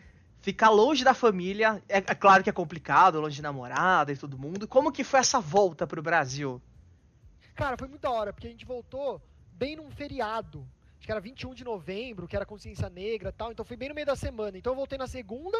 Ficar 0.41 0.69
longe 0.69 1.03
da 1.03 1.13
família, 1.13 1.81
é, 1.89 1.97
é, 1.97 2.15
claro 2.15 2.43
que 2.43 2.49
é 2.49 2.53
complicado, 2.53 3.19
longe 3.19 3.35
de 3.35 3.41
namorada 3.41 4.11
e 4.11 4.17
todo 4.17 4.37
mundo. 4.37 4.67
Como 4.67 4.91
que 4.91 5.03
foi 5.03 5.19
essa 5.19 5.39
volta 5.39 5.85
pro 5.85 6.01
Brasil? 6.01 6.61
Cara, 7.55 7.75
foi 7.75 7.87
muito 7.87 8.01
da 8.01 8.11
hora, 8.11 8.31
porque 8.31 8.47
a 8.47 8.49
gente 8.49 8.65
voltou 8.65 9.21
bem 9.51 9.75
num 9.75 9.89
feriado. 9.89 10.65
Acho 10.97 11.05
que 11.05 11.11
era 11.11 11.19
21 11.19 11.53
de 11.53 11.63
novembro, 11.63 12.27
que 12.27 12.35
era 12.35 12.45
consciência 12.45 12.89
negra 12.89 13.29
e 13.29 13.33
tal. 13.33 13.51
Então 13.51 13.65
foi 13.65 13.75
bem 13.75 13.89
no 13.89 13.95
meio 13.95 14.07
da 14.07 14.15
semana. 14.15 14.57
Então 14.57 14.73
eu 14.73 14.77
voltei 14.77 14.97
na 14.97 15.07
segunda, 15.07 15.57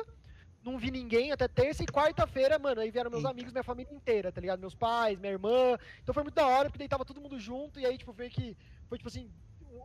não 0.68 0.78
vi 0.78 0.92
ninguém 0.92 1.32
até 1.32 1.48
terça 1.48 1.84
e 1.84 1.88
quarta-feira, 1.88 2.60
mano. 2.60 2.82
Aí 2.82 2.92
vieram 2.92 3.10
meus 3.10 3.24
Eita. 3.24 3.32
amigos, 3.32 3.52
minha 3.52 3.64
família 3.64 3.94
inteira, 3.94 4.32
tá 4.32 4.42
ligado? 4.42 4.60
Meus 4.60 4.76
pais, 4.76 5.20
minha 5.20 5.32
irmã. 5.32 5.78
Então 6.04 6.14
foi 6.14 6.24
muito 6.24 6.36
da 6.36 6.46
hora, 6.46 6.70
porque 6.70 6.80
daí 6.80 6.88
tava 6.88 7.06
todo 7.06 7.22
mundo 7.22 7.40
junto. 7.40 7.80
E 7.80 7.86
aí, 7.86 7.98
tipo, 7.98 8.14
foi 8.14 8.30
que. 8.30 8.58
Foi 8.88 8.98
tipo 8.98 9.08
assim. 9.08 9.30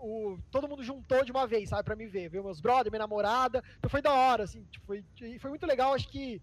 O, 0.04 0.38
todo 0.50 0.68
mundo 0.68 0.82
juntou 0.82 1.24
de 1.24 1.30
uma 1.30 1.46
vez, 1.46 1.68
sabe, 1.68 1.84
pra 1.84 1.94
me 1.94 2.06
ver, 2.06 2.28
viu? 2.28 2.42
Meus 2.42 2.60
brothers, 2.60 2.90
minha 2.90 2.98
namorada. 2.98 3.62
Então 3.78 3.90
foi 3.90 4.02
da 4.02 4.12
hora, 4.12 4.44
assim, 4.44 4.64
tipo, 4.70 4.84
foi, 4.86 5.04
foi 5.38 5.50
muito 5.50 5.66
legal. 5.66 5.94
Acho 5.94 6.08
que 6.08 6.40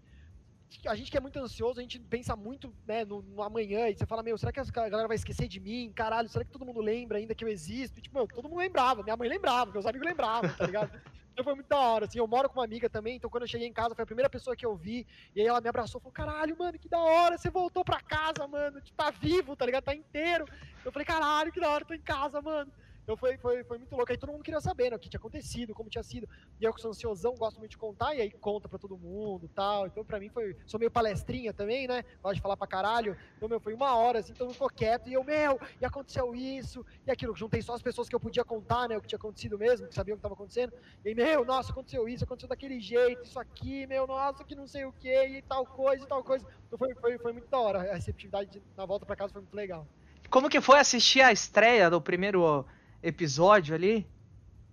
a 0.86 0.94
gente 0.94 1.10
que 1.10 1.16
é 1.16 1.20
muito 1.20 1.38
ansioso, 1.38 1.80
a 1.80 1.82
gente 1.82 1.98
pensa 1.98 2.36
muito 2.36 2.72
né, 2.86 3.04
no, 3.04 3.22
no, 3.22 3.42
amanhã, 3.42 3.88
e 3.88 3.96
você 3.96 4.06
fala, 4.06 4.22
meu, 4.22 4.38
será 4.38 4.52
que 4.52 4.60
a 4.60 4.64
galera 4.88 5.08
vai 5.08 5.16
esquecer 5.16 5.48
de 5.48 5.58
mim? 5.58 5.92
Caralho, 5.94 6.28
será 6.28 6.44
que 6.44 6.50
todo 6.50 6.64
mundo 6.64 6.80
lembra 6.80 7.18
ainda 7.18 7.34
que 7.34 7.44
eu 7.44 7.48
existo? 7.48 7.98
E, 7.98 8.02
tipo, 8.02 8.16
meu, 8.16 8.28
todo 8.28 8.48
mundo 8.48 8.60
lembrava, 8.60 9.02
minha 9.02 9.16
mãe 9.16 9.28
lembrava, 9.28 9.72
meus 9.72 9.84
amigos 9.84 10.06
lembravam, 10.06 10.50
tá 10.56 10.64
ligado? 10.64 10.90
Então 11.32 11.44
foi 11.44 11.54
muito 11.54 11.68
da 11.68 11.78
hora, 11.78 12.04
assim, 12.06 12.18
eu 12.18 12.26
moro 12.26 12.48
com 12.48 12.58
uma 12.58 12.64
amiga 12.64 12.90
também, 12.90 13.16
então 13.16 13.30
quando 13.30 13.44
eu 13.44 13.48
cheguei 13.48 13.66
em 13.66 13.72
casa 13.72 13.94
foi 13.94 14.02
a 14.02 14.06
primeira 14.06 14.28
pessoa 14.28 14.56
que 14.56 14.66
eu 14.66 14.76
vi, 14.76 15.06
e 15.34 15.40
aí 15.40 15.46
ela 15.46 15.60
me 15.60 15.68
abraçou 15.68 15.98
e 15.98 16.02
falou, 16.02 16.12
caralho, 16.12 16.56
mano, 16.58 16.78
que 16.78 16.88
da 16.88 16.98
hora, 16.98 17.38
você 17.38 17.50
voltou 17.50 17.84
pra 17.84 18.00
casa, 18.00 18.46
mano, 18.46 18.80
tá 18.96 19.10
vivo, 19.10 19.56
tá 19.56 19.64
ligado? 19.64 19.84
Tá 19.84 19.94
inteiro. 19.94 20.44
Eu 20.84 20.92
falei, 20.92 21.06
caralho, 21.06 21.52
que 21.52 21.60
da 21.60 21.70
hora, 21.70 21.84
tô 21.84 21.94
em 21.94 22.02
casa, 22.02 22.42
mano. 22.42 22.70
Então 23.02 23.16
foi, 23.16 23.36
foi, 23.38 23.64
foi 23.64 23.78
muito 23.78 23.94
louco. 23.94 24.10
Aí 24.10 24.18
todo 24.18 24.32
mundo 24.32 24.42
queria 24.42 24.60
saber 24.60 24.90
né, 24.90 24.96
o 24.96 24.98
que 24.98 25.08
tinha 25.08 25.18
acontecido, 25.18 25.74
como 25.74 25.90
tinha 25.90 26.02
sido. 26.02 26.28
E 26.60 26.64
eu, 26.64 26.72
que 26.72 26.80
sou 26.80 26.90
ansiosão, 26.90 27.34
gosto 27.34 27.58
muito 27.58 27.72
de 27.72 27.78
contar, 27.78 28.14
e 28.14 28.20
aí 28.20 28.30
conta 28.30 28.68
pra 28.68 28.78
todo 28.78 28.96
mundo 28.96 29.50
tal. 29.54 29.86
Então 29.86 30.04
pra 30.04 30.20
mim 30.20 30.28
foi. 30.28 30.56
Sou 30.66 30.78
meio 30.78 30.90
palestrinha 30.90 31.52
também, 31.52 31.88
né? 31.88 32.04
Gosto 32.22 32.36
de 32.36 32.40
falar 32.40 32.56
pra 32.56 32.66
caralho. 32.66 33.16
Então, 33.36 33.48
meu, 33.48 33.60
foi 33.60 33.74
uma 33.74 33.96
hora, 33.96 34.20
assim, 34.20 34.32
todo 34.32 34.46
mundo 34.46 34.54
ficou 34.54 34.70
quieto. 34.70 35.08
E 35.08 35.14
eu, 35.14 35.24
meu, 35.24 35.60
e 35.80 35.84
aconteceu 35.84 36.34
isso, 36.34 36.84
e 37.06 37.10
aquilo. 37.10 37.34
Juntei 37.34 37.62
só 37.62 37.74
as 37.74 37.82
pessoas 37.82 38.08
que 38.08 38.14
eu 38.14 38.20
podia 38.20 38.44
contar, 38.44 38.88
né? 38.88 38.96
O 38.96 39.00
que 39.00 39.08
tinha 39.08 39.18
acontecido 39.18 39.58
mesmo, 39.58 39.88
que 39.88 39.94
sabiam 39.94 40.14
o 40.14 40.18
que 40.18 40.22
tava 40.22 40.34
acontecendo. 40.34 40.72
E 41.04 41.08
aí, 41.08 41.14
meu, 41.14 41.44
nossa, 41.44 41.72
aconteceu 41.72 42.08
isso, 42.08 42.24
aconteceu 42.24 42.48
daquele 42.48 42.80
jeito, 42.80 43.24
isso 43.24 43.38
aqui, 43.38 43.86
meu, 43.86 44.06
nossa, 44.06 44.44
que 44.44 44.54
não 44.54 44.66
sei 44.66 44.84
o 44.84 44.92
que, 44.92 45.26
e 45.26 45.42
tal 45.42 45.66
coisa, 45.66 46.04
e 46.04 46.08
tal 46.08 46.22
coisa. 46.22 46.46
Então 46.66 46.78
foi, 46.78 46.94
foi, 46.94 47.18
foi 47.18 47.32
muito 47.32 47.48
da 47.48 47.58
hora. 47.58 47.90
A 47.90 47.94
receptividade 47.94 48.62
na 48.76 48.86
volta 48.86 49.04
pra 49.06 49.16
casa 49.16 49.32
foi 49.32 49.42
muito 49.42 49.54
legal. 49.54 49.86
Como 50.28 50.48
que 50.48 50.60
foi 50.60 50.78
assistir 50.78 51.22
a 51.22 51.32
estreia 51.32 51.90
do 51.90 52.00
primeiro 52.00 52.64
episódio 53.02 53.74
ali. 53.74 54.06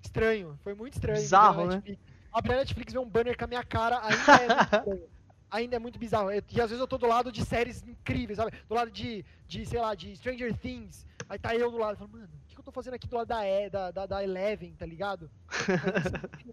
Estranho, 0.01 0.57
foi 0.63 0.73
muito 0.73 0.93
estranho. 0.93 1.19
Bizarro, 1.19 1.67
né? 1.67 1.83
Abre 2.31 2.53
a 2.53 2.57
Netflix 2.57 2.93
ver 2.93 2.99
um 2.99 3.09
banner 3.09 3.37
com 3.37 3.45
a 3.45 3.47
minha 3.47 3.63
cara, 3.63 3.99
ainda 4.03 5.03
é. 5.03 5.17
Ainda 5.49 5.77
é 5.77 5.79
muito 5.79 5.97
bizarro. 5.97 6.29
e 6.31 6.61
às 6.61 6.69
vezes 6.69 6.79
eu 6.79 6.87
tô 6.87 6.97
do 6.97 7.07
lado 7.07 7.31
de 7.31 7.45
séries 7.45 7.81
incríveis, 7.81 8.37
sabe? 8.37 8.51
Do 8.67 8.75
lado 8.75 8.91
de, 8.91 9.23
de 9.47 9.65
sei 9.65 9.79
lá, 9.79 9.95
de 9.95 10.13
Stranger 10.17 10.53
Things. 10.57 11.07
Aí 11.29 11.39
tá 11.39 11.55
eu 11.55 11.71
do 11.71 11.77
lado, 11.77 11.97
falo, 11.97 12.09
mano, 12.11 12.25
o 12.25 12.47
que 12.47 12.59
eu 12.59 12.63
tô 12.63 12.71
fazendo 12.71 12.95
aqui 12.95 13.07
do 13.07 13.15
lado 13.15 13.27
da, 13.27 13.47
e, 13.47 13.69
da, 13.69 13.91
da, 13.91 14.05
da 14.05 14.23
Eleven, 14.23 14.73
tá 14.73 14.85
ligado? 14.85 15.29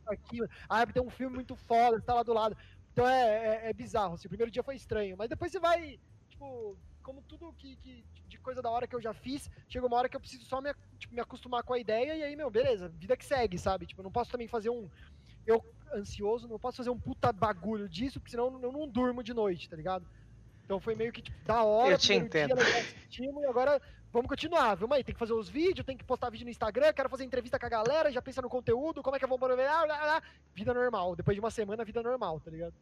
aqui, 0.07 0.41
aí 0.69 0.87
tem 0.87 1.03
um 1.03 1.11
filme 1.11 1.35
muito 1.35 1.57
foda, 1.57 1.99
você 1.99 2.05
tá 2.05 2.15
lá 2.15 2.23
do 2.23 2.33
lado. 2.33 2.57
Então 2.93 3.09
é, 3.09 3.65
é, 3.67 3.71
é 3.71 3.73
bizarro, 3.73 4.15
assim, 4.15 4.27
o 4.27 4.31
primeiro 4.31 4.51
dia 4.51 4.63
foi 4.63 4.77
estranho, 4.77 5.17
mas 5.17 5.29
depois 5.29 5.51
você 5.51 5.59
vai, 5.59 5.99
tipo, 6.29 6.77
como 7.05 7.23
tudo 7.23 7.53
que, 7.59 7.77
que 7.77 8.05
de 8.27 8.39
coisa 8.39 8.61
da 8.61 8.71
hora 8.71 8.89
que 8.89 8.97
eu 8.97 9.01
já 9.01 9.13
fiz, 9.13 9.49
chega 9.69 9.87
uma 9.87 9.97
hora 9.97 10.09
que 10.09 10.17
eu 10.17 10.21
preciso 10.21 10.45
só 10.47 10.61
me, 10.61 10.75
tipo, 10.99 11.15
me 11.15 11.21
acostumar 11.21 11.63
com 11.63 11.75
a 11.75 11.79
ideia 11.79 12.17
e 12.17 12.23
aí, 12.25 12.35
meu, 12.35 12.51
beleza, 12.51 12.89
vida 12.89 13.17
que 13.17 13.25
segue, 13.25 13.59
sabe? 13.59 13.87
Tipo, 13.87 14.01
eu 14.01 14.05
não 14.05 14.11
posso 14.11 14.33
também 14.33 14.49
fazer 14.49 14.71
um. 14.71 14.89
Eu, 15.47 15.63
ansioso, 15.95 16.49
não 16.49 16.59
posso 16.59 16.79
fazer 16.79 16.91
um 16.91 16.99
puta 16.99 17.33
bagulho 17.33 17.89
disso, 17.89 18.19
porque 18.19 18.31
senão 18.31 18.59
eu 18.61 18.73
não 18.73 18.89
durmo 18.89 19.23
de 19.23 19.35
noite, 19.35 19.69
tá 19.69 19.77
ligado? 19.77 20.05
Então 20.65 20.81
foi 20.81 20.95
meio 20.95 21.13
que 21.13 21.21
tipo, 21.21 21.37
da 21.45 21.63
hora, 21.63 21.93
eu 21.93 21.99
te 21.99 22.15
entendo. 22.15 22.57
Dia, 23.11 23.31
e 23.31 23.47
agora 23.47 23.81
vamos 24.11 24.29
continuar, 24.29 24.75
vamos 24.75 24.97
aí, 24.97 25.05
tem 25.05 25.15
que 25.15 25.19
fazer 25.19 25.35
os 25.35 25.49
vídeos, 25.49 25.85
tem 25.85 25.97
que 25.97 26.05
postar 26.05 26.31
vídeo 26.31 26.45
no 26.45 26.51
Instagram, 26.51 26.93
quero 26.93 27.11
fazer 27.11 27.25
entrevista 27.25 27.59
com 27.59 27.67
a 27.67 27.69
galera, 27.69 28.11
já 28.11 28.23
pensa 28.23 28.41
no 28.41 28.49
conteúdo, 28.49 29.03
como 29.03 29.15
é 29.15 29.19
que 29.19 29.25
eu 29.25 29.29
vou 29.29 29.39
vida 30.55 30.73
normal, 30.73 31.15
depois 31.15 31.35
de 31.35 31.41
uma 31.41 31.51
semana, 31.51 31.85
vida 31.85 32.03
normal, 32.03 32.41
tá 32.41 32.51
ligado? 32.51 32.75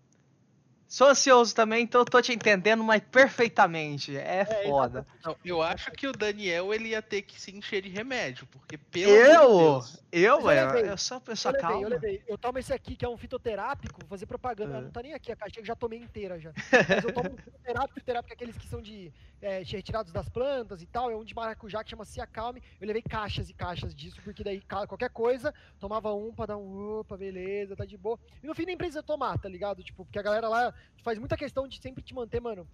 Sou 0.93 1.09
ansioso 1.09 1.55
também, 1.55 1.85
então 1.85 2.05
tô 2.05 2.21
te 2.21 2.35
entendendo, 2.35 2.85
mas 2.85 3.03
perfeitamente. 3.03 4.15
É, 4.15 4.41
é 4.41 4.69
foda. 4.69 5.07
Não, 5.25 5.35
eu 5.43 5.63
acho 5.63 5.91
que 5.91 6.07
o 6.07 6.13
Daniel 6.13 6.75
ele 6.75 6.91
ia 6.91 7.01
ter 7.01 7.23
que 7.23 7.41
se 7.41 7.51
encher 7.51 7.81
de 7.81 7.89
remédio, 7.89 8.47
porque 8.49 8.77
pelo 8.77 9.11
Eu? 9.11 9.83
Eu, 10.13 10.51
eu, 10.51 10.77
eu 10.85 10.99
sou 10.99 11.17
uma 11.17 11.23
pessoa 11.23 11.55
eu 11.55 11.59
calma. 11.59 11.83
Eu, 11.83 11.89
levei. 11.89 12.23
eu 12.29 12.37
tomo 12.37 12.59
esse 12.59 12.75
aqui, 12.75 12.95
que 12.95 13.07
é 13.07 13.09
um 13.09 13.17
fitoterápico, 13.17 14.01
vou 14.01 14.09
fazer 14.11 14.27
propaganda. 14.27 14.77
É. 14.77 14.81
Não 14.83 14.91
tá 14.91 15.03
nem 15.03 15.15
aqui 15.15 15.33
a 15.33 15.37
caixa, 15.37 15.61
eu 15.61 15.65
já 15.65 15.75
tomei 15.75 15.99
inteira 15.99 16.39
já. 16.39 16.53
Mas 16.87 17.05
eu 17.05 17.15
tomo 17.15 17.31
um 17.31 17.39
fitoterápico, 17.39 17.95
fitoterápico 17.95 18.33
é 18.33 18.35
aqueles 18.35 18.59
que 18.59 18.69
são 18.69 18.83
de 18.83 19.11
é, 19.41 19.63
retirados 19.63 20.13
das 20.13 20.29
plantas 20.29 20.83
e 20.83 20.87
tal. 20.87 21.11
É 21.11 21.17
um 21.17 21.25
de 21.25 21.35
maracujá 21.35 21.83
que 21.83 21.89
chama 21.89 22.05
Ciacalme. 22.05 22.63
Eu 22.79 22.87
levei 22.87 23.01
caixas 23.01 23.49
e 23.49 23.55
caixas 23.55 23.95
disso, 23.95 24.21
porque 24.23 24.45
daí 24.45 24.61
qualquer 24.87 25.09
coisa, 25.09 25.55
tomava 25.81 26.13
um 26.13 26.35
pra 26.35 26.45
dar 26.45 26.59
um 26.59 26.99
opa, 26.99 27.17
beleza, 27.17 27.75
tá 27.75 27.87
de 27.87 27.97
boa. 27.97 28.19
E 28.43 28.47
no 28.47 28.55
fim 28.55 28.67
nem 28.67 28.77
precisa 28.77 29.03
tomar, 29.03 29.39
tá 29.39 29.49
ligado? 29.49 29.83
Tipo, 29.83 30.05
porque 30.05 30.19
a 30.19 30.23
galera 30.23 30.47
lá 30.47 30.75
faz 31.03 31.19
muita 31.19 31.37
questão 31.37 31.67
de 31.67 31.81
sempre 31.81 32.03
te 32.03 32.15
manter, 32.15 32.41
mano, 32.41 32.69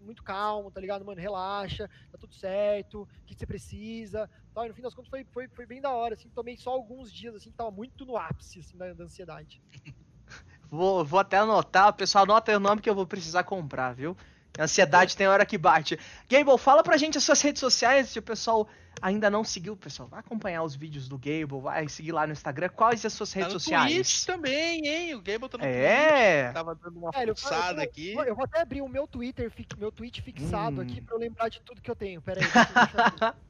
muito 0.00 0.22
calmo, 0.22 0.70
tá 0.70 0.80
ligado, 0.80 1.04
mano? 1.04 1.20
Relaxa, 1.20 1.88
tá 2.10 2.18
tudo 2.18 2.34
certo, 2.34 3.02
o 3.02 3.08
que 3.26 3.34
você 3.34 3.46
precisa. 3.46 4.28
Tal. 4.54 4.66
E 4.66 4.68
no 4.68 4.74
fim 4.74 4.82
das 4.82 4.94
contas 4.94 5.10
foi, 5.10 5.24
foi, 5.32 5.48
foi 5.48 5.66
bem 5.66 5.80
da 5.80 5.90
hora, 5.90 6.14
assim, 6.14 6.28
tomei 6.30 6.56
só 6.56 6.70
alguns 6.70 7.12
dias, 7.12 7.34
assim, 7.34 7.50
que 7.50 7.56
tava 7.56 7.70
muito 7.70 8.04
no 8.04 8.16
ápice, 8.16 8.60
assim, 8.60 8.76
da, 8.76 8.92
da 8.92 9.04
ansiedade. 9.04 9.62
vou, 10.70 11.04
vou 11.04 11.20
até 11.20 11.38
anotar, 11.38 11.92
pessoal, 11.94 12.24
anota 12.24 12.50
aí 12.50 12.56
o 12.56 12.60
nome 12.60 12.80
que 12.80 12.90
eu 12.90 12.94
vou 12.94 13.06
precisar 13.06 13.44
comprar, 13.44 13.94
viu? 13.94 14.16
A 14.58 14.64
ansiedade 14.64 15.16
tem 15.16 15.28
hora 15.28 15.46
que 15.46 15.56
bate. 15.56 15.98
Gable, 16.28 16.58
fala 16.58 16.82
pra 16.82 16.96
gente 16.96 17.18
as 17.18 17.24
suas 17.24 17.40
redes 17.40 17.60
sociais, 17.60 18.08
se 18.08 18.18
o 18.18 18.22
pessoal 18.22 18.68
ainda 19.00 19.30
não 19.30 19.44
seguiu, 19.44 19.76
pessoal, 19.76 20.08
vai 20.08 20.20
acompanhar 20.20 20.62
os 20.62 20.74
vídeos 20.74 21.08
do 21.08 21.18
Gable, 21.18 21.60
vai 21.60 21.88
seguir 21.88 22.12
lá 22.12 22.26
no 22.26 22.32
Instagram. 22.32 22.68
Quais 22.68 23.04
as 23.04 23.12
suas 23.12 23.32
tá 23.32 23.40
redes 23.40 23.52
sociais? 23.52 23.94
Twitch 23.94 24.26
também, 24.26 24.86
hein? 24.86 25.14
O 25.14 25.22
Gable 25.22 25.48
tá 25.48 25.58
no 25.58 25.64
é. 25.64 26.42
Twitch. 26.42 26.54
Tava 26.54 26.74
dando 26.74 26.98
uma 26.98 27.10
é, 27.14 27.26
forçada 27.26 27.82
aqui. 27.82 28.14
Eu 28.14 28.34
vou 28.34 28.44
até 28.44 28.60
abrir 28.60 28.82
o 28.82 28.88
meu 28.88 29.06
Twitter, 29.06 29.52
meu 29.78 29.92
tweet 29.92 30.22
fixado 30.22 30.80
hum. 30.80 30.82
aqui 30.82 31.00
pra 31.00 31.16
eu 31.16 31.20
lembrar 31.20 31.48
de 31.48 31.60
tudo 31.60 31.80
que 31.80 31.90
eu 31.90 31.96
tenho. 31.96 32.20
Pera 32.20 32.40
aí. 32.40 33.34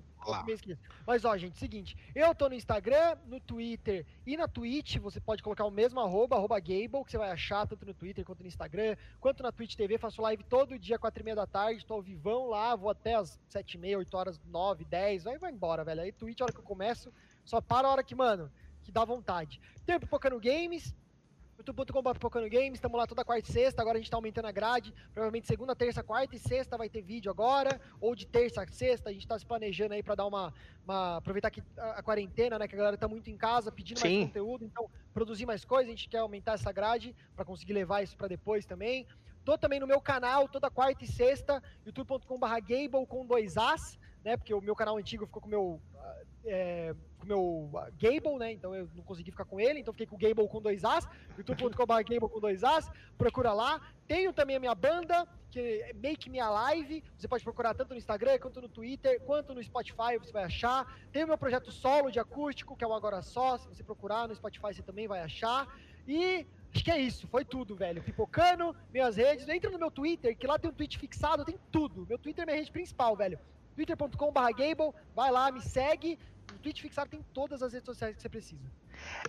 Mas 1.07 1.25
ó, 1.25 1.37
gente, 1.37 1.57
seguinte, 1.57 1.97
eu 2.15 2.35
tô 2.35 2.49
no 2.49 2.55
Instagram, 2.55 3.17
no 3.27 3.41
Twitter 3.41 4.05
e 4.27 4.37
na 4.37 4.47
Twitch, 4.47 4.97
você 4.99 5.21
pode 5.21 5.43
colocar 5.43 5.65
o 5.65 5.71
mesmo 5.71 6.01
arroba, 6.01 6.37
arroba 6.37 6.59
Gable, 6.59 7.05
que 7.05 7.11
você 7.11 7.19
vai 7.19 7.31
achar 7.31 7.67
tanto 7.67 7.87
no 7.87 7.95
Twitter 7.95 8.25
quanto 8.25 8.43
no 8.43 8.49
Instagram, 8.49 8.97
quanto 9.21 9.43
na 9.43 9.53
Twitch 9.53 9.75
TV, 9.75 9.99
faço 9.99 10.21
live 10.23 10.45
todo 10.45 10.79
dia, 10.79 10.99
quatro 10.99 11.23
e 11.23 11.25
meia 11.25 11.37
da 11.37 11.47
tarde, 11.47 11.87
tô 11.87 11.95
ao 11.95 12.03
vivão 12.03 12.47
lá, 12.49 12.75
vou 12.77 12.91
até 12.91 13.15
as 13.15 13.39
sete 13.49 13.75
e 13.75 13.79
meia, 13.79 13.99
oito 13.99 14.17
horas, 14.17 14.41
nove, 14.47 14.85
dez, 14.85 15.27
aí 15.27 15.39
vai 15.39 15.51
embora, 15.53 15.85
velho. 15.85 16.03
Aí 16.03 16.13
Twitch, 16.13 16.41
a 16.41 16.45
hora 16.45 16.53
que 16.53 16.61
eu 16.61 16.65
começo, 16.65 17.13
só 17.45 17.61
para 17.61 17.89
a 17.89 17.91
hora 17.91 18.05
que, 18.05 18.15
mano, 18.15 18.51
que 18.83 18.93
dá 18.93 19.05
vontade. 19.05 19.61
Tem 19.85 19.99
Pipocando 19.99 20.41
Games, 20.41 20.95
youtube.com.br 21.59 22.49
Games, 22.49 22.75
estamos 22.75 22.97
lá 22.97 23.07
toda 23.07 23.25
quarta 23.25 23.51
e 23.51 23.53
sexta, 23.53 23.83
agora 23.83 23.99
a 23.99 24.01
gente 24.01 24.11
tá 24.11 24.17
aumentando 24.17 24.47
a 24.47 24.53
grade, 24.53 24.95
provavelmente 25.13 25.47
segunda, 25.47 25.75
terça, 25.75 26.03
quarta 26.05 26.37
e 26.37 26.39
sexta 26.39 26.79
vai 26.79 26.89
ter 26.89 27.03
vídeo 27.03 27.31
agora, 27.31 27.81
ou 28.01 28.15
de 28.15 28.27
terça 28.27 28.63
a 28.63 28.67
sexta, 28.69 29.11
a 29.11 29.13
gente 29.13 29.27
tá 29.27 29.37
se 29.37 29.45
planejando 29.45 29.95
aí 29.95 30.03
para 30.03 30.15
dar 30.15 30.27
uma, 30.27 30.55
uma, 30.85 31.17
aproveitar 31.17 31.51
que 31.51 31.63
a, 31.77 31.91
a, 31.99 32.03
quarentena, 32.03 32.59
né, 32.59 32.69
que 32.69 32.77
a 32.77 32.79
galera 32.79 32.97
tá 32.97 33.09
muito 33.09 33.29
em 33.29 33.37
casa, 33.37 33.73
pedindo 33.73 33.99
Sim. 33.99 34.19
mais 34.19 34.27
conteúdo, 34.29 34.65
então 34.65 34.89
produzir 35.13 35.47
mais 35.47 35.65
coisas, 35.65 35.89
a 35.89 35.91
gente 35.91 36.09
quer 36.09 36.19
aumentar 36.19 36.53
essa 36.53 36.71
grade 36.71 37.15
para 37.35 37.45
conseguir 37.45 37.73
levar 37.73 38.03
isso 38.03 38.17
para 38.17 38.29
depois 38.29 38.65
também. 38.65 39.05
Tô 39.45 39.59
também 39.59 39.81
no 39.81 39.87
meu 39.87 40.01
canal, 40.01 40.47
toda 40.47 40.71
quarta 40.71 41.05
e 41.05 41.09
sexta, 41.09 41.63
youtube.com.br 41.85 42.47
Gable 42.61 43.07
com 43.07 43.27
dois 43.27 43.57
As, 43.57 43.99
né? 44.23 44.37
Porque 44.37 44.55
o 44.55 44.61
meu 44.61 44.77
canal 44.77 44.97
antigo 44.97 45.27
ficou 45.27 45.41
com 45.41 45.49
o 45.49 45.51
meu. 45.51 45.81
É, 46.49 46.95
com 47.19 47.27
meu 47.27 47.71
Gable, 48.01 48.39
né? 48.39 48.53
Então 48.53 48.75
eu 48.75 48.89
não 48.95 49.03
consegui 49.03 49.31
ficar 49.31 49.45
com 49.45 49.61
ele, 49.61 49.81
então 49.81 49.93
fiquei 49.93 50.07
com 50.07 50.17
o 50.17 50.19
Gable 50.19 50.49
com 50.49 50.61
dois 50.61 50.85
As, 50.85 51.07
youtube.com.br 51.37 51.93
Gable 51.93 52.29
com 52.29 52.41
dois 52.41 52.65
As, 52.65 52.91
procura 53.17 53.53
lá. 53.53 53.81
Tenho 54.07 54.33
também 54.33 54.57
a 54.57 54.61
minha 54.61 54.75
banda, 54.75 55.27
que 55.51 55.61
é 55.61 55.93
Make 55.93 56.31
Me 56.31 56.41
Alive, 56.41 57.05
você 57.17 57.29
pode 57.29 57.45
procurar 57.45 57.75
tanto 57.75 57.91
no 57.91 57.97
Instagram, 57.97 58.39
quanto 58.39 58.61
no 58.61 58.69
Twitter, 58.69 59.21
quanto 59.21 59.55
no 59.55 59.63
Spotify, 59.63 60.17
você 60.19 60.33
vai 60.33 60.45
achar. 60.45 60.99
Tem 61.13 61.25
o 61.25 61.27
meu 61.27 61.37
projeto 61.37 61.71
solo 61.71 62.11
de 62.11 62.19
acústico, 62.19 62.77
que 62.77 62.85
é 62.85 62.87
o 62.87 62.95
Agora 62.95 63.21
Só, 63.21 63.59
se 63.59 63.69
você 63.69 63.83
procurar 63.83 64.29
no 64.29 64.35
Spotify 64.35 64.73
você 64.73 64.83
também 64.83 65.07
vai 65.07 65.21
achar. 65.21 65.69
E 66.07 66.47
Acho 66.75 66.85
que 66.85 66.91
é 66.91 66.99
isso, 66.99 67.27
foi 67.29 67.47
tudo, 67.47 67.75
velho. 67.75 68.03
Pipocando, 68.03 68.77
minhas 68.93 69.17
redes. 69.17 69.49
Entra 69.49 69.71
no 69.71 69.79
meu 69.79 69.91
Twitter, 69.91 70.37
que 70.37 70.47
lá 70.47 70.59
tem 70.59 70.71
um 70.71 70.75
tweet 70.75 70.99
fixado, 70.99 71.43
tem 71.43 71.59
tudo. 71.73 72.07
Meu 72.07 72.19
Twitter 72.19 72.43
é 72.43 72.45
minha 72.45 72.59
rede 72.59 72.71
principal, 72.71 73.17
velho 73.17 73.39
twitter.com.br 73.79 74.53
Gable, 74.57 74.93
vai 75.15 75.31
lá, 75.31 75.53
me 75.53 75.61
segue. 75.61 76.19
No 76.53 76.59
Twitch 76.59 76.81
Fixado 76.81 77.11
tem 77.11 77.25
todas 77.33 77.63
as 77.63 77.73
redes 77.73 77.87
sociais 77.87 78.17
que 78.17 78.23
você 78.23 78.29
precisa. 78.29 78.63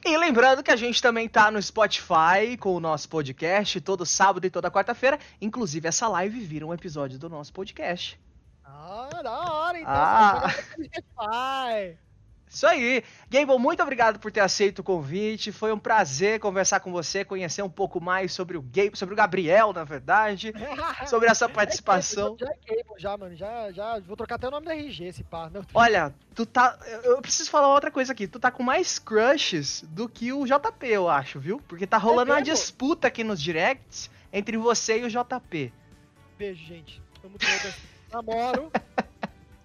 E 0.06 0.18
lembrando 0.18 0.64
que 0.64 0.72
a 0.72 0.76
gente 0.76 1.02
também 1.02 1.28
tá 1.28 1.52
no 1.52 1.62
Spotify 1.62 2.58
com 2.60 2.76
o 2.76 2.80
nosso 2.80 3.08
podcast 3.08 3.80
todo 3.82 4.06
sábado 4.06 4.46
e 4.46 4.50
toda 4.50 4.72
quarta-feira. 4.72 5.20
Inclusive, 5.42 5.88
essa 5.88 6.08
live 6.08 6.40
vira 6.40 6.66
um 6.66 6.74
episódio 6.74 7.20
do 7.20 7.30
nosso 7.30 7.54
podcast. 7.54 8.20
Ah, 8.64 9.22
da 9.22 9.32
hora, 9.32 9.80
então. 9.80 9.94
Ah. 9.94 10.50
Spotify. 10.50 12.09
Isso 12.50 12.66
aí. 12.66 13.04
Gable, 13.30 13.60
muito 13.60 13.84
obrigado 13.84 14.20
por 14.20 14.32
ter 14.32 14.40
aceito 14.40 14.80
o 14.80 14.84
convite. 14.84 15.52
Foi 15.52 15.72
um 15.72 15.78
prazer 15.78 16.40
conversar 16.40 16.80
com 16.80 16.92
você, 16.92 17.24
conhecer 17.24 17.62
um 17.62 17.70
pouco 17.70 18.02
mais 18.02 18.34
sobre 18.34 18.58
o 18.58 18.62
Gable, 18.62 18.96
sobre 18.96 19.14
o 19.14 19.16
Gabriel, 19.16 19.72
na 19.72 19.84
verdade, 19.84 20.52
sobre 21.08 21.30
essa 21.30 21.48
participação. 21.48 22.36
já 22.40 22.48
é 22.48 22.76
Gable, 22.76 23.00
já, 23.00 23.16
mano. 23.16 23.36
Já, 23.36 23.72
já. 23.72 24.00
Vou 24.00 24.18
trocar 24.18 24.36
até 24.36 24.48
o 24.48 24.52
nome 24.52 24.66
da 24.66 24.76
RG, 24.76 25.06
esse 25.06 25.24
pá. 25.24 25.52
Olha, 25.76 26.14
tu 26.34 26.44
tá. 26.44 26.78
Eu 27.04 27.22
preciso 27.22 27.52
falar 27.52 27.72
outra 27.72 27.92
coisa 27.92 28.14
aqui. 28.14 28.28
Tu 28.28 28.40
tá 28.40 28.50
com 28.50 28.64
mais 28.64 28.98
crushes 28.98 29.84
do 29.90 30.10
que 30.10 30.34
o 30.34 30.46
JP, 30.46 30.88
eu 30.88 31.08
acho, 31.08 31.40
viu? 31.40 31.62
Porque 31.68 31.86
tá 31.86 31.98
rolando 31.98 32.32
é 32.32 32.36
uma 32.36 32.42
disputa 32.42 33.08
aqui 33.08 33.24
nos 33.24 33.40
directs 33.40 34.10
entre 34.34 34.58
você 34.58 35.00
e 35.00 35.04
o 35.04 35.10
JP. 35.10 35.72
Beijo, 36.38 36.66
gente. 36.66 37.02
Amo 37.24 37.38
todas. 37.38 37.76
Namoro. 38.12 38.72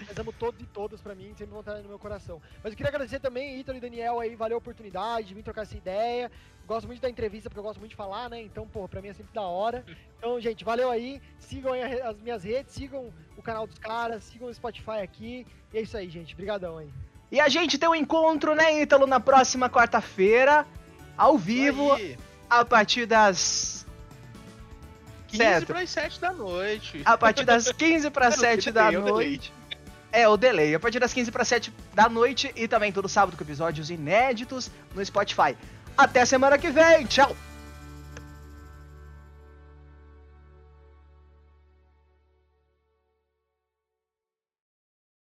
Mas 0.06 0.18
amo 0.18 0.32
todos 0.32 0.60
e 0.60 0.66
todas 0.66 1.00
pra 1.00 1.14
mim, 1.14 1.28
sempre 1.36 1.52
vão 1.52 1.60
estar 1.60 1.74
no 1.76 1.88
meu 1.88 1.98
coração. 1.98 2.40
Mas 2.62 2.72
eu 2.72 2.76
queria 2.76 2.90
agradecer 2.90 3.20
também, 3.20 3.58
Ítalo 3.58 3.78
e 3.78 3.80
Daniel 3.80 4.20
aí, 4.20 4.34
valeu 4.34 4.56
a 4.56 4.58
oportunidade 4.58 5.28
de 5.28 5.34
vir 5.34 5.42
trocar 5.42 5.62
essa 5.62 5.76
ideia. 5.76 6.30
Gosto 6.66 6.86
muito 6.86 7.00
da 7.00 7.10
entrevista, 7.10 7.50
porque 7.50 7.58
eu 7.58 7.64
gosto 7.64 7.78
muito 7.78 7.90
de 7.90 7.96
falar, 7.96 8.30
né? 8.30 8.40
Então, 8.40 8.66
pô, 8.66 8.88
pra 8.88 9.02
mim 9.02 9.08
é 9.08 9.14
sempre 9.14 9.34
da 9.34 9.42
hora. 9.42 9.84
Então, 10.18 10.40
gente, 10.40 10.64
valeu 10.64 10.90
aí. 10.90 11.20
Sigam 11.38 11.72
aí 11.72 12.00
as 12.00 12.18
minhas 12.18 12.42
redes, 12.42 12.72
sigam 12.72 13.12
o 13.36 13.42
canal 13.42 13.66
dos 13.66 13.78
caras, 13.78 14.24
sigam 14.24 14.48
o 14.48 14.54
Spotify 14.54 15.00
aqui. 15.02 15.46
E 15.72 15.78
é 15.78 15.82
isso 15.82 15.96
aí, 15.96 16.08
gente. 16.08 16.32
Obrigadão 16.32 16.78
aí. 16.78 16.88
E 17.30 17.40
a 17.40 17.48
gente 17.48 17.76
tem 17.76 17.88
um 17.88 17.94
encontro, 17.94 18.54
né, 18.54 18.80
Ítalo, 18.80 19.06
na 19.06 19.20
próxima 19.20 19.68
quarta-feira, 19.68 20.66
ao 21.16 21.36
vivo, 21.36 21.90
a 22.48 22.64
partir 22.64 23.06
das 23.06 23.84
15 25.28 25.66
para 25.66 25.80
as 25.80 25.90
7 25.90 26.20
da 26.20 26.32
noite. 26.32 27.02
A 27.04 27.18
partir 27.18 27.44
das 27.44 27.72
15 27.72 28.10
para 28.10 28.30
7 28.30 28.70
da 28.70 28.90
noite. 28.92 29.52
É, 30.14 30.28
o 30.28 30.36
delay. 30.36 30.72
A 30.72 30.78
partir 30.78 31.00
das 31.00 31.12
15 31.12 31.32
para 31.32 31.44
7 31.44 31.74
da 31.92 32.08
noite 32.08 32.52
e 32.54 32.68
também 32.68 32.92
todo 32.92 33.08
sábado 33.08 33.36
com 33.36 33.42
episódios 33.42 33.90
inéditos 33.90 34.70
no 34.94 35.04
Spotify. 35.04 35.56
Até 35.98 36.24
semana 36.24 36.56
que 36.56 36.70
vem. 36.70 37.04
Tchau! 37.04 37.36